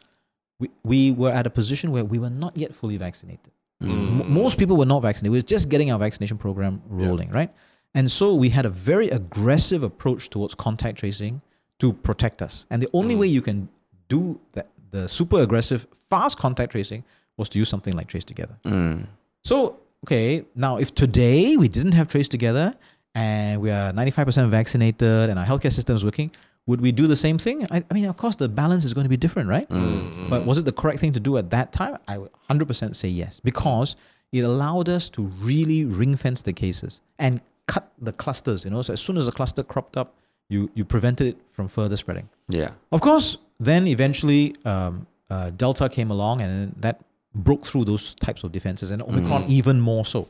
we 0.61 0.69
we 0.83 1.11
were 1.11 1.31
at 1.31 1.45
a 1.45 1.49
position 1.49 1.91
where 1.91 2.05
we 2.05 2.17
were 2.19 2.29
not 2.29 2.55
yet 2.55 2.73
fully 2.73 2.97
vaccinated. 2.97 3.51
Mm. 3.83 4.21
M- 4.21 4.33
most 4.33 4.57
people 4.57 4.77
were 4.77 4.85
not 4.85 5.01
vaccinated. 5.01 5.31
We 5.31 5.39
were 5.39 5.53
just 5.55 5.69
getting 5.69 5.91
our 5.91 5.99
vaccination 5.99 6.37
program 6.37 6.81
rolling, 6.87 7.29
right? 7.29 7.51
And 7.93 8.09
so 8.09 8.35
we 8.35 8.49
had 8.49 8.65
a 8.65 8.69
very 8.69 9.09
aggressive 9.09 9.83
approach 9.83 10.29
towards 10.29 10.55
contact 10.55 10.99
tracing 10.99 11.41
to 11.79 11.91
protect 11.91 12.41
us. 12.41 12.65
And 12.69 12.81
the 12.81 12.89
only 12.93 13.15
way 13.15 13.27
you 13.27 13.41
can 13.41 13.67
do 14.07 14.39
that, 14.53 14.67
the 14.91 15.07
super 15.09 15.41
aggressive, 15.41 15.87
fast 16.09 16.37
contact 16.37 16.71
tracing 16.71 17.03
was 17.37 17.49
to 17.49 17.59
use 17.59 17.69
something 17.69 17.93
like 17.93 18.07
Trace 18.07 18.23
Together. 18.23 18.55
Mm. 18.65 19.07
So, 19.43 19.79
okay, 20.05 20.45
now 20.55 20.77
if 20.77 20.93
today 20.93 21.57
we 21.57 21.67
didn't 21.67 21.93
have 21.93 22.07
Trace 22.07 22.27
Together 22.27 22.73
and 23.15 23.59
we 23.59 23.71
are 23.71 23.91
95% 23.91 24.47
vaccinated 24.49 25.29
and 25.29 25.39
our 25.39 25.45
healthcare 25.45 25.73
system 25.73 25.95
is 25.95 26.05
working, 26.05 26.31
would 26.67 26.81
we 26.81 26.91
do 26.91 27.07
the 27.07 27.15
same 27.15 27.37
thing? 27.37 27.65
I, 27.71 27.83
I 27.89 27.93
mean, 27.93 28.05
of 28.05 28.17
course, 28.17 28.35
the 28.35 28.47
balance 28.47 28.85
is 28.85 28.93
going 28.93 29.05
to 29.05 29.09
be 29.09 29.17
different, 29.17 29.49
right? 29.49 29.67
Mm. 29.69 30.29
But 30.29 30.45
was 30.45 30.57
it 30.57 30.65
the 30.65 30.71
correct 30.71 30.99
thing 30.99 31.11
to 31.13 31.19
do 31.19 31.37
at 31.37 31.49
that 31.49 31.71
time? 31.71 31.97
I 32.07 32.17
would 32.17 32.31
100% 32.49 32.95
say 32.95 33.07
yes, 33.07 33.39
because 33.39 33.95
it 34.31 34.43
allowed 34.43 34.87
us 34.87 35.09
to 35.11 35.23
really 35.23 35.85
ring 35.85 36.15
fence 36.15 36.41
the 36.41 36.53
cases 36.53 37.01
and 37.19 37.41
cut 37.67 37.91
the 37.99 38.13
clusters. 38.13 38.63
You 38.63 38.71
know, 38.71 38.81
so 38.81 38.93
as 38.93 39.01
soon 39.01 39.17
as 39.17 39.27
a 39.27 39.31
cluster 39.31 39.63
cropped 39.63 39.97
up, 39.97 40.15
you 40.49 40.69
you 40.73 40.83
prevented 40.85 41.27
it 41.27 41.37
from 41.51 41.67
further 41.67 41.97
spreading. 41.97 42.29
Yeah. 42.49 42.71
Of 42.91 43.01
course, 43.01 43.37
then 43.59 43.87
eventually 43.87 44.55
um, 44.65 45.07
uh, 45.29 45.49
Delta 45.51 45.87
came 45.89 46.11
along 46.11 46.41
and 46.41 46.73
that 46.77 47.01
broke 47.33 47.65
through 47.65 47.85
those 47.85 48.15
types 48.15 48.43
of 48.43 48.51
defenses, 48.51 48.91
and 48.91 49.01
Omicron 49.01 49.45
even 49.49 49.79
more 49.79 50.05
so. 50.05 50.27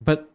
But 0.00 0.30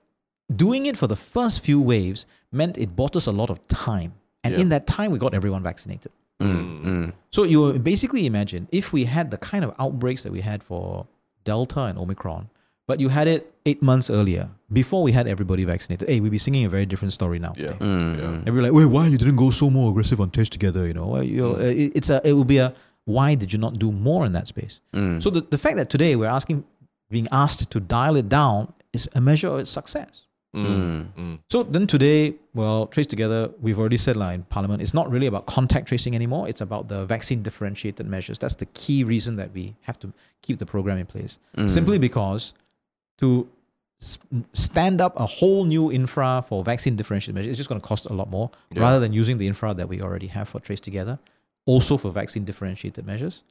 doing 0.54 0.86
it 0.86 0.98
for 0.98 1.08
the 1.08 1.16
first 1.16 1.64
few 1.64 1.82
waves 1.82 2.26
meant 2.52 2.78
it 2.78 2.96
bought 2.96 3.16
us 3.16 3.26
a 3.26 3.32
lot 3.32 3.50
of 3.50 3.66
time, 3.68 4.14
and 4.46 4.54
Yeah. 4.54 4.62
in 4.62 4.70
that 4.70 4.86
time, 4.88 5.10
we 5.12 5.18
got 5.26 5.34
everyone 5.34 5.64
vaccinated. 5.64 6.12
Mm. 6.42 6.84
Mm. 6.86 7.14
So 7.32 7.44
you 7.44 7.60
basically 7.80 8.26
imagine 8.26 8.68
if 8.72 8.86
we 8.96 9.06
had 9.06 9.32
the 9.32 9.38
kind 9.38 9.64
of 9.66 9.74
outbreaks 9.84 10.22
that 10.24 10.32
we 10.38 10.42
had 10.42 10.60
for 10.70 11.06
Delta 11.50 11.82
and 11.90 11.98
Omicron, 11.98 12.50
but 12.88 13.00
you 13.00 13.10
had 13.10 13.28
it 13.28 13.42
eight 13.66 13.82
months 13.82 14.10
earlier, 14.10 14.50
before 14.72 15.02
we 15.08 15.12
had 15.12 15.28
everybody 15.28 15.64
vaccinated. 15.64 16.08
Hey, 16.10 16.20
we'd 16.20 16.32
be 16.32 16.38
singing 16.48 16.66
a 16.66 16.70
very 16.70 16.86
different 16.86 17.14
story 17.14 17.40
now. 17.40 17.54
Yeah. 17.58 17.72
Mm. 17.80 18.18
Yeah. 18.20 18.26
And 18.46 18.50
we're 18.54 18.62
like, 18.68 18.74
wait, 18.74 18.86
why 18.96 19.08
you 19.08 19.18
didn't 19.18 19.38
go 19.38 19.50
so 19.50 19.70
more 19.70 19.90
aggressive 19.92 20.20
on 20.22 20.30
Trace 20.30 20.50
Together? 20.50 20.86
You 20.88 20.94
know, 20.94 21.20
you 21.22 21.56
uh, 21.56 21.60
it, 21.60 21.92
it's 21.96 22.10
a, 22.10 22.22
it 22.30 22.34
will 22.34 22.44
be 22.56 22.60
a 22.60 22.74
why 23.06 23.36
did 23.36 23.54
you 23.54 23.60
not 23.60 23.74
do 23.86 23.92
more 23.92 24.26
in 24.26 24.34
that 24.34 24.48
space? 24.48 24.80
Mm. 24.94 25.22
So 25.24 25.30
the, 25.30 25.42
the 25.42 25.58
fact 25.58 25.76
that 25.78 25.90
today 25.90 26.16
we're 26.16 26.34
asking, 26.40 26.64
being 27.10 27.28
asked 27.32 27.70
to 27.72 27.80
dial 27.80 28.16
it 28.18 28.28
down 28.30 28.74
is 28.94 29.08
a 29.16 29.22
measure 29.22 29.48
of 29.48 29.60
its 29.60 29.70
success. 29.70 30.28
Mm. 30.64 31.14
Mm. 31.14 31.40
So 31.50 31.64
then 31.64 31.86
today, 31.88 32.36
well, 32.54 32.88
Trace 32.88 33.08
Together, 33.08 33.52
we've 33.62 33.78
already 33.78 33.98
said 33.98 34.16
like, 34.16 34.36
in 34.36 34.44
Parliament, 34.44 34.82
it's 34.82 34.94
not 34.94 35.10
really 35.10 35.28
about 35.28 35.46
contact 35.46 35.88
tracing 35.88 36.16
anymore. 36.16 36.48
It's 36.48 36.62
about 36.62 36.88
the 36.88 37.06
vaccine 37.06 37.42
differentiated 37.44 38.06
measures. 38.08 38.38
That's 38.40 38.56
the 38.56 38.66
key 38.68 39.04
reason 39.04 39.36
that 39.36 39.52
we 39.54 39.76
have 39.82 40.00
to 40.00 40.14
keep 40.42 40.58
the 40.60 40.66
program 40.66 40.98
in 40.98 41.06
place. 41.06 41.40
Mm. 41.58 41.70
Simply 41.70 41.98
because 42.00 42.54
to 43.18 43.50
stand 44.54 45.02
up 45.02 45.18
a 45.20 45.26
whole 45.26 45.64
new 45.66 45.92
infra 45.92 46.44
for 46.48 46.64
vaccine 46.64 46.96
differentiated 46.96 47.36
measures 47.36 47.52
is 47.52 47.58
just 47.58 47.70
going 47.70 47.80
to 47.80 47.88
cost 47.88 48.06
a 48.08 48.14
lot 48.14 48.30
more 48.30 48.52
Yeah. 48.72 48.82
rather 48.82 49.00
than 49.00 49.14
using 49.14 49.38
the 49.38 49.48
infra 49.48 49.74
that 49.74 49.88
we 49.88 50.02
already 50.02 50.28
have 50.28 50.48
for 50.50 50.60
Trace 50.60 50.82
Together, 50.82 51.18
also 51.66 51.98
for 51.98 52.12
vaccine 52.12 52.44
differentiated 52.44 53.06
measures. 53.06 53.44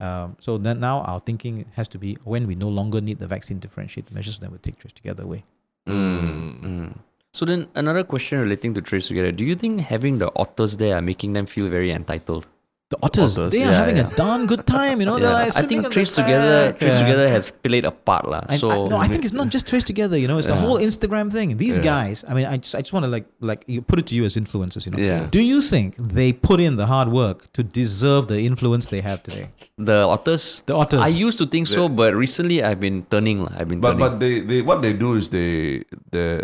Um, 0.00 0.36
so 0.40 0.56
then 0.56 0.80
now 0.80 1.02
our 1.02 1.20
thinking 1.20 1.66
has 1.74 1.86
to 1.88 1.98
be 1.98 2.16
when 2.24 2.46
we 2.46 2.54
no 2.54 2.68
longer 2.68 3.02
need 3.02 3.18
the 3.18 3.26
vaccine 3.26 3.58
differentiated 3.58 4.14
measures, 4.14 4.38
then 4.38 4.50
we 4.50 4.58
take 4.58 4.78
Trace 4.78 4.94
Together 4.94 5.24
away. 5.24 5.44
Mm. 5.90 6.60
Mm. 6.60 6.98
So 7.32 7.44
then 7.44 7.68
another 7.74 8.04
question 8.04 8.40
relating 8.40 8.74
to 8.74 8.82
Trace 8.82 9.08
Together. 9.08 9.32
Do 9.32 9.44
you 9.44 9.54
think 9.54 9.80
having 9.82 10.18
the 10.18 10.32
otters 10.34 10.76
there 10.76 10.96
are 10.96 11.02
making 11.02 11.32
them 11.32 11.46
feel 11.46 11.68
very 11.68 11.90
entitled? 11.92 12.46
The 12.90 12.98
otters, 13.06 13.38
Otters, 13.38 13.52
they 13.54 13.62
are 13.62 13.70
yeah, 13.70 13.78
having 13.78 13.98
yeah. 13.98 14.10
a 14.10 14.16
darn 14.16 14.46
good 14.50 14.66
time. 14.66 14.98
You 14.98 15.06
know, 15.06 15.18
they're 15.22 15.30
Yeah, 15.38 15.44
like 15.46 15.56
I 15.56 15.62
think 15.62 15.92
Trace 15.94 16.10
Together, 16.10 16.72
Trace 16.72 16.98
Together 16.98 17.28
has 17.30 17.52
played 17.66 17.84
a 17.84 17.92
part, 17.92 18.26
lah. 18.28 18.42
I, 18.48 18.56
So 18.58 18.66
I, 18.70 18.88
no, 18.92 18.96
I 18.98 19.06
think 19.06 19.22
it's 19.24 19.32
not 19.32 19.46
just 19.56 19.68
Trace 19.70 19.84
Together. 19.84 20.18
You 20.18 20.26
know, 20.26 20.38
it's 20.42 20.48
the 20.50 20.56
whole 20.58 20.74
Instagram 20.88 21.30
thing. 21.30 21.56
These 21.56 21.78
Yeah. 21.78 21.84
guys. 21.92 22.24
I 22.26 22.34
mean, 22.34 22.46
I 22.50 22.56
just, 22.58 22.74
I 22.74 22.80
just 22.82 22.92
want 22.92 23.04
to 23.06 23.10
like, 23.14 23.26
like 23.50 23.62
you 23.70 23.78
put 23.80 24.00
it 24.02 24.06
to 24.10 24.16
you 24.18 24.24
as 24.26 24.34
influencers. 24.34 24.86
You 24.86 24.92
know, 24.92 24.98
Yeah. 24.98 25.28
Do 25.30 25.38
you 25.40 25.62
think 25.62 26.02
they 26.02 26.32
put 26.32 26.58
in 26.58 26.82
the 26.82 26.86
hard 26.90 27.14
work 27.14 27.46
to 27.54 27.62
deserve 27.62 28.26
the 28.26 28.40
influence 28.42 28.90
they 28.90 29.02
have 29.06 29.22
today? 29.22 29.46
the 29.78 29.98
otters. 30.10 30.62
The 30.66 30.74
otters. 30.74 30.98
I 30.98 31.14
used 31.26 31.38
to 31.38 31.46
think 31.46 31.68
so, 31.70 31.88
but 31.88 32.18
recently 32.18 32.58
I've 32.60 32.80
been 32.82 33.06
turning. 33.06 33.38
lah. 33.46 33.54
I've 33.54 33.68
been 33.70 33.78
But 33.78 34.02
turning. 34.02 34.18
but 34.18 34.18
they, 34.18 34.40
they 34.42 34.60
what 34.66 34.82
they 34.82 34.94
do 35.06 35.14
is 35.14 35.30
they 35.30 35.86
the 36.10 36.42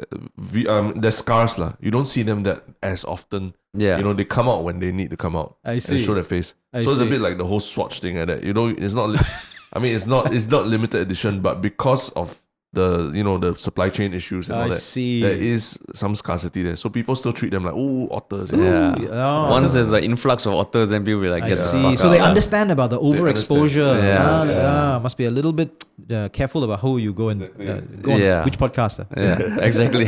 um 0.71 0.95
they're 1.03 1.11
scarce 1.11 1.59
lah. 1.59 1.75
You 1.83 1.91
don't 1.91 2.07
see 2.07 2.23
them 2.23 2.47
that 2.47 2.63
as 2.87 3.03
often. 3.05 3.59
Yeah. 3.77 3.99
You 3.99 4.05
know 4.05 4.12
they 4.12 4.24
come 4.24 4.49
out 4.49 4.64
when 4.64 4.79
they 4.79 4.93
need 4.93 5.11
to 5.11 5.16
come 5.16 5.37
out. 5.37 5.59
I 5.64 5.72
And 5.72 5.83
show 5.83 6.14
their 6.14 6.22
face. 6.22 6.55
I 6.72 6.83
so 6.83 6.91
it's 6.91 7.01
a 7.01 7.07
bit 7.07 7.20
like 7.20 7.39
the 7.39 7.45
whole 7.47 7.61
Swatch 7.61 8.01
thing 8.01 8.16
like 8.16 8.27
that. 8.29 8.43
You 8.45 8.53
know, 8.53 8.68
it's 8.68 8.95
not. 8.95 9.11
Li- 9.11 9.18
I 9.72 9.79
mean, 9.79 9.95
it's 9.95 10.07
not 10.07 10.33
it's 10.33 10.47
not 10.47 10.66
limited 10.66 11.01
edition, 11.01 11.41
but 11.41 11.61
because 11.61 12.11
of 12.11 12.41
the 12.77 13.11
you 13.18 13.24
know 13.27 13.37
the 13.45 13.51
supply 13.66 13.89
chain 13.97 14.11
issues 14.20 14.49
and 14.49 14.59
I 14.59 14.62
all 14.62 14.68
that, 14.74 14.79
see. 14.95 15.20
there 15.27 15.33
is 15.55 15.62
some 16.03 16.14
scarcity 16.14 16.62
there. 16.62 16.77
So 16.83 16.87
people 16.99 17.14
still 17.16 17.33
treat 17.41 17.51
them 17.55 17.64
like 17.68 17.74
oh 17.77 18.07
otters. 18.18 18.53
you 18.53 18.59
know. 18.59 18.95
yeah. 19.01 19.11
Oh, 19.27 19.51
Once 19.57 19.72
there's 19.72 19.93
an 19.93 20.05
influx 20.11 20.47
of 20.47 20.53
otters, 20.62 20.89
then 20.91 21.05
people 21.05 21.20
will 21.22 21.31
like 21.37 21.43
I 21.45 21.49
get 21.51 21.59
the 21.59 21.70
see. 21.72 21.83
fuck 21.83 21.99
So 21.99 22.07
out. 22.09 22.12
they 22.14 22.20
understand 22.31 22.70
about 22.77 22.91
the 22.95 23.01
overexposure. 23.01 23.93
Yeah, 24.03 24.18
Ah, 24.29 24.45
yeah. 24.45 24.95
ah, 24.97 24.99
must 25.07 25.16
be 25.22 25.24
a 25.27 25.31
little 25.39 25.53
bit 25.53 25.70
uh, 26.11 26.29
careful 26.39 26.62
about 26.64 26.81
who 26.81 26.99
you 26.99 27.12
go 27.22 27.29
and 27.31 27.43
uh, 27.43 27.81
go 28.07 28.12
on 28.12 28.20
Yeah. 28.20 28.45
which 28.45 28.59
podcaster. 28.59 29.07
yeah, 29.16 29.64
exactly. 29.68 30.07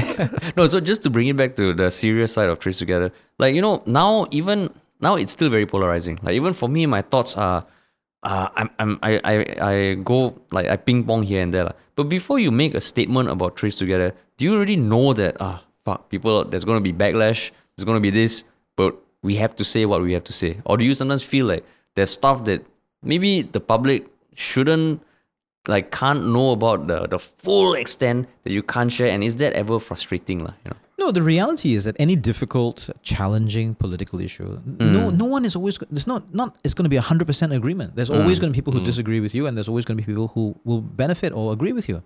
no, 0.57 0.67
so 0.67 0.81
just 0.81 1.03
to 1.05 1.11
bring 1.11 1.27
it 1.29 1.37
back 1.37 1.57
to 1.57 1.73
the 1.75 1.91
serious 1.91 2.33
side 2.33 2.49
of 2.49 2.59
Trace 2.59 2.79
Together, 2.79 3.11
like 3.39 3.55
you 3.55 3.63
know, 3.67 3.83
now 3.87 4.27
even 4.31 4.71
now 5.01 5.15
it's 5.17 5.33
still 5.33 5.51
very 5.51 5.67
polarizing. 5.67 6.19
Like 6.23 6.35
even 6.35 6.53
for 6.53 6.69
me, 6.69 6.87
my 6.87 7.03
thoughts 7.03 7.37
are, 7.37 7.65
uh, 8.23 8.49
I'm, 8.57 8.71
I'm, 8.79 8.99
I, 9.03 9.21
I, 9.25 9.35
I 9.71 9.95
go 9.95 10.41
like 10.51 10.67
I 10.69 10.77
ping 10.77 11.05
pong 11.05 11.23
here 11.23 11.43
and 11.43 11.53
there. 11.53 11.73
But 11.97 12.05
before 12.05 12.39
you 12.39 12.51
make 12.51 12.75
a 12.75 12.81
statement 12.81 13.29
about 13.31 13.57
Trace 13.57 13.77
Together, 13.77 14.13
do 14.37 14.45
you 14.45 14.55
already 14.55 14.77
know 14.77 15.13
that 15.13 15.37
ah 15.41 15.63
fuck 15.85 16.09
people 16.09 16.45
there's 16.45 16.65
gonna 16.65 16.81
be 16.81 16.93
backlash, 16.93 17.51
there's 17.77 17.85
gonna 17.85 18.01
be 18.01 18.11
this, 18.11 18.45
but 18.77 18.97
we 19.23 19.37
have 19.37 19.55
to 19.57 19.65
say 19.65 19.87
what 19.87 20.03
we 20.03 20.13
have 20.13 20.25
to 20.25 20.33
say, 20.33 20.61
or 20.65 20.77
do 20.77 20.85
you 20.85 20.95
sometimes 20.95 21.23
feel 21.23 21.47
like 21.47 21.65
there's 21.95 22.11
stuff 22.11 22.45
that 22.45 22.65
maybe 23.03 23.43
the 23.43 23.61
public 23.61 24.07
shouldn't 24.35 25.03
like 25.67 25.91
can't 25.91 26.27
know 26.27 26.53
about 26.53 26.87
the 26.87 27.07
the 27.07 27.19
full 27.19 27.75
extent 27.75 28.29
that 28.45 28.53
you 28.53 28.63
can't 28.63 28.91
share? 28.91 29.09
And 29.09 29.23
is 29.23 29.37
that 29.37 29.53
ever 29.55 29.79
frustrating 29.79 30.45
lah, 30.45 30.55
you 30.65 30.71
know 30.71 30.88
No, 31.09 31.13
the 31.13 31.23
reality 31.23 31.75
is 31.75 31.85
that 31.85 31.97
any 31.99 32.17
difficult, 32.17 32.91
challenging 33.03 33.75
political 33.75 34.21
issue, 34.21 34.61
Mm. 34.61 34.93
no, 34.97 35.09
no 35.09 35.25
one 35.25 35.47
is 35.47 35.57
always. 35.57 35.79
There's 35.91 36.07
not 36.07 36.23
not. 36.35 36.57
It's 36.65 36.75
going 36.75 36.85
to 36.85 36.91
be 36.91 36.97
hundred 37.11 37.27
percent 37.27 37.51
agreement. 37.55 37.97
There's 37.97 38.11
always 38.11 38.37
Mm. 38.37 38.41
going 38.43 38.53
to 38.53 38.57
be 38.57 38.61
people 38.61 38.75
who 38.75 38.85
disagree 38.85 39.21
with 39.27 39.35
you, 39.35 39.47
and 39.47 39.57
there's 39.57 39.69
always 39.73 39.87
going 39.87 39.97
to 39.97 40.03
be 40.05 40.09
people 40.13 40.29
who 40.35 40.45
will 40.69 40.83
benefit 40.83 41.33
or 41.33 41.45
agree 41.57 41.73
with 41.73 41.89
you. 41.89 42.03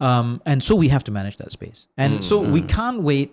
Um, 0.00 0.42
and 0.44 0.58
so 0.68 0.74
we 0.74 0.88
have 0.88 1.04
to 1.04 1.12
manage 1.12 1.36
that 1.36 1.52
space. 1.52 1.86
And 1.96 2.24
so 2.24 2.34
we 2.56 2.62
can't 2.62 3.00
wait 3.10 3.28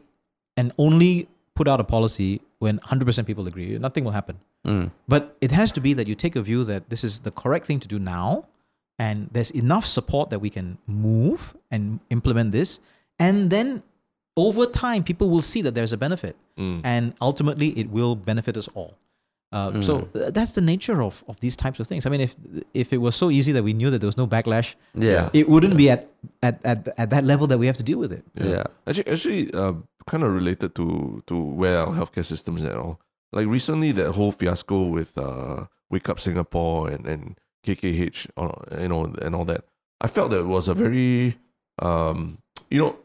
and 0.56 0.72
only 0.78 1.28
put 1.56 1.68
out 1.68 1.80
a 1.80 1.88
policy 1.98 2.32
when 2.60 2.78
hundred 2.92 3.06
percent 3.06 3.26
people 3.26 3.48
agree. 3.48 3.70
Nothing 3.80 4.04
will 4.06 4.16
happen. 4.20 4.36
Mm. 4.68 4.92
But 5.08 5.24
it 5.42 5.52
has 5.52 5.72
to 5.72 5.82
be 5.82 5.92
that 5.98 6.06
you 6.08 6.14
take 6.26 6.36
a 6.36 6.44
view 6.44 6.64
that 6.72 6.82
this 6.94 7.04
is 7.04 7.14
the 7.28 7.32
correct 7.32 7.66
thing 7.66 7.80
to 7.80 7.88
do 7.96 7.98
now, 7.98 8.46
and 9.00 9.18
there's 9.34 9.50
enough 9.64 9.86
support 9.88 10.30
that 10.30 10.40
we 10.46 10.52
can 10.52 10.78
move 10.86 11.56
and 11.72 12.00
implement 12.12 12.52
this, 12.52 12.80
and 13.18 13.50
then 13.50 13.82
over 14.48 14.66
time, 14.66 15.04
people 15.04 15.28
will 15.34 15.42
see 15.52 15.62
that 15.66 15.74
there's 15.76 15.94
a 15.94 15.98
benefit, 15.98 16.36
Mm. 16.58 16.82
and 16.84 17.04
ultimately, 17.22 17.70
it 17.82 17.88
will 17.98 18.16
benefit 18.16 18.56
us 18.58 18.68
all. 18.76 18.94
Uh, 19.52 19.82
So 19.82 19.94
uh, 20.14 20.30
that's 20.38 20.54
the 20.60 20.62
nature 20.74 21.00
of, 21.08 21.24
of 21.28 21.36
these 21.40 21.56
types 21.64 21.80
of 21.82 21.88
things. 21.88 22.06
I 22.06 22.10
mean, 22.14 22.22
if 22.28 22.36
if 22.74 22.88
it 22.94 23.00
was 23.02 23.16
so 23.16 23.28
easy 23.38 23.52
that 23.54 23.64
we 23.64 23.74
knew 23.74 23.90
that 23.92 24.00
there 24.02 24.12
was 24.14 24.18
no 24.24 24.28
backlash, 24.28 24.76
yeah 24.94 25.30
it 25.34 25.46
wouldn't 25.52 25.76
be 25.84 25.88
at, 25.96 26.02
at, 26.48 26.56
at, 26.72 26.80
at 27.02 27.10
that 27.10 27.24
level 27.32 27.48
that 27.48 27.58
we 27.62 27.66
have 27.66 27.78
to 27.78 27.84
deal 27.92 28.00
with 28.04 28.12
it. 28.18 28.24
yeah 28.36 28.64
Actually, 28.88 29.08
actually, 29.14 29.42
uh, 29.62 29.74
kind 30.12 30.24
of 30.24 30.30
related 30.42 30.70
to 30.80 30.86
to 31.30 31.36
where 31.62 31.78
our 31.84 31.94
healthcare 32.00 32.26
systems 32.34 32.62
at 32.64 32.76
all. 32.82 32.94
Like 33.38 33.48
recently, 33.58 33.92
that 33.94 34.12
whole 34.18 34.32
fiasco 34.40 34.78
with 34.98 35.18
uh, 35.18 35.66
Wake 35.90 36.08
Up 36.12 36.20
Singapore 36.20 36.92
and 36.94 37.04
and 37.14 37.22
KKH, 37.66 38.20
uh, 38.38 38.82
you 38.84 38.90
know, 38.92 39.02
and 39.26 39.34
all 39.38 39.46
that. 39.46 39.62
I 40.06 40.08
felt 40.16 40.30
that 40.32 40.40
it 40.46 40.52
was 40.58 40.68
a 40.70 40.74
very, 40.74 41.38
um, 41.82 42.38
you 42.70 42.80
know, 42.82 42.96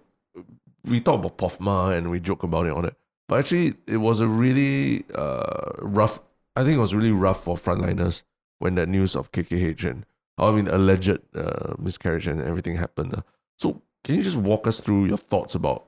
we 0.85 1.01
talk 1.01 1.21
about 1.21 1.39
POFMA 1.39 1.97
and 1.97 2.11
we 2.11 2.21
joke 2.21 2.43
about 2.43 2.67
it 2.67 2.73
on 2.73 2.85
it, 2.85 2.95
but 3.29 3.39
actually, 3.39 3.75
it 3.87 3.99
was 3.99 4.21
a 4.21 4.29
really 4.29 5.05
uh, 5.15 5.73
rough. 5.79 6.21
I 6.57 6.63
think 6.63 6.77
it 6.77 6.81
was 6.81 6.95
really 6.95 7.13
rough 7.13 7.45
for 7.45 7.57
frontliners 7.57 8.23
when 8.59 8.75
that 8.77 8.89
news 8.89 9.17
of 9.17 9.33
KKH 9.33 9.91
and 9.91 10.07
I 10.39 10.51
mean 10.53 10.69
alleged 10.69 11.19
uh, 11.35 11.75
miscarriage 11.79 12.27
and 12.27 12.43
everything 12.43 12.77
happened. 12.77 13.15
uh. 13.15 13.23
So 13.59 13.83
can 14.03 14.17
you 14.17 14.23
just 14.23 14.37
walk 14.37 14.67
us 14.67 14.81
through 14.81 15.07
your 15.07 15.17
thoughts 15.17 15.55
about 15.55 15.87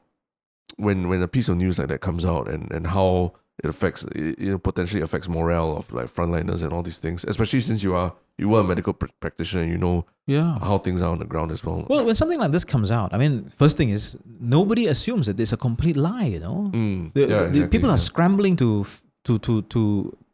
when 0.77 1.09
when 1.09 1.23
a 1.23 1.29
piece 1.29 1.49
of 1.49 1.57
news 1.57 1.79
like 1.79 1.89
that 1.89 2.01
comes 2.01 2.25
out 2.25 2.49
and, 2.49 2.71
and 2.73 2.89
how 2.89 3.33
it 3.65 3.69
affects 3.71 4.05
it, 4.15 4.39
you 4.39 4.51
know, 4.51 4.59
potentially 4.59 5.03
affects 5.03 5.29
morale 5.29 5.77
of 5.77 5.93
like 5.93 6.07
frontliners 6.07 6.63
and 6.63 6.73
all 6.73 6.83
these 6.83 6.99
things, 6.99 7.25
especially 7.25 7.61
since 7.61 7.83
you 7.83 7.95
are 7.95 8.13
you 8.39 8.49
were 8.51 8.61
a 8.61 8.65
medical 8.65 8.93
pr- 8.93 9.07
practitioner 9.21 9.63
and 9.63 9.73
you 9.73 9.79
know 9.79 10.05
Yeah. 10.27 10.59
how 10.59 10.77
things 10.79 11.01
are 11.01 11.11
on 11.11 11.19
the 11.19 11.25
ground 11.25 11.51
as 11.51 11.65
well. 11.65 11.87
Well, 11.89 12.05
when 12.05 12.15
something 12.15 12.39
like 12.39 12.53
this 12.53 12.65
comes 12.67 12.91
out, 12.91 13.15
I 13.15 13.19
mean, 13.19 13.51
first 13.59 13.77
thing 13.79 13.89
is 13.91 14.17
nobody 14.41 14.89
assumes 14.89 15.27
that 15.27 15.41
it's 15.41 15.53
a 15.53 15.57
complete 15.57 15.97
lie. 15.97 16.25
You 16.35 16.41
know, 16.41 16.71
Mm, 16.75 17.13
The- 17.15 17.21
yeah, 17.21 17.27
the- 17.27 17.45
exactly, 17.47 17.69
people 17.79 17.91
are 17.91 17.99
scrambling 18.11 18.57
to 18.57 18.85
to 19.25 19.39
to 19.39 19.63
to 19.63 19.81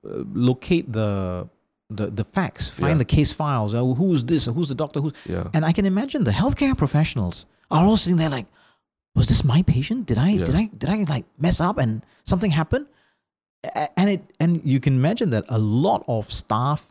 uh, 0.05 0.25
locate 0.35 0.93
the 0.93 1.47
the 1.91 2.07
the 2.07 2.25
facts, 2.25 2.68
find 2.68 2.93
Yeah. 2.95 2.99
the 3.05 3.11
case 3.16 3.33
files. 3.33 3.73
Uh, 3.75 3.85
who's 4.01 4.25
this? 4.25 4.47
Who's 4.47 4.68
the 4.68 4.75
doctor? 4.75 5.01
Who's 5.01 5.12
yeah. 5.29 5.45
and 5.55 5.64
I 5.64 5.73
can 5.73 5.85
imagine 5.87 6.25
the 6.25 6.33
healthcare 6.43 6.77
professionals 6.77 7.47
are 7.70 7.85
all 7.87 7.97
sitting 7.97 8.16
there 8.18 8.31
like, 8.31 8.47
was 9.14 9.27
this 9.29 9.45
my 9.45 9.62
patient? 9.62 10.07
Did 10.07 10.18
I 10.18 10.31
Yeah. 10.31 10.47
did 10.47 10.57
I 10.57 10.64
did 10.77 10.89
I 10.91 11.05
like 11.14 11.27
mess 11.39 11.61
up 11.61 11.79
and 11.79 12.03
something 12.25 12.51
happened? 12.51 12.87
And 13.97 14.11
it 14.11 14.23
and 14.41 14.61
you 14.65 14.81
can 14.81 14.95
imagine 14.95 15.31
that 15.31 15.45
a 15.49 15.59
lot 15.59 16.05
of 16.09 16.31
staff, 16.33 16.87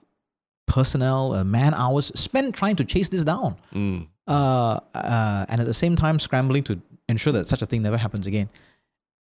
personnel, 0.67 1.33
uh, 1.33 1.43
man 1.43 1.73
hours 1.73 2.11
spent 2.15 2.55
trying 2.55 2.77
to 2.77 2.85
chase 2.85 3.09
this 3.09 3.23
down 3.25 3.57
Mm, 3.73 4.07
uh, 4.27 4.79
uh, 4.95 5.45
and 5.49 5.59
at 5.59 5.67
the 5.67 5.73
same 5.73 5.95
time 5.95 6.17
scrambling 6.19 6.63
to 6.63 6.81
ensure 7.09 7.33
that 7.33 7.47
such 7.47 7.61
a 7.61 7.65
thing 7.65 7.81
never 7.81 7.97
happens 7.97 8.25
again. 8.25 8.49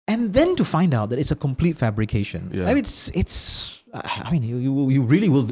And 0.08 0.34
then 0.34 0.56
to 0.58 0.66
find 0.66 0.93
out 0.93 1.10
that 1.10 1.20
it's 1.20 1.32
a 1.32 1.36
complete 1.36 1.78
fabrication. 1.78 2.52
Yeah. 2.54 2.66
I 2.66 2.74
mean, 2.74 2.80
it's 2.80 3.10
it's. 3.16 3.84
I 3.93 4.30
mean, 4.32 4.43
you 4.43 4.58
you, 4.58 4.89
you 4.89 5.02
really 5.04 5.30
will 5.30 5.50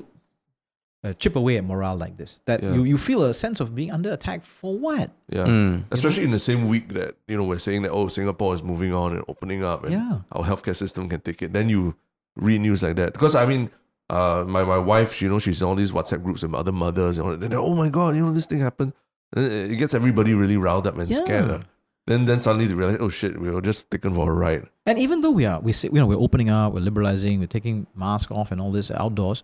uh, 1.10 1.14
chip 1.14 1.36
away 1.36 1.58
at 1.58 1.64
morale 1.64 1.96
like 1.98 2.18
this. 2.18 2.42
That 2.46 2.62
Yeah. 2.64 2.74
you, 2.76 2.84
you 2.84 2.98
feel 2.98 3.24
a 3.24 3.34
sense 3.34 3.60
of 3.60 3.74
being 3.76 3.92
under 3.92 4.12
attack 4.12 4.44
for 4.44 4.78
what? 4.78 5.12
yeah. 5.30 5.46
Mm. 5.46 5.84
Especially 5.92 6.24
in 6.24 6.32
the 6.32 6.40
same 6.40 6.68
week 6.68 6.94
that 6.94 7.16
you 7.28 7.38
know 7.38 7.44
we're 7.44 7.60
saying 7.60 7.82
that 7.84 7.92
oh 7.92 8.08
Singapore 8.08 8.54
is 8.54 8.62
moving 8.64 8.94
on 8.94 9.14
and 9.16 9.24
opening 9.28 9.64
up 9.64 9.84
and 9.86 9.94
Yeah. 9.94 10.20
our 10.32 10.44
healthcare 10.44 10.76
system 10.76 11.08
can 11.10 11.22
take 11.22 11.42
it. 11.42 11.54
Then 11.54 11.70
you 11.70 11.96
read 12.36 12.62
news 12.62 12.84
like 12.84 12.96
that 12.98 13.14
because 13.14 13.36
I 13.36 13.46
mean, 13.46 13.70
uh, 14.10 14.44
my 14.48 14.64
my 14.64 14.78
wife, 14.78 15.22
you 15.22 15.30
know, 15.30 15.40
she's 15.40 15.62
in 15.62 15.68
all 15.68 15.76
these 15.76 15.92
WhatsApp 15.92 16.24
groups 16.24 16.42
with 16.44 16.54
other 16.54 16.72
mothers 16.72 17.18
and 17.18 17.26
all 17.28 17.36
that. 17.36 17.44
And 17.44 17.54
oh 17.54 17.76
my 17.76 17.90
god, 17.90 18.16
you 18.16 18.24
know, 18.24 18.32
this 18.32 18.46
thing 18.48 18.60
happened. 18.60 18.94
And 19.36 19.46
it 19.46 19.72
it 19.72 19.76
gets 19.78 19.94
everybody 19.94 20.34
really 20.34 20.58
riled 20.58 20.88
up 20.88 20.98
and 20.98 21.10
Yeah. 21.10 21.18
scared. 21.26 21.50
uh. 21.52 21.60
Then 22.08 22.24
then 22.24 22.40
suddenly 22.40 22.68
they 22.68 22.74
realize, 22.74 23.00
oh 23.02 23.10
shit, 23.10 23.36
we 23.38 23.50
were 23.52 23.62
just 23.62 23.92
taken 23.92 24.14
for 24.14 24.32
a 24.32 24.34
ride. 24.34 24.64
And 24.86 24.98
even 24.98 25.20
though 25.20 25.32
we 25.36 25.46
are, 25.46 25.60
we 25.60 25.74
say, 25.74 25.90
you 25.92 26.00
know, 26.00 26.08
we're 26.08 26.24
opening 26.28 26.50
up, 26.50 26.72
we're 26.74 26.80
liberalizing, 26.80 27.42
we're 27.42 27.48
taking 27.52 27.86
masks 27.96 28.32
off 28.32 28.54
and 28.54 28.62
all 28.62 28.72
this 28.72 28.90
outdoors, 28.92 29.44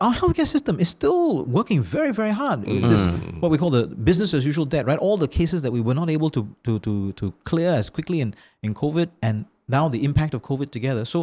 our 0.00 0.12
healthcare 0.14 0.46
system 0.46 0.78
is 0.80 0.88
still 0.88 1.44
working 1.44 1.82
very, 1.82 2.12
very 2.12 2.30
hard. 2.32 2.58
It's 2.66 2.88
This, 2.92 3.06
Mm. 3.06 3.40
what 3.40 3.50
we 3.50 3.58
call 3.58 3.70
the 3.70 3.86
business 3.86 4.34
as 4.34 4.44
usual 4.46 4.66
debt, 4.66 4.86
right? 4.86 4.98
All 4.98 5.16
the 5.16 5.28
cases 5.28 5.62
that 5.62 5.72
we 5.72 5.80
were 5.80 5.94
not 5.94 6.08
able 6.10 6.30
to 6.30 6.42
to 6.66 6.78
to 6.80 7.12
to 7.12 7.32
clear 7.44 7.70
as 7.80 7.90
quickly 7.90 8.18
in, 8.20 8.34
in 8.62 8.74
COVID, 8.74 9.08
and 9.22 9.44
now 9.68 9.88
the 9.88 10.00
impact 10.04 10.34
of 10.34 10.40
COVID 10.42 10.70
together. 10.70 11.04
So, 11.04 11.18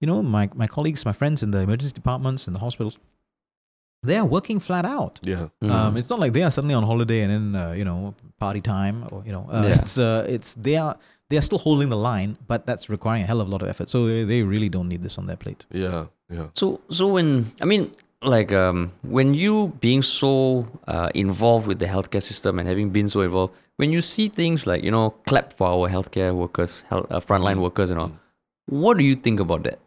you 0.00 0.06
know, 0.10 0.22
my 0.22 0.48
my 0.54 0.66
colleagues, 0.66 1.04
my 1.04 1.12
friends 1.12 1.42
in 1.42 1.50
the 1.50 1.58
emergency 1.60 1.94
departments 1.94 2.46
and 2.46 2.56
the 2.56 2.60
hospitals, 2.60 2.98
they 4.02 4.16
are 4.16 4.26
working 4.26 4.60
flat 4.60 4.84
out. 4.84 5.20
Yeah. 5.22 5.48
Mm. 5.62 5.70
Um, 5.70 5.96
it's 5.96 6.08
not 6.10 6.18
like 6.18 6.32
they 6.32 6.42
are 6.42 6.50
suddenly 6.50 6.74
on 6.74 6.84
holiday 6.84 7.20
and 7.22 7.30
then 7.32 7.62
uh, 7.62 7.72
you 7.72 7.84
know 7.84 8.14
party 8.38 8.60
time 8.60 9.04
or 9.12 9.22
you 9.26 9.32
know 9.32 9.46
uh, 9.52 9.62
Yeah. 9.66 9.80
it's 9.82 9.98
uh, 9.98 10.24
it's 10.34 10.54
they 10.54 10.76
are 10.76 10.96
they 11.28 11.36
are 11.38 11.42
still 11.42 11.58
holding 11.58 11.90
the 11.90 11.96
line, 12.12 12.36
but 12.48 12.66
that's 12.66 12.88
requiring 12.90 13.22
a 13.24 13.26
hell 13.26 13.40
of 13.40 13.46
a 13.48 13.50
lot 13.50 13.62
of 13.62 13.68
effort. 13.68 13.88
So 13.90 14.06
they, 14.06 14.24
they 14.24 14.42
really 14.42 14.68
don't 14.68 14.88
need 14.88 15.02
this 15.02 15.16
on 15.18 15.26
their 15.26 15.36
plate. 15.36 15.64
Yeah. 15.70 16.06
Yeah. 16.28 16.46
So 16.54 16.80
so 16.88 17.06
when 17.08 17.46
I 17.60 17.64
mean 17.66 17.90
like 18.22 18.52
um 18.52 18.92
when 19.02 19.32
you 19.34 19.72
being 19.80 20.02
so 20.02 20.66
uh, 20.86 21.08
involved 21.14 21.66
with 21.66 21.78
the 21.78 21.86
healthcare 21.86 22.22
system 22.22 22.58
and 22.58 22.68
having 22.68 22.90
been 22.90 23.08
so 23.08 23.20
involved, 23.22 23.54
when 23.76 23.90
you 23.92 24.00
see 24.02 24.28
things 24.28 24.66
like 24.66 24.82
you 24.84 24.90
know 24.90 25.10
clap 25.26 25.52
for 25.54 25.66
our 25.68 25.88
healthcare 25.88 26.34
workers, 26.34 26.82
health, 26.90 27.06
uh, 27.10 27.20
frontline 27.20 27.60
workers 27.60 27.90
and 27.90 27.98
all, 28.00 28.12
what 28.66 28.98
do 28.98 29.04
you 29.04 29.16
think 29.16 29.40
about 29.40 29.62
that? 29.62 29.78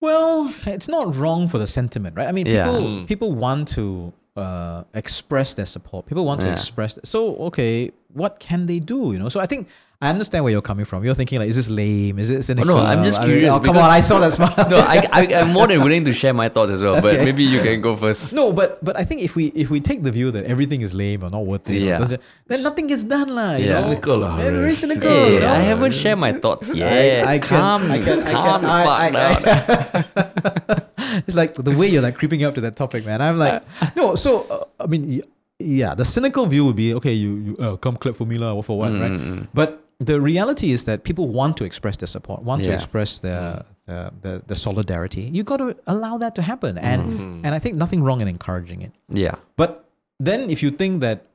Well, 0.00 0.52
it's 0.66 0.88
not 0.88 1.16
wrong 1.16 1.48
for 1.48 1.58
the 1.58 1.66
sentiment, 1.66 2.16
right? 2.16 2.28
I 2.28 2.32
mean, 2.32 2.46
people 2.46 2.80
Mm. 2.86 3.06
people 3.06 3.32
want 3.32 3.68
to 3.76 4.12
uh, 4.36 4.84
express 4.94 5.54
their 5.54 5.64
support. 5.66 6.04
People 6.06 6.24
want 6.24 6.40
to 6.42 6.46
Yeah. 6.46 6.52
express. 6.52 6.98
So 7.04 7.36
okay, 7.48 7.90
what 8.12 8.38
can 8.38 8.66
they 8.66 8.78
do? 8.78 9.12
You 9.12 9.18
know. 9.18 9.28
So 9.30 9.40
I 9.40 9.46
think 9.46 9.68
I 10.00 10.10
understand 10.10 10.44
where 10.44 10.52
you're 10.52 10.60
coming 10.60 10.84
from. 10.84 11.04
You're 11.04 11.14
thinking 11.14 11.38
like, 11.38 11.48
is 11.48 11.56
this 11.56 11.70
lame? 11.70 12.18
Is 12.18 12.28
it 12.28 12.42
cynical? 12.44 12.76
no, 12.76 12.84
I'm 12.84 13.02
just 13.02 13.18
I 13.18 13.22
mean, 13.22 13.30
curious 13.40 13.54
oh, 13.54 13.60
come 13.60 13.78
on, 13.78 13.88
I 13.90 14.00
saw 14.00 14.18
that 14.20 14.32
smile. 14.34 14.52
no, 14.70 14.78
I, 14.78 15.08
I, 15.10 15.20
I'm 15.40 15.52
more 15.54 15.66
than 15.66 15.80
willing 15.82 16.04
to 16.04 16.12
share 16.12 16.34
my 16.34 16.50
thoughts 16.50 16.70
as 16.70 16.82
well. 16.82 17.00
But 17.00 17.14
Okay. 17.16 17.24
maybe 17.24 17.44
you 17.44 17.62
can 17.62 17.80
go 17.80 17.96
first. 17.96 18.34
No, 18.34 18.52
but 18.52 18.76
but 18.84 18.94
I 18.96 19.04
think 19.04 19.22
if 19.22 19.34
we 19.34 19.46
if 19.56 19.70
we 19.70 19.80
take 19.80 20.02
the 20.02 20.12
view 20.12 20.30
that 20.32 20.44
everything 20.44 20.82
is 20.82 20.92
lame 20.92 21.24
or 21.24 21.30
not 21.30 21.46
worth 21.46 21.64
it, 21.70 21.80
Yeah. 21.80 21.96
doesn't- 21.98 22.20
then 22.46 22.62
nothing 22.62 22.88
gets 22.92 23.04
done, 23.04 23.34
lah. 23.34 23.56
Yeah. 23.56 23.80
Cynical 23.88 24.18
lah, 24.20 24.36
Yeah, 24.36 24.50
very 24.52 24.74
cynical. 24.76 25.08
Hey, 25.08 25.34
you 25.34 25.40
know? 25.40 25.48
I 25.54 25.60
haven't 25.64 25.94
shared 25.96 26.18
my 26.20 26.32
thoughts 26.36 26.74
yet. 26.74 27.24
I, 27.26 27.34
I 27.34 27.38
can, 27.40 27.48
calm, 27.48 27.80
I 27.90 27.98
can, 27.98 28.18
I 28.20 28.32
calm 28.32 28.60
can, 28.60 28.68
the 28.68 28.76
I, 28.76 28.84
fuck 28.84 28.98
I, 29.00 29.08
down. 29.16 29.36
I, 31.08 31.22
it's 31.26 31.36
like 31.36 31.54
the 31.56 31.72
way 31.72 31.88
you're 31.88 32.02
like 32.04 32.16
creeping 32.20 32.44
up 32.44 32.54
to 32.56 32.60
that 32.68 32.76
topic, 32.76 33.06
man. 33.06 33.20
I'm 33.22 33.38
like, 33.38 33.64
no. 33.96 34.14
So 34.14 34.44
uh, 34.52 34.84
I 34.84 34.86
mean, 34.92 35.22
yeah, 35.58 35.94
the 35.96 36.04
cynical 36.04 36.44
view 36.44 36.66
would 36.66 36.76
be 36.76 36.92
okay. 37.00 37.12
You 37.16 37.30
you 37.36 37.52
uh, 37.56 37.76
come 37.80 37.96
clap 37.96 38.16
for 38.16 38.26
me, 38.28 38.36
lah. 38.36 38.52
What 38.52 38.66
for 38.68 38.76
what, 38.76 38.92
right? 38.92 39.10
Mm, 39.16 39.48
But 39.54 39.85
the 39.98 40.20
reality 40.20 40.72
is 40.72 40.84
that 40.84 41.04
people 41.04 41.28
want 41.28 41.56
to 41.56 41.64
express 41.64 41.96
their 41.96 42.06
support, 42.06 42.42
want 42.42 42.64
to 42.64 42.72
express 42.72 43.20
their 43.20 43.64
the, 43.86 44.12
the 44.20 44.42
the 44.46 44.56
solidarity. 44.56 45.22
You've 45.32 45.46
got 45.46 45.58
to 45.58 45.76
allow 45.86 46.18
that 46.18 46.34
to 46.34 46.42
happen, 46.42 46.76
and 46.78 47.44
and 47.46 47.54
I 47.54 47.58
think 47.58 47.76
nothing 47.76 48.02
wrong 48.02 48.20
in 48.20 48.28
encouraging 48.28 48.82
it. 48.82 48.92
Yeah. 49.08 49.36
But 49.56 49.88
then 50.20 50.50
if 50.50 50.62
you 50.62 50.70
think 50.70 51.00
that, 51.00 51.26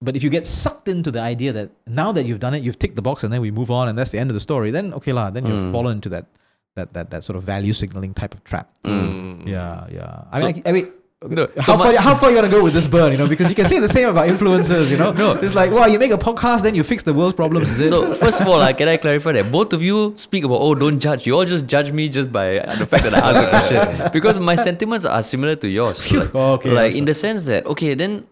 but 0.00 0.16
if 0.16 0.22
you 0.24 0.30
get 0.30 0.44
sucked 0.46 0.88
into 0.88 1.10
the 1.10 1.20
idea 1.20 1.52
that 1.52 1.70
now 1.86 2.12
that 2.12 2.24
you've 2.26 2.40
done 2.40 2.54
it, 2.54 2.62
you've 2.62 2.78
ticked 2.78 2.96
the 2.96 3.02
box 3.02 3.22
and 3.24 3.32
then 3.32 3.40
we 3.40 3.50
move 3.50 3.70
on 3.70 3.88
and 3.88 3.96
that's 3.98 4.10
the 4.10 4.18
end 4.18 4.30
of 4.30 4.34
the 4.34 4.40
story, 4.40 4.70
then 4.70 4.92
okay 4.94 5.12
lah, 5.12 5.30
then 5.30 5.46
you've 5.46 5.60
Mm. 5.60 5.72
fallen 5.72 5.92
into 5.96 6.08
that, 6.08 6.26
that, 6.74 6.92
that, 6.94 7.10
that 7.10 7.22
sort 7.24 7.36
of 7.36 7.44
value 7.44 7.72
signaling 7.72 8.12
type 8.14 8.34
of 8.34 8.42
trap. 8.42 8.68
Mm. 8.84 9.46
Yeah, 9.46 9.86
yeah. 9.92 10.24
I 10.32 10.42
mean, 10.42 10.62
I, 10.66 10.68
I 10.70 10.72
mean, 10.72 10.92
No, 11.28 11.46
how 11.56 11.62
so 11.62 11.76
far 11.78 11.92
my- 11.92 11.96
how 12.00 12.14
far 12.16 12.30
you 12.30 12.36
gonna 12.36 12.48
go 12.48 12.62
with 12.64 12.74
this 12.74 12.88
burn? 12.88 13.12
You 13.12 13.18
know, 13.18 13.28
because 13.28 13.48
you 13.48 13.54
can 13.54 13.66
say 13.66 13.78
the 13.78 13.88
same 13.88 14.08
about 14.08 14.28
influencers. 14.28 14.90
You 14.90 14.96
know, 14.98 15.12
no, 15.12 15.32
it's 15.32 15.54
like, 15.54 15.70
wow, 15.70 15.86
you 15.86 15.98
make 15.98 16.10
a 16.10 16.18
podcast, 16.18 16.62
then 16.62 16.74
you 16.74 16.82
fix 16.82 17.02
the 17.02 17.14
world's 17.14 17.34
problems. 17.34 17.70
Is 17.70 17.80
it? 17.86 17.88
So 17.88 18.14
first 18.14 18.40
of 18.40 18.48
all, 18.48 18.58
like, 18.58 18.78
can 18.78 18.88
I 18.88 18.96
clarify 18.96 19.32
that 19.32 19.50
both 19.52 19.72
of 19.72 19.82
you 19.82 20.12
speak 20.16 20.44
about 20.44 20.58
oh 20.60 20.74
don't 20.74 20.98
judge. 20.98 21.26
You 21.26 21.36
all 21.36 21.44
just 21.44 21.66
judge 21.66 21.92
me 21.92 22.08
just 22.08 22.32
by 22.32 22.58
uh, 22.58 22.74
the 22.76 22.86
fact 22.86 23.04
that 23.04 23.14
I 23.14 23.18
asked 23.30 23.44
a 23.44 23.50
question 23.84 24.10
because 24.12 24.38
my 24.38 24.56
sentiments 24.56 25.04
are 25.04 25.22
similar 25.22 25.54
to 25.56 25.68
yours. 25.68 26.10
Like, 26.12 26.34
oh, 26.34 26.52
Okay, 26.54 26.70
like 26.70 26.94
in 26.94 27.04
the 27.04 27.14
sense 27.14 27.44
that 27.46 27.66
okay 27.66 27.94
then. 27.94 28.24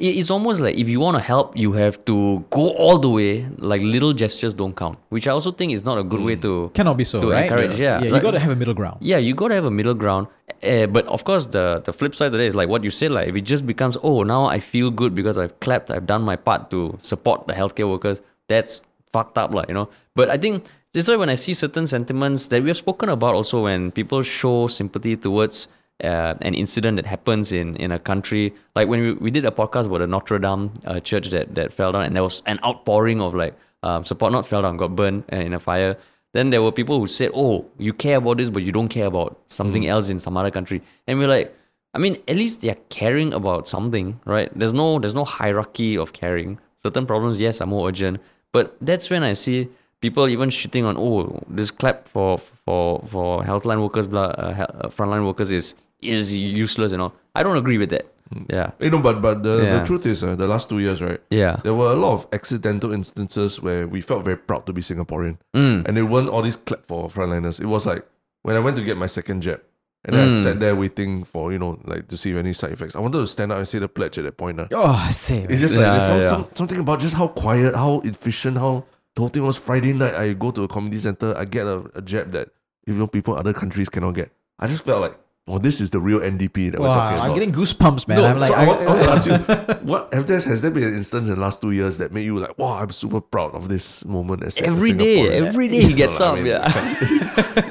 It- 0.00 0.16
It's 0.18 0.30
almost 0.30 0.60
like 0.60 0.76
if 0.82 0.88
you 0.88 0.98
want 1.00 1.16
to 1.16 1.22
help, 1.32 1.56
you 1.56 1.72
have 1.72 1.96
to 2.06 2.44
go 2.50 2.70
all 2.84 2.98
the 2.98 3.08
way. 3.18 3.46
Like 3.58 3.82
little 3.82 4.12
gestures 4.12 4.54
don't 4.54 4.74
count, 4.76 4.98
which 5.10 5.26
I 5.28 5.32
also 5.32 5.50
think 5.50 5.72
is 5.72 5.84
not 5.84 5.98
a 5.98 6.02
good 6.02 6.20
way 6.28 6.36
to 6.36 6.70
Cannot 6.74 6.96
be 6.96 7.04
so, 7.04 7.20
to 7.20 7.30
right? 7.30 7.42
encourage. 7.44 7.78
Yeah, 7.78 7.98
yeah. 7.98 8.04
You 8.06 8.10
Like- 8.12 8.22
got 8.22 8.32
to 8.32 8.38
have 8.40 8.50
a 8.52 8.56
middle 8.56 8.74
ground. 8.74 8.96
yeah, 9.00 9.18
you 9.18 9.34
got 9.34 9.48
to 9.48 9.54
have 9.54 9.64
a 9.66 9.70
middle 9.70 9.94
ground. 9.94 10.26
Uh, 10.62 10.86
but 10.86 11.06
of 11.06 11.24
course, 11.24 11.46
the 11.56 11.80
the 11.84 11.92
flip 11.92 12.14
side 12.14 12.34
of 12.34 12.40
it 12.40 12.46
is 12.46 12.54
like 12.54 12.68
what 12.68 12.82
you 12.84 12.90
said. 12.90 13.10
Like 13.12 13.28
if 13.28 13.36
it 13.36 13.46
just 13.54 13.64
becomes, 13.66 13.96
oh, 14.02 14.22
now 14.24 14.44
I 14.56 14.58
feel 14.60 14.90
good 14.90 15.14
because 15.14 15.36
I've 15.38 15.54
clapped, 15.60 15.90
I've 15.90 16.06
done 16.06 16.22
my 16.22 16.36
part 16.36 16.70
to 16.72 16.96
support 17.00 17.46
the 17.46 17.54
healthcare 17.54 17.88
workers. 17.88 18.20
That's 18.48 18.82
fucked 19.12 19.38
up, 19.38 19.54
like 19.54 19.68
you 19.68 19.74
know. 19.74 19.88
But 20.14 20.28
I 20.28 20.36
think 20.36 20.64
this 20.92 21.04
is 21.04 21.08
why 21.08 21.16
when 21.16 21.30
I 21.30 21.36
see 21.36 21.54
certain 21.54 21.86
sentiments 21.86 22.48
that 22.48 22.62
we 22.62 22.68
have 22.68 22.76
spoken 22.76 23.08
about, 23.08 23.34
also 23.34 23.62
when 23.64 23.90
people 23.92 24.22
show 24.22 24.66
sympathy 24.68 25.16
towards. 25.16 25.68
Uh, 26.04 26.34
an 26.42 26.54
incident 26.54 26.96
that 26.96 27.06
happens 27.06 27.52
in, 27.52 27.76
in 27.76 27.92
a 27.92 27.98
country 27.98 28.54
like 28.74 28.88
when 28.88 29.00
we, 29.00 29.12
we 29.14 29.30
did 29.30 29.44
a 29.44 29.50
podcast 29.50 29.86
about 29.86 29.98
the 29.98 30.06
Notre 30.06 30.38
Dame 30.38 30.72
uh, 30.86 30.98
church 31.00 31.28
that, 31.30 31.54
that 31.54 31.72
fell 31.72 31.92
down 31.92 32.04
and 32.04 32.16
there 32.16 32.22
was 32.22 32.42
an 32.46 32.58
outpouring 32.64 33.20
of 33.20 33.34
like 33.34 33.54
um, 33.82 34.04
support 34.04 34.32
not 34.32 34.46
fell 34.46 34.62
down 34.62 34.76
got 34.76 34.96
burned 34.96 35.24
uh, 35.32 35.36
in 35.36 35.52
a 35.52 35.58
fire 35.58 35.96
then 36.32 36.50
there 36.50 36.62
were 36.62 36.72
people 36.72 36.98
who 36.98 37.06
said, 37.06 37.30
"Oh, 37.34 37.66
you 37.78 37.92
care 37.92 38.18
about 38.18 38.38
this, 38.38 38.50
but 38.50 38.62
you 38.62 38.72
don't 38.72 38.88
care 38.88 39.06
about 39.06 39.38
something 39.48 39.86
else 39.86 40.08
in 40.08 40.18
some 40.18 40.36
other 40.36 40.50
country." 40.50 40.82
And 41.06 41.18
we're 41.18 41.28
like, 41.28 41.54
I 41.92 41.98
mean, 41.98 42.18
at 42.28 42.36
least 42.36 42.60
they're 42.60 42.76
caring 42.88 43.32
about 43.32 43.66
something, 43.66 44.20
right? 44.24 44.50
There's 44.56 44.72
no 44.72 44.98
there's 44.98 45.14
no 45.14 45.24
hierarchy 45.24 45.98
of 45.98 46.12
caring. 46.12 46.58
Certain 46.76 47.04
problems, 47.04 47.40
yes, 47.40 47.60
are 47.60 47.66
more 47.66 47.88
urgent, 47.88 48.20
but 48.52 48.76
that's 48.80 49.10
when 49.10 49.22
I 49.24 49.32
see 49.34 49.68
people 50.00 50.28
even 50.28 50.50
shitting 50.50 50.84
on, 50.84 50.96
"Oh, 50.96 51.42
this 51.48 51.70
clap 51.70 52.06
for 52.06 52.38
for 52.38 53.02
for 53.06 53.42
healthline 53.42 53.82
workers, 53.82 54.06
blah, 54.06 54.30
uh, 54.38 54.66
uh, 54.68 54.88
frontline 54.88 55.26
workers 55.26 55.50
is 55.50 55.74
is 56.02 56.36
useless 56.36 56.92
and 56.92 57.02
all." 57.02 57.12
I 57.34 57.42
don't 57.42 57.56
agree 57.56 57.78
with 57.78 57.90
that. 57.90 58.06
Yeah, 58.48 58.70
You 58.78 58.90
know, 58.90 59.00
but 59.02 59.20
but 59.20 59.42
the, 59.42 59.56
the 59.74 59.82
truth 59.84 60.06
is, 60.06 60.22
uh, 60.22 60.36
the 60.36 60.46
last 60.46 60.68
two 60.68 60.78
years, 60.78 61.02
right? 61.02 61.18
yeah, 61.30 61.56
There 61.64 61.74
were 61.74 61.90
a 61.90 61.96
lot 61.96 62.12
of 62.12 62.26
accidental 62.32 62.92
instances 62.92 63.60
where 63.60 63.88
we 63.88 64.00
felt 64.00 64.24
very 64.24 64.36
proud 64.36 64.66
to 64.66 64.72
be 64.72 64.82
Singaporean, 64.82 65.38
Mm. 65.52 65.82
and 65.88 65.98
it 65.98 66.04
weren't 66.04 66.28
all 66.28 66.40
these 66.42 66.54
clap 66.54 66.86
for 66.86 67.08
frontliners. 67.08 67.58
It 67.60 67.66
was 67.66 67.86
like 67.86 68.06
when 68.42 68.54
I 68.54 68.60
went 68.60 68.76
to 68.76 68.84
get 68.84 68.96
my 68.96 69.06
second 69.08 69.42
jab, 69.42 69.60
and 70.04 70.14
then 70.14 70.28
I 70.28 70.30
Mm. 70.30 70.42
sat 70.44 70.60
there 70.60 70.76
waiting 70.76 71.24
for 71.24 71.50
you 71.50 71.58
know 71.58 71.80
like 71.84 72.06
to 72.06 72.16
see 72.16 72.30
if 72.30 72.36
any 72.36 72.52
side 72.52 72.70
effects. 72.70 72.94
I 72.94 73.00
wanted 73.00 73.18
to 73.18 73.26
stand 73.26 73.50
up 73.50 73.58
and 73.58 73.66
say 73.66 73.80
the 73.80 73.88
pledge 73.88 74.16
at 74.18 74.22
that 74.24 74.36
point. 74.38 74.60
Uh. 74.60 74.68
Oh, 74.78 75.08
same. 75.10 75.46
It's 75.50 75.60
just 75.60 75.74
like 75.74 75.82
Yeah, 75.86 75.90
there's 75.98 76.06
some, 76.06 76.20
yeah. 76.20 76.28
some, 76.30 76.46
something 76.54 76.78
about 76.78 77.00
just 77.00 77.16
how 77.18 77.26
quiet, 77.26 77.74
how 77.74 77.98
efficient, 78.04 78.58
how 78.58 78.84
the 79.16 79.22
whole 79.26 79.28
thing 79.34 79.42
was. 79.42 79.58
Friday 79.58 79.92
night, 79.92 80.14
I 80.14 80.34
go 80.34 80.52
to 80.52 80.62
a 80.62 80.68
community 80.68 81.00
center, 81.02 81.34
I 81.36 81.46
get 81.50 81.66
a, 81.66 81.82
a 81.98 82.00
jab 82.00 82.30
that 82.30 82.50
you 82.86 82.94
know 82.94 83.08
people 83.10 83.34
other 83.34 83.52
countries 83.52 83.88
cannot 83.90 84.14
get. 84.14 84.30
I 84.60 84.68
just 84.68 84.84
felt 84.86 85.00
like, 85.02 85.18
oh, 85.48 85.58
this 85.58 85.80
is 85.80 85.90
the 85.90 85.98
real 86.00 86.20
NDP 86.20 86.70
that 86.72 86.80
we're 86.80 86.86
talking 86.86 87.16
about. 87.18 87.28
I'm 87.28 87.34
getting 87.34 87.52
goosebumps, 87.52 88.06
man. 88.06 88.18
No, 88.18 88.24
I'm 88.26 88.38
like, 88.38 88.48
so 88.52 88.54
I, 88.54 88.64
I- 88.64 88.66
want, 88.66 88.80
I 88.82 88.86
want 88.86 89.00
to 89.02 89.10
ask 89.16 89.26
you, 89.26 89.74
what 89.86 90.12
have 90.14 90.26
there 90.26 90.40
has 90.40 90.62
there 90.62 90.70
been 90.70 90.84
an 90.84 90.94
instance 90.94 91.28
in 91.28 91.34
the 91.34 91.40
last 91.40 91.60
two 91.60 91.70
years 91.72 91.98
that 91.98 92.12
made 92.12 92.24
you 92.24 92.38
like, 92.38 92.56
wow, 92.58 92.78
I'm 92.80 92.90
super 92.90 93.20
proud 93.20 93.54
of 93.54 93.68
this 93.68 94.04
moment 94.04 94.42
as 94.42 94.60
a 94.60 94.66
every 94.66 94.92
day, 94.92 95.28
every 95.30 95.68
day 95.72 95.82
he 95.82 95.92
gets 95.92 96.20
lah, 96.20 96.32
I 96.32 96.34
mean, 96.36 96.46
yeah, 96.46 96.68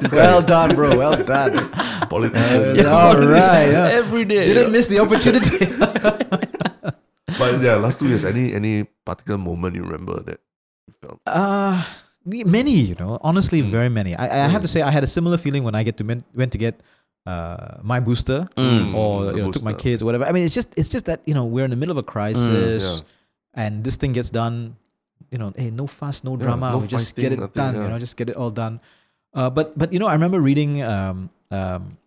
well 0.11 0.41
done, 0.41 0.75
bro. 0.75 0.97
Well 0.97 1.23
done. 1.23 1.69
politician. 2.09 2.75
Yeah, 2.75 2.89
all 2.89 3.17
right. 3.19 3.69
Yeah. 3.69 3.99
every 4.01 4.25
day. 4.25 4.45
Didn't 4.45 4.71
miss 4.71 4.87
the 4.87 4.99
opportunity. 4.99 5.65
But 7.37 7.61
yeah, 7.61 7.75
last 7.75 7.99
two 7.99 8.07
years, 8.09 8.25
any 8.25 8.53
any 8.53 8.83
particular 9.05 9.37
moment 9.37 9.75
you 9.75 9.83
remember 9.83 10.19
that 10.23 10.39
you 10.87 10.93
felt? 10.99 11.21
Uh 11.25 11.79
many, 12.25 12.73
you 12.73 12.95
know, 12.99 13.17
honestly, 13.21 13.61
Mm. 13.63 13.71
very 13.71 13.89
many. 13.89 14.13
I, 14.15 14.45
I 14.45 14.47
have 14.49 14.61
to 14.61 14.67
say, 14.67 14.81
I 14.81 14.91
had 14.91 15.03
a 15.03 15.07
similar 15.07 15.37
feeling 15.37 15.63
when 15.63 15.73
I 15.73 15.83
get 15.83 15.97
to 15.97 16.03
men, 16.03 16.21
went 16.35 16.51
to 16.51 16.57
get 16.59 16.81
uh, 17.25 17.77
my 17.83 17.99
booster 17.99 18.47
Mm. 18.55 18.93
or 18.95 19.31
you 19.35 19.41
know, 19.43 19.51
took 19.51 19.63
my 19.63 19.73
kids 19.73 20.01
or 20.01 20.05
whatever. 20.05 20.25
I 20.25 20.31
mean, 20.31 20.45
it's 20.45 20.55
just 20.55 20.69
it's 20.77 20.89
just 20.89 21.05
that 21.05 21.21
you 21.25 21.33
know 21.33 21.45
we're 21.45 21.65
in 21.65 21.69
the 21.71 21.75
middle 21.79 21.91
of 21.91 21.97
a 21.97 22.03
crisis, 22.03 23.03
and 23.53 23.83
this 23.83 23.97
thing 23.97 24.13
gets 24.13 24.29
done. 24.29 24.75
You 25.31 25.37
know, 25.37 25.53
hey, 25.55 25.69
no 25.69 25.85
fuss, 25.85 26.23
no 26.23 26.33
Yeah, 26.37 26.43
drama. 26.43 26.71
no 26.71 26.77
we 26.79 26.87
just 26.87 27.15
get 27.15 27.31
it 27.31 27.39
nothing, 27.39 27.53
done. 27.53 27.75
yeah. 27.75 27.83
You 27.83 27.89
know, 27.89 27.99
just 27.99 28.17
get 28.17 28.29
it 28.29 28.35
all 28.35 28.49
done. 28.49 28.79
Uh, 29.33 29.49
but 29.49 29.77
but 29.77 29.93
you 29.93 29.99
know, 29.99 30.07
I 30.07 30.13
remember 30.13 30.39
reading 30.41 30.81
um, 30.81 31.29
um, 31.51 31.97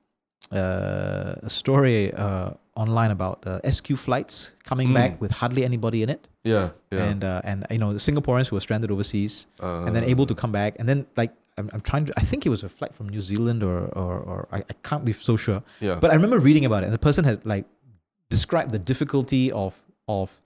uh, 0.50 1.34
a 1.42 1.50
story 1.50 2.12
uh, 2.14 2.50
online 2.74 3.10
about 3.10 3.46
uh, 3.46 3.60
SQ 3.70 3.94
flights 3.96 4.52
coming 4.64 4.88
Mm. 4.90 4.94
back 4.94 5.20
with 5.20 5.30
hardly 5.30 5.62
anybody 5.64 6.02
in 6.02 6.08
it, 6.10 6.26
Yeah, 6.42 6.70
yeah. 6.90 7.04
and 7.04 7.22
uh, 7.22 7.40
and 7.44 7.66
you 7.70 7.78
know 7.78 7.92
the 7.92 8.00
Singaporeans 8.02 8.48
who 8.48 8.56
were 8.56 8.60
stranded 8.64 8.90
overseas 8.90 9.46
and 9.60 9.94
then 9.94 10.02
able 10.04 10.26
to 10.26 10.34
come 10.34 10.50
back 10.52 10.74
and 10.80 10.88
then 10.88 11.06
like 11.16 11.30
I'm, 11.58 11.68
I'm 11.72 11.80
trying 11.80 12.06
to 12.06 12.12
I 12.16 12.22
think 12.22 12.46
it 12.46 12.48
was 12.48 12.62
a 12.64 12.68
flight 12.68 12.94
from 12.94 13.08
New 13.08 13.20
Zealand 13.20 13.62
or 13.62 13.78
or, 14.02 14.14
or 14.30 14.48
I, 14.52 14.58
I 14.58 14.74
can't 14.82 15.04
be 15.04 15.12
so 15.12 15.36
sure 15.36 15.62
yeah, 15.80 15.96
but 15.96 16.10
I 16.10 16.14
remember 16.14 16.38
reading 16.38 16.64
about 16.64 16.82
it 16.82 16.86
and 16.86 16.94
the 16.94 16.98
person 17.08 17.24
had 17.24 17.44
like 17.44 17.66
described 18.30 18.70
the 18.70 18.78
difficulty 18.78 19.52
of 19.52 19.80
of 20.08 20.40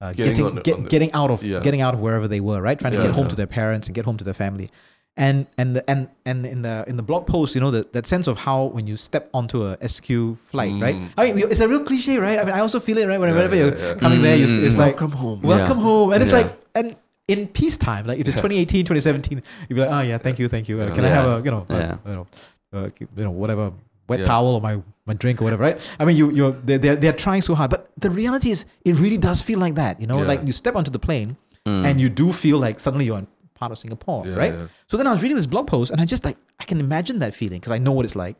uh, 0.00 0.12
Getting 0.12 0.32
getting 0.32 0.46
on 0.46 0.54
the- 0.54 0.60
get, 0.62 0.74
on 0.76 0.82
the- 0.84 0.88
getting 0.90 1.12
out 1.12 1.30
of 1.30 1.42
Yeah. 1.42 1.60
getting 1.60 1.80
out 1.80 1.94
of 1.94 2.00
wherever 2.00 2.26
they 2.28 2.40
were 2.40 2.60
right 2.60 2.78
trying 2.78 2.92
to 2.92 3.02
get 3.02 3.10
home 3.12 3.24
yeah. 3.24 3.30
to 3.30 3.36
their 3.36 3.46
parents 3.46 3.88
and 3.88 3.94
get 3.94 4.04
home 4.04 4.16
to 4.18 4.24
their 4.24 4.34
family 4.34 4.70
and 5.16 5.46
and 5.58 5.76
the, 5.76 5.82
and 5.90 6.08
and 6.24 6.46
in 6.46 6.62
the 6.62 6.84
in 6.86 6.96
the 6.96 7.02
blog 7.02 7.26
post 7.26 7.54
you 7.54 7.60
know 7.60 7.70
that 7.70 7.92
that 7.92 8.06
sense 8.06 8.26
of 8.26 8.38
how 8.38 8.64
when 8.76 8.86
you 8.86 8.96
step 8.96 9.28
onto 9.34 9.64
a 9.66 9.76
SQ 9.88 10.08
flight 10.50 10.72
right 10.80 10.94
Mm. 10.94 11.08
I 11.18 11.32
mean 11.32 11.44
it's 11.50 11.60
a 11.60 11.68
real 11.68 11.84
cliche 11.84 12.16
right 12.18 12.38
I 12.38 12.44
mean 12.44 12.54
I 12.54 12.60
also 12.60 12.80
feel 12.80 12.96
it 12.98 13.06
right 13.06 13.18
whenever 13.18 13.40
yeah, 13.56 13.62
you're 13.64 13.76
yeah. 13.76 13.94
coming 13.94 14.22
there 14.22 14.36
you, 14.36 14.46
Mm. 14.46 14.64
it's 14.64 14.76
like 14.76 14.94
welcome 15.00 15.12
home. 15.24 15.40
welcome 15.42 15.78
Yeah. 15.78 15.84
home 15.84 16.12
and 16.12 16.22
it's 16.22 16.30
Yeah. 16.32 16.38
like 16.42 16.50
and 16.74 16.96
in 17.32 17.46
peacetime. 17.48 18.04
Like 18.10 18.18
if 18.20 18.26
it's 18.28 18.36
Yeah. 18.40 18.42
2018 18.42 18.84
2017 18.86 19.42
you'd 19.68 19.74
be 19.74 19.80
like 19.80 19.90
oh 19.90 20.00
yeah 20.10 20.18
thank 20.18 20.38
you 20.38 20.48
thank 20.48 20.68
you. 20.68 20.80
Uh, 20.80 20.94
can 20.94 21.04
i 21.04 21.08
have 21.08 21.26
a 21.26 21.44
you 21.44 21.50
know 21.50 21.66
uh, 21.68 21.96
you 22.06 22.14
know 22.18 22.26
uh, 22.72 22.88
you 23.16 23.24
know 23.24 23.30
whatever 23.42 23.72
wet 24.08 24.24
towel 24.24 24.54
or 24.56 24.60
my 24.60 24.74
my 25.06 25.14
drink 25.14 25.40
or 25.40 25.44
whatever 25.44 25.62
right? 25.68 25.94
I 26.00 26.04
mean 26.04 26.16
you 26.16 26.30
you're 26.38 26.52
they're, 26.66 26.78
they're, 26.84 26.96
they're 27.02 27.12
trying 27.26 27.42
so 27.42 27.54
hard 27.54 27.70
but 27.70 27.90
the 28.06 28.10
reality 28.10 28.50
is 28.50 28.64
it 28.84 28.94
really 29.04 29.18
does 29.18 29.42
feel 29.42 29.58
like 29.58 29.74
that 29.82 30.00
you 30.00 30.06
know? 30.06 30.18
Like 30.32 30.40
you 30.46 30.52
step 30.52 30.74
onto 30.76 30.90
the 30.90 30.98
plane 31.08 31.36
Mm. 31.68 31.84
and 31.84 32.00
you 32.00 32.08
do 32.08 32.32
feel 32.32 32.58
like 32.58 32.80
suddenly 32.80 33.04
you're 33.04 33.18
in 33.18 33.26
part 33.54 33.70
of 33.70 33.78
singapore 33.78 34.24
right? 34.42 34.54
so 34.86 34.96
then 34.96 35.06
i 35.06 35.12
was 35.12 35.20
reading 35.22 35.36
this 35.36 35.44
blog 35.54 35.66
post 35.66 35.90
and 35.92 36.00
i 36.00 36.06
just 36.06 36.24
like 36.24 36.38
i 36.58 36.64
can 36.64 36.80
imagine 36.80 37.18
that 37.18 37.34
feeling 37.34 37.60
because 37.60 37.70
i 37.70 37.76
know 37.76 37.92
what 37.92 38.06
it's 38.06 38.16
like. 38.16 38.36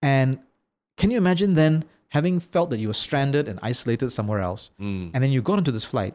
And 0.00 0.38
can 0.96 1.10
you 1.10 1.18
imagine 1.18 1.52
then 1.54 1.84
having 2.08 2.40
felt 2.40 2.70
that 2.70 2.80
you 2.80 2.88
were 2.88 2.94
stranded 3.06 3.46
and 3.46 3.58
isolated 3.62 4.08
somewhere 4.10 4.40
else 4.40 4.70
Mm, 4.80 5.10
and 5.12 5.22
then 5.22 5.30
you 5.34 5.42
got 5.42 5.58
into 5.58 5.70
this 5.70 5.84
flight. 5.84 6.14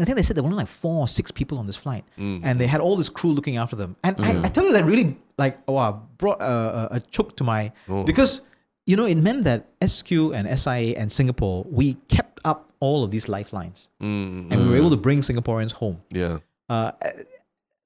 I 0.00 0.04
think 0.04 0.16
they 0.16 0.22
said 0.22 0.36
there 0.36 0.42
were 0.44 0.48
only 0.48 0.58
like 0.64 0.68
four 0.68 1.00
or 1.04 1.08
six 1.08 1.30
people 1.30 1.58
on 1.58 1.66
this 1.66 1.76
flight, 1.76 2.04
mm, 2.18 2.40
and 2.44 2.60
they 2.60 2.66
had 2.66 2.80
all 2.80 2.96
this 2.96 3.08
crew 3.08 3.30
looking 3.32 3.56
after 3.56 3.76
them. 3.76 3.96
And 4.04 4.16
Mm. 4.16 4.24
I, 4.24 4.46
I 4.46 4.48
tell 4.48 4.64
you 4.64 4.72
that 4.72 4.84
really 4.84 5.16
like 5.38 5.58
oh, 5.68 5.74
wow, 5.74 6.02
brought 6.18 6.40
a, 6.42 6.96
a, 6.96 7.00
choke 7.00 7.36
to 7.36 7.44
my 7.44 7.72
oh, 7.88 8.02
because 8.04 8.42
you 8.86 8.96
know 8.96 9.06
it 9.06 9.16
meant 9.18 9.44
that 9.44 9.66
SQ 9.86 10.10
and 10.34 10.44
SIA 10.58 10.96
and 11.00 11.10
Singapore 11.12 11.64
we 11.70 11.94
kept 12.08 12.40
up 12.44 12.72
all 12.80 13.02
of 13.04 13.10
these 13.10 13.28
lifelines, 13.28 13.88
mm, 14.00 14.50
and 14.50 14.56
we 14.62 14.68
were 14.68 14.74
Mm. 14.76 14.82
able 14.82 14.90
to 14.90 14.96
bring 14.96 15.20
Singaporeans 15.20 15.72
home. 15.72 16.00
yeah, 16.10 16.38
Uh, 16.68 16.92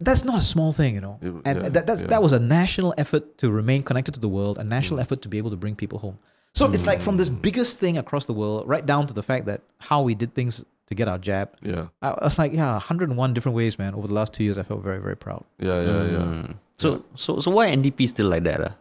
that's 0.00 0.24
not 0.24 0.38
a 0.38 0.42
small 0.42 0.72
thing, 0.72 0.94
you 0.94 1.00
know. 1.00 1.18
It- 1.22 1.32
and 1.44 1.62
yeah, 1.62 1.68
that 1.68 1.86
that's, 1.86 2.02
yeah. 2.02 2.08
that 2.08 2.22
was 2.22 2.32
a 2.32 2.40
national 2.40 2.92
effort 2.98 3.38
to 3.38 3.50
remain 3.50 3.82
connected 3.82 4.12
to 4.14 4.20
the 4.20 4.28
world, 4.28 4.58
a 4.58 4.64
national 4.64 4.98
Mm. 4.98 5.02
effort 5.02 5.22
to 5.22 5.28
be 5.28 5.38
able 5.38 5.50
to 5.50 5.56
bring 5.56 5.74
people 5.76 5.98
home. 6.00 6.18
So 6.54 6.66
it's 6.66 6.86
like 6.86 7.00
from 7.00 7.16
this 7.16 7.30
biggest 7.30 7.78
thing 7.78 7.96
across 7.96 8.26
the 8.26 8.34
world, 8.34 8.68
right 8.68 8.84
down 8.84 9.06
to 9.06 9.14
the 9.14 9.22
fact 9.22 9.46
that 9.46 9.62
how 9.78 10.02
we 10.02 10.14
did 10.14 10.34
things 10.34 10.62
to 10.86 10.94
get 10.94 11.08
our 11.08 11.18
jab. 11.18 11.50
Yeah. 11.62 11.88
I 12.02 12.10
I 12.10 12.24
was 12.24 12.38
like, 12.38 12.52
yeah, 12.52 12.72
101 12.72 13.34
different 13.34 13.56
ways, 13.56 13.78
man. 13.78 13.94
Over 13.94 14.08
the 14.08 14.14
last 14.14 14.32
two 14.32 14.44
years, 14.44 14.58
I 14.58 14.62
felt 14.62 14.82
very, 14.82 14.98
very 15.00 15.16
proud. 15.16 15.44
Yeah, 15.58 15.80
yeah, 15.82 16.02
yeah. 16.04 16.18
Mm. 16.18 16.54
So 16.78 17.04
so 17.14 17.38
so 17.38 17.50
why 17.50 17.68
NDP 17.70 18.08
still 18.08 18.28
like 18.28 18.42
that? 18.44 18.60
ah? 18.60 18.74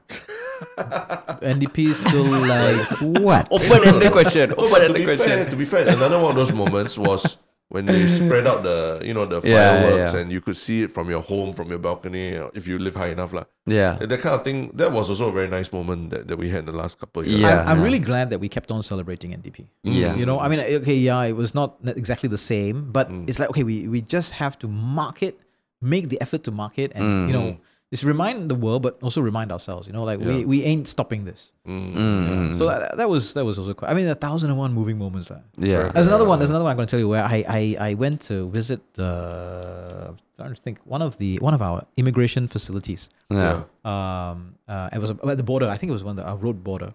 NDP 1.42 1.78
is 1.90 1.98
still 2.00 2.24
like 2.26 2.88
what? 3.22 3.48
Open-ended 3.52 4.12
question. 4.12 4.54
Oh, 4.58 4.70
but 4.72 4.80
to 4.80 4.86
Open-ended 4.90 4.96
be 4.96 5.06
fair, 5.06 5.18
question. 5.18 5.50
to 5.50 5.56
be 5.56 5.66
fair, 5.66 5.88
another 5.88 6.20
one 6.20 6.32
of 6.32 6.36
those 6.38 6.52
moments 6.52 6.98
was 6.98 7.38
when 7.72 7.86
they 7.88 8.06
spread 8.08 8.46
out 8.52 8.64
the 8.64 9.00
you 9.08 9.14
know 9.16 9.26
the 9.26 9.40
Yeah, 9.48 9.56
fireworks 9.82 10.14
yeah. 10.14 10.20
and 10.20 10.28
you 10.32 10.42
could 10.46 10.58
see 10.66 10.84
it 10.84 10.92
from 10.92 11.10
your 11.10 11.22
home, 11.32 11.54
from 11.54 11.68
your 11.74 11.80
balcony, 11.80 12.26
if 12.54 12.68
you 12.68 12.76
live 12.78 12.96
high 13.02 13.12
enough, 13.16 13.32
lah. 13.38 13.46
Yeah. 13.66 13.96
That 14.12 14.20
kind 14.20 14.36
of 14.36 14.44
thing. 14.44 14.60
That 14.76 14.92
was 14.92 15.10
also 15.10 15.30
a 15.30 15.36
very 15.40 15.48
nice 15.48 15.72
moment 15.72 16.10
that, 16.12 16.28
that 16.28 16.38
we 16.38 16.50
had 16.54 16.60
in 16.68 16.70
the 16.74 16.80
last 16.84 17.00
couple 17.00 17.22
of 17.22 17.28
years. 17.32 17.40
Yeah. 17.42 17.62
I'm, 17.62 17.80
I'm 17.80 17.82
really 17.88 18.04
glad 18.04 18.30
that 18.32 18.40
we 18.44 18.50
kept 18.50 18.70
on 18.76 18.84
celebrating 18.84 19.32
NDP. 19.32 19.58
Mm. 19.88 19.96
Yeah. 20.04 20.16
You 20.20 20.26
know, 20.26 20.38
I 20.40 20.48
mean, 20.52 20.60
okay, 20.60 20.96
yeah, 20.96 21.24
it 21.32 21.36
was 21.44 21.56
not 21.56 21.80
exactly 21.86 22.28
the 22.28 22.44
same, 22.54 22.92
but 22.92 23.08
Mm. 23.10 23.30
it's 23.30 23.40
like, 23.40 23.50
okay, 23.56 23.64
we, 23.64 23.88
we 23.88 24.00
just 24.02 24.32
have 24.44 24.60
to 24.60 24.68
market, 24.68 25.40
make 25.80 26.10
the 26.10 26.20
effort 26.22 26.44
to 26.48 26.52
market, 26.52 26.92
and, 26.96 27.04
mm. 27.06 27.28
you 27.28 27.34
know, 27.34 27.48
mm. 27.56 27.58
It's 27.92 28.04
remind 28.06 28.48
the 28.50 28.56
world, 28.56 28.82
but 28.84 28.94
also 29.04 29.20
remind 29.22 29.52
ourselves, 29.52 29.86
you 29.88 29.92
know, 29.94 30.04
like 30.04 30.20
we, 30.20 30.40
Yeah. 30.40 30.46
we 30.46 30.64
ain't 30.64 30.88
stopping 30.88 31.26
this. 31.26 31.52
Mm. 31.68 31.94
Mm, 31.96 32.56
So 32.58 32.68
that, 32.68 32.96
that 32.98 33.10
was 33.10 33.34
that 33.36 33.44
was 33.46 33.60
also 33.60 33.74
quite, 33.74 33.92
I 33.92 33.94
mean, 33.94 34.08
a 34.08 34.16
thousand 34.16 34.50
and 34.50 34.58
one 34.58 34.72
moving 34.74 34.98
moments. 34.98 35.30
lah. 35.30 35.42
yeah. 35.58 35.92
There's 35.94 36.08
another 36.08 36.26
one. 36.26 36.40
There's 36.40 36.50
another 36.52 36.64
one 36.64 36.72
I'm 36.72 36.78
going 36.78 36.88
to 36.88 36.92
tell 36.92 37.00
you 37.04 37.10
where 37.10 37.24
I, 37.24 37.44
I, 37.60 37.62
I 37.90 37.94
went 37.96 38.22
to 38.32 38.50
visit 38.50 38.80
the 38.96 40.16
trying 40.38 40.54
to 40.56 40.62
think 40.62 40.80
one 40.86 41.02
of 41.02 41.18
the 41.18 41.38
one 41.40 41.54
of 41.54 41.62
our 41.62 41.86
immigration 41.98 42.48
facilities. 42.48 43.10
Yeah. 43.30 43.64
Um, 43.86 44.56
uh, 44.68 44.90
it 44.96 45.00
was 45.00 45.10
at 45.12 45.38
the 45.38 45.44
border. 45.52 45.68
I 45.68 45.78
think 45.78 45.90
it 45.90 45.94
was 46.00 46.04
one 46.04 46.18
of 46.18 46.24
the 46.24 46.32
uh, 46.32 46.36
road 46.36 46.64
border, 46.64 46.94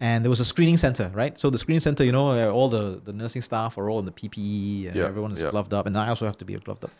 and 0.00 0.24
there 0.24 0.30
was 0.30 0.40
a 0.40 0.44
screening 0.44 0.76
center, 0.76 1.10
right? 1.14 1.36
So 1.38 1.50
the 1.50 1.58
screening 1.58 1.80
center, 1.80 2.04
you 2.04 2.12
know, 2.12 2.26
where 2.38 2.50
all 2.50 2.68
the 2.68 3.00
the 3.04 3.12
nursing 3.12 3.42
staff 3.42 3.76
are 3.78 3.90
all 3.90 3.98
in 3.98 4.06
the 4.06 4.12
PPE 4.20 4.88
and 4.88 4.96
Yeah, 4.96 5.04
everyone 5.10 5.32
is 5.32 5.40
yeah. 5.42 5.50
gloved 5.50 5.72
up, 5.74 5.86
and 5.86 5.96
I 5.98 6.08
also 6.08 6.26
have 6.26 6.36
to 6.38 6.44
be 6.44 6.54
gloved 6.54 6.84
up, 6.84 6.92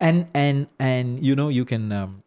and 0.00 0.26
and 0.34 0.66
and 0.80 1.22
you 1.24 1.36
know 1.36 1.48
you 1.48 1.64
can. 1.64 1.92
Um, 1.92 2.22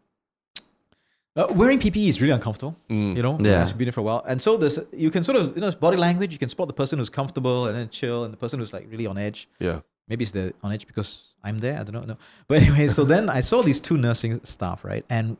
uh, 1.36 1.46
wearing 1.54 1.78
PPE 1.78 2.08
is 2.08 2.20
really 2.20 2.32
uncomfortable, 2.32 2.76
Mm. 2.88 3.16
you 3.16 3.22
know. 3.22 3.38
Yeah. 3.40 3.62
as 3.62 3.68
you've 3.70 3.78
been 3.78 3.86
there 3.86 3.92
for 3.92 4.00
a 4.00 4.04
while, 4.04 4.22
and 4.26 4.40
so 4.42 4.56
this 4.56 4.78
you 4.92 5.10
can 5.10 5.22
sort 5.22 5.38
of 5.38 5.54
you 5.56 5.60
know 5.62 5.70
body 5.72 5.96
language. 5.96 6.32
You 6.32 6.38
can 6.38 6.48
spot 6.48 6.66
the 6.68 6.74
person 6.74 6.98
who's 6.98 7.10
comfortable 7.10 7.66
and 7.66 7.76
then 7.76 7.88
chill, 7.88 8.24
and 8.24 8.32
the 8.32 8.36
person 8.36 8.58
who's 8.58 8.72
like 8.72 8.86
really 8.90 9.06
on 9.06 9.16
edge. 9.18 9.48
Yeah. 9.58 9.80
Maybe 10.08 10.22
it's 10.24 10.32
the 10.32 10.52
on 10.64 10.72
edge 10.72 10.86
because 10.86 11.28
I'm 11.44 11.58
there. 11.58 11.78
I 11.78 11.84
don't 11.84 11.94
know. 11.94 12.02
No, 12.04 12.16
but 12.48 12.62
anyway, 12.62 12.88
so 12.88 13.04
then 13.04 13.28
I 13.28 13.40
saw 13.40 13.62
these 13.62 13.80
two 13.80 13.96
nursing 13.96 14.40
staff, 14.44 14.84
right, 14.84 15.04
and 15.08 15.36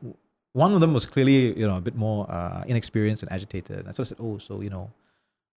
one 0.53 0.73
of 0.73 0.79
them 0.81 0.93
was 0.93 1.05
clearly 1.05 1.57
you 1.59 1.67
know 1.67 1.75
a 1.77 1.81
bit 1.81 1.95
more 1.95 2.29
uh, 2.31 2.63
inexperienced 2.67 3.23
and 3.23 3.31
agitated. 3.31 3.79
And 3.79 3.87
I 3.89 3.91
sort 3.91 4.05
of 4.05 4.07
said, 4.07 4.17
"Oh, 4.21 4.37
so 4.37 4.61
you 4.61 4.69
know, 4.69 4.89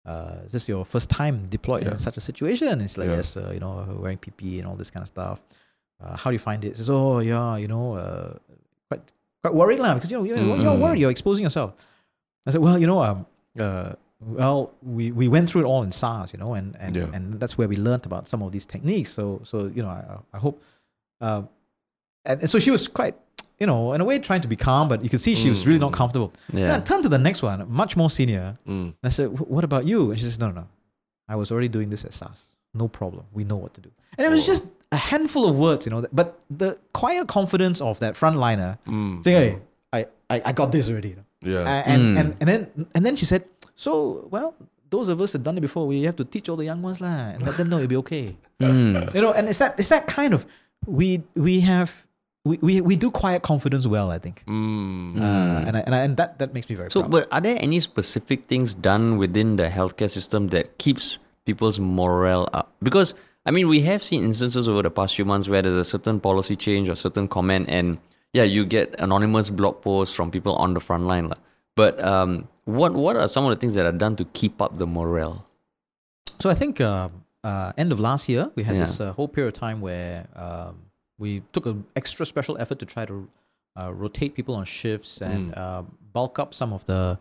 uh, 0.06 0.36
is 0.46 0.52
this 0.52 0.68
your 0.68 0.84
first 0.84 1.10
time 1.10 1.46
deployed 1.50 1.82
Yeah. 1.84 1.90
in 1.92 1.98
such 1.98 2.16
a 2.16 2.20
situation?" 2.20 2.68
And 2.68 2.80
it's 2.80 2.96
like, 2.96 3.08
Yeah. 3.08 3.16
"Yes, 3.16 3.36
uh, 3.36 3.50
you 3.52 3.60
know, 3.60 3.72
wearing 4.00 4.18
PPE 4.18 4.58
and 4.60 4.66
all 4.66 4.76
this 4.76 4.90
kind 4.90 5.02
of 5.02 5.08
stuff." 5.08 5.42
Uh, 6.02 6.16
how 6.16 6.30
do 6.30 6.34
you 6.34 6.38
find 6.50 6.64
it? 6.64 6.68
He 6.70 6.74
says, 6.76 6.90
"Oh, 6.90 7.18
yeah, 7.20 7.56
you 7.56 7.68
know, 7.68 7.94
uh, 7.96 8.34
quite 9.42 9.54
worried 9.54 9.80
lah 9.80 9.94
because 9.94 10.10
you 10.10 10.16
know 10.18 10.24
you're, 10.24 10.38
you're 10.38 10.76
Mm. 10.76 10.80
worried, 10.80 11.00
you're 11.00 11.10
exposing 11.10 11.42
yourself." 11.44 11.74
I 12.46 12.50
said, 12.52 12.60
"Well, 12.60 12.78
you 12.78 12.86
know, 12.86 13.02
um, 13.02 13.26
uh, 13.58 13.92
well, 14.20 14.70
we, 14.82 15.10
we 15.10 15.26
went 15.28 15.48
through 15.50 15.62
it 15.62 15.64
all 15.66 15.82
in 15.82 15.90
SARS, 15.90 16.32
you 16.32 16.38
know, 16.38 16.54
and 16.54 16.76
and, 16.78 16.96
Yeah. 16.96 17.10
and 17.12 17.40
that's 17.40 17.58
where 17.58 17.68
we 17.68 17.76
learned 17.76 18.06
about 18.06 18.28
some 18.28 18.42
of 18.42 18.52
these 18.52 18.66
techniques. 18.66 19.10
So 19.12 19.40
so 19.44 19.66
you 19.76 19.82
know, 19.82 19.88
I 19.90 20.02
I 20.36 20.38
hope, 20.38 20.62
uh, 21.20 21.42
and, 22.24 22.40
and 22.42 22.48
so 22.50 22.58
she 22.58 22.70
was 22.70 22.86
quite, 22.86 23.14
you 23.58 23.66
know, 23.66 23.92
in 23.94 24.00
a 24.00 24.04
way 24.04 24.18
trying 24.20 24.42
to 24.42 24.48
be 24.48 24.56
calm, 24.56 24.88
but 24.88 25.02
you 25.02 25.10
could 25.10 25.20
see 25.20 25.34
she 25.34 25.48
was 25.50 25.66
really 25.66 25.80
not 25.86 25.92
Mm. 25.92 25.96
comfortable. 26.00 26.30
Then 26.52 26.70
I 26.70 26.74
Yeah. 26.78 26.80
turned 26.80 27.02
to 27.02 27.08
the 27.08 27.18
next 27.28 27.42
one, 27.42 27.66
much 27.82 27.96
more 27.96 28.10
senior, 28.10 28.54
Mm. 28.66 28.94
and 29.02 29.06
I 29.10 29.12
said, 29.18 29.26
"What 29.54 29.64
about 29.64 29.84
you?" 29.86 30.10
And 30.10 30.18
she 30.18 30.24
says, 30.24 30.38
"No, 30.38 30.46
no, 30.50 30.54
no, 30.62 30.66
I 31.28 31.34
was 31.36 31.50
already 31.50 31.68
doing 31.68 31.90
this 31.90 32.04
at 32.04 32.12
SARS. 32.14 32.54
No 32.74 32.86
problem. 32.88 33.24
We 33.32 33.42
know 33.44 33.56
what 33.64 33.74
to 33.74 33.80
do." 33.80 33.90
And 34.16 34.22
it 34.26 34.30
was 34.30 34.42
Oh. 34.44 34.52
just 34.52 34.64
a 34.92 34.96
handful 35.10 35.48
of 35.48 35.58
words, 35.58 35.86
you 35.86 35.90
know, 35.90 36.04
but 36.12 36.38
the 36.52 36.78
quiet 36.92 37.26
confidence 37.26 37.80
of 37.80 37.98
that 38.04 38.14
frontliner 38.14 38.76
Mm. 38.86 39.24
saying, 39.24 39.60
"Hey, 39.92 40.06
I, 40.28 40.36
I, 40.36 40.42
I 40.46 40.52
got 40.52 40.70
this 40.72 40.90
already." 40.90 41.10
You 41.16 41.16
know? 41.16 41.26
Yeah. 41.42 41.82
And, 41.88 42.02
Mm. 42.02 42.20
and 42.20 42.28
and 42.40 42.46
then 42.48 42.60
and 42.94 43.02
then 43.06 43.16
she 43.16 43.24
said, 43.26 43.42
"So 43.74 44.28
well, 44.30 44.54
those 44.92 45.08
of 45.08 45.20
us 45.24 45.32
that 45.32 45.42
done 45.42 45.56
it 45.58 45.64
before, 45.64 45.86
we 45.88 46.02
have 46.04 46.16
to 46.20 46.24
teach 46.24 46.48
all 46.52 46.56
the 46.60 46.68
young 46.68 46.82
ones 46.84 47.00
lah, 47.00 47.32
and 47.34 47.40
let 47.42 47.56
them 47.56 47.68
know 47.72 47.78
it'll 47.82 47.88
be 47.90 48.02
okay." 48.06 48.36
Mm. 48.62 49.10
You 49.16 49.20
know, 49.26 49.32
and 49.34 49.48
it's 49.50 49.58
that 49.58 49.74
it's 49.80 49.88
that 49.90 50.06
kind 50.06 50.30
of 50.36 50.46
we 50.86 51.22
we 51.34 51.60
have 51.66 52.06
we, 52.44 52.58
we, 52.62 52.80
we 52.82 52.94
do 52.94 53.10
quiet 53.10 53.42
confidence 53.42 53.86
well, 53.86 54.10
I 54.10 54.18
think, 54.22 54.42
Mm. 54.46 55.18
uh, 55.18 55.66
and 55.66 55.74
I, 55.78 55.80
and 55.86 55.94
I, 55.94 55.98
and 56.06 56.12
that 56.18 56.38
that 56.38 56.54
makes 56.54 56.68
me 56.70 56.74
very 56.78 56.90
So, 56.90 57.00
proud. 57.02 57.10
but 57.10 57.22
are 57.34 57.40
there 57.40 57.58
any 57.58 57.78
specific 57.80 58.46
things 58.46 58.74
done 58.74 59.16
within 59.18 59.56
the 59.58 59.66
healthcare 59.70 60.10
system 60.10 60.48
that 60.54 60.78
keeps 60.78 61.18
people's 61.46 61.78
morale 61.82 62.46
up? 62.54 62.70
Because 62.82 63.14
I 63.44 63.50
mean, 63.50 63.68
we 63.68 63.82
have 63.82 64.02
seen 64.02 64.22
instances 64.24 64.68
over 64.68 64.82
the 64.82 64.90
past 64.90 65.16
few 65.16 65.24
months 65.24 65.48
where 65.48 65.62
there's 65.62 65.74
a 65.76 65.84
certain 65.84 66.20
policy 66.20 66.54
change 66.56 66.88
or 66.88 66.94
certain 66.94 67.26
comment, 67.28 67.66
and 67.68 67.98
yeah, 68.32 68.44
you 68.44 68.64
get 68.64 68.94
anonymous 68.98 69.50
blog 69.50 69.82
posts 69.82 70.14
from 70.14 70.30
people 70.30 70.54
on 70.56 70.74
the 70.74 70.80
front 70.80 71.04
line, 71.04 71.28
lah. 71.28 71.36
But 71.74 72.02
um, 72.04 72.48
what 72.64 72.92
what 72.94 73.16
are 73.16 73.26
some 73.26 73.44
of 73.44 73.50
the 73.50 73.56
things 73.56 73.74
that 73.74 73.86
are 73.86 73.92
done 73.98 74.14
to 74.16 74.24
keep 74.26 74.62
up 74.62 74.78
the 74.78 74.86
morale? 74.86 75.44
So 76.40 76.50
I 76.50 76.54
think 76.54 76.80
uh, 76.80 77.08
uh, 77.42 77.72
end 77.76 77.90
of 77.92 77.98
last 77.98 78.28
year 78.28 78.50
we 78.54 78.62
had 78.62 78.76
Yeah. 78.76 78.82
this 78.86 79.00
uh, 79.00 79.12
whole 79.12 79.28
period 79.28 79.54
of 79.56 79.60
time 79.60 79.80
where 79.80 80.26
um, 80.36 80.76
we 81.18 81.42
took 81.52 81.66
an 81.66 81.84
extra 81.96 82.24
special 82.26 82.56
effort 82.58 82.78
to 82.78 82.86
try 82.86 83.04
to 83.06 83.28
uh, 83.78 83.92
rotate 83.92 84.34
people 84.34 84.54
on 84.54 84.64
shifts 84.64 85.20
and 85.22 85.54
uh, 85.56 85.82
bulk 86.12 86.38
up 86.38 86.54
some 86.54 86.72
of 86.72 86.84
the 86.86 87.18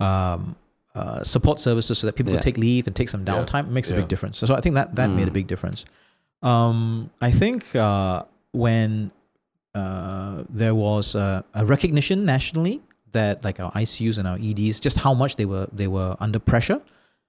um, 0.00 0.56
uh, 0.94 1.22
support 1.24 1.58
services 1.58 1.98
so 1.98 2.06
that 2.06 2.14
people 2.14 2.32
Yeah. 2.32 2.38
could 2.38 2.44
take 2.44 2.58
leave 2.58 2.86
and 2.86 2.94
take 2.94 3.08
some 3.08 3.24
downtime. 3.24 3.64
It 3.66 3.70
makes 3.78 3.90
a 3.90 3.94
big 3.94 4.08
difference. 4.08 4.38
So, 4.38 4.46
so 4.46 4.54
I 4.54 4.60
think 4.60 4.74
that 4.76 4.94
that 4.94 5.10
made 5.10 5.26
a 5.28 5.30
Mm. 5.30 5.34
big 5.40 5.46
difference. 5.48 5.84
Um, 6.42 7.10
I 7.20 7.30
think 7.30 7.74
uh, 7.74 8.22
when 8.52 9.10
uh, 9.74 10.44
there 10.48 10.74
was 10.74 11.16
uh, 11.16 11.42
a 11.54 11.64
recognition 11.64 12.24
nationally 12.24 12.80
that 13.12 13.42
like 13.44 13.58
our 13.60 13.72
ICUs 13.72 14.18
and 14.18 14.28
our 14.28 14.38
EDs, 14.38 14.78
just 14.80 14.98
how 14.98 15.14
much 15.14 15.34
they 15.36 15.44
were 15.46 15.66
they 15.72 15.88
were 15.88 16.16
under 16.20 16.38
pressure. 16.38 16.80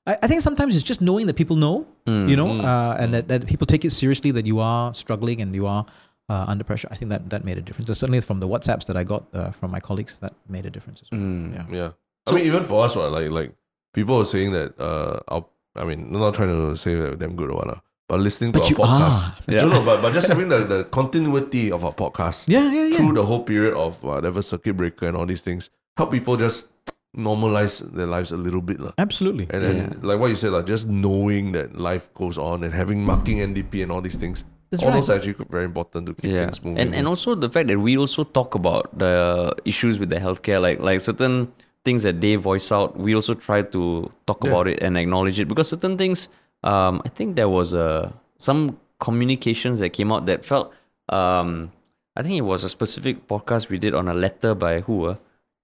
I, 0.06 0.18
I 0.24 0.28
think 0.28 0.42
sometimes 0.42 0.76
it's 0.76 0.84
just 0.84 1.02
knowing 1.02 1.26
that 1.28 1.36
people 1.36 1.56
know, 1.56 1.88
Mm. 2.06 2.30
you 2.30 2.36
know, 2.36 2.48
Mm. 2.48 2.64
uh, 2.66 3.02
and 3.02 3.14
that, 3.16 3.28
that 3.30 3.48
people 3.48 3.66
take 3.66 3.84
it 3.84 3.92
seriously 3.92 4.30
that 4.32 4.46
you 4.46 4.60
are 4.60 4.94
struggling 4.94 5.42
and 5.42 5.56
you 5.56 5.66
are 5.66 5.84
uh, 6.30 6.46
under 6.48 6.64
pressure. 6.64 6.88
I 6.92 6.96
think 6.98 7.10
that 7.10 7.30
that 7.32 7.44
made 7.46 7.58
a 7.58 7.62
difference. 7.62 7.88
So 7.88 7.94
certainly 7.94 8.22
from 8.22 8.40
the 8.40 8.48
WhatsApps 8.48 8.86
that 8.86 8.96
I 8.96 9.04
got 9.04 9.24
uh, 9.34 9.50
from 9.52 9.72
my 9.72 9.80
colleagues, 9.80 10.20
that 10.20 10.34
made 10.48 10.66
a 10.68 10.70
difference 10.70 11.02
as 11.02 11.08
well. 11.12 11.22
Mm. 11.22 11.54
Yeah. 11.56 11.66
Yeah. 11.80 11.90
So- 12.28 12.36
I 12.36 12.40
mean, 12.40 12.48
even 12.48 12.66
for 12.66 12.86
us, 12.86 12.96
what, 12.96 13.12
like 13.12 13.30
like 13.30 13.52
people 13.94 14.20
are 14.22 14.26
saying 14.26 14.52
that 14.52 14.80
uh, 14.80 15.20
our, 15.28 15.46
I 15.76 15.84
mean, 15.86 16.00
I'm 16.14 16.20
not 16.20 16.34
trying 16.34 16.50
to 16.50 16.76
say 16.76 16.96
that 16.96 17.20
them 17.20 17.36
good 17.36 17.50
or 17.52 17.56
what, 17.58 17.80
but 18.08 18.20
listening 18.20 18.52
to 18.54 18.60
But 18.60 18.72
our 18.72 18.88
podcast. 18.88 19.24
are. 19.24 19.36
Yeah. 19.48 19.62
No, 19.64 19.70
no, 19.80 19.86
but, 19.86 20.02
but 20.02 20.14
just 20.14 20.28
having 20.28 20.50
the, 20.50 20.64
the 20.66 20.84
continuity 20.86 21.72
of 21.72 21.86
our 21.86 21.94
podcast 21.94 22.46
Yeah, 22.48 22.72
yeah, 22.72 22.86
yeah. 22.88 22.98
through 22.98 23.14
the 23.14 23.26
whole 23.26 23.44
period 23.44 23.74
of 23.76 24.02
whatever 24.04 24.42
circuit 24.42 24.76
breaker 24.76 25.08
and 25.08 25.16
all 25.18 25.26
these 25.26 25.42
things 25.42 25.70
help 25.98 26.12
people 26.12 26.36
just 26.38 26.68
normalize 27.16 27.80
their 27.94 28.06
lives 28.08 28.32
a 28.32 28.38
little 28.38 28.62
bit. 28.62 28.82
Absolutely. 28.98 29.48
And 29.50 29.64
then, 29.64 29.76
Yeah. 29.78 29.94
like 30.02 30.20
what 30.20 30.28
you 30.30 30.36
said, 30.36 30.52
like 30.52 30.66
just 30.66 30.88
knowing 30.88 31.54
that 31.54 31.78
life 31.78 32.14
goes 32.14 32.38
on 32.38 32.64
and 32.64 32.74
having 32.74 33.04
marking 33.06 33.38
NDP 33.40 33.84
and 33.84 33.92
all 33.92 34.02
these 34.02 34.16
things, 34.18 34.44
That's 34.72 34.84
all 34.84 34.90
right. 34.90 34.96
those 34.96 35.10
are 35.10 35.16
actually 35.16 35.36
very 35.50 35.66
important 35.66 36.08
to 36.08 36.14
keep 36.14 36.32
yeah 36.32 36.46
things 36.46 36.64
moving. 36.64 36.80
and 36.82 36.94
and 36.96 37.08
also 37.08 37.36
the 37.36 37.48
fact 37.50 37.68
that 37.70 37.80
we 37.80 37.98
also 37.98 38.24
talk 38.26 38.56
about 38.56 38.98
the 38.98 39.56
issues 39.64 40.00
with 40.00 40.10
the 40.10 40.18
healthcare 40.18 40.60
like 40.62 40.80
like 40.82 41.00
certain 41.02 41.48
things 41.86 42.02
that 42.04 42.20
they 42.20 42.36
voice 42.36 42.72
out 42.72 42.98
we 42.98 43.14
also 43.16 43.34
try 43.48 43.62
to 43.62 44.12
talk 44.28 44.40
Yeah. 44.44 44.50
about 44.52 44.66
it 44.68 44.78
and 44.82 44.98
acknowledge 44.98 45.40
it 45.40 45.48
because 45.48 45.70
certain 45.70 45.96
things 46.02 46.28
um 46.64 47.02
i 47.06 47.10
think 47.10 47.36
there 47.40 47.50
was 47.50 47.74
a 47.74 48.12
some 48.38 48.78
communications 49.00 49.80
that 49.80 49.92
came 49.98 50.12
out 50.12 50.26
that 50.26 50.44
felt 50.44 50.74
um 51.10 51.72
i 52.18 52.24
think 52.24 52.36
it 52.36 52.42
was 52.54 52.64
a 52.64 52.70
specific 52.70 53.28
podcast 53.32 53.70
we 53.70 53.78
did 53.78 53.94
on 53.94 54.08
a 54.08 54.14
letter 54.26 54.54
by 54.56 54.82
who 54.82 55.06
uh, 55.06 55.16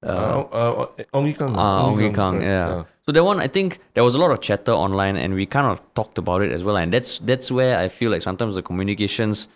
uh, 0.03 0.41
uh, 0.51 0.87
Ong 1.13 1.27
Ye 1.27 1.33
Kung. 1.33 1.53
Ah, 1.55 1.85
Ong 1.85 1.99
Ye 2.01 2.09
Kung, 2.09 2.39
correct, 2.41 2.43
yeah. 2.43 2.83
So 3.05 3.11
that 3.11 3.23
one, 3.23 3.39
I 3.39 3.45
think 3.47 3.77
there 3.93 4.03
was 4.03 4.15
a 4.15 4.19
lot 4.23 4.31
of 4.31 4.41
chatter 4.41 4.71
online, 4.73 5.15
and 5.15 5.35
we 5.35 5.45
kind 5.45 5.67
of 5.67 5.77
talked 5.93 6.17
about 6.17 6.41
it 6.41 6.51
as 6.51 6.63
well. 6.65 6.75
And 6.77 6.89
that's 6.91 7.19
that's 7.19 7.51
where 7.51 7.77
I 7.77 7.87
feel 7.87 8.09
like 8.09 8.21
sometimes 8.25 8.55
the 8.57 8.63
communications 8.65 9.47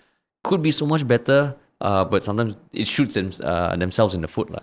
could 0.43 0.61
be 0.61 0.70
so 0.70 0.86
much 0.86 1.01
better, 1.07 1.55
uh, 1.82 2.05
but 2.05 2.22
sometimes 2.22 2.53
it 2.74 2.86
shoots 2.86 3.16
them, 3.18 3.32
uh, 3.41 3.76
themselves 3.76 4.13
in 4.13 4.22
the 4.22 4.28
foot, 4.30 4.51
lah. 4.53 4.61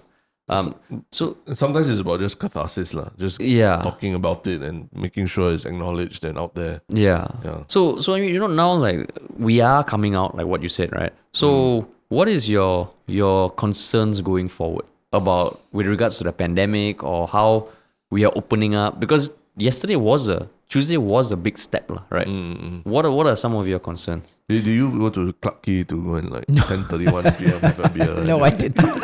Um, 0.53 1.05
so 1.11 1.37
Sometimes 1.55 1.89
it's 1.89 2.01
about 2.01 2.21
just 2.21 2.39
catharsis, 2.39 2.95
lah. 2.95 3.09
Just 3.19 3.41
yeah, 3.41 3.81
talking 3.83 4.15
about 4.15 4.47
it 4.47 4.63
and 4.63 4.89
making 4.93 5.27
sure 5.27 5.53
it's 5.53 5.65
acknowledged 5.65 6.25
and 6.25 6.39
out 6.39 6.55
there. 6.55 6.81
yeah. 6.89 7.27
Yeah. 7.45 7.65
So 7.69 8.01
so 8.01 8.15
you 8.15 8.39
know 8.39 8.47
now 8.47 8.73
like 8.75 9.11
we 9.39 9.61
are 9.61 9.83
coming 9.85 10.15
out 10.15 10.37
like 10.37 10.47
what 10.47 10.63
you 10.63 10.69
said, 10.69 10.93
right? 10.93 11.13
So 11.33 11.89
what 12.09 12.29
is 12.29 12.49
your 12.49 12.91
your 13.07 13.51
concerns 13.51 14.21
going 14.21 14.49
forward 14.49 14.85
about 15.13 15.61
with 15.73 15.87
regards 15.87 16.19
to 16.19 16.25
the 16.25 16.33
pandemic 16.33 17.03
or 17.03 17.29
how 17.29 17.69
we 18.11 18.25
are 18.25 18.33
opening 18.37 18.75
up? 18.75 19.01
Because 19.01 19.31
yesterday 19.57 19.97
was 19.97 20.29
a 20.29 20.49
Tuesday 20.73 20.97
was 20.97 21.29
a 21.33 21.37
big 21.37 21.59
step, 21.61 21.91
lah, 21.93 22.01
right? 22.09 22.25
Mm-mm. 22.27 22.81
What 22.89 23.05
are 23.05 23.13
what 23.13 23.27
are 23.29 23.37
some 23.37 23.53
of 23.55 23.69
your 23.69 23.79
concerns? 23.79 24.39
Do, 24.49 24.57
do 24.69 24.73
you 24.73 24.89
go 24.89 25.11
to 25.13 25.33
Clarke 25.45 25.61
Quay 25.69 25.85
to 25.93 25.97
go 26.03 26.15
and 26.17 26.31
like 26.33 26.47
10:31 26.49 27.29
p.m. 27.37 27.61
have 27.61 27.77
a 27.85 27.89
beer? 27.93 28.15
No, 28.31 28.41
I 28.41 28.49
did 28.49 28.73
not. 28.81 28.97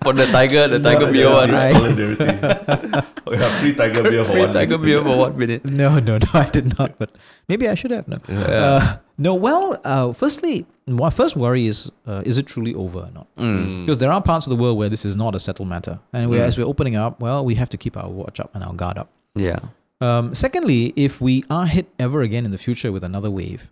For 0.04 0.14
the 0.16 0.24
tiger, 0.32 0.64
the 0.72 0.80
tiger 0.80 1.12
beer 1.12 1.28
one. 1.28 1.52
I- 1.52 1.72
Solidarity. 1.76 2.24
oh, 3.28 3.32
yeah, 3.36 3.52
free 3.60 3.74
tiger 3.76 4.00
beer 4.02 4.24
for 4.24 4.32
Free 4.32 4.44
one. 4.48 4.52
tiger 4.56 4.78
minute. 4.80 4.86
beer 4.88 5.00
for 5.04 5.16
one 5.28 5.36
minute. 5.36 5.62
No, 5.68 5.98
no, 6.00 6.16
no, 6.16 6.30
I 6.32 6.48
did 6.48 6.72
not. 6.78 6.96
But 6.98 7.12
maybe 7.52 7.68
I 7.68 7.74
should 7.76 7.92
have. 7.92 8.08
No, 8.08 8.16
uh, 8.32 8.96
no. 9.20 9.34
Well, 9.36 9.76
uh, 9.84 10.16
firstly, 10.16 10.64
my 10.88 11.10
first 11.12 11.36
worry 11.36 11.66
is: 11.68 11.92
uh, 12.08 12.22
is 12.24 12.40
it 12.40 12.48
truly 12.48 12.72
over 12.72 13.04
or 13.04 13.12
not? 13.12 13.28
Mm. 13.36 13.84
Because 13.84 14.00
there 14.00 14.08
are 14.10 14.22
parts 14.24 14.48
of 14.48 14.56
the 14.56 14.60
world 14.64 14.80
where 14.80 14.88
this 14.88 15.04
is 15.04 15.20
not 15.20 15.36
a 15.36 15.40
settled 15.40 15.68
matter, 15.68 16.00
and 16.16 16.32
we, 16.32 16.40
Mm. 16.40 16.48
as 16.48 16.56
we're 16.56 16.70
opening 16.74 16.96
up, 16.96 17.20
well, 17.20 17.44
we 17.44 17.60
have 17.60 17.68
to 17.76 17.76
keep 17.76 18.00
our 18.00 18.08
watch 18.08 18.40
up 18.40 18.56
and 18.56 18.64
our 18.64 18.72
guard 18.72 18.96
up. 18.96 19.12
Yeah. 19.36 19.60
Um, 20.00 20.34
secondly, 20.34 20.92
if 20.96 21.20
we 21.20 21.44
are 21.50 21.66
hit 21.66 21.86
ever 21.98 22.22
again 22.22 22.44
in 22.44 22.50
the 22.50 22.58
future 22.58 22.90
with 22.92 23.04
another 23.04 23.30
wave, 23.30 23.70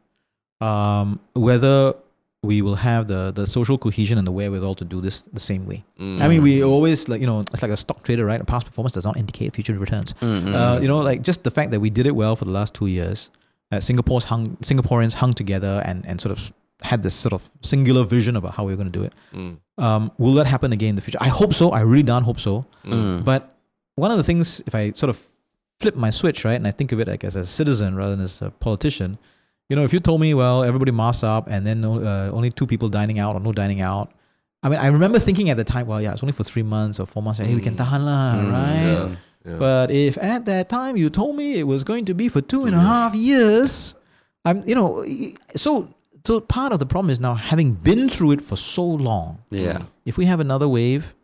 um, 0.61 1.21
whether 1.35 1.95
we 2.45 2.61
will 2.61 2.75
have 2.75 3.07
the 3.07 3.31
the 3.33 3.47
social 3.47 3.79
cohesion 3.79 4.19
and 4.19 4.27
the 4.27 4.33
wherewithal 4.33 4.75
to 4.75 4.85
do 4.85 5.01
this 5.01 5.23
the 5.23 5.41
same 5.41 5.65
way. 5.67 5.85
Mm. 5.99 6.21
I 6.23 6.29
mean, 6.29 6.43
we 6.43 6.63
always 6.65 7.09
like 7.09 7.21
you 7.21 7.27
know, 7.27 7.41
it's 7.41 7.63
like 7.63 7.71
a 7.71 7.77
stock 7.77 8.03
trader, 8.03 8.25
right? 8.25 8.41
A 8.41 8.45
past 8.45 8.67
performance 8.67 8.93
does 8.95 9.05
not 9.05 9.17
indicate 9.17 9.55
future 9.55 9.75
returns. 9.75 10.15
Mm, 10.15 10.55
Uh, 10.55 10.77
mm. 10.79 10.83
you 10.83 10.89
know, 10.89 10.99
like 10.99 11.23
just 11.23 11.45
the 11.45 11.51
fact 11.51 11.71
that 11.71 11.81
we 11.81 11.91
did 11.91 12.07
it 12.07 12.15
well 12.17 12.35
for 12.35 12.45
the 12.45 12.51
last 12.51 12.75
two 12.75 12.87
years, 12.87 13.31
uh, 13.71 13.79
Singapore's 13.81 14.25
hung 14.25 14.57
Singaporeans 14.63 15.15
hung 15.15 15.35
together 15.35 15.83
and 15.85 16.05
and 16.07 16.21
sort 16.21 16.33
of 16.33 16.53
had 16.83 17.03
this 17.05 17.15
sort 17.15 17.33
of 17.33 17.49
singular 17.61 18.03
vision 18.05 18.35
about 18.35 18.55
how 18.55 18.65
we 18.65 18.73
were 18.73 18.77
going 18.77 18.91
to 18.91 18.99
do 18.99 19.05
it. 19.05 19.13
Mm. 19.33 19.59
Um, 19.79 20.11
will 20.19 20.35
that 20.35 20.47
happen 20.47 20.73
again 20.73 20.91
in 20.91 20.97
the 20.97 21.03
future? 21.03 21.19
I 21.21 21.29
hope 21.29 21.55
so. 21.55 21.71
I 21.71 21.81
really 21.83 22.03
don't 22.03 22.25
hope 22.25 22.41
so. 22.41 22.65
Mm. 22.85 23.25
But 23.25 23.55
one 23.95 24.11
of 24.11 24.17
the 24.17 24.25
things, 24.25 24.61
if 24.67 24.75
I 24.75 24.91
sort 24.93 25.11
of 25.11 25.19
flip 25.83 25.97
my 26.07 26.11
switch, 26.21 26.45
right, 26.49 26.59
and 26.61 26.67
I 26.67 26.73
think 26.79 26.93
of 26.95 26.99
it 27.03 27.09
like 27.13 27.25
as 27.31 27.37
a 27.37 27.45
citizen 27.59 27.95
rather 28.01 28.15
than 28.17 28.25
as 28.25 28.41
a 28.43 28.51
politician, 28.67 29.19
you 29.69 29.75
know, 29.77 29.85
if 29.89 29.93
you 29.95 30.01
told 30.01 30.21
me, 30.21 30.31
well, 30.43 30.59
everybody 30.71 30.93
masks 30.93 31.25
up 31.25 31.45
and 31.53 31.67
then 31.67 31.79
uh, 31.85 32.31
only 32.39 32.51
two 32.59 32.67
people 32.73 32.89
dining 32.89 33.19
out 33.19 33.33
or 33.37 33.41
no 33.41 33.53
dining 33.53 33.81
out, 33.81 34.07
I 34.63 34.69
mean, 34.71 34.79
I 34.79 34.89
remember 34.99 35.19
thinking 35.19 35.51
at 35.51 35.57
the 35.57 35.65
time, 35.75 35.87
well, 35.91 36.01
yeah, 36.05 36.13
it's 36.15 36.23
only 36.23 36.33
for 36.41 36.45
three 36.45 36.63
months 36.77 37.01
or 37.01 37.07
four 37.07 37.23
months. 37.23 37.41
Hey, 37.41 37.55
we 37.55 37.61
can 37.69 37.75
Mm. 37.75 37.83
tahan 37.83 38.01
lah, 38.11 38.35
Mm, 38.39 38.53
right? 38.53 38.93
Yeah. 38.95 39.09
yeah. 39.49 39.59
But 39.59 39.91
if 39.91 40.15
at 40.23 40.45
that 40.51 40.69
time 40.69 40.95
you 41.03 41.11
told 41.11 41.35
me 41.41 41.59
it 41.63 41.67
was 41.67 41.83
going 41.85 42.05
to 42.11 42.15
be 42.15 42.29
for 42.35 42.41
two 42.53 42.63
and 42.67 42.75
a 42.77 42.85
half 42.93 43.13
years, 43.15 43.95
I'm, 44.47 44.63
you 44.71 44.75
know, 44.79 44.89
so 45.57 45.71
so 46.27 46.39
part 46.39 46.71
of 46.75 46.79
the 46.79 46.87
problem 46.87 47.11
is 47.11 47.19
now 47.19 47.35
having 47.35 47.75
been 47.75 48.07
through 48.09 48.33
it 48.39 48.43
for 48.51 48.57
so 48.57 48.85
long. 48.87 49.43
yeah. 49.51 49.83
If 50.07 50.15
we 50.21 50.25
have 50.31 50.39
another 50.39 50.69
wave, 50.79 51.15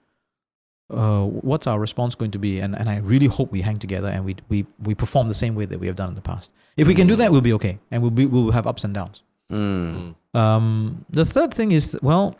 uh, 0.90 1.24
what's 1.24 1.66
our 1.66 1.78
response 1.78 2.14
going 2.14 2.30
to 2.30 2.38
be? 2.38 2.60
And 2.60 2.74
and 2.74 2.88
I 2.88 2.98
really 2.98 3.26
hope 3.26 3.52
we 3.52 3.60
hang 3.60 3.76
together 3.76 4.08
and 4.08 4.24
we 4.24 4.36
we 4.48 4.66
we 4.82 4.94
perform 4.94 5.28
the 5.28 5.34
same 5.34 5.54
way 5.54 5.66
that 5.66 5.78
we 5.78 5.86
have 5.86 5.96
done 5.96 6.08
in 6.08 6.14
the 6.14 6.20
past. 6.20 6.52
If 6.76 6.86
we 6.86 6.94
can 6.94 7.06
do 7.06 7.16
that, 7.16 7.30
we'll 7.32 7.40
be 7.40 7.52
okay, 7.54 7.78
and 7.90 8.02
we'll 8.02 8.10
be 8.10 8.26
we'll 8.26 8.52
have 8.52 8.66
ups 8.66 8.84
and 8.84 8.94
downs. 8.94 9.22
Mm. 9.50 10.14
Um, 10.34 11.04
the 11.10 11.24
third 11.24 11.52
thing 11.52 11.72
is 11.72 11.98
well, 12.02 12.36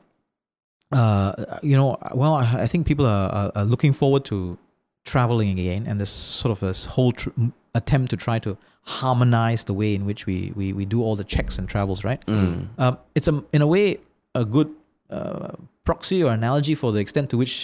uh, 0.92 1.58
you 1.62 1.76
know, 1.76 1.98
well, 2.14 2.34
I, 2.34 2.62
I 2.62 2.66
think 2.66 2.86
people 2.86 3.06
are, 3.06 3.30
are, 3.30 3.52
are 3.54 3.64
looking 3.64 3.92
forward 3.92 4.24
to 4.26 4.58
traveling 5.04 5.58
again, 5.58 5.86
and 5.86 6.00
this 6.00 6.10
sort 6.10 6.52
of 6.52 6.60
this 6.60 6.86
whole 6.86 7.12
tr- 7.12 7.30
attempt 7.74 8.10
to 8.10 8.16
try 8.16 8.38
to 8.40 8.56
harmonize 8.82 9.64
the 9.64 9.74
way 9.74 9.94
in 9.94 10.06
which 10.06 10.26
we 10.26 10.52
we, 10.54 10.72
we 10.72 10.84
do 10.84 11.02
all 11.02 11.16
the 11.16 11.24
checks 11.24 11.58
and 11.58 11.68
travels, 11.68 12.04
right? 12.04 12.24
Mm. 12.26 12.68
Um, 12.78 12.98
it's 13.14 13.28
a 13.28 13.44
in 13.52 13.62
a 13.62 13.66
way 13.66 13.98
a 14.34 14.44
good 14.44 14.70
uh, 15.10 15.52
proxy 15.88 16.18
or 16.26 16.30
analogy 16.40 16.74
for 16.82 16.90
the 16.94 17.00
extent 17.04 17.26
to 17.32 17.36
which 17.42 17.54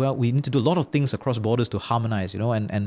well 0.00 0.14
we 0.22 0.26
need 0.36 0.44
to 0.48 0.52
do 0.56 0.60
a 0.64 0.66
lot 0.70 0.78
of 0.82 0.86
things 0.94 1.08
across 1.18 1.36
borders 1.46 1.68
to 1.74 1.78
harmonize, 1.88 2.30
you 2.34 2.40
know, 2.44 2.52
and 2.58 2.66
and 2.76 2.84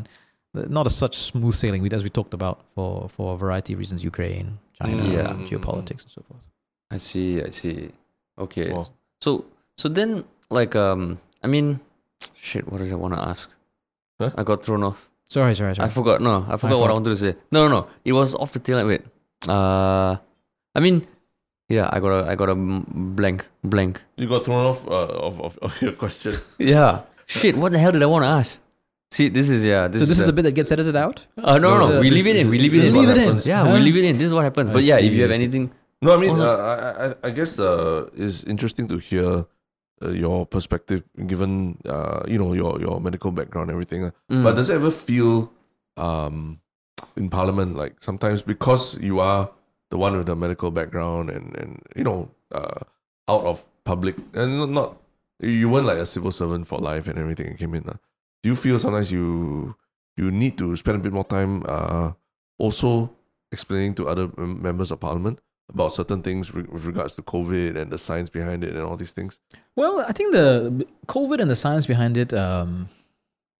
not 0.77 0.85
as 0.89 0.95
such 1.03 1.15
smooth 1.31 1.53
sailing 1.63 1.81
as 1.99 2.03
we 2.07 2.11
talked 2.19 2.33
about 2.39 2.57
for 2.75 2.91
for 3.15 3.25
a 3.35 3.37
variety 3.45 3.71
of 3.73 3.79
reasons, 3.83 3.99
Ukraine, 4.11 4.47
China, 4.79 5.03
Yeah. 5.17 5.33
geopolitics, 5.49 6.03
and 6.05 6.11
so 6.17 6.21
forth. 6.29 6.45
I 6.95 6.97
see. 7.09 7.29
I 7.47 7.49
see. 7.59 7.77
Okay. 8.45 8.67
Wow. 8.73 8.85
So 9.25 9.29
so 9.81 9.85
then 9.97 10.09
like 10.59 10.73
um 10.85 11.01
I 11.45 11.47
mean 11.53 11.67
shit. 12.47 12.63
What 12.69 12.77
did 12.81 12.91
I 12.95 12.99
want 13.03 13.13
to 13.17 13.21
ask? 13.31 13.45
Huh? 14.19 14.31
I 14.39 14.41
got 14.49 14.57
thrown 14.65 14.83
off. 14.89 14.99
Sorry, 15.35 15.53
sorry, 15.59 15.73
sorry. 15.75 15.87
I 15.87 15.91
forgot. 15.99 16.17
No, 16.29 16.35
I 16.53 16.55
forgot 16.61 16.79
what 16.81 16.89
I 16.93 16.95
wanted 16.97 17.11
to 17.17 17.21
say. 17.25 17.31
No, 17.55 17.59
no, 17.65 17.69
no. 17.77 17.81
It 18.09 18.13
was 18.19 18.29
off 18.41 18.51
the 18.55 18.61
tail. 18.65 18.77
end. 18.79 18.87
Wait. 18.91 19.03
Uh, 19.55 20.13
I 20.77 20.79
mean, 20.85 20.97
yeah. 21.69 21.89
I 21.91 21.99
got 21.99 22.11
a 22.11 22.29
I 22.31 22.35
got 22.35 22.49
a 22.49 22.55
blank 22.55 23.45
blank. 23.63 24.01
You 24.17 24.27
got 24.27 24.45
thrown 24.45 24.65
off 24.65 24.87
uh, 24.87 24.91
of, 25.27 25.41
of, 25.41 25.57
of 25.61 25.81
your 25.81 25.91
question. 25.93 26.33
Yeah. 26.59 27.01
Shit. 27.25 27.55
What 27.57 27.71
the 27.71 27.79
hell 27.79 27.91
did 27.91 28.03
I 28.03 28.05
want 28.05 28.23
to 28.23 28.29
ask? 28.29 28.59
See, 29.11 29.29
this 29.29 29.49
is 29.49 29.63
yeah. 29.65 29.87
This 29.87 30.01
so 30.01 30.05
this 30.07 30.17
is 30.17 30.23
a- 30.23 30.27
the 30.27 30.33
bit 30.33 30.43
that 30.43 30.55
gets 30.55 30.71
edited 30.71 30.95
out. 30.95 31.25
Uh, 31.37 31.57
no, 31.57 31.77
no, 31.77 31.87
No, 31.87 31.93
no. 31.93 31.99
We 32.01 32.09
leave 32.09 32.27
it 32.27 32.35
in. 32.35 32.49
We 32.49 32.57
leave 32.59 32.71
this 32.73 32.81
it 32.81 32.85
is 32.87 32.93
in. 32.93 32.97
what 32.97 33.07
Leave 33.07 33.17
it 33.17 33.29
in. 33.29 33.49
Yeah, 33.49 33.63
Huh? 33.65 33.73
we 33.73 33.79
leave 33.79 33.95
it 33.97 34.05
in. 34.05 34.17
This 34.17 34.27
is 34.27 34.33
what 34.33 34.43
happens. 34.43 34.69
I 34.69 34.73
But 34.73 34.83
yeah, 34.83 34.97
if 34.99 35.13
you 35.13 35.21
have 35.21 35.31
anything, 35.31 35.71
No, 36.01 36.13
I 36.13 36.17
mean, 36.17 36.37
uh, 36.39 36.43
I, 36.71 37.05
I, 37.05 37.13
I 37.27 37.29
guess 37.31 37.57
uh, 37.57 38.09
it's 38.15 38.43
interesting 38.43 38.87
to 38.89 38.97
hear 38.97 39.45
uh, 40.03 40.09
your 40.09 40.45
perspective, 40.45 41.03
given 41.25 41.77
uh, 41.87 42.21
you 42.27 42.37
know 42.37 42.53
your 42.53 42.79
your 42.81 42.99
medical 42.99 43.31
background, 43.31 43.69
and 43.69 43.75
everything. 43.75 44.05
uh. 44.05 44.11
Mm. 44.29 44.43
But 44.43 44.55
does 44.59 44.69
it 44.69 44.75
ever 44.75 44.91
feel 44.91 45.51
um, 45.97 46.59
in 47.15 47.29
Parliament 47.29 47.77
like 47.77 47.95
sometimes 48.03 48.41
because 48.41 48.97
you 48.99 49.19
are 49.19 49.49
the 49.91 49.97
one 49.97 50.17
with 50.17 50.27
the 50.27 50.35
medical 50.35 50.71
background 50.71 51.29
and 51.29 51.55
and 51.55 51.81
you 51.95 52.03
know 52.03 52.29
uh, 52.51 52.81
out 53.27 53.43
of 53.45 53.63
public 53.83 54.15
and 54.33 54.73
not, 54.73 54.97
you 55.39 55.69
weren't 55.69 55.85
like 55.85 55.97
a 55.97 56.05
civil 56.05 56.31
servant 56.31 56.67
for 56.67 56.79
life 56.79 57.07
and 57.07 57.19
everything 57.19 57.55
came 57.57 57.73
in. 57.75 57.87
Uh. 57.87 57.97
Do 58.43 58.49
you 58.49 58.55
feel 58.55 58.79
sometimes 58.79 59.11
you 59.11 59.75
you 60.17 60.31
need 60.31 60.57
to 60.57 60.75
spend 60.75 60.97
a 60.97 60.99
bit 60.99 61.13
more 61.13 61.25
time 61.25 61.63
uh, 61.67 62.11
also 62.57 63.11
explaining 63.51 63.95
to 63.95 64.07
other 64.07 64.29
members 64.37 64.91
of 64.91 64.99
Parliament 64.99 65.41
about 65.69 65.93
certain 65.93 66.21
things 66.21 66.53
re- 66.53 66.63
with 66.69 66.85
regards 66.85 67.15
to 67.15 67.21
COVID 67.21 67.75
and 67.75 67.91
the 67.91 67.97
science 67.97 68.29
behind 68.29 68.63
it 68.63 68.75
and 68.75 68.83
all 68.83 68.97
these 68.97 69.11
things? 69.11 69.39
Well, 69.75 70.05
I 70.07 70.11
think 70.11 70.31
the 70.33 70.85
COVID 71.07 71.39
and 71.39 71.49
the 71.49 71.55
science 71.55 71.85
behind 71.85 72.17
it. 72.17 72.33
Um, 72.33 72.89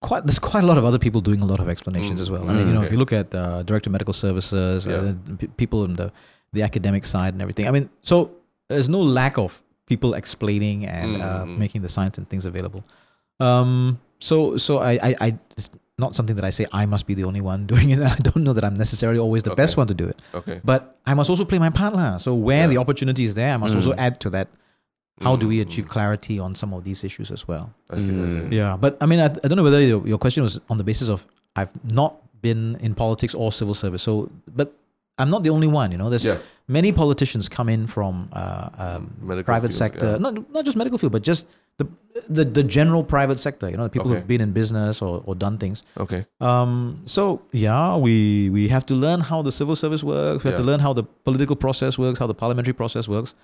quite 0.08 0.22
there's 0.26 0.42
quite 0.50 0.64
a 0.66 0.68
lot 0.70 0.78
of 0.80 0.84
other 0.90 1.00
people 1.06 1.20
doing 1.28 1.40
a 1.46 1.48
lot 1.52 1.60
of 1.64 1.68
explanations 1.74 2.18
Mm. 2.18 2.24
as 2.24 2.28
well. 2.32 2.44
I 2.48 2.52
mean, 2.52 2.64
Mm, 2.64 2.68
you 2.68 2.74
know, 2.76 2.82
okay. 2.84 2.88
if 2.88 2.92
you 2.94 3.00
look 3.02 3.12
at 3.20 3.28
uh, 3.42 3.62
director 3.68 3.88
of 3.90 3.94
medical 3.98 4.14
services, 4.24 4.78
Yeah. 4.86 4.96
uh, 4.96 5.36
p- 5.40 5.52
people 5.62 5.80
in 5.88 5.94
the 6.00 6.08
the 6.56 6.62
academic 6.70 7.04
side 7.14 7.32
and 7.34 7.40
everything. 7.44 7.66
I 7.70 7.72
mean, 7.76 7.86
so 8.10 8.16
there's 8.70 8.88
no 8.98 9.00
lack 9.20 9.34
of 9.44 9.50
people 9.92 10.10
explaining 10.22 10.78
and 10.98 11.10
uh, 11.28 11.44
Mm. 11.44 11.58
making 11.64 11.80
the 11.86 11.92
science 11.96 12.14
and 12.18 12.24
things 12.32 12.44
available. 12.52 12.82
Um, 13.40 13.98
so 14.28 14.56
so 14.56 14.78
I, 14.90 14.92
I 15.08 15.10
I 15.26 15.28
it's 15.58 15.68
not 15.98 16.14
something 16.18 16.36
that 16.36 16.44
I 16.44 16.52
say 16.58 16.64
I 16.72 16.84
must 16.86 17.04
be 17.10 17.14
the 17.14 17.24
only 17.30 17.40
one 17.52 17.60
doing 17.72 17.88
it. 17.94 18.00
I 18.00 18.16
don't 18.28 18.42
know 18.46 18.52
that 18.58 18.64
I'm 18.64 18.74
necessarily 18.84 19.18
always 19.26 19.42
the 19.48 19.54
best 19.62 19.76
one 19.80 19.86
to 19.92 19.94
do 20.02 20.06
it. 20.12 20.18
Okay. 20.34 20.60
But 20.64 20.80
I 21.06 21.12
must 21.18 21.28
also 21.32 21.44
play 21.44 21.58
my 21.66 21.70
part, 21.80 21.94
lah. 22.00 22.16
So 22.18 22.30
where 22.34 22.64
Yeah. 22.64 22.72
the 22.72 22.78
opportunity 22.84 23.24
is 23.28 23.34
there, 23.34 23.52
I 23.54 23.58
must 23.62 23.74
also 23.74 23.92
Mm. 23.92 24.06
add 24.06 24.14
to 24.24 24.30
that. 24.36 24.48
How 25.22 25.34
do 25.36 25.48
we 25.48 25.58
Mm. 25.58 25.62
achieve 25.66 25.88
clarity 25.88 26.38
on 26.38 26.54
some 26.54 26.74
of 26.74 26.84
these 26.84 27.02
issues 27.02 27.30
as 27.30 27.48
well? 27.48 27.72
I 27.90 27.96
see, 27.96 28.02
I 28.04 28.08
see. 28.08 28.40
Mm. 28.40 28.52
Yeah, 28.52 28.76
but 28.76 28.98
I 29.00 29.06
mean, 29.06 29.20
I, 29.20 29.24
I 29.26 29.48
don't 29.48 29.56
know 29.56 29.62
whether 29.62 29.80
your, 29.80 30.06
your 30.06 30.18
question 30.18 30.42
was 30.42 30.60
on 30.68 30.76
the 30.76 30.84
basis 30.84 31.08
of 31.08 31.26
I've 31.56 31.70
not 31.90 32.16
been 32.42 32.76
in 32.80 32.94
politics 32.94 33.34
or 33.34 33.50
civil 33.50 33.72
service. 33.74 34.02
So, 34.02 34.30
but 34.54 34.74
I'm 35.18 35.30
not 35.30 35.42
the 35.42 35.48
only 35.50 35.66
one. 35.68 35.90
You 35.90 35.96
know, 35.98 36.10
there's 36.10 36.26
Yeah. 36.26 36.38
many 36.68 36.92
politicians 36.92 37.48
come 37.48 37.70
in 37.70 37.86
from 37.86 38.28
uh, 38.34 38.68
um, 38.78 39.42
private 39.44 39.68
field, 39.72 39.72
sector, 39.72 40.10
yeah. 40.12 40.18
not 40.18 40.32
not 40.52 40.64
just 40.66 40.76
medical 40.76 40.98
field, 40.98 41.12
but 41.12 41.22
just 41.22 41.46
the 41.78 41.86
the, 42.28 42.44
the 42.44 42.62
general 42.62 43.02
private 43.02 43.38
sector. 43.40 43.70
You 43.70 43.78
know, 43.78 43.84
the 43.84 43.88
people 43.96 44.10
Okay. 44.10 44.20
who've 44.20 44.28
been 44.28 44.42
in 44.42 44.52
business 44.52 45.00
or, 45.00 45.22
or 45.24 45.34
done 45.34 45.56
things. 45.56 45.82
Okay. 45.96 46.26
Um, 46.42 47.00
so 47.06 47.40
yeah, 47.52 47.96
we 47.96 48.50
we 48.50 48.68
have 48.68 48.84
to 48.86 48.94
learn 48.94 49.20
how 49.20 49.40
the 49.40 49.52
civil 49.52 49.76
service 49.76 50.04
works. 50.04 50.44
We 50.44 50.48
have 50.50 50.60
to 50.60 50.64
learn 50.70 50.80
how 50.80 50.92
the 50.92 51.04
political 51.24 51.56
process 51.56 51.96
works, 51.98 52.18
how 52.18 52.26
the 52.26 52.34
parliamentary 52.34 52.74
process 52.74 53.08
works. 53.08 53.34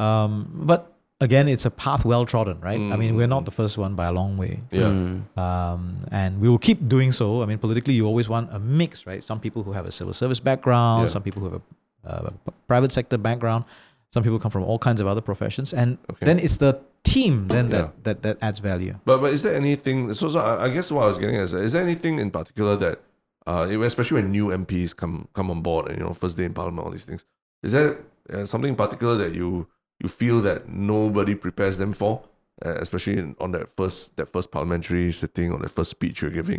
Um, 0.00 0.50
but 0.66 0.80
again, 1.26 1.46
it's 1.54 1.66
a 1.66 1.70
path 1.84 2.02
well 2.04 2.24
trodden, 2.32 2.58
right? 2.68 2.80
I 2.94 2.96
mean, 3.02 3.12
we're 3.18 3.32
not 3.36 3.42
Mm. 3.42 3.50
the 3.50 3.56
first 3.60 3.74
one 3.84 3.92
by 4.00 4.06
a 4.12 4.14
long 4.20 4.32
way. 4.42 4.54
Yeah. 4.70 4.90
Mm. 4.90 5.38
Um, 5.44 5.82
and 6.20 6.40
we 6.42 6.48
will 6.52 6.62
keep 6.68 6.78
doing 6.94 7.12
so. 7.20 7.26
I 7.42 7.46
mean, 7.46 7.58
politically, 7.66 7.94
you 7.98 8.06
always 8.12 8.28
want 8.34 8.46
a 8.52 8.58
mix, 8.58 9.06
right? 9.10 9.22
Some 9.30 9.38
people 9.46 9.60
who 9.66 9.72
have 9.78 9.86
a 9.86 9.92
civil 9.98 10.14
service 10.22 10.40
background, 10.50 11.02
Yeah. 11.02 11.12
some 11.16 11.22
people 11.22 11.40
who 11.42 11.48
have 11.50 11.60
a, 11.60 11.64
uh, 12.10 12.30
a 12.30 12.32
p- 12.44 12.56
private 12.72 12.92
sector 12.98 13.18
background, 13.28 13.64
some 14.14 14.22
people 14.26 14.38
come 14.44 14.50
from 14.56 14.64
all 14.64 14.78
kinds 14.88 15.00
of 15.02 15.06
other 15.12 15.22
professions, 15.30 15.72
and 15.80 15.88
Okay. 16.12 16.26
then 16.28 16.38
it's 16.46 16.58
the 16.66 16.72
team 17.04 17.34
then 17.54 17.66
Yeah. 17.70 17.76
that, 17.78 17.88
that 18.04 18.16
that 18.26 18.36
adds 18.48 18.58
value. 18.70 18.94
But 19.08 19.18
but 19.22 19.30
is 19.36 19.42
there 19.44 19.54
anything? 19.64 19.98
So, 20.14 20.28
so 20.34 20.38
I 20.40 20.52
I 20.66 20.68
guess 20.74 20.86
what 20.94 21.02
I 21.06 21.08
was 21.12 21.18
getting 21.22 21.36
at 21.40 21.44
is, 21.48 21.52
is 21.68 21.72
there 21.74 21.82
anything 21.90 22.18
in 22.24 22.30
particular 22.30 22.74
that, 22.84 22.96
uh, 23.50 23.66
especially 23.90 24.16
when 24.22 24.30
new 24.38 24.46
MPs 24.62 24.90
come 25.00 25.14
come 25.36 25.48
on 25.54 25.60
board 25.68 25.84
and 25.88 25.94
you 25.98 26.04
know 26.04 26.12
first 26.24 26.36
day 26.38 26.44
in 26.50 26.54
Parliament, 26.60 26.82
all 26.86 26.92
these 26.98 27.08
things, 27.10 27.22
is 27.66 27.72
there 27.76 27.90
uh, 28.32 28.44
something 28.52 28.70
in 28.74 28.76
particular 28.84 29.14
that 29.22 29.32
you 29.40 29.48
you 30.02 30.08
feel 30.08 30.40
that 30.42 30.68
nobody 30.68 31.34
prepares 31.34 31.76
them 31.78 31.92
for, 31.92 32.12
uh, 32.64 32.74
especially 32.84 33.16
in, 33.18 33.36
on 33.40 33.52
that 33.52 33.70
first 33.76 34.16
that 34.16 34.28
first 34.32 34.50
parliamentary 34.50 35.12
sitting 35.12 35.52
or 35.52 35.58
that 35.58 35.70
first 35.70 35.90
speech 35.90 36.22
you're 36.22 36.30
giving? 36.40 36.58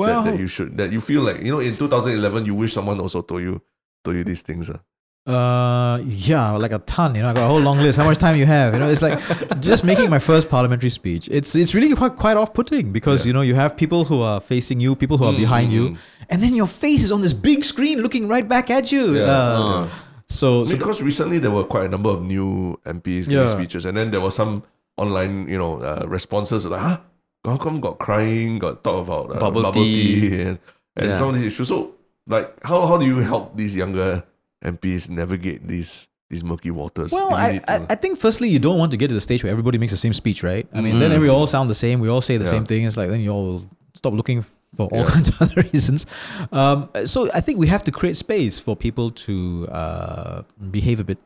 Well, 0.00 0.22
that, 0.22 0.32
that 0.32 0.38
you 0.40 0.46
should 0.48 0.76
that 0.78 0.90
you 0.92 1.00
feel 1.00 1.22
like 1.22 1.42
you 1.42 1.50
know 1.52 1.60
in 1.60 1.74
2011 1.76 2.44
you 2.46 2.54
wish 2.54 2.72
someone 2.72 3.00
also 3.00 3.20
told 3.22 3.42
you 3.42 3.60
told 4.04 4.16
you 4.16 4.24
these 4.24 4.42
things. 4.42 4.70
Uh. 4.70 4.78
Uh, 5.26 5.96
yeah, 6.04 6.50
like 6.50 6.72
a 6.72 6.80
ton. 6.80 7.14
You 7.14 7.22
know, 7.22 7.30
I 7.30 7.32
got 7.32 7.44
a 7.44 7.48
whole 7.48 7.60
long 7.60 7.78
list. 7.78 7.96
How 7.98 8.04
much 8.04 8.18
time 8.18 8.36
you 8.36 8.44
have? 8.44 8.74
You 8.74 8.80
know, 8.80 8.90
it's 8.90 9.00
like 9.00 9.18
just 9.60 9.82
making 9.82 10.10
my 10.10 10.18
first 10.18 10.50
parliamentary 10.50 10.90
speech. 10.90 11.28
It's 11.32 11.54
it's 11.54 11.74
really 11.74 11.96
quite 11.96 12.14
quite 12.16 12.36
off 12.36 12.52
putting 12.52 12.92
because 12.92 13.24
Yeah. 13.24 13.28
you 13.28 13.32
know 13.32 13.40
you 13.40 13.54
have 13.54 13.74
people 13.74 14.04
who 14.04 14.20
are 14.20 14.38
facing 14.38 14.80
you, 14.80 14.94
people 14.94 15.16
who 15.16 15.24
are 15.24 15.32
Mm, 15.32 15.38
behind 15.44 15.70
mm, 15.70 15.74
you, 15.76 15.84
mm. 15.90 15.96
and 16.28 16.42
then 16.42 16.52
your 16.54 16.66
face 16.66 17.02
is 17.02 17.10
on 17.10 17.22
this 17.22 17.32
big 17.32 17.64
screen 17.64 18.02
looking 18.02 18.28
right 18.28 18.46
back 18.46 18.68
at 18.70 18.92
you. 18.92 19.14
Yeah, 19.16 19.24
Uh, 19.24 19.86
yeah. 19.86 19.88
So, 20.34 20.64
so 20.66 20.72
because 20.76 21.00
recently 21.02 21.38
there 21.38 21.50
were 21.50 21.64
quite 21.64 21.86
a 21.86 21.88
number 21.88 22.10
of 22.10 22.22
new 22.22 22.78
MPs 22.84 23.24
giving 23.30 23.46
Yeah. 23.46 23.54
speeches, 23.58 23.84
and 23.84 23.96
then 23.96 24.10
there 24.10 24.20
was 24.20 24.34
some 24.34 24.62
online, 24.96 25.48
you 25.48 25.58
know, 25.58 25.78
uh, 25.80 26.04
responses 26.06 26.66
like, 26.66 26.80
"Huh, 26.80 26.98
how 27.44 27.56
come 27.56 27.80
got 27.80 27.98
crying, 27.98 28.58
got 28.58 28.82
talk 28.82 29.06
about 29.06 29.30
uh, 29.30 29.38
Bubble 29.38 29.62
bubble, 29.62 29.82
tea." 29.84 29.94
tea, 30.20 30.40
and, 30.48 30.58
and 30.96 31.06
Yeah. 31.10 31.18
some 31.18 31.28
of 31.30 31.34
these 31.36 31.46
issues." 31.52 31.68
So, 31.68 31.94
like, 32.26 32.48
how 32.66 32.86
how 32.86 32.96
do 32.98 33.06
you 33.06 33.18
help 33.22 33.56
these 33.56 33.76
younger 33.76 34.24
MPs 34.64 35.08
navigate 35.08 35.66
these 35.68 36.08
these 36.30 36.42
murky 36.42 36.70
waters? 36.70 37.12
Well, 37.12 37.30
I, 37.34 37.60
I? 37.68 37.86
I 37.90 37.94
think 37.94 38.18
firstly 38.18 38.48
you 38.48 38.58
don't 38.58 38.78
want 38.78 38.90
to 38.90 38.96
get 38.98 39.08
to 39.08 39.14
the 39.14 39.20
stage 39.20 39.44
where 39.44 39.52
everybody 39.52 39.78
makes 39.78 39.92
the 39.92 40.02
same 40.06 40.12
speech, 40.14 40.42
right? 40.42 40.66
I 40.74 40.80
mean, 40.80 40.98
then 40.98 41.10
Mm. 41.12 41.20
we 41.20 41.28
all 41.28 41.46
sound 41.46 41.68
the 41.70 41.74
same. 41.78 42.00
We 42.00 42.08
all 42.08 42.20
say 42.22 42.36
the 42.38 42.44
Yeah. 42.44 42.50
same 42.56 42.64
thing. 42.66 42.84
It's 42.86 42.96
like 42.96 43.10
then 43.10 43.20
you 43.20 43.30
all 43.30 43.62
stop 43.94 44.12
looking 44.14 44.42
for 44.76 44.86
all 44.92 44.98
Yeah. 45.00 45.04
kinds 45.14 45.28
of 45.28 45.42
other 45.44 45.62
reasons. 45.72 46.06
Um, 46.52 46.88
so 47.04 47.30
I 47.32 47.40
think 47.40 47.58
we 47.58 47.66
have 47.68 47.82
to 47.84 47.90
create 47.90 48.16
space 48.16 48.58
for 48.58 48.74
people 48.76 49.10
to 49.26 49.68
uh, 49.70 50.42
behave 50.70 51.00
a 51.00 51.04
bit 51.04 51.18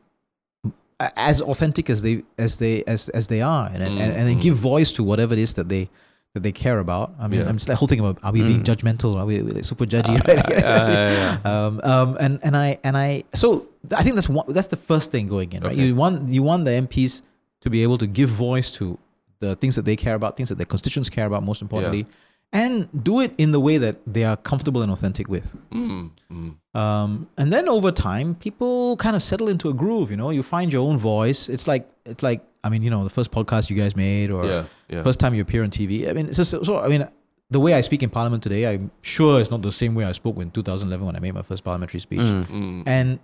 as 1.15 1.41
authentic 1.41 1.89
as 1.89 2.01
they 2.01 2.23
as 2.37 2.57
they 2.57 2.83
as 2.85 3.09
as 3.09 3.27
they 3.27 3.41
are, 3.41 3.67
and 3.73 3.81
and, 3.81 3.99
and, 3.99 4.27
then 4.27 4.37
Mm. 4.37 4.41
give 4.41 4.55
voice 4.55 4.91
to 4.93 5.03
whatever 5.03 5.33
it 5.33 5.39
is 5.39 5.53
that 5.55 5.69
they. 5.69 5.87
That 6.35 6.43
they 6.43 6.51
care 6.51 6.77
about. 6.77 7.15
I 7.19 7.27
mean, 7.27 7.39
Yeah. 7.39 7.49
I'm 7.49 7.57
just 7.57 7.67
like 7.69 7.79
whole 7.79 7.87
thing 7.87 7.99
about 7.99 8.19
are 8.21 8.31
we 8.31 8.43
being 8.43 8.61
Mm. 8.61 8.69
judgmental? 8.71 9.15
Are 9.15 9.25
we 9.25 9.41
like, 9.41 9.63
super 9.65 9.87
judgy? 9.87 10.13
Uh, 10.13 10.21
right? 10.27 10.45
yeah, 10.47 10.59
yeah, 10.59 11.39
yeah. 11.43 11.65
um, 11.65 11.81
um, 11.83 12.17
and 12.19 12.39
and 12.43 12.55
I 12.55 12.77
and 12.83 12.95
I 12.95 13.23
so 13.33 13.65
I 13.97 14.03
think 14.03 14.13
that's 14.13 14.29
one 14.29 14.45
that's 14.47 14.67
the 14.67 14.77
first 14.77 15.09
thing 15.09 15.25
going 15.27 15.51
in, 15.53 15.63
right? 15.63 15.73
Okay. 15.73 15.87
You 15.87 15.95
want 15.95 16.29
you 16.29 16.43
want 16.43 16.65
the 16.65 16.71
MPs 16.85 17.23
to 17.61 17.71
be 17.71 17.81
able 17.81 17.97
to 17.97 18.05
give 18.05 18.29
voice 18.29 18.69
to 18.73 18.99
the 19.39 19.55
things 19.55 19.73
that 19.75 19.85
they 19.85 19.95
care 19.95 20.13
about, 20.13 20.37
things 20.37 20.49
that 20.49 20.59
their 20.59 20.67
constituents 20.67 21.09
care 21.09 21.25
about, 21.25 21.41
most 21.41 21.63
importantly, 21.63 22.05
and 22.51 22.89
do 23.03 23.19
it 23.19 23.33
in 23.37 23.51
the 23.51 23.59
way 23.59 23.77
that 23.77 23.97
they 24.07 24.23
are 24.23 24.35
comfortable 24.35 24.81
and 24.81 24.91
authentic 24.91 25.27
with. 25.29 25.55
Mm, 25.71 26.11
mm. 26.31 26.55
Um, 26.79 27.29
and 27.37 27.53
then 27.53 27.69
over 27.69 27.91
time, 27.91 28.35
people 28.35 28.97
kind 28.97 29.15
of 29.15 29.21
settle 29.21 29.49
into 29.49 29.69
a 29.69 29.73
groove. 29.73 30.09
You 30.11 30.17
know, 30.17 30.31
you 30.31 30.41
find 30.43 30.73
your 30.73 30.87
own 30.87 30.97
voice. 30.97 31.47
It's 31.49 31.67
like 31.67 31.89
it's 32.05 32.23
like 32.23 32.43
I 32.63 32.69
mean, 32.69 32.81
you 32.81 32.89
know, 32.89 33.03
the 33.03 33.09
first 33.09 33.31
podcast 33.31 33.69
you 33.69 33.75
guys 33.75 33.95
made, 33.95 34.31
or 34.31 34.45
yeah, 34.45 34.63
yeah. 34.89 35.03
first 35.03 35.19
time 35.19 35.33
you 35.35 35.41
appear 35.41 35.63
on 35.63 35.69
TV. 35.69 36.09
I 36.09 36.13
mean, 36.13 36.33
so, 36.33 36.43
so, 36.43 36.63
so 36.63 36.79
I 36.81 36.87
mean, 36.87 37.07
the 37.51 37.59
way 37.59 37.73
I 37.73 37.81
speak 37.81 38.03
in 38.03 38.09
Parliament 38.09 38.43
today, 38.43 38.67
I'm 38.67 38.91
sure 39.01 39.39
it's 39.39 39.51
not 39.51 39.61
the 39.61 39.71
same 39.71 39.93
way 39.95 40.05
I 40.05 40.11
spoke 40.11 40.37
in 40.37 40.51
2011 40.51 41.05
when 41.05 41.15
I 41.15 41.19
made 41.19 41.33
my 41.33 41.41
first 41.43 41.63
parliamentary 41.63 41.99
speech 41.99 42.19
Mm. 42.21 42.45
Mm. 42.47 42.83
and 42.85 43.19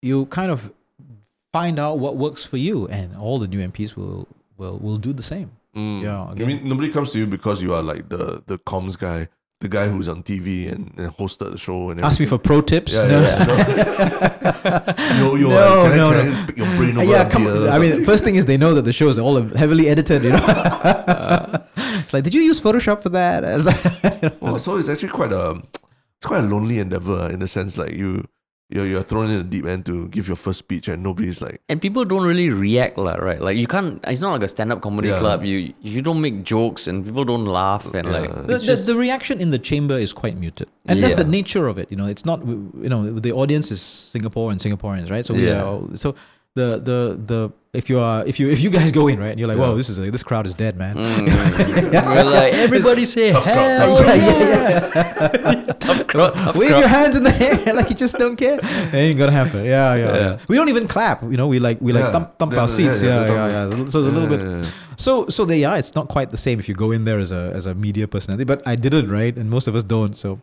you 0.00 0.26
kind 0.26 0.50
of 0.50 0.72
find 1.52 1.78
out 1.78 1.98
what 1.98 2.16
works 2.16 2.44
for 2.46 2.56
you, 2.56 2.86
and 2.88 3.16
all 3.16 3.38
the 3.38 3.48
new 3.48 3.60
MPs 3.68 3.96
will 3.96 4.28
will 4.56 4.78
will 4.78 4.96
do 4.98 5.12
the 5.12 5.22
same. 5.22 5.50
Mm. 5.76 6.02
Yeah, 6.02 6.24
I 6.24 6.34
mean, 6.34 6.68
nobody 6.68 6.90
comes 6.90 7.12
to 7.12 7.18
you 7.18 7.26
because 7.26 7.62
you 7.62 7.72
are 7.74 7.82
like 7.82 8.08
the 8.08 8.42
the 8.46 8.58
comms 8.58 8.98
guy, 8.98 9.28
the 9.60 9.68
guy 9.68 9.88
who's 9.88 10.06
on 10.08 10.22
TV 10.22 10.70
and, 10.70 10.92
and 10.98 11.10
hosted 11.16 11.50
the 11.52 11.56
show 11.58 11.90
and 11.90 12.00
Ask 12.02 12.20
me 12.20 12.26
for 12.26 12.36
pro 12.38 12.60
tips. 12.60 12.92
Yeah, 12.92 13.06
No. 13.08 13.20
yeah, 13.22 15.18
yo, 15.18 15.34
yo, 15.36 15.48
No, 15.48 15.56
uh, 15.58 15.88
can, 15.88 15.96
no, 15.96 16.10
I, 16.10 16.12
can 16.22 16.30
no. 16.30 16.42
I 16.42 16.46
pick 16.46 16.56
your 16.58 16.76
brain 16.76 16.96
over 16.98 17.10
yeah, 17.10 17.28
come. 17.28 17.46
I 17.70 17.78
mean, 17.78 18.04
first 18.04 18.22
thing 18.24 18.36
is 18.36 18.44
they 18.46 18.56
know 18.58 18.74
that 18.74 18.82
the 18.82 18.92
show 18.92 19.08
is 19.08 19.18
all 19.18 19.40
heavily 19.40 19.88
edited. 19.88 20.24
You 20.24 20.30
know, 20.30 20.38
it's 21.76 22.12
like, 22.12 22.24
did 22.24 22.34
you 22.34 22.42
use 22.42 22.60
Photoshop 22.60 23.02
for 23.02 23.08
that? 23.10 23.42
Like- 23.64 24.40
Well, 24.42 24.58
so 24.58 24.76
it's 24.76 24.88
actually 24.88 25.08
quite 25.10 25.32
a 25.32 25.62
it's 26.18 26.26
quite 26.26 26.44
a 26.44 26.46
lonely 26.46 26.78
endeavor 26.78 27.30
in 27.32 27.38
the 27.40 27.48
sense 27.48 27.78
like 27.78 27.92
you 27.94 28.26
you're 28.74 28.86
you're 28.86 29.02
thrown 29.02 29.30
in 29.30 29.36
the 29.38 29.44
deep 29.54 29.66
end 29.66 29.84
to 29.86 30.08
give 30.08 30.26
your 30.28 30.36
first 30.36 30.58
speech 30.64 30.88
and 30.88 31.02
nobody's 31.02 31.40
like 31.46 31.60
And 31.68 31.80
people 31.80 32.04
don't 32.04 32.24
really 32.26 32.48
react, 32.50 32.96
lah, 32.98 33.16
right? 33.28 33.40
Like 33.40 33.56
you 33.62 33.66
can't. 33.66 34.00
It's 34.12 34.22
not 34.24 34.32
like 34.32 34.42
a 34.42 34.48
stand-up 34.48 34.80
comedy 34.80 35.08
Yeah. 35.08 35.18
club. 35.22 35.44
You 35.44 35.74
you 35.80 36.00
don't 36.02 36.20
make 36.26 36.42
jokes 36.42 36.88
and 36.88 37.04
people 37.04 37.24
don't 37.32 37.44
laugh 37.44 37.84
and 37.94 38.06
Yeah. 38.06 38.12
like 38.18 38.30
the, 38.48 38.54
it's 38.54 38.66
the, 38.86 38.92
the 38.92 38.98
reaction 38.98 39.40
in 39.44 39.50
the 39.50 39.58
chamber 39.70 39.98
is 39.98 40.12
quite 40.12 40.36
muted, 40.44 40.68
and 40.86 41.02
that's 41.04 41.14
the 41.22 41.28
nature 41.38 41.68
of 41.68 41.76
it. 41.78 41.90
You 41.92 41.98
know, 42.00 42.06
it's 42.06 42.24
not 42.24 42.40
you 42.86 42.88
know 42.92 43.00
the 43.28 43.32
audience 43.32 43.70
is 43.70 43.82
Singapore 44.14 44.50
and 44.50 44.58
Singaporeans, 44.60 45.10
right? 45.14 45.24
So 45.24 45.34
we 45.34 45.46
Yeah. 45.46 45.60
are 45.62 45.66
all- 45.72 45.90
so 45.94 46.14
the 46.54 46.68
the 46.90 46.98
the 47.32 47.40
if 47.74 47.88
you 47.88 47.98
are 47.98 48.22
if 48.26 48.38
you 48.38 48.50
if 48.50 48.60
you 48.60 48.68
guys 48.68 48.92
go 48.92 49.08
in 49.08 49.18
right, 49.18 49.30
and 49.30 49.38
you're 49.40 49.48
like, 49.48 49.56
Yeah. 49.56 49.68
whoa, 49.68 49.76
this 49.76 49.88
is 49.88 49.98
a, 49.98 50.10
this 50.10 50.22
crowd 50.22 50.44
is 50.44 50.52
dead, 50.52 50.76
man. 50.76 50.94
Mm. 50.94 51.26
we're 52.14 52.24
like 52.24 52.52
everybody 52.52 53.06
say 53.06 53.32
Tough 53.32 53.44
hell 53.44 53.96
tough 53.96 54.06
yeah, 54.06 54.14
yeah. 54.14 54.90
yeah, 55.34 55.72
tough 55.80 56.06
crowd, 56.06 56.34
tough 56.34 56.54
Wave 56.56 56.68
crowd. 56.68 56.80
your 56.80 56.88
hands 56.88 57.16
in 57.16 57.22
the 57.22 57.34
air 57.66 57.72
like 57.78 57.88
you 57.88 57.96
just 57.96 58.18
don't 58.18 58.36
care. 58.36 58.58
It 58.62 58.94
ain't 58.94 59.18
gonna 59.18 59.32
happen. 59.32 59.64
Yeah, 59.64 59.94
yeah, 59.94 60.04
yeah. 60.04 60.18
Yeah. 60.20 60.38
We 60.48 60.56
don't 60.56 60.68
even 60.68 60.86
clap. 60.86 61.22
You 61.22 61.38
know, 61.38 61.46
we 61.48 61.60
like 61.60 61.78
we 61.80 61.94
like 61.94 62.04
Yeah. 62.04 62.12
thump 62.12 62.38
thump 62.38 62.52
Yeah, 62.52 62.58
our 62.60 62.68
yeah, 62.68 62.74
seats. 62.76 63.02
yeah, 63.02 63.08
Yeah, 63.08 63.24
the 63.24 63.32
yeah, 63.32 63.68
yeah. 63.78 63.86
So 63.86 63.98
it's 64.00 64.08
a 64.08 64.10
little 64.12 64.28
bit. 64.28 64.40
Yeah, 64.40 64.50
yeah, 64.50 64.56
yeah. 64.62 64.70
So 64.96 65.26
so 65.28 65.46
they 65.46 65.60
yeah, 65.60 65.76
it's 65.78 65.94
not 65.94 66.08
quite 66.08 66.30
the 66.30 66.36
same 66.36 66.58
if 66.58 66.68
you 66.68 66.74
go 66.74 66.90
in 66.92 67.04
there 67.06 67.20
as 67.20 67.32
a 67.32 67.52
as 67.54 67.64
a 67.64 67.74
media 67.74 68.06
personality. 68.06 68.44
But 68.44 68.60
I 68.68 68.76
didn't, 68.76 69.10
right? 69.10 69.34
And 69.34 69.48
most 69.48 69.66
of 69.66 69.74
us 69.74 69.82
don't. 69.82 70.14
So, 70.14 70.40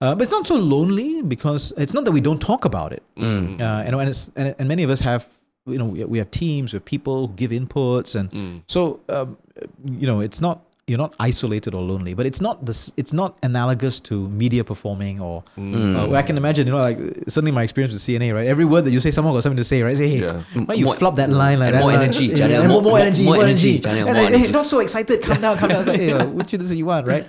uh, 0.00 0.14
but 0.14 0.22
it's 0.22 0.30
not 0.32 0.46
so 0.46 0.54
lonely 0.56 1.20
because 1.20 1.74
it's 1.76 1.92
not 1.92 2.06
that 2.06 2.12
we 2.12 2.22
don't 2.22 2.40
talk 2.40 2.64
about 2.64 2.94
it. 2.94 3.02
Mm. 3.18 3.60
Uh, 3.60 3.84
you 3.84 3.90
know, 3.92 3.98
and 4.00 4.08
it's 4.08 4.30
and, 4.34 4.54
and 4.58 4.66
many 4.66 4.82
of 4.82 4.88
us 4.88 5.00
have 5.00 5.28
you 5.66 5.78
know 5.78 5.86
we, 5.86 6.04
we 6.04 6.18
have 6.18 6.30
teams, 6.30 6.72
we 6.72 6.76
have 6.76 6.84
people 6.84 7.26
who 7.26 7.32
give 7.34 7.50
inputs, 7.50 8.14
and 8.14 8.30
Mm. 8.30 8.62
so 8.66 9.00
um, 9.08 9.36
you 9.84 10.06
know 10.06 10.20
it's 10.20 10.40
not 10.40 10.60
you're 10.86 10.98
not 10.98 11.14
isolated 11.18 11.72
or 11.72 11.80
lonely, 11.80 12.12
but 12.12 12.26
it's 12.26 12.42
not 12.42 12.66
this 12.66 12.92
it's 12.98 13.14
not 13.14 13.38
analogous 13.42 13.98
to 14.00 14.28
media 14.28 14.62
performing 14.62 15.18
or 15.20 15.42
Mm. 15.56 15.96
uh, 16.12 16.14
I 16.14 16.20
can 16.20 16.36
imagine, 16.36 16.66
you 16.66 16.72
know, 16.74 16.78
like 16.78 16.98
suddenly 17.28 17.52
my 17.52 17.62
experience 17.62 17.94
with 17.94 18.02
CNA, 18.02 18.34
right? 18.34 18.46
Every 18.46 18.66
word 18.66 18.84
that 18.84 18.90
you 18.90 19.00
say, 19.00 19.10
someone 19.10 19.32
got 19.32 19.42
something 19.42 19.56
to 19.56 19.64
say, 19.64 19.80
right? 19.80 19.96
Say, 19.96 20.08
hey, 20.10 20.20
Yeah. 20.28 20.42
why 20.66 20.74
you 20.74 20.84
More- 20.84 20.96
flop 20.96 21.14
that 21.16 21.30
line 21.30 21.58
like 21.58 21.68
and 21.72 21.76
that? 21.76 21.80
more 21.80 21.92
uh, 21.92 22.02
energy, 22.02 22.26
yeah, 22.26 22.36
Janil, 22.36 22.68
more, 22.68 22.82
more- 22.82 22.82
more 22.82 22.98
energy, 22.98 23.24
more 23.24 23.34
more 23.36 23.44
energy, 23.44 23.70
energy. 23.80 23.88
Janil, 23.88 24.06
and 24.08 24.16
more 24.18 24.30
then, 24.30 24.38
hey, 24.40 24.50
not 24.52 24.66
so 24.66 24.80
excited, 24.80 25.22
calm 25.22 25.40
down, 25.40 25.56
calm 25.56 25.70
down. 25.70 25.78
It's 25.80 25.88
like, 25.88 26.00
hey, 26.00 26.12
uh, 26.12 26.26
what 26.36 26.52
is 26.52 26.70
it 26.70 26.76
you 26.76 26.84
want, 26.84 27.06
right? 27.06 27.24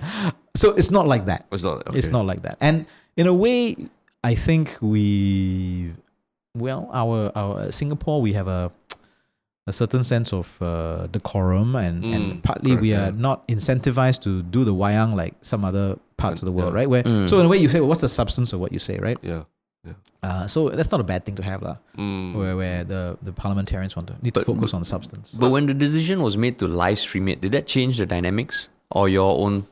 So 0.54 0.72
it's 0.72 0.90
not 0.90 1.08
like 1.08 1.24
that. 1.24 1.46
It's 1.50 1.62
not. 1.62 1.94
It's 1.96 2.08
not 2.08 2.26
like 2.26 2.42
that. 2.42 2.58
And 2.60 2.84
in 3.16 3.26
a 3.26 3.32
way, 3.32 3.76
I 4.22 4.34
think 4.34 4.76
we, 4.82 5.94
well, 6.58 6.88
our 6.92 7.30
our 7.36 7.70
Singapore, 7.72 8.20
we 8.22 8.32
have 8.34 8.48
a 8.48 8.70
a 9.68 9.72
certain 9.72 10.04
sense 10.04 10.32
of 10.32 10.46
uh, 10.62 11.08
decorum, 11.08 11.74
and, 11.74 12.04
Mm, 12.04 12.14
and 12.14 12.42
partly 12.42 12.76
we 12.76 12.94
are 12.94 13.10
yeah. 13.10 13.18
not 13.28 13.46
incentivized 13.48 14.20
to 14.22 14.42
do 14.42 14.62
the 14.62 14.72
wayang 14.72 15.14
like 15.16 15.34
some 15.40 15.64
other 15.64 15.98
parts 16.16 16.40
of 16.40 16.46
the 16.46 16.52
world, 16.52 16.72
Yeah. 16.72 16.78
right? 16.80 16.88
Where 16.88 17.02
Mm. 17.02 17.28
so 17.28 17.40
in 17.40 17.46
a 17.46 17.48
way 17.48 17.58
you 17.58 17.68
say, 17.68 17.80
well, 17.80 17.88
what's 17.88 18.00
the 18.00 18.08
substance 18.08 18.52
of 18.52 18.60
what 18.60 18.70
you 18.72 18.78
say, 18.78 18.98
right? 18.98 19.18
Yeah. 19.22 19.42
Uh, 20.22 20.46
so 20.48 20.68
that's 20.70 20.90
not 20.90 21.00
a 21.00 21.04
bad 21.04 21.24
thing 21.24 21.34
to 21.36 21.42
have, 21.42 21.62
lah. 21.62 21.76
Mm. 21.98 22.34
Where 22.34 22.56
where 22.56 22.82
the, 22.84 23.18
the 23.22 23.32
parliamentarians 23.32 23.94
want 23.94 24.08
to 24.08 24.14
need 24.22 24.34
to 24.34 24.42
focus 24.44 24.74
on 24.74 24.80
the 24.80 24.84
substance. 24.86 25.34
But 25.34 25.50
when 25.50 25.66
the 25.66 25.74
decision 25.74 26.22
was 26.22 26.36
made 26.36 26.58
to 26.58 26.66
live 26.66 26.98
stream 26.98 27.28
it, 27.28 27.40
did 27.40 27.52
that 27.52 27.66
change 27.66 27.98
the 27.98 28.06
dynamics 28.06 28.68
or 28.90 29.08
your 29.08 29.30
own 29.38 29.66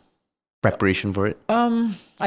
preparation 0.66 1.12
for 1.16 1.24
it? 1.31 1.36
Um, 1.49 1.74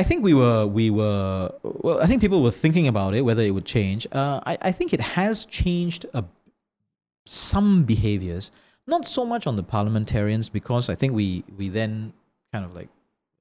I 0.02 0.04
think 0.08 0.20
we 0.30 0.34
were 0.42 0.62
we 0.80 0.86
were 1.00 1.52
well. 1.86 1.98
I 2.04 2.06
think 2.10 2.20
people 2.26 2.42
were 2.48 2.56
thinking 2.66 2.88
about 2.94 3.12
it 3.18 3.22
whether 3.30 3.44
it 3.50 3.54
would 3.58 3.70
change. 3.78 4.02
Uh, 4.22 4.40
I 4.52 4.54
I 4.70 4.72
think 4.78 4.90
it 4.98 5.04
has 5.18 5.46
changed 5.62 6.02
a, 6.20 6.22
some 7.26 7.70
behaviors, 7.94 8.46
not 8.94 9.06
so 9.06 9.22
much 9.34 9.44
on 9.48 9.56
the 9.60 9.64
parliamentarians 9.76 10.50
because 10.60 10.86
I 10.94 10.96
think 10.96 11.12
we 11.14 11.28
we 11.60 11.66
then 11.80 12.14
kind 12.54 12.66
of 12.68 12.72
like 12.80 12.90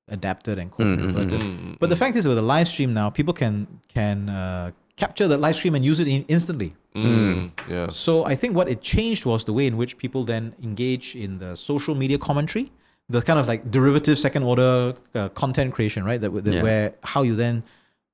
adapted 0.09 0.59
and 0.59 0.70
Mm, 0.70 0.97
mm, 0.97 0.98
converted. 1.05 1.40
Mm. 1.40 1.78
But 1.81 1.89
the 1.93 1.97
fact 2.02 2.16
is, 2.16 2.27
with 2.31 2.39
the 2.43 2.48
live 2.56 2.68
stream 2.68 2.90
now, 3.01 3.10
people 3.18 3.35
can 3.43 3.55
can 3.97 4.28
uh, 4.28 4.70
capture 5.02 5.28
the 5.32 5.36
live 5.36 5.56
stream 5.56 5.74
and 5.74 5.85
use 5.85 5.98
it 6.01 6.09
in, 6.09 6.24
instantly. 6.36 6.70
Mm. 6.94 7.51
Yeah. 7.68 7.90
So 7.90 8.12
I 8.32 8.35
think 8.40 8.56
what 8.59 8.68
it 8.74 8.81
changed 8.94 9.23
was 9.27 9.44
the 9.44 9.52
way 9.59 9.66
in 9.66 9.77
which 9.77 9.93
people 10.02 10.24
then 10.24 10.55
engage 10.68 11.06
in 11.24 11.39
the 11.43 11.51
social 11.56 11.94
media 12.02 12.18
commentary, 12.28 12.66
the 13.08 13.22
kind 13.22 13.38
of 13.38 13.46
like 13.48 13.70
derivative 13.70 14.18
second 14.18 14.42
order 14.42 14.94
uh, 15.14 15.28
content 15.30 15.72
creation, 15.72 16.04
right? 16.04 16.20
That, 16.20 16.30
that 16.44 16.52
Yeah. 16.54 16.62
where 16.62 16.94
how 17.02 17.22
you 17.22 17.34
then 17.36 17.62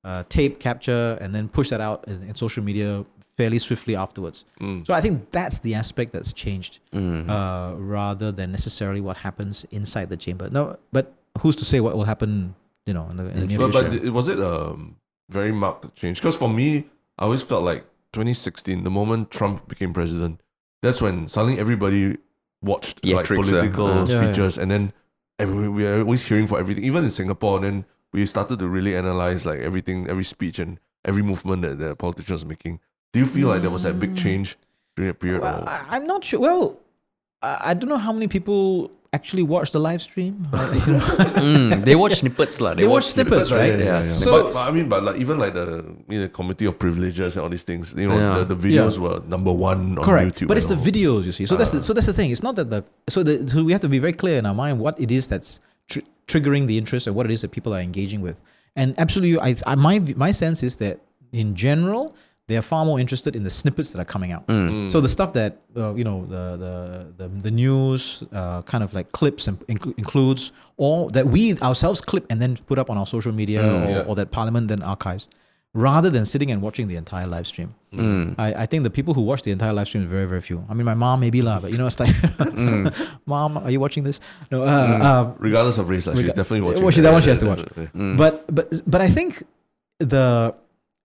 uh, 0.03 0.23
tape, 0.29 0.59
capture, 0.59 1.17
and 1.21 1.33
then 1.33 1.47
push 1.47 1.69
that 1.69 1.79
out 1.81 2.03
in, 2.07 2.21
in 2.23 2.35
social 2.35 2.63
media 2.63 3.05
fairly 3.37 3.57
swiftly 3.57 3.95
afterwards. 3.95 4.45
Mm. 4.59 4.85
So 4.85 4.93
I 4.93 5.01
think 5.01 5.31
that's 5.31 5.59
the 5.59 5.73
aspect 5.75 6.11
that's 6.13 6.31
changed, 6.33 6.79
Mm. 6.91 7.29
uh, 7.29 7.75
rather 7.77 8.31
than 8.31 8.51
necessarily 8.51 9.01
what 9.01 9.17
happens 9.17 9.65
inside 9.71 10.09
the 10.09 10.17
chamber. 10.17 10.49
No, 10.51 10.77
but 10.91 11.13
who's 11.39 11.55
to 11.55 11.65
say 11.65 11.79
what 11.79 11.95
will 11.97 12.03
happen? 12.03 12.53
You 12.85 12.93
know, 12.93 13.07
in 13.09 13.15
the, 13.15 13.27
in 13.29 13.39
the 13.39 13.45
near 13.47 13.57
But, 13.59 13.71
future. 13.71 14.03
but 14.03 14.13
was 14.13 14.27
it 14.27 14.39
a 14.39 14.75
very 15.29 15.53
marked 15.53 15.95
change? 15.95 16.19
Because 16.19 16.35
for 16.35 16.49
me, 16.49 16.85
I 17.17 17.23
always 17.23 17.41
felt 17.41 17.63
like 17.63 17.85
2016, 18.11 18.83
the 18.83 18.91
moment 18.91 19.31
Trump 19.31 19.67
became 19.69 19.93
president, 19.93 20.41
that's 20.81 21.01
when 21.01 21.27
suddenly 21.29 21.57
everybody 21.59 22.17
watched 22.63 23.05
like 23.05 23.25
Theatrics, 23.27 23.31
uh, 23.31 23.43
political 23.43 23.85
uh. 23.87 24.05
Yeah, 24.05 24.13
yeah. 24.15 24.23
speeches, 24.25 24.57
and 24.57 24.71
then 24.71 24.93
every, 25.39 25.69
we 25.69 25.85
are 25.85 25.99
always 25.99 26.25
hearing 26.25 26.47
for 26.47 26.59
everything. 26.59 26.83
Even 26.83 27.03
in 27.03 27.11
Singapore, 27.11 27.57
and 27.57 27.65
then 27.65 27.85
we 28.13 28.25
started 28.25 28.59
to 28.59 28.67
really 28.67 28.95
analyze 28.95 29.45
like 29.45 29.59
everything, 29.59 30.07
every 30.09 30.23
speech 30.23 30.59
and 30.59 30.79
every 31.05 31.21
movement 31.23 31.61
that 31.63 31.77
the 31.79 31.95
politicians 31.95 32.43
were 32.43 32.49
making. 32.49 32.79
Do 33.11 33.19
you 33.19 33.25
feel 33.25 33.49
like 33.49 33.61
there 33.61 33.69
was 33.71 33.85
a 33.85 33.93
big 33.93 34.13
Mm. 34.15 34.17
change 34.17 34.57
during 34.95 35.09
that 35.11 35.19
period? 35.19 35.41
Well, 35.41 35.61
or- 35.63 35.69
I, 35.69 35.85
I'm 35.89 36.07
not 36.07 36.23
sure. 36.23 36.39
Well, 36.39 36.79
I, 37.41 37.71
I 37.71 37.73
don't 37.73 37.89
know 37.89 37.97
how 37.97 38.13
many 38.13 38.27
people 38.27 38.91
actually 39.13 39.43
watch 39.43 39.71
the 39.71 39.79
live 39.79 40.01
stream. 40.01 40.33
Mm, 40.53 41.85
they 41.85 41.95
watch 41.95 42.15
snippets, 42.19 42.59
lah. 42.59 42.73
They 42.73 42.87
watch 42.87 43.05
snippets, 43.05 43.51
right? 43.51 43.77
Yeah. 43.79 43.85
yeah. 43.85 44.03
So- 44.03 44.43
but, 44.43 44.53
but 44.53 44.67
I 44.69 44.71
mean, 44.71 44.89
but 44.89 45.03
like 45.03 45.17
even 45.17 45.37
like 45.39 45.53
the 45.53 45.85
you 46.09 46.21
know, 46.21 46.27
committee 46.29 46.65
of 46.65 46.77
privileges 46.79 47.35
and 47.35 47.43
all 47.43 47.49
these 47.49 47.63
things, 47.63 47.93
you 47.95 48.07
know, 48.09 48.17
Yeah. 48.17 48.43
the, 48.43 48.55
the 48.55 48.59
videos 48.67 48.97
were 48.97 49.21
number 49.27 49.51
one 49.51 49.97
on 49.97 50.03
Correct, 50.03 50.39
YouTube. 50.41 50.47
but 50.47 50.57
it's 50.57 50.67
the 50.67 50.75
and 50.75 50.83
videos 50.83 51.25
you 51.25 51.31
see. 51.31 51.45
So 51.45 51.55
that's 51.55 51.71
the, 51.71 51.83
so 51.83 51.93
that's 51.93 52.07
the 52.07 52.13
thing. 52.13 52.31
It's 52.31 52.43
not 52.43 52.55
that 52.55 52.69
the 52.69 52.83
so 53.09 53.23
the 53.23 53.47
so 53.47 53.63
we 53.63 53.71
have 53.71 53.81
to 53.81 53.89
be 53.89 53.99
very 53.99 54.13
clear 54.13 54.37
in 54.37 54.45
our 54.45 54.53
mind 54.55 54.79
what 54.79 54.99
it 54.99 55.11
is 55.11 55.27
that's 55.27 55.59
tr- 55.89 56.05
triggering 56.27 56.67
the 56.67 56.77
interest 56.77 57.07
and 57.07 57.15
what 57.15 57.25
it 57.25 57.31
is 57.31 57.41
that 57.41 57.51
people 57.51 57.73
are 57.75 57.79
engaging 57.81 58.21
with. 58.21 58.41
And 58.75 58.97
absolutely, 58.97 59.39
I, 59.39 59.55
I 59.67 59.75
my 59.75 59.99
my 60.15 60.31
sense 60.31 60.63
is 60.63 60.77
that 60.77 60.99
in 61.31 61.55
general 61.55 62.15
they 62.47 62.57
are 62.57 62.61
far 62.61 62.85
more 62.85 62.99
interested 62.99 63.35
in 63.35 63.43
the 63.43 63.49
snippets 63.49 63.91
that 63.91 63.99
are 63.99 64.05
coming 64.05 64.31
out. 64.31 64.45
Mm. 64.47 64.91
So 64.91 64.99
the 64.99 65.07
stuff 65.07 65.31
that 65.33 65.61
uh, 65.77 65.93
you 65.95 66.03
know 66.03 66.25
the 66.25 66.57
the 66.57 66.73
the, 67.17 67.27
the 67.29 67.51
news 67.51 68.23
uh, 68.33 68.61
kind 68.63 68.83
of 68.83 68.93
like 68.93 69.11
clips 69.11 69.47
and 69.47 69.59
inclu- 69.67 69.97
includes, 69.97 70.51
or 70.77 71.09
that 71.11 71.27
we 71.27 71.57
ourselves 71.59 72.01
clip 72.01 72.25
and 72.29 72.41
then 72.41 72.57
put 72.65 72.77
up 72.77 72.89
on 72.89 72.97
our 72.97 73.07
social 73.07 73.31
media, 73.31 73.61
or, 73.61 73.89
yeah. 73.89 73.99
or 74.07 74.15
that 74.15 74.31
Parliament 74.31 74.67
then 74.67 74.81
archives, 74.83 75.29
rather 75.73 76.09
than 76.09 76.25
sitting 76.25 76.51
and 76.51 76.61
watching 76.61 76.89
the 76.89 76.97
entire 76.97 77.27
live 77.27 77.47
stream. 77.47 77.73
Mm. 77.93 78.35
I, 78.37 78.63
I 78.63 78.65
think 78.65 78.83
the 78.83 78.89
people 78.89 79.13
who 79.13 79.21
watch 79.21 79.43
the 79.43 79.51
entire 79.51 79.71
live 79.71 79.87
stream 79.87 80.03
is 80.03 80.09
very 80.09 80.25
very 80.25 80.41
few. 80.41 80.65
I 80.69 80.73
mean, 80.73 80.85
my 80.85 80.95
mom 80.95 81.21
maybe 81.21 81.41
lah, 81.41 81.59
but 81.61 81.71
you 81.71 81.77
know, 81.77 81.87
it's 81.87 81.99
like, 81.99 82.13
mom, 83.25 83.57
are 83.57 83.71
you 83.71 83.79
watching 83.79 84.03
this? 84.03 84.19
No, 84.51 84.63
uh, 84.63 84.65
uh, 84.67 85.33
regardless 85.37 85.77
of 85.77 85.89
race, 85.89 86.07
like, 86.07 86.17
she's 86.17 86.33
definitely 86.33 86.61
watching. 86.61 86.83
Well, 86.83 86.91
she- 86.91 87.01
that 87.01 87.13
one 87.13 87.21
she 87.21 87.29
has 87.29 87.37
to 87.37 87.47
watch. 87.47 87.59
Mm. 87.59 88.17
but 88.17 88.53
but 88.53 88.81
but 88.85 88.99
I 88.99 89.07
think 89.07 89.43
the 89.99 90.53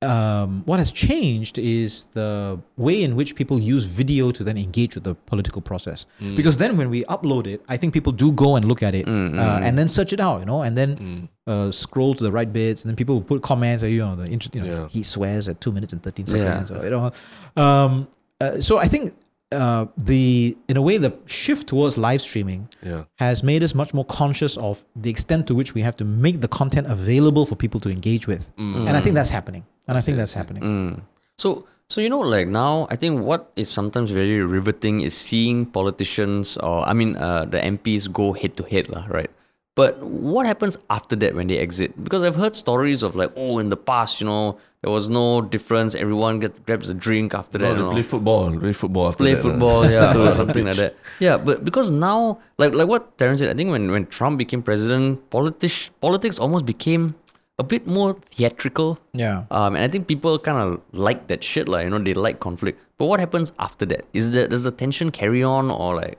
um, 0.03 0.63
what 0.65 0.79
has 0.79 0.93
changed 0.93 1.59
is 1.59 2.05
the 2.13 2.59
way 2.77 3.03
in 3.03 3.17
which 3.17 3.35
people 3.35 3.59
use 3.59 3.85
video 3.85 4.31
to 4.31 4.45
then 4.45 4.57
engage 4.57 4.95
with 4.95 5.03
the 5.05 5.15
political 5.15 5.61
process. 5.61 6.07
Mm. 6.21 6.37
Because 6.37 6.57
then 6.57 6.77
when 6.77 6.89
we 6.89 7.03
upload 7.05 7.47
it, 7.49 7.63
I 7.69 7.77
think 7.77 7.93
people 7.95 8.13
do 8.13 8.31
go 8.31 8.55
and 8.57 8.65
look 8.67 8.83
at 8.83 8.95
it 8.95 9.07
Mm, 9.07 9.39
uh, 9.39 9.59
mm. 9.59 9.63
and 9.63 9.77
then 9.77 9.89
search 9.89 10.13
it 10.13 10.21
out, 10.21 10.39
you 10.41 10.47
know, 10.47 10.63
and 10.63 10.79
then 10.79 10.97
Mm. 10.97 11.29
uh, 11.53 11.73
scroll 11.73 12.15
to 12.15 12.23
the 12.23 12.31
right 12.31 12.53
bits, 12.53 12.85
and 12.85 12.91
then 12.91 12.97
people 12.97 13.17
will 13.17 13.23
put 13.25 13.43
comments, 13.43 13.83
or 13.83 13.89
you 13.89 13.99
know, 14.05 14.15
the 14.15 14.31
you 14.31 14.61
know, 14.61 14.67
Yeah. 14.67 14.89
he 14.89 15.03
swears 15.03 15.49
at 15.49 15.61
two 15.61 15.73
minutes 15.73 15.93
and 15.93 16.03
thirteen 16.03 16.27
Yeah. 16.27 16.35
seconds, 16.65 16.71
or 16.71 16.85
you 16.85 16.91
know. 16.91 17.11
Um, 17.57 18.07
uh, 18.41 18.61
so 18.61 18.79
I 18.79 18.87
think 18.87 19.15
uh, 19.51 19.87
the 19.97 20.57
in 20.69 20.77
a 20.77 20.83
way 20.83 20.99
the 20.99 21.13
shift 21.25 21.67
towards 21.69 21.97
live 21.97 22.21
streaming 22.21 22.69
Yeah. 22.85 23.05
has 23.17 23.43
made 23.43 23.63
us 23.65 23.75
much 23.75 23.95
more 23.95 24.05
conscious 24.05 24.59
of 24.59 24.85
the 24.95 25.09
extent 25.11 25.47
to 25.47 25.55
which 25.55 25.75
we 25.75 25.81
have 25.81 25.97
to 25.97 26.05
make 26.05 26.41
the 26.43 26.49
content 26.49 26.87
available 26.87 27.47
for 27.47 27.57
people 27.57 27.81
to 27.81 27.91
engage 27.91 28.27
with, 28.29 28.55
Mm. 28.59 28.87
and 28.87 28.97
I 28.97 29.01
think 29.01 29.15
that's 29.17 29.31
happening. 29.31 29.65
And 29.89 29.97
I 29.97 30.01
think 30.01 30.17
that's 30.19 30.35
happening. 30.35 30.63
Mm. 30.63 31.03
So, 31.39 31.67
so 31.89 32.01
you 32.01 32.11
know, 32.11 32.21
like 32.21 32.47
now, 32.47 32.87
I 32.91 32.97
think 32.97 33.23
what 33.23 33.51
is 33.57 33.71
sometimes 33.71 34.11
very 34.11 34.43
riveting 34.43 35.01
is 35.01 35.17
seeing 35.17 35.65
politicians 35.67 36.57
or 36.59 36.87
I 36.87 36.93
mean, 36.93 37.17
uh, 37.17 37.47
the 37.47 37.59
MPs 37.59 38.13
go 38.13 38.33
head 38.35 38.57
to 38.59 38.65
head, 38.65 38.89
lah, 38.89 39.07
right? 39.09 39.31
But 39.75 40.03
what 40.03 40.45
happens 40.45 40.77
after 40.91 41.15
that 41.23 41.37
when 41.37 41.47
they 41.47 41.57
exit? 41.57 41.95
Because 42.03 42.25
I've 42.25 42.35
heard 42.35 42.57
stories 42.57 43.05
of 43.05 43.15
like, 43.15 43.31
oh, 43.37 43.61
in 43.61 43.69
the 43.71 43.77
past, 43.77 44.21
you 44.21 44.27
know, 44.27 44.59
there 44.83 44.91
was 44.91 45.09
no 45.09 45.41
difference. 45.41 45.95
Everyone 45.95 46.41
get, 46.41 46.67
grabs 46.67 46.91
a 46.91 46.95
drink 46.95 47.33
after 47.33 47.59
No, 47.59 47.65
that. 47.67 47.75
they 47.75 47.79
you 47.79 47.85
know. 47.87 47.93
play 47.93 48.03
football. 48.03 48.51
Play 48.59 48.73
football 48.73 49.07
after 49.09 49.23
play 49.23 49.35
that. 49.35 49.45
lah. 49.45 49.51
football, 49.51 49.89
yeah, 49.91 50.19
or 50.19 50.33
something 50.33 50.65
like 50.67 50.77
that. 50.77 50.97
Yeah, 51.21 51.37
but 51.37 51.65
because 51.65 51.93
now, 51.93 52.41
like 52.59 52.75
like 52.75 52.89
what 52.89 53.17
Terence 53.19 53.39
said, 53.39 53.51
I 53.51 53.55
think 53.55 53.71
when, 53.71 53.91
when 53.93 54.07
Trump 54.07 54.37
became 54.37 54.63
president, 54.63 55.31
politics 55.31 55.91
politics 56.01 56.41
almost 56.41 56.67
became 56.67 57.15
a 57.59 57.65
bit 57.65 57.87
more 57.87 58.15
theatrical. 58.31 58.99
Yeah. 59.13 59.45
Um, 59.51 59.75
and 59.75 59.85
I 59.85 59.89
think 59.89 60.07
people 60.07 60.39
kind 60.39 60.59
of 60.59 60.81
like 60.93 61.27
that 61.27 61.43
shit, 61.43 61.69
like 61.69 61.85
you 61.85 61.91
know, 61.91 61.99
they 61.99 62.15
like 62.15 62.41
conflict. 62.41 62.81
But 62.99 63.07
what 63.07 63.21
happens 63.21 63.53
after 63.59 63.87
that? 63.87 64.05
Is 64.13 64.33
that 64.33 64.51
does 64.51 64.65
the 64.65 64.71
tension 64.71 65.11
carry 65.11 65.43
on, 65.43 65.71
or 65.71 65.97
like, 65.97 66.19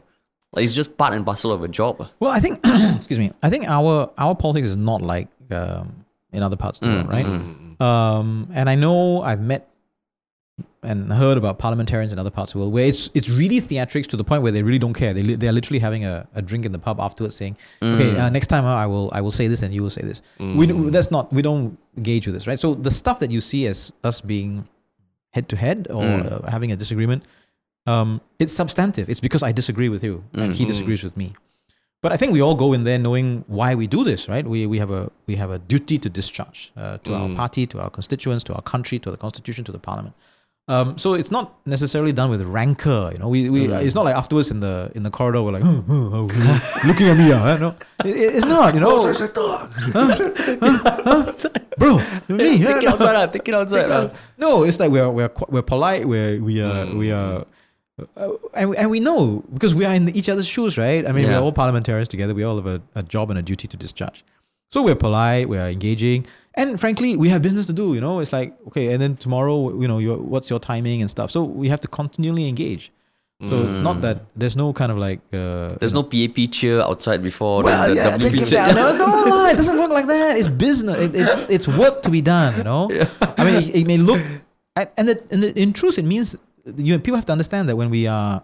like 0.53 0.65
it's 0.65 0.73
just 0.75 0.97
part 0.97 1.13
and 1.13 1.25
parcel 1.25 1.51
of 1.51 1.63
a 1.63 1.67
job? 1.67 2.07
Well, 2.19 2.31
I 2.31 2.39
think, 2.39 2.59
excuse 2.95 3.19
me, 3.19 3.31
I 3.43 3.49
think 3.49 3.67
our 3.67 4.11
our 4.17 4.35
politics 4.35 4.67
is 4.67 4.77
not 4.77 5.01
like 5.01 5.27
um, 5.51 6.05
in 6.31 6.43
other 6.43 6.55
parts 6.57 6.81
of 6.81 6.87
the 6.87 6.93
world, 6.95 7.09
right? 7.09 7.25
Um, 7.81 8.49
and 8.53 8.69
I 8.69 8.75
know 8.75 9.21
I've 9.21 9.41
met 9.41 9.69
and 10.83 11.11
heard 11.11 11.37
about 11.37 11.59
parliamentarians 11.59 12.11
in 12.13 12.19
other 12.19 12.29
parts 12.29 12.51
of 12.51 12.53
the 12.53 12.59
world 12.59 12.73
where 12.73 12.85
it's 12.85 13.09
it's 13.13 13.29
really 13.29 13.59
theatrics 13.61 14.07
to 14.07 14.17
the 14.17 14.23
point 14.23 14.41
where 14.43 14.51
they 14.51 14.63
really 14.63 14.79
don't 14.79 14.93
care. 14.93 15.13
They 15.13 15.23
li- 15.23 15.35
they're 15.35 15.51
literally 15.59 15.79
having 15.79 16.05
a, 16.05 16.27
a 16.35 16.41
drink 16.41 16.65
in 16.65 16.71
the 16.71 16.79
pub 16.79 16.99
afterwards, 16.99 17.35
saying, 17.35 17.57
"Okay, 17.81 18.15
uh, 18.17 18.29
next 18.29 18.47
time 18.47 18.65
uh, 18.65 18.75
I 18.83 18.85
will 18.85 19.09
I 19.13 19.21
will 19.21 19.31
say 19.39 19.47
this 19.47 19.61
and 19.63 19.73
you 19.73 19.81
will 19.83 19.89
say 19.99 20.01
this." 20.03 20.21
We 20.39 20.65
don't, 20.67 20.91
that's 20.91 21.11
not 21.11 21.31
we 21.33 21.41
don't 21.41 21.77
engage 21.97 22.25
with 22.27 22.33
this, 22.35 22.47
right? 22.47 22.59
So 22.59 22.73
the 22.75 22.91
stuff 22.91 23.19
that 23.19 23.31
you 23.31 23.41
see 23.41 23.67
as 23.67 23.91
us 24.03 24.21
being 24.21 24.67
head 25.31 25.47
to 25.49 25.55
head 25.55 25.87
or 25.91 26.03
Mm. 26.03 26.31
uh, 26.31 26.49
having 26.49 26.71
a 26.71 26.75
disagreement, 26.75 27.23
um, 27.85 28.21
it's 28.39 28.53
substantive. 28.53 29.09
It's 29.09 29.19
because 29.27 29.43
I 29.43 29.51
disagree 29.51 29.89
with 29.89 30.03
you 30.03 30.23
and 30.33 30.55
he 30.55 30.63
Mm. 30.63 30.67
disagrees 30.67 31.03
with 31.03 31.15
me. 31.17 31.33
But 32.01 32.13
I 32.13 32.17
think 32.17 32.31
we 32.31 32.41
all 32.41 32.55
go 32.55 32.71
in 32.71 32.85
there 32.85 32.97
knowing 32.97 33.43
why 33.47 33.75
we 33.75 33.85
do 33.85 34.05
this, 34.05 34.29
right? 34.29 34.47
We, 34.47 34.65
we 34.65 34.79
have 34.79 34.89
a 34.91 35.11
we 35.27 35.35
have 35.35 35.51
a 35.51 35.59
duty 35.59 35.97
to 35.99 36.09
discharge 36.09 36.71
uh, 36.77 36.97
to 37.05 37.13
our 37.13 37.27
Mm. 37.29 37.35
party, 37.35 37.67
to 37.67 37.81
our 37.83 37.89
constituents, 37.89 38.43
to 38.45 38.53
our 38.53 38.61
country, 38.61 38.97
to 38.99 39.11
the 39.11 39.17
constitution, 39.17 39.65
to 39.65 39.73
the 39.73 39.79
parliament. 39.89 40.15
Um, 40.69 40.99
so 40.99 41.15
it's 41.15 41.31
not 41.31 41.57
necessarily 41.65 42.11
done 42.13 42.29
with 42.29 42.43
rancor, 42.43 43.09
you 43.11 43.17
know. 43.17 43.27
We, 43.27 43.49
we 43.49 43.65
Mm. 43.67 43.81
it's 43.81 43.95
not 43.95 44.05
like 44.05 44.15
afterwards 44.15 44.51
in 44.51 44.59
the 44.59 44.91
in 44.93 45.01
the 45.01 45.09
corridor 45.09 45.41
we're 45.41 45.53
like 45.57 45.63
"Huh, 45.63 45.81
huh, 45.87 46.09
huh, 46.13 46.27
huh, 46.31 46.59
looking 46.87 47.07
at 47.09 47.17
me, 47.17 47.31
uh, 47.33 47.57
no, 47.57 47.69
it, 48.05 48.15
it's 48.37 48.45
not, 48.45 48.75
you 48.75 48.79
know, 48.79 49.01
bro. 51.77 51.97
Me, 52.27 52.57
Take 52.59 52.83
it 52.83 52.87
outside, 52.87 53.13
lah, 53.13 53.25
take 53.27 53.47
it 53.47 53.55
outside. 53.55 53.87
lah. 53.87 54.09
no, 54.37 54.63
it's 54.63 54.79
like 54.79 54.91
we're 54.91 55.09
we're 55.09 55.31
we're 55.49 55.61
polite. 55.65 56.07
We're 56.07 56.41
we 56.41 56.61
are 56.61 56.85
we 56.95 57.11
are. 57.11 57.45
Uh, 58.15 58.29
and, 58.53 58.73
and 58.77 58.89
we 58.89 59.01
know 59.01 59.43
because 59.53 59.75
we 59.75 59.83
are 59.83 59.93
in 59.93 60.07
each 60.15 60.29
other's 60.29 60.47
shoes, 60.47 60.77
right? 60.77 61.05
I 61.05 61.11
mean, 61.11 61.25
Yeah. 61.25 61.39
we're 61.39 61.43
all 61.43 61.51
parliamentarians 61.51 62.07
together. 62.07 62.33
We 62.33 62.43
all 62.43 62.55
have 62.55 62.65
a, 62.65 62.81
a 62.95 63.03
job 63.03 63.29
and 63.29 63.37
a 63.37 63.41
duty 63.41 63.67
to 63.67 63.75
discharge. 63.75 64.23
So 64.71 64.81
we're 64.83 64.95
polite, 64.95 65.49
we're 65.49 65.67
engaging, 65.67 66.25
and 66.59 66.79
frankly, 66.79 67.15
we 67.15 67.29
have 67.29 67.41
business 67.41 67.67
to 67.67 67.73
do. 67.73 67.93
You 67.95 68.01
know, 68.01 68.19
it's 68.19 68.33
like 68.33 68.53
okay, 68.67 68.91
and 68.93 69.01
then 69.01 69.15
tomorrow, 69.15 69.79
you 69.81 69.87
know, 69.87 69.99
your, 69.99 70.17
what's 70.17 70.49
your 70.49 70.59
timing 70.59 71.01
and 71.01 71.09
stuff. 71.09 71.31
So 71.31 71.43
we 71.43 71.69
have 71.69 71.81
to 71.81 71.87
continually 71.87 72.47
engage. 72.47 72.91
So 73.47 73.63
it's 73.69 73.77
not 73.77 74.01
that 74.01 74.25
there's 74.35 74.57
no 74.57 74.73
kind 74.73 74.91
of 74.91 74.97
like 74.97 75.21
uh, 75.31 75.71
There's 75.79 75.93
no 75.93 76.03
PAP 76.03 76.51
cheer 76.51 76.81
outside 76.81 77.23
before 77.23 77.63
well, 77.63 77.87
the, 77.87 77.93
the 77.93 78.01
yeah, 78.01 78.17
WP 78.17 78.41
it 78.41 78.47
cheer. 78.47 78.59
back. 78.59 78.75
No, 78.75 78.97
no, 78.97 79.45
it 79.45 79.55
doesn't 79.55 79.79
work 79.79 79.91
like 79.91 80.07
that. 80.07 80.37
It's 80.37 80.49
business. 80.49 80.97
It, 80.97 81.15
it's 81.15 81.47
it's 81.49 81.65
work 81.65 82.01
to 82.01 82.09
be 82.09 82.19
done. 82.19 82.57
You 82.57 82.65
know. 82.65 82.91
I 83.37 83.45
mean, 83.45 83.55
it, 83.55 83.75
it 83.77 83.87
may 83.87 83.95
look, 83.95 84.19
and 84.75 84.89
and, 84.97 85.07
it, 85.07 85.31
and 85.31 85.41
it, 85.45 85.55
in 85.55 85.71
truth, 85.71 85.97
it 85.97 86.03
means 86.03 86.35
you 86.75 86.99
people 86.99 87.15
have 87.15 87.25
to 87.27 87.31
understand 87.31 87.69
that 87.69 87.77
when 87.77 87.89
we 87.89 88.07
are 88.07 88.43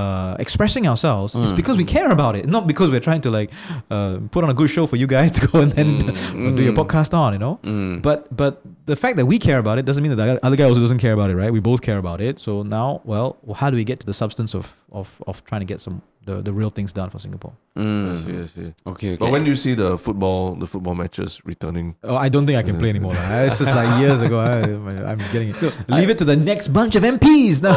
uh, 0.00 0.36
expressing 0.44 0.84
ourselves, 0.90 1.34
it's 1.34 1.52
Mm. 1.52 1.56
because 1.60 1.76
we 1.82 1.84
care 1.96 2.10
about 2.16 2.34
it, 2.38 2.44
not 2.56 2.64
because 2.72 2.88
we're 2.92 3.06
trying 3.08 3.22
to 3.26 3.30
like 3.38 3.50
uh, 3.90 4.18
put 4.34 4.40
on 4.44 4.50
a 4.50 4.54
good 4.60 4.70
show 4.76 4.84
for 4.90 4.96
you 5.02 5.06
guys 5.16 5.30
to 5.38 5.40
go 5.52 5.56
and 5.64 5.72
then 5.72 5.88
do 6.58 6.62
your 6.68 6.74
Mm. 6.74 6.80
podcast 6.82 7.10
on. 7.22 7.30
You 7.36 7.40
know. 7.44 7.54
Mm. 7.62 8.02
But 8.08 8.18
but 8.40 8.52
the 8.92 8.96
fact 9.02 9.14
that 9.18 9.26
we 9.32 9.36
care 9.48 9.58
about 9.64 9.76
it 9.80 9.84
doesn't 9.88 10.02
mean 10.04 10.14
that 10.16 10.20
the 10.24 10.46
other 10.46 10.56
guy 10.60 10.64
also 10.70 10.80
doesn't 10.86 11.00
care 11.06 11.14
about 11.18 11.28
it, 11.32 11.36
right? 11.42 11.52
We 11.58 11.60
both 11.70 11.80
care 11.88 11.98
about 12.04 12.20
it. 12.20 12.38
So 12.46 12.62
now, 12.78 13.00
well, 13.04 13.28
how 13.60 13.68
do 13.70 13.76
we 13.76 13.84
get 13.84 13.98
to 14.00 14.06
the 14.06 14.16
substance 14.22 14.54
of 14.58 14.66
of, 14.92 15.08
of 15.26 15.42
trying 15.48 15.62
to 15.66 15.68
get 15.72 15.80
some 15.80 15.96
the, 16.26 16.42
the 16.42 16.52
real 16.52 16.70
things 16.70 16.92
done 16.92 17.08
for 17.08 17.18
Singapore? 17.18 17.54
Mm. 17.76 18.12
I 18.12 18.16
see, 18.16 18.36
I 18.36 18.46
see. 18.46 18.74
Okay, 18.86 19.08
okay. 19.12 19.16
But 19.16 19.30
when 19.30 19.44
do 19.44 19.50
you 19.50 19.56
see 19.56 19.74
the 19.74 19.96
football, 19.96 20.54
the 20.54 20.66
football 20.66 20.94
matches 20.94 21.40
returning? 21.44 21.94
Oh, 22.02 22.16
I 22.16 22.28
don't 22.28 22.46
think 22.46 22.58
I 22.58 22.62
can 22.62 22.78
play 22.78 22.90
anymore. 22.90 23.14
lah. 23.18 23.46
It's 23.46 23.58
just 23.58 23.74
like 23.74 24.00
years 24.00 24.20
ago. 24.22 24.40
I, 24.40 24.62
I'm 25.10 25.18
getting 25.32 25.50
it. 25.50 25.88
Leave 25.88 26.10
it 26.10 26.18
to 26.18 26.24
the 26.24 26.36
next 26.36 26.68
bunch 26.68 26.96
of 26.96 27.02
MPs. 27.04 27.62
No, 27.62 27.72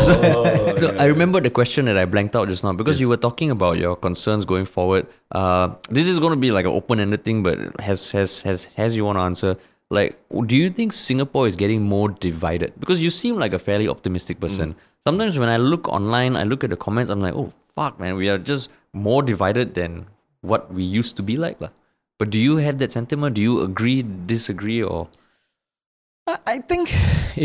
No, 0.81 0.97
I 1.03 1.05
remember 1.05 1.39
the 1.39 1.49
question 1.49 1.85
that 1.85 1.97
I 1.97 2.05
blanked 2.05 2.35
out 2.35 2.47
just 2.49 2.63
now 2.63 2.73
because 2.73 2.99
you 2.99 3.07
were 3.07 3.17
talking 3.17 3.51
about 3.51 3.77
your 3.77 3.95
concerns 3.95 4.45
going 4.45 4.65
forward. 4.65 5.07
Uh, 5.31 5.75
this 5.89 6.07
is 6.07 6.19
going 6.19 6.31
to 6.31 6.41
be 6.47 6.51
like 6.51 6.65
an 6.65 6.71
open-ended 6.71 7.23
thing, 7.23 7.43
but 7.43 7.79
has 7.79 8.11
has 8.11 8.41
has 8.41 8.65
has 8.75 8.95
you 8.95 9.05
want 9.05 9.17
to 9.17 9.21
answer? 9.21 9.57
Like, 9.91 10.19
do 10.45 10.55
you 10.55 10.69
think 10.69 10.93
Singapore 10.93 11.47
is 11.47 11.55
getting 11.55 11.81
more 11.81 12.09
divided? 12.09 12.73
Because 12.79 13.01
you 13.01 13.09
seem 13.09 13.37
like 13.37 13.53
a 13.53 13.59
fairly 13.59 13.87
optimistic 13.87 14.39
person. 14.39 14.75
Sometimes 15.05 15.37
when 15.39 15.49
I 15.49 15.57
look 15.57 15.87
online, 15.87 16.35
I 16.35 16.43
look 16.43 16.63
at 16.63 16.69
the 16.69 16.77
comments, 16.77 17.09
I'm 17.09 17.21
like, 17.21 17.33
oh 17.33 17.51
fuck, 17.75 17.99
man, 17.99 18.15
we 18.15 18.29
are 18.29 18.37
just 18.37 18.69
more 18.93 19.23
divided 19.23 19.73
than 19.73 20.07
what 20.41 20.73
we 20.73 20.83
used 20.83 21.15
to 21.17 21.23
be 21.23 21.37
like. 21.37 21.57
But 22.17 22.29
do 22.29 22.37
you 22.37 22.57
have 22.57 22.79
that 22.79 22.91
sentiment? 22.91 23.35
Do 23.35 23.41
you 23.41 23.61
agree, 23.61 24.03
disagree, 24.25 24.83
or 24.83 25.07
I- 26.31 26.55
I 26.55 26.57
think 26.69 26.85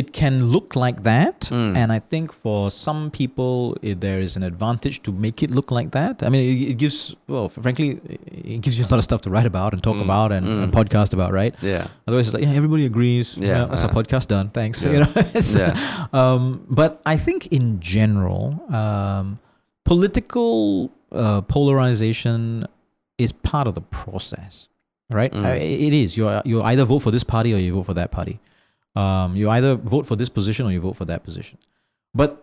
it 0.01 0.09
can 0.21 0.35
look 0.55 0.69
like 0.85 0.99
that, 1.13 1.39
Mm. 1.51 1.77
and 1.81 1.89
I 1.93 2.01
think 2.13 2.33
for 2.33 2.71
some 2.71 3.11
people 3.11 3.77
it, 3.83 4.01
there 4.01 4.21
is 4.27 4.37
an 4.37 4.43
advantage 4.53 4.97
to 5.07 5.11
make 5.13 5.39
it 5.45 5.51
look 5.51 5.71
like 5.79 5.91
that. 5.99 6.23
I 6.23 6.29
mean, 6.33 6.43
it, 6.53 6.71
it 6.73 6.77
gives 6.83 7.15
well, 7.29 7.49
frankly, 7.49 7.89
it 8.55 8.61
gives 8.65 8.79
you 8.79 8.85
a 8.85 8.91
lot 8.93 8.99
of 9.03 9.05
stuff 9.11 9.21
to 9.27 9.31
write 9.35 9.47
about 9.55 9.71
and 9.75 9.83
talk 9.83 9.97
Mm. 9.97 10.05
about 10.09 10.29
and, 10.37 10.47
and 10.63 10.73
podcast 10.73 11.13
about, 11.19 11.33
right? 11.41 11.55
yeah, 11.63 11.87
Otherwise, 12.07 12.27
it's 12.29 12.35
like 12.35 12.45
yeah, 12.45 12.61
everybody 12.61 12.85
agrees. 12.93 13.37
Yeah, 13.39 13.67
that's 13.71 13.83
our 13.87 13.91
uh, 13.91 13.99
podcast 14.01 14.27
done. 14.35 14.47
Thanks. 14.59 14.83
yeah. 14.85 14.93
You 14.93 14.99
know, 15.05 15.11
Yeah. 15.61 16.07
um, 16.21 16.43
but 16.81 16.91
I 17.15 17.17
think 17.27 17.41
in 17.59 17.67
general, 17.81 18.45
um, 18.81 19.39
political 19.85 20.91
uh, 21.13 21.41
polarization 21.43 22.67
is 23.19 23.31
part 23.33 23.67
of 23.69 23.75
the 23.75 23.81
process, 23.81 24.69
right? 25.11 25.33
Mm. 25.33 25.45
Uh, 25.45 25.55
it 25.55 25.93
is. 25.95 26.17
You 26.17 26.41
you 26.45 26.63
either 26.63 26.85
vote 26.85 27.01
for 27.01 27.13
this 27.13 27.23
party 27.25 27.55
or 27.55 27.59
you 27.59 27.73
vote 27.75 27.87
for 27.87 27.95
that 27.95 28.11
party. 28.11 28.41
Um, 28.97 29.37
you 29.37 29.51
either 29.51 29.75
vote 29.75 30.07
for 30.07 30.17
this 30.17 30.29
position 30.29 30.67
or 30.67 30.73
you 30.73 30.81
vote 30.81 30.97
for 30.97 31.05
that 31.07 31.25
position. 31.25 31.59
But 32.15 32.39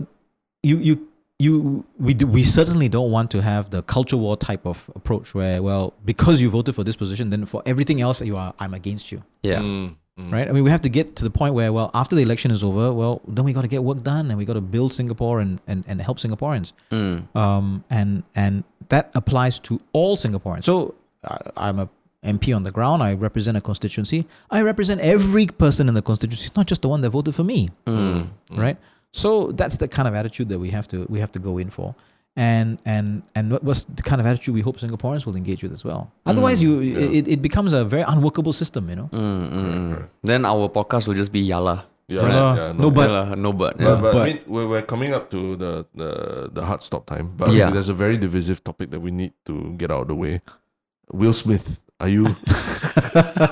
you 0.63 0.77
you 0.77 1.07
you 1.39 1.85
we 1.97 2.13
do, 2.13 2.27
we 2.27 2.43
certainly 2.43 2.87
don't 2.89 3.09
want 3.09 3.31
to 3.31 3.41
have 3.41 3.69
the 3.71 3.81
culture 3.83 4.17
war 4.17 4.37
type 4.37 4.65
of 4.65 4.89
approach 4.95 5.33
where 5.33 5.63
well 5.63 5.93
because 6.05 6.41
you 6.41 6.49
voted 6.49 6.75
for 6.75 6.83
this 6.83 6.95
position 6.95 7.29
then 7.31 7.45
for 7.45 7.63
everything 7.65 7.99
else 8.01 8.21
you 8.21 8.37
are 8.37 8.53
I'm 8.59 8.73
against 8.75 9.11
you 9.11 9.23
Yeah. 9.41 9.59
Mm, 9.59 9.95
mm. 10.19 10.31
right 10.31 10.47
I 10.47 10.51
mean 10.51 10.63
we 10.63 10.69
have 10.69 10.81
to 10.81 10.89
get 10.89 11.15
to 11.15 11.23
the 11.23 11.31
point 11.31 11.55
where 11.55 11.73
well 11.73 11.89
after 11.95 12.15
the 12.15 12.21
election 12.21 12.51
is 12.51 12.63
over 12.63 12.93
well 12.93 13.21
then 13.27 13.43
we 13.43 13.53
got 13.53 13.61
to 13.61 13.67
get 13.67 13.83
work 13.83 14.03
done 14.03 14.29
and 14.29 14.37
we 14.37 14.45
got 14.45 14.53
to 14.53 14.61
build 14.61 14.93
Singapore 14.93 15.39
and, 15.39 15.59
and, 15.65 15.83
and 15.87 15.99
help 16.01 16.19
Singaporeans 16.19 16.73
Mm. 16.91 17.35
um, 17.35 17.83
and 17.89 18.21
and 18.35 18.63
that 18.89 19.09
applies 19.15 19.57
to 19.59 19.79
all 19.93 20.15
Singaporeans. 20.17 20.65
So 20.65 20.93
I, 21.23 21.37
I'm 21.57 21.79
a 21.79 21.89
MP 22.23 22.55
on 22.55 22.63
the 22.63 22.71
ground. 22.71 23.01
I 23.01 23.13
represent 23.13 23.57
a 23.57 23.61
constituency. 23.61 24.25
I 24.49 24.61
represent 24.61 25.01
every 25.01 25.47
person 25.47 25.87
in 25.89 25.95
the 25.95 26.01
constituency, 26.01 26.49
not 26.55 26.67
just 26.67 26.81
the 26.81 26.89
one 26.89 27.01
that 27.01 27.09
voted 27.09 27.33
for 27.35 27.43
me, 27.43 27.69
Mm. 27.87 28.27
right? 28.51 28.77
So 29.11 29.51
that's 29.51 29.77
the 29.77 29.87
kind 29.87 30.07
of 30.07 30.13
attitude 30.13 30.49
that 30.49 30.59
we 30.59 30.69
have 30.69 30.87
to 30.89 31.05
we 31.09 31.19
have 31.19 31.31
to 31.33 31.39
go 31.39 31.57
in 31.57 31.69
for. 31.69 31.95
And 32.37 32.77
and 32.85 33.23
and 33.35 33.51
what 33.51 33.63
was 33.63 33.83
the 33.85 34.03
kind 34.03 34.21
of 34.21 34.27
attitude 34.27 34.53
we 34.55 34.61
hope 34.61 34.77
Singaporeans 34.79 35.25
will 35.25 35.35
engage 35.35 35.63
with 35.63 35.73
as 35.73 35.83
well. 35.83 36.11
Otherwise, 36.25 36.61
you 36.63 36.79
yeah. 36.79 36.99
it, 37.19 37.27
it 37.27 37.41
becomes 37.41 37.73
a 37.73 37.83
very 37.83 38.03
unworkable 38.07 38.53
system, 38.53 38.89
you 38.89 38.95
know. 38.95 39.09
Mm, 39.11 39.51
mm, 39.51 39.97
mm. 39.97 40.07
Then 40.23 40.45
our 40.45 40.69
podcast 40.69 41.07
will 41.07 41.15
just 41.15 41.31
be 41.31 41.45
Yala. 41.45 41.83
Yeah, 42.07 42.21
Yalla. 42.21 42.55
yeah, 42.55 42.71
No, 42.73 42.91
but- 42.91 43.09
Yala, 43.09 43.37
no 43.37 43.51
but. 43.53 43.77
But, 43.77 43.83
Yeah. 43.83 43.95
but, 44.01 44.11
But- 44.13 44.21
I 44.21 44.25
mean, 44.25 44.39
we're, 44.47 44.67
we're 44.67 44.81
coming 44.81 45.13
up 45.13 45.29
to 45.31 45.55
the, 45.55 45.85
the, 45.95 46.49
the 46.51 46.65
hard 46.65 46.81
stop 46.81 47.05
time. 47.05 47.31
But 47.37 47.51
Yeah. 47.51 47.69
there's 47.69 47.87
a 47.89 47.93
very 47.93 48.17
divisive 48.17 48.63
topic 48.63 48.91
that 48.91 48.99
we 49.01 49.11
need 49.11 49.31
to 49.45 49.73
get 49.77 49.91
out 49.91 50.01
of 50.03 50.07
the 50.09 50.15
way. 50.15 50.41
Will 51.11 51.31
Smith, 51.33 51.79
are 52.01 52.09
you? 52.09 52.25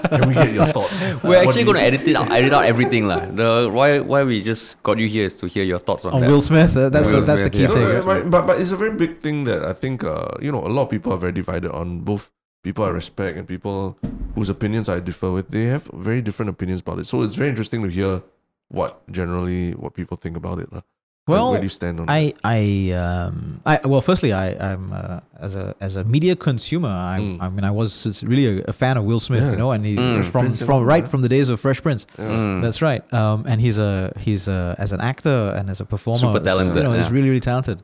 can 0.09 0.27
we 0.27 0.33
get 0.33 0.51
your 0.51 0.65
thoughts? 0.67 1.05
We're 1.23 1.37
What 1.37 1.47
actually 1.47 1.63
going 1.63 1.77
to 1.77 1.83
edit 1.83 2.07
it 2.07 2.15
out, 2.15 2.31
edit 2.31 2.51
out 2.51 2.65
everything 2.65 3.07
lah. 3.07 3.25
The 3.29 3.69
why 3.71 3.99
why 4.01 4.23
we 4.25 4.41
just 4.41 4.81
got 4.81 4.97
you 4.97 5.07
here 5.07 5.25
is 5.29 5.37
to 5.39 5.47
hear 5.47 5.63
your 5.63 5.79
thoughts 5.79 6.05
on 6.05 6.13
On 6.13 6.21
that. 6.21 6.29
Will 6.29 6.41
Smith, 6.41 6.75
uh, 6.75 6.89
that's 6.89 7.07
Will 7.07 7.21
the 7.21 7.29
that's 7.29 7.43
the 7.45 7.53
key 7.53 7.69
yeah. 7.69 7.75
Thing. 7.75 7.85
no, 7.85 7.93
Yes, 7.93 8.05
but, 8.05 8.29
but 8.29 8.47
but 8.49 8.59
it's 8.59 8.73
a 8.73 8.79
very 8.79 8.91
big 8.91 9.21
thing 9.21 9.45
that 9.45 9.63
I 9.63 9.73
think 9.73 10.03
uh, 10.03 10.33
you 10.41 10.51
know 10.51 10.65
a 10.65 10.71
lot 10.73 10.83
of 10.83 10.89
people 10.89 11.13
are 11.13 11.21
very 11.21 11.33
divided 11.33 11.71
on 11.71 12.01
both 12.01 12.31
people 12.65 12.83
I 12.83 12.89
respect 12.89 13.37
and 13.37 13.47
people 13.47 13.97
whose 14.35 14.49
opinions 14.49 14.89
I 14.89 14.99
differ 14.99 15.31
with. 15.31 15.49
They 15.49 15.69
have 15.69 15.85
very 15.93 16.21
different 16.21 16.49
opinions 16.49 16.81
about 16.81 16.99
it. 16.99 17.05
So 17.05 17.21
it's 17.21 17.35
very 17.35 17.49
interesting 17.49 17.83
to 17.83 17.89
hear 17.89 18.21
what 18.67 19.05
generally 19.11 19.71
what 19.77 19.93
people 19.93 20.17
think 20.17 20.35
about 20.37 20.59
it. 20.59 20.73
lah. 20.73 20.81
Where- 21.29 21.37
Well, 21.39 21.51
where 21.51 21.59
do 21.61 21.65
you 21.65 21.75
stand 21.81 21.95
on 21.99 22.05
I 22.09 22.33
I 22.57 22.59
um 23.05 23.61
I 23.65 23.79
well 23.91 24.01
firstly 24.09 24.31
I 24.33 24.45
I'm 24.71 24.85
uh, 25.01 25.19
as 25.45 25.53
a 25.55 25.65
as 25.87 25.95
a 25.95 26.03
media 26.15 26.35
consumer 26.35 26.89
I 26.89 27.17
Mm. 27.19 27.37
I 27.45 27.47
mean 27.55 27.65
I 27.71 27.73
was 27.81 27.91
really 28.33 28.45
a, 28.59 28.63
a 28.73 28.73
fan 28.81 28.95
of 28.99 29.03
Will 29.09 29.19
Smith 29.27 29.43
Yeah. 29.43 29.51
you 29.53 29.57
know 29.61 29.71
and 29.75 29.81
he 29.89 29.95
Mm. 29.95 30.23
from 30.25 30.43
Prince 30.45 30.59
from 30.67 30.75
all, 30.75 30.85
right 30.93 31.03
yeah. 31.05 31.11
from 31.13 31.21
the 31.25 31.29
days 31.35 31.47
of 31.49 31.59
Fresh 31.65 31.81
Prince 31.85 32.01
that? 32.17 32.29
Mm. 32.29 32.61
that's 32.63 32.81
right 32.89 33.01
um 33.21 33.39
and 33.49 33.57
he's 33.65 33.77
a 33.89 33.93
he's 34.25 34.43
a 34.57 34.59
as 34.85 34.91
an 34.95 35.01
actor 35.11 35.39
and 35.57 35.69
as 35.69 35.79
a 35.81 35.85
performer 35.85 36.19
Super 36.33 36.39
talented, 36.49 36.75
you 36.77 36.83
know 36.83 36.93
he's 36.99 37.11
really 37.15 37.29
really 37.33 37.45
talented 37.51 37.77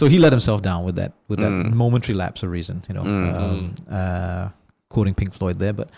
so 0.00 0.06
he 0.12 0.18
let 0.18 0.32
himself 0.32 0.60
down 0.68 0.80
with 0.88 0.96
that 1.00 1.12
with 1.30 1.38
that 1.44 1.52
Mm. 1.52 1.72
momentary 1.84 2.16
lapse 2.22 2.42
of 2.44 2.50
reason 2.58 2.82
you 2.88 2.94
know 2.96 3.04
Mm. 3.04 3.34
um, 3.42 3.74
uh, 3.98 4.44
quoting 4.94 5.14
Pink 5.14 5.32
Floyd 5.38 5.58
there 5.58 5.72
but 5.80 5.88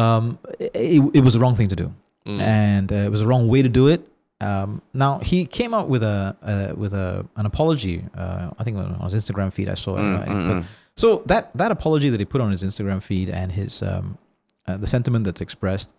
um 0.00 0.38
it, 0.60 1.02
it 1.18 1.22
was 1.26 1.32
the 1.34 1.40
wrong 1.42 1.54
thing 1.58 1.68
to 1.74 1.76
do 1.84 1.88
Mm. 2.26 2.40
and 2.40 2.88
uh, 2.92 3.06
it 3.06 3.10
was 3.14 3.20
the 3.24 3.28
wrong 3.30 3.46
way 3.46 3.62
to 3.62 3.68
do 3.80 3.86
it. 3.94 4.00
Um, 4.40 4.82
now 4.92 5.18
he 5.20 5.46
came 5.46 5.72
out 5.72 5.88
with 5.88 6.02
a 6.02 6.36
uh, 6.42 6.74
with 6.76 6.92
a 6.92 7.24
an 7.36 7.46
apology. 7.46 8.04
Uh, 8.16 8.50
I 8.58 8.64
think 8.64 8.76
on 8.76 9.00
his 9.10 9.14
Instagram 9.14 9.52
feed 9.52 9.68
I 9.68 9.74
saw 9.74 9.96
it. 9.96 10.00
Mm, 10.02 10.18
right? 10.18 10.28
mm, 10.28 10.48
But- 10.48 10.56
mm. 10.62 10.64
so 10.96 11.22
that 11.26 11.50
that 11.56 11.70
apology 11.72 12.10
that 12.10 12.20
he 12.20 12.26
put 12.26 12.40
on 12.40 12.50
his 12.50 12.62
Instagram 12.62 13.02
feed 13.02 13.30
and 13.30 13.50
his 13.52 13.82
um, 13.82 14.18
uh, 14.68 14.76
the 14.76 14.86
sentiment 14.86 15.24
that's 15.24 15.40
expressed, 15.40 15.94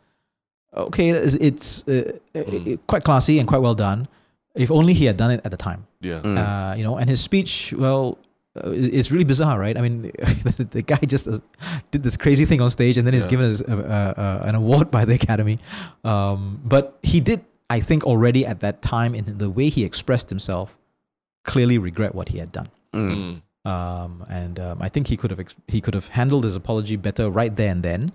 okay, 0.75 1.09
it's, 1.09 1.33
it's 1.35 1.83
uh, 1.87 2.11
Mm. 2.35 2.73
uh, 2.73 2.77
quite 2.87 3.03
classy 3.03 3.39
and 3.39 3.47
quite 3.47 3.61
well 3.61 3.75
done. 3.75 4.07
If 4.55 4.71
only 4.71 4.93
he 4.93 5.05
had 5.05 5.17
done 5.17 5.31
it 5.31 5.41
at 5.43 5.51
the 5.51 5.57
time, 5.57 5.85
yeah. 6.01 6.19
Mm. 6.21 6.37
uh, 6.37 6.75
you 6.75 6.83
know. 6.83 6.97
And 6.97 7.09
his 7.09 7.21
speech, 7.21 7.73
well, 7.77 8.17
uh, 8.55 8.71
it's 8.71 9.11
really 9.11 9.23
bizarre, 9.25 9.57
right? 9.59 9.77
I 9.77 9.81
mean, 9.81 10.01
the, 10.57 10.67
the 10.71 10.81
guy 10.81 10.97
just 11.07 11.27
uh, 11.27 11.37
did 11.91 12.01
this 12.03 12.17
crazy 12.17 12.45
thing 12.45 12.61
on 12.61 12.69
stage, 12.69 12.97
and 12.97 13.05
then 13.05 13.13
he's 13.13 13.25
Yeah. 13.25 13.29
given 13.31 13.45
us 13.51 13.61
uh, 13.61 13.71
uh, 13.71 14.21
uh, 14.21 14.49
an 14.49 14.55
award 14.55 14.89
by 14.91 15.05
the 15.05 15.13
Academy. 15.13 15.57
Um, 16.03 16.59
but 16.65 16.97
he 17.03 17.19
did, 17.19 17.41
I 17.69 17.79
think, 17.81 18.03
already 18.05 18.45
at 18.45 18.59
that 18.61 18.81
time 18.81 19.13
in 19.15 19.37
the 19.37 19.49
way 19.49 19.69
he 19.69 19.83
expressed 19.83 20.29
himself, 20.29 20.77
clearly 21.43 21.77
regret 21.77 22.15
what 22.15 22.29
he 22.29 22.37
had 22.37 22.51
done. 22.51 22.69
Mm. 22.93 23.41
Mm. 23.65 23.69
Um, 23.69 24.25
and 24.29 24.59
um, 24.59 24.77
I 24.81 24.87
think 24.89 25.07
he 25.07 25.17
could 25.17 25.29
have 25.31 25.39
ex- 25.41 25.55
he 25.67 25.81
could 25.81 25.93
have 25.93 26.07
handled 26.09 26.43
his 26.45 26.55
apology 26.55 26.95
better 26.95 27.29
right 27.29 27.53
there 27.55 27.71
and 27.71 27.83
then. 27.83 28.13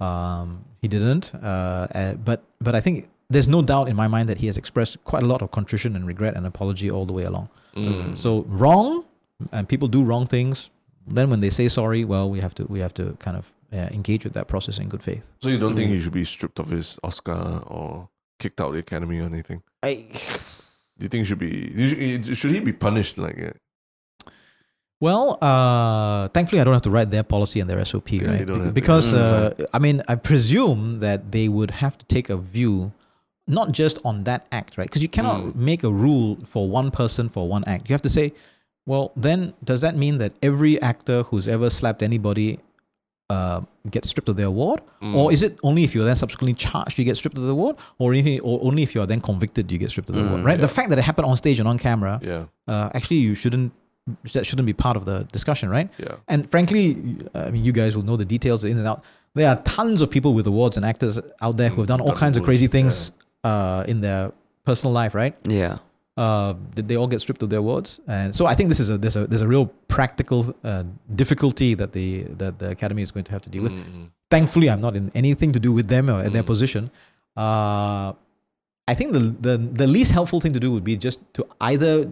Um, 0.00 0.64
he 0.82 0.88
didn't, 0.88 1.34
uh, 1.34 1.86
uh, 1.94 2.12
but 2.14 2.42
but 2.60 2.74
I 2.74 2.80
think 2.80 3.08
there's 3.28 3.48
no 3.48 3.62
doubt 3.62 3.88
in 3.88 3.96
my 3.96 4.08
mind 4.08 4.28
that 4.28 4.38
he 4.38 4.46
has 4.46 4.56
expressed 4.56 5.02
quite 5.04 5.22
a 5.22 5.26
lot 5.26 5.42
of 5.42 5.50
contrition 5.50 5.96
and 5.96 6.06
regret 6.06 6.36
and 6.36 6.46
apology 6.46 6.90
all 6.90 7.06
the 7.06 7.12
way 7.14 7.24
along. 7.24 7.48
Mm. 7.74 8.16
So 8.16 8.44
wrong, 8.48 9.04
and 9.52 9.68
people 9.68 9.88
do 9.88 10.02
wrong 10.04 10.26
things. 10.26 10.70
Then 11.06 11.30
when 11.30 11.40
they 11.40 11.50
say 11.50 11.68
sorry, 11.68 12.04
well, 12.04 12.28
we 12.30 12.40
have 12.40 12.54
to 12.56 12.64
we 12.64 12.80
have 12.80 12.92
to 12.94 13.16
kind 13.20 13.36
of 13.36 13.52
uh, 13.72 13.88
engage 13.90 14.24
with 14.24 14.34
that 14.34 14.48
process 14.48 14.78
in 14.78 14.88
good 14.88 15.02
faith. 15.02 15.32
So 15.40 15.48
you 15.48 15.58
don't 15.58 15.76
think 15.76 15.90
Mm. 15.90 15.94
he 15.94 16.00
should 16.00 16.12
be 16.12 16.24
stripped 16.24 16.58
of 16.58 16.68
his 16.70 16.98
Oscar 17.02 17.62
or 17.66 18.08
kicked 18.38 18.60
out 18.60 18.68
of 18.68 18.74
the 18.74 18.80
Academy 18.80 19.18
or 19.20 19.24
anything? 19.24 19.62
I, 19.82 19.94
Do 20.98 21.02
you 21.04 21.08
think 21.08 21.20
he 21.22 21.24
should 21.24 21.38
be? 21.38 21.52
Should, 22.22 22.36
should 22.36 22.50
he 22.50 22.60
be 22.60 22.72
punished 22.72 23.18
like 23.18 23.38
uh, 23.42 24.30
well, 24.98 25.36
uh, 25.42 26.28
thankfully, 26.28 26.60
I 26.60 26.64
don't 26.64 26.72
have 26.72 26.82
to 26.82 26.90
write 26.90 27.10
their 27.10 27.22
policy 27.22 27.60
and 27.60 27.68
their 27.68 27.84
SOP, 27.84 28.12
Yeah, 28.12 28.30
right? 28.30 28.46
don't 28.46 28.60
have 28.60 28.68
to. 28.68 28.72
because 28.72 29.12
Mm, 29.12 29.60
uh, 29.60 29.66
I 29.74 29.78
mean, 29.78 30.02
I 30.08 30.14
presume 30.14 31.00
that 31.00 31.32
they 31.32 31.48
would 31.48 31.70
have 31.82 31.98
to 31.98 32.04
take 32.06 32.30
a 32.30 32.36
view, 32.38 32.92
not 33.46 33.72
just 33.72 33.98
on 34.06 34.24
that 34.24 34.46
act, 34.50 34.78
right? 34.78 34.88
Because 34.88 35.02
you 35.02 35.10
cannot 35.10 35.40
Mm. 35.40 35.54
make 35.54 35.84
a 35.84 35.92
rule 35.92 36.38
for 36.46 36.66
one 36.70 36.90
person 36.90 37.28
for 37.28 37.46
one 37.46 37.62
act. 37.66 37.90
You 37.90 37.92
have 37.92 38.00
to 38.02 38.08
say, 38.08 38.32
well, 38.86 39.12
then 39.16 39.52
does 39.62 39.82
that 39.82 39.96
mean 39.96 40.16
that 40.16 40.32
every 40.42 40.80
actor 40.80 41.24
who's 41.24 41.46
ever 41.46 41.68
slapped 41.68 42.02
anybody 42.02 42.58
uh, 43.30 43.60
gets 43.90 44.08
stripped 44.08 44.28
of 44.28 44.36
their 44.36 44.46
award, 44.46 44.80
mm. 45.02 45.14
or 45.14 45.32
is 45.32 45.42
it 45.42 45.58
only 45.62 45.84
if 45.84 45.94
you're 45.94 46.04
then 46.04 46.16
subsequently 46.16 46.54
charged 46.54 46.98
you 46.98 47.04
get 47.04 47.16
stripped 47.16 47.36
of 47.36 47.44
the 47.44 47.50
award, 47.50 47.76
or 47.98 48.12
anything, 48.12 48.40
or 48.40 48.60
only 48.62 48.82
if 48.82 48.94
you're 48.94 49.06
then 49.06 49.20
convicted 49.20 49.70
you 49.70 49.78
get 49.78 49.90
stripped 49.90 50.10
of 50.10 50.16
the 50.16 50.22
Mm, 50.22 50.28
award, 50.28 50.44
right? 50.44 50.60
The 50.60 50.68
fact 50.68 50.90
that 50.90 50.98
it 50.98 51.02
happened 51.02 51.26
on 51.26 51.36
stage 51.36 51.58
and 51.58 51.68
on 51.68 51.78
camera, 51.78 52.20
yeah, 52.22 52.44
uh, 52.68 52.90
actually, 52.94 53.16
you 53.18 53.34
shouldn't. 53.34 53.72
That 54.34 54.46
shouldn't 54.46 54.66
be 54.66 54.72
part 54.72 54.96
of 54.96 55.04
the 55.04 55.26
discussion, 55.32 55.68
right? 55.68 55.90
yeah. 55.98 56.14
And 56.28 56.48
frankly, 56.48 56.96
I 57.34 57.50
mean, 57.50 57.64
you 57.64 57.72
guys 57.72 57.96
will 57.96 58.04
know 58.04 58.16
the 58.16 58.24
details, 58.24 58.62
the 58.62 58.68
ins 58.68 58.78
and 58.78 58.88
out. 58.88 59.02
There 59.34 59.48
are 59.48 59.56
tons 59.62 60.00
of 60.00 60.10
people 60.12 60.32
with 60.32 60.46
awards 60.46 60.76
and 60.76 60.86
actors 60.86 61.18
out 61.40 61.56
there 61.56 61.68
who 61.70 61.80
have 61.80 61.88
done 61.88 62.00
all 62.00 62.14
kinds 62.14 62.36
of 62.38 62.44
crazy 62.44 62.68
things 62.68 63.10
uh, 63.42 63.82
in 63.88 64.00
their 64.02 64.32
personal 64.64 64.92
life, 64.92 65.12
right? 65.12 65.34
Yeah. 65.48 65.78
Uh, 66.16 66.54
did 66.74 66.88
they 66.88 66.96
all 66.96 67.06
get 67.06 67.20
stripped 67.20 67.42
of 67.42 67.50
their 67.50 67.58
awards? 67.58 68.00
And 68.08 68.34
so 68.34 68.46
I 68.46 68.54
think 68.54 68.68
this 68.70 68.80
is 68.80 68.88
a 68.90 68.96
there's 68.96 69.16
a 69.16 69.26
there's 69.26 69.42
a 69.42 69.48
real 69.48 69.66
practical 69.88 70.54
uh, 70.64 70.84
difficulty 71.14 71.74
that 71.74 71.92
the 71.92 72.22
that 72.38 72.58
the 72.58 72.70
academy 72.70 73.02
is 73.02 73.10
going 73.10 73.24
to 73.24 73.32
have 73.32 73.42
to 73.42 73.50
deal 73.50 73.62
with. 73.62 73.74
Mm, 73.74 73.84
mm. 73.84 74.06
Thankfully, 74.30 74.68
I'm 74.70 74.80
not 74.80 74.96
in 74.96 75.10
anything 75.14 75.52
to 75.52 75.60
do 75.60 75.72
with 75.72 75.88
them 75.88 76.08
or 76.08 76.20
at 76.20 76.32
their 76.32 76.42
Mm. 76.42 76.46
position. 76.52 76.90
Uh, 77.36 78.12
I 78.88 78.94
think 78.94 79.12
the, 79.12 79.20
the 79.40 79.58
the 79.58 79.86
least 79.86 80.10
helpful 80.12 80.40
thing 80.40 80.52
to 80.54 80.60
do 80.60 80.70
would 80.72 80.84
be 80.84 80.96
just 80.96 81.18
to 81.34 81.46
either 81.60 82.08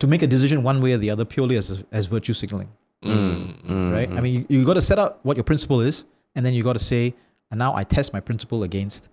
to 0.00 0.06
make 0.06 0.22
a 0.22 0.26
decision 0.26 0.62
one 0.64 0.80
way 0.80 0.92
or 0.94 0.98
the 0.98 1.10
other 1.10 1.24
purely 1.24 1.56
as 1.56 1.84
as 1.92 2.06
virtue 2.06 2.32
signaling 2.34 2.68
Mm, 3.04 3.62
mm. 3.62 3.92
right? 3.92 4.10
I 4.10 4.20
mean, 4.22 4.32
you, 4.48 4.58
you 4.60 4.64
got 4.64 4.74
to 4.74 4.80
set 4.90 4.98
out 4.98 5.18
what 5.22 5.36
your 5.36 5.44
principle 5.44 5.80
is, 5.82 6.06
and 6.34 6.44
then 6.44 6.54
you 6.54 6.62
got 6.64 6.72
to 6.72 6.84
say, 6.92 7.14
and 7.50 7.58
now 7.58 7.74
I 7.74 7.84
test 7.84 8.14
my 8.14 8.20
principle 8.20 8.62
against 8.62 9.10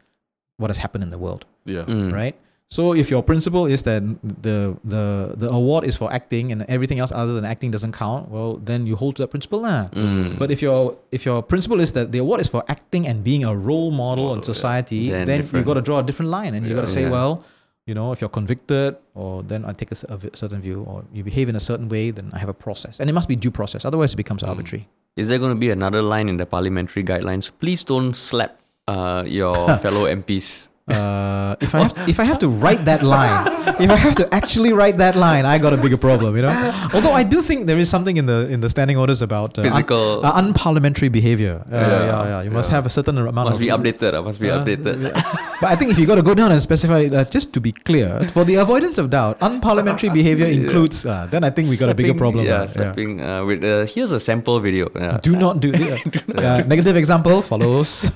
what 0.58 0.70
has 0.70 0.78
happened 0.78 1.04
in 1.04 1.10
the 1.10 1.18
world, 1.18 1.46
yeah, 1.66 1.84
Mm. 1.84 2.14
right? 2.14 2.36
So 2.72 2.96
if 2.96 3.12
your 3.12 3.20
principle 3.22 3.66
is 3.68 3.84
that 3.84 4.00
the 4.48 4.80
the 4.88 5.36
the 5.36 5.50
award 5.52 5.84
is 5.84 6.00
for 6.00 6.08
acting 6.08 6.56
and 6.56 6.64
everything 6.72 7.00
else 7.04 7.12
other 7.12 7.34
than 7.36 7.44
acting 7.44 7.68
doesn't 7.76 7.92
count, 7.92 8.32
well, 8.32 8.64
then 8.64 8.88
you 8.88 8.96
hold 8.96 9.20
to 9.20 9.24
that 9.24 9.32
principle, 9.36 9.60
lah. 9.68 9.92
Mm. 9.92 10.40
But 10.40 10.56
if 10.56 10.64
your 10.64 10.96
if 11.12 11.28
your 11.28 11.44
principle 11.44 11.84
is 11.84 11.92
that 12.00 12.16
the 12.16 12.20
award 12.24 12.40
is 12.40 12.48
for 12.48 12.64
acting 12.72 13.04
and 13.12 13.28
being 13.28 13.44
a 13.44 13.52
role 13.52 13.92
model 13.92 14.02
Model, 14.32 14.34
in 14.34 14.40
yeah. 14.40 14.54
society, 14.56 15.02
Then 15.12 15.28
then 15.28 15.40
you 15.52 15.64
got 15.68 15.76
to 15.76 15.84
draw 15.84 16.00
a 16.00 16.06
different 16.08 16.32
line, 16.32 16.56
and 16.56 16.64
you 16.66 16.72
got 16.74 16.88
to 16.88 16.94
say, 16.98 17.04
Yeah. 17.04 17.12
well, 17.12 17.44
you 17.86 17.94
know, 17.94 18.16
if 18.16 18.24
you're 18.24 18.32
convicted, 18.32 18.96
or 19.20 19.44
then 19.44 19.68
I 19.68 19.76
take 19.76 19.92
a, 19.92 20.00
a 20.08 20.18
certain 20.40 20.64
view, 20.64 20.88
or 20.88 21.04
you 21.12 21.28
behave 21.28 21.52
in 21.52 21.60
a 21.60 21.64
certain 21.70 21.92
way, 21.92 22.12
then 22.16 22.32
I 22.32 22.40
have 22.40 22.48
a 22.50 22.56
process, 22.56 23.04
and 23.04 23.12
it 23.12 23.14
must 23.20 23.28
be 23.28 23.36
due 23.36 23.52
process. 23.52 23.84
Otherwise, 23.84 24.16
it 24.16 24.20
becomes 24.24 24.42
Mm. 24.48 24.52
arbitrary. 24.56 24.88
Is 25.20 25.28
there 25.28 25.40
going 25.44 25.52
to 25.52 25.60
be 25.60 25.72
another 25.76 26.00
line 26.02 26.32
in 26.32 26.40
the 26.40 26.48
parliamentary 26.48 27.04
guidelines? 27.04 27.52
Please 27.60 27.84
don't 27.84 28.16
slap 28.16 28.64
uh, 28.88 29.28
your 29.28 29.52
fellow 29.84 30.08
MPs. 30.08 30.71
Uh, 30.92 31.56
if 31.60 31.74
I 31.76 31.80
have 31.84 31.94
if 32.10 32.20
I 32.20 32.24
have 32.24 32.40
to 32.40 32.50
write 32.50 32.86
that 32.86 33.02
line, 33.04 33.48
if 33.80 33.90
I 33.90 33.96
have 33.96 34.16
to 34.16 34.26
actually 34.34 34.74
write 34.74 34.98
that 34.98 35.16
line, 35.16 35.46
I 35.46 35.58
got 35.58 35.74
a 35.74 35.78
bigger 35.78 35.98
problem, 35.98 36.36
you 36.36 36.42
know. 36.44 36.54
Although 36.94 37.14
I 37.14 37.24
do 37.24 37.42
think 37.42 37.66
there 37.66 37.78
is 37.78 37.90
something 37.90 38.18
in 38.18 38.26
the 38.26 38.48
in 38.50 38.60
the 38.62 38.70
standing 38.70 38.98
orders 38.98 39.22
about 39.22 39.58
uh, 39.58 39.62
un- 39.62 39.68
Physical 39.72 40.26
uh, 40.26 40.42
unparliamentary 40.42 41.12
behavior. 41.12 41.56
Uh, 41.72 41.76
yeah, 41.76 41.90
Yeah, 41.90 42.24
yeah, 42.32 42.42
You 42.46 42.52
must 42.52 42.70
yeah. 42.70 42.76
have 42.76 42.86
a 42.86 42.90
certain 42.90 43.18
amount 43.18 43.36
must 43.50 43.56
of 43.56 43.60
be 43.60 43.68
updated. 43.78 44.14
uh, 44.14 44.22
must 44.22 44.40
be 44.40 44.50
Uh, 44.50 44.60
updated. 44.64 44.98
But 45.62 45.70
I 45.74 45.76
think 45.76 45.92
if 45.92 46.00
you 46.00 46.06
got 46.08 46.16
to 46.16 46.24
go 46.24 46.34
down 46.34 46.52
and 46.52 46.62
specify, 46.62 47.02
uh, 47.06 47.24
just 47.26 47.54
to 47.54 47.60
be 47.62 47.72
clear, 47.72 48.28
for 48.34 48.44
the 48.44 48.56
avoidance 48.56 48.98
of 48.98 49.10
doubt, 49.10 49.40
unparliamentary 49.40 50.10
behavior 50.14 50.48
includes. 50.60 51.06
Uh, 51.06 51.28
then 51.30 51.44
I 51.44 51.50
think 51.52 51.70
we 51.70 51.78
got 51.78 51.90
a 51.90 51.96
bigger 51.96 52.14
problem. 52.16 52.46
Yeah, 52.46 52.62
uh, 52.64 52.68
slapping. 52.68 53.22
Uh, 53.22 53.46
with 53.46 53.64
uh, 53.64 53.86
here's 53.94 54.12
a 54.12 54.20
sample 54.20 54.60
video. 54.60 54.90
Yeah. 54.96 55.18
Do 55.22 55.36
not 55.36 55.60
do. 55.60 55.72
Uh, 56.42 56.64
negative 56.68 56.96
example 56.98 57.42
follows. 57.42 57.92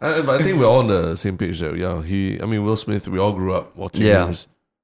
Uh, 0.00 0.22
but 0.22 0.40
I 0.40 0.44
think 0.44 0.58
we're 0.60 0.66
all 0.66 0.78
on 0.78 0.86
the 0.86 1.16
same 1.16 1.36
page 1.36 1.58
there. 1.60 1.74
Yeah, 1.74 2.00
he. 2.08 2.40
I 2.42 2.46
mean, 2.46 2.64
Will 2.64 2.76
Smith. 2.76 3.06
We 3.08 3.18
all 3.18 3.32
grew 3.32 3.52
up 3.54 3.76
watching 3.76 4.02
Yeah. 4.06 4.26
him, 4.26 4.34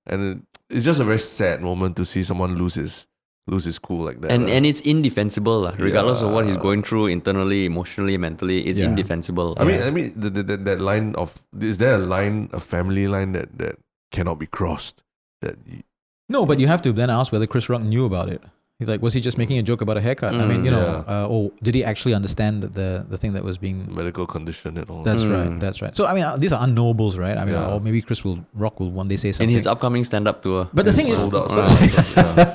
and 0.07 0.19
it, 0.31 0.39
it's 0.77 0.85
just 0.85 1.01
a 1.01 1.05
very 1.05 1.19
sad 1.19 1.63
moment 1.63 1.97
to 1.97 2.05
see 2.05 2.23
someone 2.23 2.55
lose 2.57 2.75
his 2.75 3.07
lose 3.47 3.65
his 3.69 3.79
cool 3.79 4.03
like 4.09 4.21
that. 4.23 4.31
and 4.33 4.45
lah. 4.49 4.55
and 4.57 4.65
it's 4.65 4.81
indefensible, 4.81 5.61
lah. 5.69 5.75
regardless 5.79 6.23
of 6.23 6.33
what 6.33 6.47
he's 6.47 6.57
going 6.57 6.83
through 6.83 7.09
internally, 7.09 7.67
emotionally, 7.67 8.17
mentally. 8.17 8.65
It's 8.69 8.79
Yeah. 8.79 8.89
indefensible. 8.89 9.53
I 9.61 9.65
mean, 9.69 9.83
I 9.83 9.91
mean, 9.91 10.15
the, 10.17 10.31
the, 10.31 10.43
the, 10.43 10.57
that 10.69 10.81
line 10.81 11.15
of 11.17 11.43
is 11.61 11.77
there 11.77 11.97
a 11.97 12.05
line, 12.17 12.49
a 12.53 12.61
family 12.61 13.07
line 13.07 13.33
that 13.33 13.49
that 13.59 13.77
cannot 14.13 14.39
be 14.39 14.47
crossed? 14.47 15.03
That 15.43 15.57
y- 15.69 15.83
No, 16.29 16.47
but 16.47 16.57
you 16.59 16.69
have 16.73 16.81
to 16.89 16.93
then 16.93 17.11
ask 17.11 17.33
whether 17.33 17.47
Chris 17.47 17.69
Rock 17.69 17.83
knew 17.83 18.07
about 18.07 18.29
it. 18.33 18.41
He's 18.85 18.93
like, 18.93 19.01
was 19.01 19.15
he 19.17 19.21
just 19.25 19.39
making 19.41 19.57
a 19.57 19.65
joke 19.65 19.81
about 19.81 19.97
a 19.97 20.03
haircut? 20.05 20.35
I 20.37 20.45
mean, 20.45 20.61
Mm, 20.61 20.65
you 20.69 20.73
know, 20.77 20.85
yeah. 21.09 21.25
uh, 21.25 21.33
or 21.33 21.41
did 21.65 21.73
he 21.75 21.83
actually 21.91 22.13
understand 22.21 22.61
that 22.65 22.73
the 22.81 22.89
the 23.09 23.17
thing 23.17 23.33
that 23.37 23.45
was 23.51 23.57
being? 23.57 23.79
medical 24.01 24.27
condition 24.29 24.77
and 24.81 24.87
all. 24.93 25.03
That's 25.09 25.25
Mm. 25.25 25.33
right. 25.37 25.53
That's 25.65 25.81
right. 25.85 25.95
So 25.97 26.03
I 26.05 26.13
mean, 26.17 26.25
uh, 26.29 26.37
these 26.43 26.53
are 26.57 26.61
unknowables, 26.67 27.17
right? 27.25 27.37
I 27.41 27.45
mean, 27.49 27.57
Yeah. 27.57 27.73
or 27.73 27.81
maybe 27.87 28.01
Chris 28.09 28.21
will 28.27 28.39
Rock 28.65 28.77
will 28.81 28.93
one 29.01 29.09
day 29.13 29.17
say 29.25 29.33
something 29.33 29.49
in 29.49 29.57
his 29.57 29.67
upcoming 29.73 30.05
stand-up 30.11 30.43
tour. 30.45 30.69
but 30.77 30.85
the 30.85 30.93
thing 30.99 31.09
is, 31.09 31.19
sold 31.25 31.35
out. 31.41 31.49
Uh, 31.51 31.65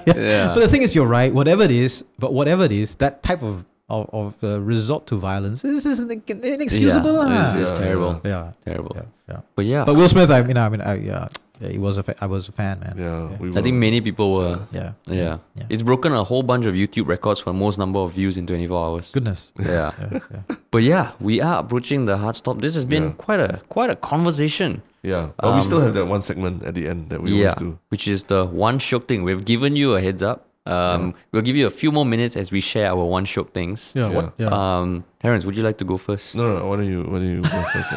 yeah. 0.05 0.13
yeah. 0.13 0.45
but 0.53 0.61
the 0.61 0.69
thing 0.69 0.83
is, 0.85 0.93
you're 0.95 1.09
right. 1.19 1.33
Whatever 1.33 1.63
it 1.69 1.71
is, 1.85 2.05
but 2.23 2.31
whatever 2.39 2.63
it 2.69 2.75
is, 2.83 2.95
that 3.01 3.23
type 3.25 3.41
of 3.41 3.65
of, 3.89 4.05
of 4.13 4.29
uh, 4.45 4.61
resort 4.61 5.07
to 5.09 5.15
violence 5.17 5.63
this 5.65 5.81
is 5.85 5.97
inexcusable. 5.99 7.13
Yeah, 7.13 7.25
lah. 7.25 7.53
it's, 7.57 7.71
it's 7.71 7.73
terrible. 7.79 8.21
yeah, 8.23 8.51
Terrible. 8.65 8.93
yeah, 8.95 9.07
yeah. 9.29 9.39
But 9.55 9.65
yeah, 9.65 9.83
But 9.83 9.95
Will 9.97 10.07
Smith, 10.07 10.29
I 10.29 10.43
mean, 10.45 10.57
I 10.57 10.69
mean, 10.69 10.81
I, 10.81 10.93
yeah, 11.01 11.25
yeah, 11.25 11.27
he 11.59 11.77
was 11.77 11.97
a 11.97 12.03
fa- 12.03 12.15
I 12.21 12.25
was 12.27 12.47
a 12.47 12.51
fan, 12.51 12.79
man. 12.79 12.93
Yeah, 12.97 13.37
we 13.39 13.49
I 13.57 13.61
think 13.61 13.75
many 13.77 13.99
people 14.01 14.33
were. 14.33 14.59
Yeah, 14.71 14.93
Yeah. 15.07 15.37
Yeah. 15.55 15.65
It's 15.69 15.83
broken 15.83 16.13
a 16.13 16.23
whole 16.23 16.43
bunch 16.43 16.65
of 16.65 16.73
YouTube 16.73 17.07
records 17.07 17.39
for 17.41 17.51
most 17.53 17.77
number 17.77 17.99
of 17.99 18.13
views 18.13 18.37
in 18.37 18.47
24 18.47 18.85
hours. 18.85 19.11
Goodness. 19.11 19.51
Yeah. 19.59 19.91
Yeah, 19.99 20.19
yeah. 20.31 20.55
But 20.71 20.83
yeah, 20.83 21.11
we 21.19 21.41
are 21.41 21.59
approaching 21.59 22.05
the 22.05 22.17
hard 22.17 22.35
stop. 22.35 22.61
This 22.61 22.75
has 22.75 22.85
been 22.85 23.03
Yeah. 23.03 23.11
quite 23.25 23.39
a 23.41 23.59
quite 23.69 23.89
a 23.89 23.95
conversation. 23.95 24.81
Yeah, 25.03 25.29
but 25.37 25.51
we 25.53 25.59
Um, 25.59 25.63
still 25.63 25.81
have 25.81 25.93
that 25.93 26.07
one 26.07 26.21
segment 26.21 26.63
at 26.63 26.73
the 26.75 26.87
end 26.87 27.09
that 27.09 27.21
we 27.23 27.31
yeah. 27.31 27.37
always 27.39 27.55
do. 27.55 27.79
Which 27.89 28.07
is 28.07 28.25
the 28.25 28.45
one 28.45 28.79
shiok 28.79 29.07
thing. 29.07 29.23
We've 29.23 29.43
given 29.45 29.75
you 29.75 29.95
a 29.95 30.01
heads 30.01 30.21
up. 30.23 30.45
Um, 30.65 31.15
We'll 31.31 31.41
give 31.41 31.55
you 31.55 31.65
a 31.65 31.69
few 31.71 31.89
more 31.91 32.05
minutes 32.05 32.35
as 32.37 32.51
we 32.51 32.59
share 32.61 32.91
our 32.91 33.03
one 33.05 33.25
shiok 33.25 33.49
things. 33.55 33.93
Yeah, 33.95 34.09
what? 34.11 34.33
Yeah. 34.37 34.51
Um, 34.51 35.03
Terence, 35.19 35.45
would 35.45 35.55
you 35.57 35.63
like 35.63 35.77
to 35.79 35.85
go 35.85 35.97
first? 35.97 36.35
No, 36.35 36.43
no, 36.43 36.59
no. 36.59 36.67
Why 36.67 36.75
don't 36.77 36.85
you? 36.91 37.01
Why 37.09 37.17
don't 37.19 37.31
you 37.35 37.41
go 37.41 37.61
first? 37.73 37.89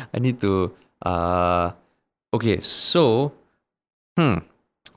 I 0.14 0.18
need 0.20 0.40
to. 0.40 0.72
Uh, 1.04 1.72
okay, 2.34 2.58
so, 2.58 3.32
hmm, 4.18 4.42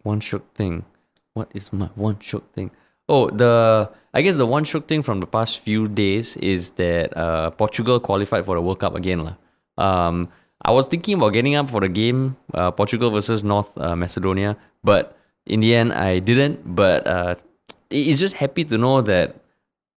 one 0.01 0.19
shiok 0.19 0.43
thing. 0.55 0.85
What 1.34 1.51
is 1.53 1.72
my 1.72 1.89
one 1.93 2.15
shiok 2.18 2.43
thing? 2.53 2.72
Oh, 3.07 3.30
the 3.30 3.89
I 4.14 4.22
guess 4.22 4.38
the 4.38 4.45
one 4.45 4.65
shiok 4.65 4.88
thing 4.88 5.03
from 5.03 5.22
the 5.22 5.27
past 5.27 5.59
few 5.59 5.88
days 5.88 6.35
is 6.38 6.73
that 6.81 7.15
uh, 7.15 7.51
Portugal 7.51 7.99
qualified 7.99 8.45
for 8.45 8.55
the 8.55 8.61
World 8.61 8.80
Cup 8.80 8.95
again, 8.95 9.23
lah. 9.23 9.38
Um, 9.77 10.30
I 10.65 10.72
was 10.72 10.88
thinking 10.88 11.15
about 11.15 11.34
getting 11.34 11.55
up 11.55 11.69
for 11.69 11.80
the 11.80 11.88
game, 11.88 12.35
uh, 12.53 12.72
Portugal 12.72 13.11
versus 13.11 13.43
North 13.43 13.77
uh, 13.77 13.95
Macedonia, 13.95 14.57
but 14.84 15.15
in 15.45 15.61
the 15.61 15.76
end 15.76 15.93
I 15.93 16.18
didn't. 16.19 16.76
But 16.76 17.05
uh, 17.05 17.35
it's 17.89 18.19
just 18.19 18.35
happy 18.35 18.65
to 18.65 18.77
know 18.77 19.01
that 19.01 19.38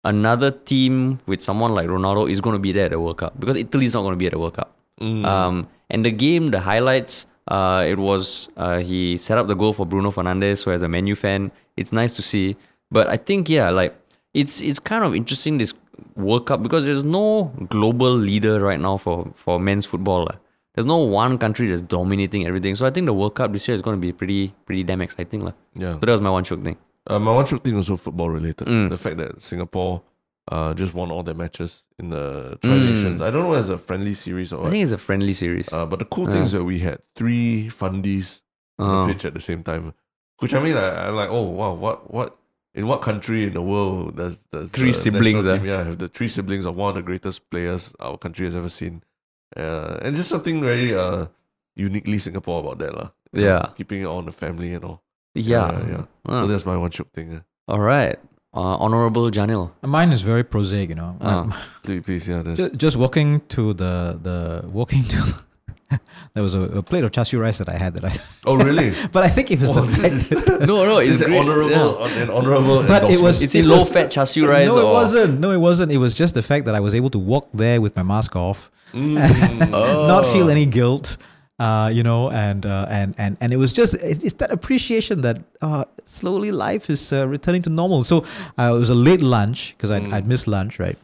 another 0.03 0.51
team 0.51 1.19
with 1.25 1.41
someone 1.41 1.73
like 1.73 1.87
Ronaldo 1.87 2.29
is 2.29 2.41
going 2.41 2.53
to 2.53 2.59
be 2.59 2.71
there 2.75 2.85
at 2.85 2.91
the 2.91 2.99
World 2.99 3.17
Cup 3.17 3.39
because 3.39 3.55
Italy 3.55 3.85
is 3.87 3.93
not 3.93 4.03
going 4.03 4.13
to 4.13 4.19
be 4.19 4.27
at 4.27 4.33
the 4.33 4.39
World 4.39 4.55
Cup. 4.55 4.75
Mm. 4.99 5.25
Um, 5.25 5.67
and 5.89 6.05
the 6.05 6.11
game, 6.11 6.51
the 6.51 6.59
highlights, 6.59 7.25
uh, 7.47 7.83
it 7.87 7.97
was 7.97 8.49
uh, 8.57 8.77
he 8.77 9.17
set 9.17 9.37
up 9.37 9.47
the 9.47 9.55
goal 9.55 9.73
for 9.73 9.85
Bruno 9.85 10.11
Fernandes. 10.11 10.59
So 10.59 10.71
as 10.71 10.81
a 10.81 10.87
Man 10.87 11.07
U 11.07 11.15
fan, 11.15 11.51
it's 11.77 11.91
nice 11.91 12.15
to 12.15 12.21
see. 12.21 12.55
But 12.91 13.07
I 13.07 13.17
think 13.17 13.49
yeah, 13.49 13.69
like 13.69 13.95
it's 14.33 14.61
it's 14.61 14.79
kind 14.79 15.03
of 15.03 15.15
interesting 15.15 15.57
this 15.57 15.73
World 16.15 16.45
Cup 16.45 16.61
because 16.63 16.85
there's 16.85 17.03
no 17.03 17.51
global 17.69 18.13
leader 18.13 18.59
right 18.61 18.79
now 18.79 18.97
for 18.97 19.31
for 19.35 19.59
men's 19.59 19.85
football. 19.85 20.27
There's 20.75 20.85
no 20.85 20.97
one 20.97 21.37
country 21.37 21.67
that's 21.67 21.81
dominating 21.81 22.45
everything. 22.47 22.75
So 22.75 22.85
I 22.85 22.91
think 22.91 23.05
the 23.05 23.13
World 23.13 23.35
Cup 23.35 23.51
this 23.51 23.67
year 23.67 23.75
is 23.75 23.81
going 23.81 23.97
to 23.97 24.01
be 24.01 24.13
pretty 24.13 24.53
pretty 24.65 24.83
damn 24.83 25.01
exciting. 25.01 25.43
lah. 25.43 25.53
yeah. 25.75 25.93
So 25.99 26.05
that 26.05 26.11
was 26.11 26.21
my 26.21 26.29
one 26.29 26.43
shiok 26.43 26.63
thing. 26.63 26.77
Uh, 27.07 27.19
my 27.19 27.33
one 27.33 27.45
shiok 27.45 27.63
thing 27.63 27.75
also 27.75 27.97
football 27.97 28.29
related. 28.29 28.67
Mm. 28.67 28.89
The 28.89 28.97
fact 28.97 29.17
that 29.17 29.41
Singapore 29.41 30.01
uh, 30.49 30.73
just 30.73 30.93
won 30.93 31.11
all 31.11 31.23
their 31.23 31.35
matches 31.35 31.85
in 31.97 32.09
the 32.09 32.57
Tri 32.61 32.71
Mm. 32.71 32.89
Nations. 32.89 33.21
I 33.21 33.29
don't 33.31 33.43
know 33.43 33.53
it's 33.53 33.69
a 33.69 33.77
friendly 33.77 34.13
series 34.13 34.51
or 34.53 34.65
I 34.67 34.69
think 34.71 34.83
it's 34.83 34.91
a 34.91 34.97
friendly 34.97 35.33
series. 35.33 35.71
Uh, 35.71 35.85
but 35.85 35.99
the 35.99 36.05
cool 36.05 36.25
thing 36.25 36.43
is 36.43 36.51
that 36.53 36.63
we 36.63 36.79
had 36.79 36.99
three 37.15 37.69
Fandis 37.69 38.41
on 38.77 38.89
Uh, 38.89 39.07
the 39.07 39.13
pitch 39.13 39.25
at 39.25 39.33
the 39.33 39.41
same 39.41 39.61
time. 39.63 39.93
Which 40.39 40.53
I 40.53 40.59
mean, 40.59 40.75
I, 40.77 41.07
I'm 41.07 41.15
like, 41.15 41.29
oh 41.29 41.43
wow, 41.43 41.73
what 41.73 42.09
what 42.11 42.37
in 42.73 42.87
what 42.87 43.01
country 43.01 43.43
in 43.45 43.53
the 43.53 43.61
world 43.61 44.15
does 44.15 44.45
does 44.51 44.71
Three 44.71 44.91
the 44.95 45.01
siblings, 45.03 45.45
ah. 45.45 45.57
team, 45.57 45.65
yeah, 45.67 45.83
have 45.83 45.97
the 45.99 46.07
three 46.07 46.27
siblings 46.29 46.65
of 46.65 46.75
one 46.75 46.89
of 46.89 46.95
the 46.95 47.01
greatest 47.03 47.49
players 47.51 47.93
our 47.99 48.17
country 48.17 48.45
has 48.45 48.55
ever 48.55 48.69
seen. 48.69 49.03
Uh, 49.57 49.97
and 50.01 50.15
just 50.15 50.29
something 50.29 50.61
very 50.61 50.95
uh 50.95 51.27
uniquely 51.75 52.17
Singapore 52.19 52.59
about 52.63 52.77
that, 52.79 52.93
lah. 52.95 53.09
You 53.33 53.41
know, 53.41 53.47
Yeah. 53.47 53.63
keeping 53.75 54.01
it 54.01 54.05
all 54.05 54.19
in 54.19 54.25
the 54.25 54.31
family 54.45 54.73
and 54.73 54.83
all. 54.85 55.01
yeah. 55.35 55.71
yeah, 55.71 55.87
yeah. 55.93 56.03
Uh, 56.25 56.41
So 56.41 56.47
that's 56.47 56.65
my 56.65 56.77
one 56.77 56.89
shiok 56.91 57.11
thing. 57.13 57.33
Uh. 57.33 57.41
all 57.67 57.79
right. 57.81 58.17
Uh, 58.53 58.77
Honorable 58.77 59.29
Janil. 59.29 59.71
Mine 59.83 60.11
is 60.11 60.21
very 60.23 60.43
prosaic, 60.43 60.89
you 60.89 60.95
know. 60.95 61.15
Uh. 61.21 61.51
Please, 61.83 62.01
please, 62.03 62.27
yeah. 62.27 62.41
That's, 62.41 62.57
Ju- 62.57 62.69
just 62.71 62.97
walking 62.97 63.41
to 63.49 63.73
the 63.73 64.17
the 64.21 64.67
walking 64.71 65.03
to 65.03 65.19
there 66.33 66.43
was 66.43 66.53
a, 66.55 66.61
a 66.61 66.83
plate 66.83 67.03
of 67.03 67.11
char 67.11 67.25
siu 67.25 67.39
rice 67.39 67.57
that 67.59 67.69
I 67.69 67.77
had 67.77 67.93
that 67.95 68.03
I 68.05 68.13
oh, 68.45 68.57
really? 68.57 68.93
but 69.11 69.23
I 69.23 69.29
think 69.29 69.49
it 69.51 69.59
was 69.59 69.69
Oh, 69.71 69.81
the 69.81 70.03
is, 70.05 70.31
No, 70.71 70.83
no, 70.85 70.97
it's 70.97 71.15
is 71.15 71.21
it 71.21 71.25
great. 71.27 71.39
honorable, 71.39 72.03
an 72.03 72.29
honorable 72.29 72.83
But 72.83 73.09
it 73.11 73.21
was- 73.21 73.41
It's 73.41 73.55
a 73.55 73.59
It 73.59 73.65
low 73.65 73.77
was- 73.79 73.91
fat 73.91 74.09
char 74.11 74.25
siu 74.25 74.47
rice. 74.47 74.67
no, 74.67 74.79
it 74.89 74.93
wasn't. 74.93 75.39
No, 75.39 75.51
it 75.51 75.57
wasn't. 75.69 75.91
It 75.91 75.97
was 75.97 76.13
just 76.13 76.33
the 76.35 76.41
fact 76.43 76.65
that 76.65 76.75
I 76.75 76.79
was 76.79 76.93
able 76.95 77.09
to 77.11 77.19
walk 77.19 77.49
there 77.53 77.79
with 77.81 77.95
my 77.95 78.03
mask 78.03 78.35
off, 78.35 78.69
Mm. 78.93 79.69
Oh. 79.73 80.07
not 80.07 80.25
feel 80.25 80.49
any 80.49 80.65
guilt, 80.65 81.17
uh, 81.59 81.89
you 81.93 82.03
know, 82.03 82.29
and 82.31 82.65
uh, 82.65 82.85
and 82.89 83.13
and 83.17 83.37
and 83.41 83.51
it 83.53 83.57
was 83.57 83.73
just 83.73 83.93
it's 84.01 84.33
that 84.33 84.51
appreciation 84.51 85.21
that 85.21 85.37
uh, 85.61 85.83
slowly 86.05 86.51
life 86.51 86.89
is 86.89 87.11
uh, 87.13 87.27
returning 87.27 87.61
to 87.63 87.69
normal. 87.69 88.03
So 88.03 88.23
uh, 88.57 88.73
it 88.75 88.79
was 88.79 88.89
a 88.89 88.95
late 88.95 89.21
lunch 89.21 89.75
because 89.77 89.91
I'd, 89.91 90.03
Mm. 90.03 90.13
I'd 90.13 90.27
missed 90.27 90.47
lunch, 90.47 90.79
right? 90.79 90.97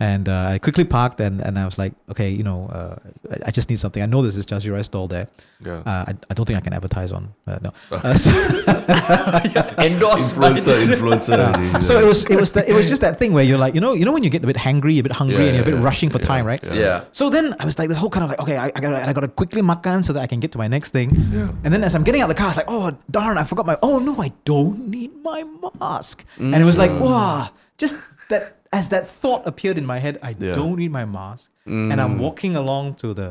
And 0.00 0.28
uh, 0.28 0.48
I 0.54 0.58
quickly 0.58 0.82
parked 0.84 1.20
and, 1.20 1.40
and 1.40 1.56
I 1.56 1.64
was 1.64 1.78
like, 1.78 1.92
okay, 2.10 2.28
you 2.28 2.42
know, 2.42 2.66
uh, 2.66 2.96
I, 3.30 3.36
I 3.46 3.50
just 3.52 3.70
need 3.70 3.78
something. 3.78 4.02
I 4.02 4.06
know 4.06 4.22
this 4.22 4.34
is 4.34 4.44
just 4.44 4.66
your 4.66 4.82
stall 4.82 5.06
there. 5.06 5.28
yeah. 5.64 5.82
Uh, 5.86 6.04
I, 6.08 6.14
I 6.30 6.34
don't 6.34 6.44
think 6.44 6.58
I 6.58 6.62
can 6.62 6.72
advertise 6.74 7.12
on. 7.12 7.32
Uh, 7.46 7.58
no. 7.62 7.72
Uh, 7.92 8.12
so, 8.14 8.30
Endorsed 9.78 10.34
influencer, 10.34 10.86
influencer. 10.94 11.38
yeah. 11.38 11.78
so 11.78 12.00
it 12.00 12.04
was 12.04 12.26
it 12.26 12.36
was 12.36 12.52
that, 12.52 12.68
it 12.68 12.74
was 12.74 12.88
just 12.88 13.00
that 13.02 13.18
thing 13.18 13.32
where 13.32 13.44
you're 13.44 13.58
like, 13.58 13.74
you 13.74 13.80
know, 13.80 13.92
you 13.94 14.04
know 14.04 14.12
when 14.12 14.24
you 14.24 14.30
get 14.30 14.42
a 14.42 14.46
bit 14.46 14.56
hangry, 14.56 14.98
a 14.98 15.02
bit 15.02 15.12
hungry, 15.12 15.36
Yeah, 15.36 15.42
and 15.44 15.54
you're 15.54 15.62
a 15.62 15.70
bit 15.70 15.74
yeah, 15.78 15.84
rushing 15.84 16.10
for 16.10 16.18
yeah, 16.18 16.26
time, 16.26 16.44
right? 16.44 16.62
yeah. 16.64 16.74
Yeah. 16.74 17.04
So 17.12 17.30
then 17.30 17.54
I 17.60 17.64
was 17.64 17.78
like, 17.78 17.88
this 17.88 17.96
whole 17.96 18.10
kind 18.10 18.24
of 18.24 18.30
like, 18.30 18.40
okay, 18.40 18.56
I, 18.56 18.66
I 18.74 18.80
gotta, 18.80 19.08
I 19.08 19.12
gotta 19.12 19.28
quickly 19.28 19.62
makan 19.62 20.02
so 20.04 20.12
that 20.12 20.20
I 20.20 20.26
can 20.26 20.40
get 20.40 20.50
to 20.52 20.58
my 20.58 20.66
next 20.68 20.90
thing. 20.90 21.10
Yeah. 21.32 21.52
And 21.62 21.72
then 21.72 21.84
as 21.84 21.94
I'm 21.94 22.02
getting 22.02 22.20
out 22.20 22.28
of 22.30 22.36
the 22.36 22.40
car, 22.40 22.46
I 22.46 22.50
was 22.50 22.56
like, 22.56 22.66
oh 22.68 22.96
darn, 23.10 23.38
I 23.38 23.44
forgot 23.44 23.64
my. 23.66 23.78
Oh 23.82 23.98
no, 24.00 24.20
I 24.20 24.32
don't 24.44 24.88
need 24.88 25.12
my 25.22 25.44
mask. 25.80 26.24
And 26.38 26.54
it 26.56 26.64
was 26.64 26.78
like, 26.78 26.90
wow, 26.90 27.50
just 27.78 27.96
that 28.28 28.58
as 28.78 28.84
that 28.94 29.04
thought 29.22 29.42
appeared 29.50 29.76
in 29.82 29.86
my 29.92 29.98
head, 30.04 30.14
I 30.28 30.30
Yeah. 30.38 30.54
don't 30.60 30.76
need 30.82 30.92
my 31.00 31.04
mask. 31.18 31.50
And 31.92 31.98
I'm 32.04 32.14
walking 32.26 32.54
along 32.62 32.84
to 33.02 33.08
the 33.20 33.28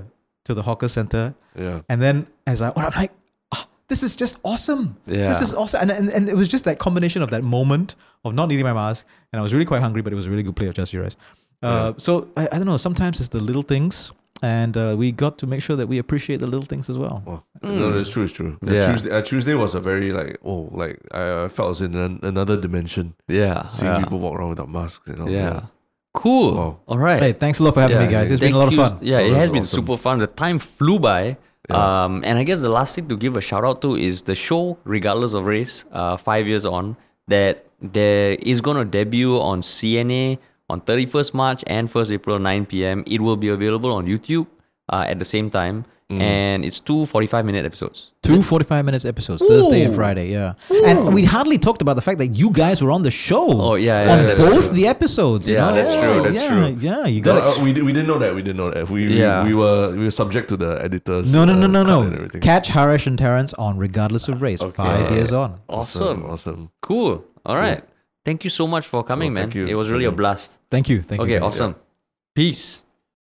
to 0.48 0.53
the 0.57 0.64
hawker 0.68 0.90
center, 0.98 1.24
Yeah. 1.65 1.80
and 1.91 1.98
then 2.06 2.15
as 2.52 2.57
I, 2.65 2.68
I'm 2.76 2.91
like, 3.02 3.11
ah, 3.56 3.64
this 3.91 4.02
is 4.07 4.14
just 4.24 4.34
awesome. 4.52 4.84
Yeah. 5.18 5.30
This 5.32 5.41
is 5.48 5.52
awesome. 5.61 5.80
And, 5.84 5.91
and, 5.99 6.06
and 6.15 6.24
it 6.34 6.36
was 6.41 6.49
just 6.56 6.64
that 6.70 6.78
combination 6.88 7.22
of 7.26 7.30
that 7.36 7.44
moment 7.57 7.95
of 8.26 8.34
not 8.40 8.48
needing 8.49 8.65
my 8.72 8.74
mask. 8.74 9.02
And 9.32 9.38
I 9.40 9.44
was 9.45 9.52
really 9.56 9.70
quite 9.72 9.82
hungry, 9.86 10.02
but 10.06 10.11
it 10.14 10.18
was 10.22 10.26
a 10.30 10.32
really 10.34 10.44
good 10.48 10.57
play 10.60 10.68
of 10.72 10.76
char 10.76 10.86
siu 10.86 11.02
rice. 11.03 11.15
Uh, 11.61 11.94
So 12.06 12.11
I, 12.41 12.44
I 12.53 12.56
don't 12.60 12.65
know. 12.72 12.78
Sometimes 12.88 13.15
it's 13.22 13.30
the 13.38 13.44
little 13.49 13.64
things. 13.74 14.11
And 14.44 14.76
uh, 14.76 14.95
we 14.98 15.14
got 15.14 15.38
to 15.40 15.48
make 15.48 15.61
sure 15.61 15.78
that 15.78 15.88
we 15.88 15.98
appreciate 15.99 16.41
the 16.41 16.48
little 16.48 16.65
things 16.65 16.90
as 16.90 16.98
well. 16.99 17.24
Oh, 17.26 17.41
No, 17.61 17.91
that's 17.91 18.11
true. 18.11 18.24
It's 18.26 18.34
true. 18.34 18.57
Yeah. 18.61 18.91
Tuesday, 18.91 19.10
uh, 19.10 19.22
Tuesday 19.22 19.53
was 19.53 19.74
a 19.74 19.80
very 19.80 20.11
like 20.11 20.38
oh 20.44 20.68
like 20.72 20.99
I, 21.14 21.45
I 21.45 21.48
felt 21.48 21.68
I 21.68 21.70
was 21.70 21.82
in 21.82 21.95
an, 21.95 22.20
another 22.24 22.60
dimension. 22.60 23.15
Yeah. 23.30 23.68
Seeing 23.70 23.94
yeah. 23.94 23.99
people 24.03 24.20
walk 24.20 24.36
around 24.38 24.49
without 24.49 24.70
masks. 24.70 25.07
You 25.10 25.15
know. 25.15 25.28
Yeah. 25.30 25.68
Cool. 26.14 26.56
Wow. 26.56 26.80
All 26.90 26.98
right. 26.98 27.22
Hey, 27.22 27.32
thanks 27.34 27.60
a 27.60 27.64
lot 27.64 27.74
for 27.74 27.82
having 27.82 27.98
Yeah, 27.98 28.06
me, 28.06 28.11
guys. 28.11 28.32
It's 28.32 28.41
been 28.41 28.53
a 28.53 28.57
lot 28.57 28.68
of 28.68 28.74
you. 28.74 28.84
fun. 28.84 28.98
Yeah, 29.02 29.20
Oh, 29.20 29.32
it 29.32 29.36
has 29.36 29.49
been 29.49 29.61
awesome. 29.61 29.80
super 29.80 29.98
fun. 29.98 30.20
The 30.20 30.28
time 30.28 30.60
flew 30.60 30.99
by. 30.99 31.38
Yeah. 31.70 32.03
Um, 32.03 32.22
and 32.26 32.38
I 32.38 32.44
guess 32.44 32.60
the 32.60 32.70
last 32.70 32.95
thing 32.95 33.07
to 33.07 33.15
give 33.15 33.38
a 33.38 33.41
shout 33.41 33.64
out 33.64 33.82
to 33.84 33.95
is 33.95 34.24
the 34.24 34.36
show, 34.36 34.78
regardless 34.84 35.34
of 35.34 35.45
race, 35.45 35.86
uh, 35.94 36.18
five 36.18 36.45
years 36.45 36.65
on, 36.65 36.98
that 37.30 37.64
there 37.82 38.34
is 38.34 38.60
going 38.60 38.76
to 38.78 38.84
debut 38.86 39.40
on 39.40 39.61
CNA 39.61 40.40
on 40.69 40.81
31st 40.81 41.34
March 41.34 41.64
and 41.68 41.90
1st 41.91 42.11
April, 42.11 42.40
9 42.40 42.65
p.m. 42.65 43.03
It 43.06 43.22
will 43.22 43.38
be 43.38 43.49
available 43.49 43.91
on 43.94 44.06
YouTube 44.06 44.48
uh, 44.90 45.06
at 45.07 45.19
the 45.19 45.26
same 45.26 45.49
time. 45.49 45.85
Mm. 46.10 46.22
And 46.22 46.65
it's 46.65 46.80
two 46.81 47.06
45 47.06 47.45
minute 47.45 47.65
episodes. 47.65 48.11
Two 48.22 48.44
45 48.44 48.85
minutes 48.85 49.06
episodes, 49.06 49.44
Thursday 49.44 49.84
and 49.84 49.95
Friday, 49.95 50.30
yeah. 50.31 50.53
And 50.85 51.14
we 51.14 51.23
hardly 51.23 51.57
talked 51.57 51.81
about 51.81 51.95
the 51.95 52.02
fact 52.02 52.19
that 52.19 52.27
you 52.27 52.52
guys 52.52 52.81
were 52.84 52.91
on 52.91 53.03
the 53.03 53.10
show. 53.10 53.48
Oh, 53.49 53.76
yeah, 53.76 54.03
yeah, 54.06 54.11
on 54.11 54.26
that's 54.26 54.41
both 54.41 54.65
true. 54.68 54.76
the 54.76 54.88
episodes. 54.88 55.48
you 55.48 55.56
Yeah, 55.56 55.69
know? 55.69 55.76
that's 55.76 55.94
true, 55.94 56.22
that's 56.22 56.35
yeah, 56.35 56.48
true. 56.49 56.77
Yeah, 56.80 57.06
you 57.07 57.22
No, 57.22 57.40
got 57.40 57.57
uh, 57.57 57.64
we, 57.64 57.73
we 57.81 57.94
didn't 57.94 58.07
know 58.07 58.19
that. 58.19 58.35
We 58.35 58.41
didn't 58.41 58.57
know 58.57 58.69
that. 58.72 58.90
We, 58.90 59.07
we- 59.07 59.19
Yeah. 59.19 59.45
we, 59.45 59.56
were 59.56 59.91
we 59.91 60.03
were 60.03 60.11
subject 60.11 60.49
to 60.49 60.57
the 60.57 60.84
editors. 60.84 61.31
No, 61.34 61.45
no, 61.45 61.53
no, 61.53 61.65
uh, 61.80 61.84
no, 61.84 62.10
cut 62.11 62.34
no. 62.34 62.40
Catch 62.41 62.68
Harish 62.68 63.07
and 63.07 63.18
Terrence 63.18 63.53
on 63.56 63.77
Regardless 63.77 64.27
of 64.27 64.41
Race, 64.41 64.61
five 64.61 65.10
years 65.11 65.31
on. 65.31 65.60
Awesome. 65.69 66.26
Awesome. 66.26 66.69
Cool. 66.81 67.23
All 67.45 67.56
right. 67.56 67.84
Thank 68.26 68.44
you 68.44 68.50
so 68.50 68.68
much 68.68 68.88
for 68.88 69.04
coming, 69.04 69.32
Oh, 69.32 69.34
man. 69.34 69.52
you. 69.54 69.68
It 69.68 69.76
was 69.76 69.90
really 69.90 70.06
a 70.06 70.12
blast. 70.12 70.58
Thank 70.72 70.90
you. 70.90 71.02
Thank 71.02 71.22
you. 71.22 71.28
Okay, 71.28 71.40
awesome. 71.40 71.76
Peace. 72.36 72.84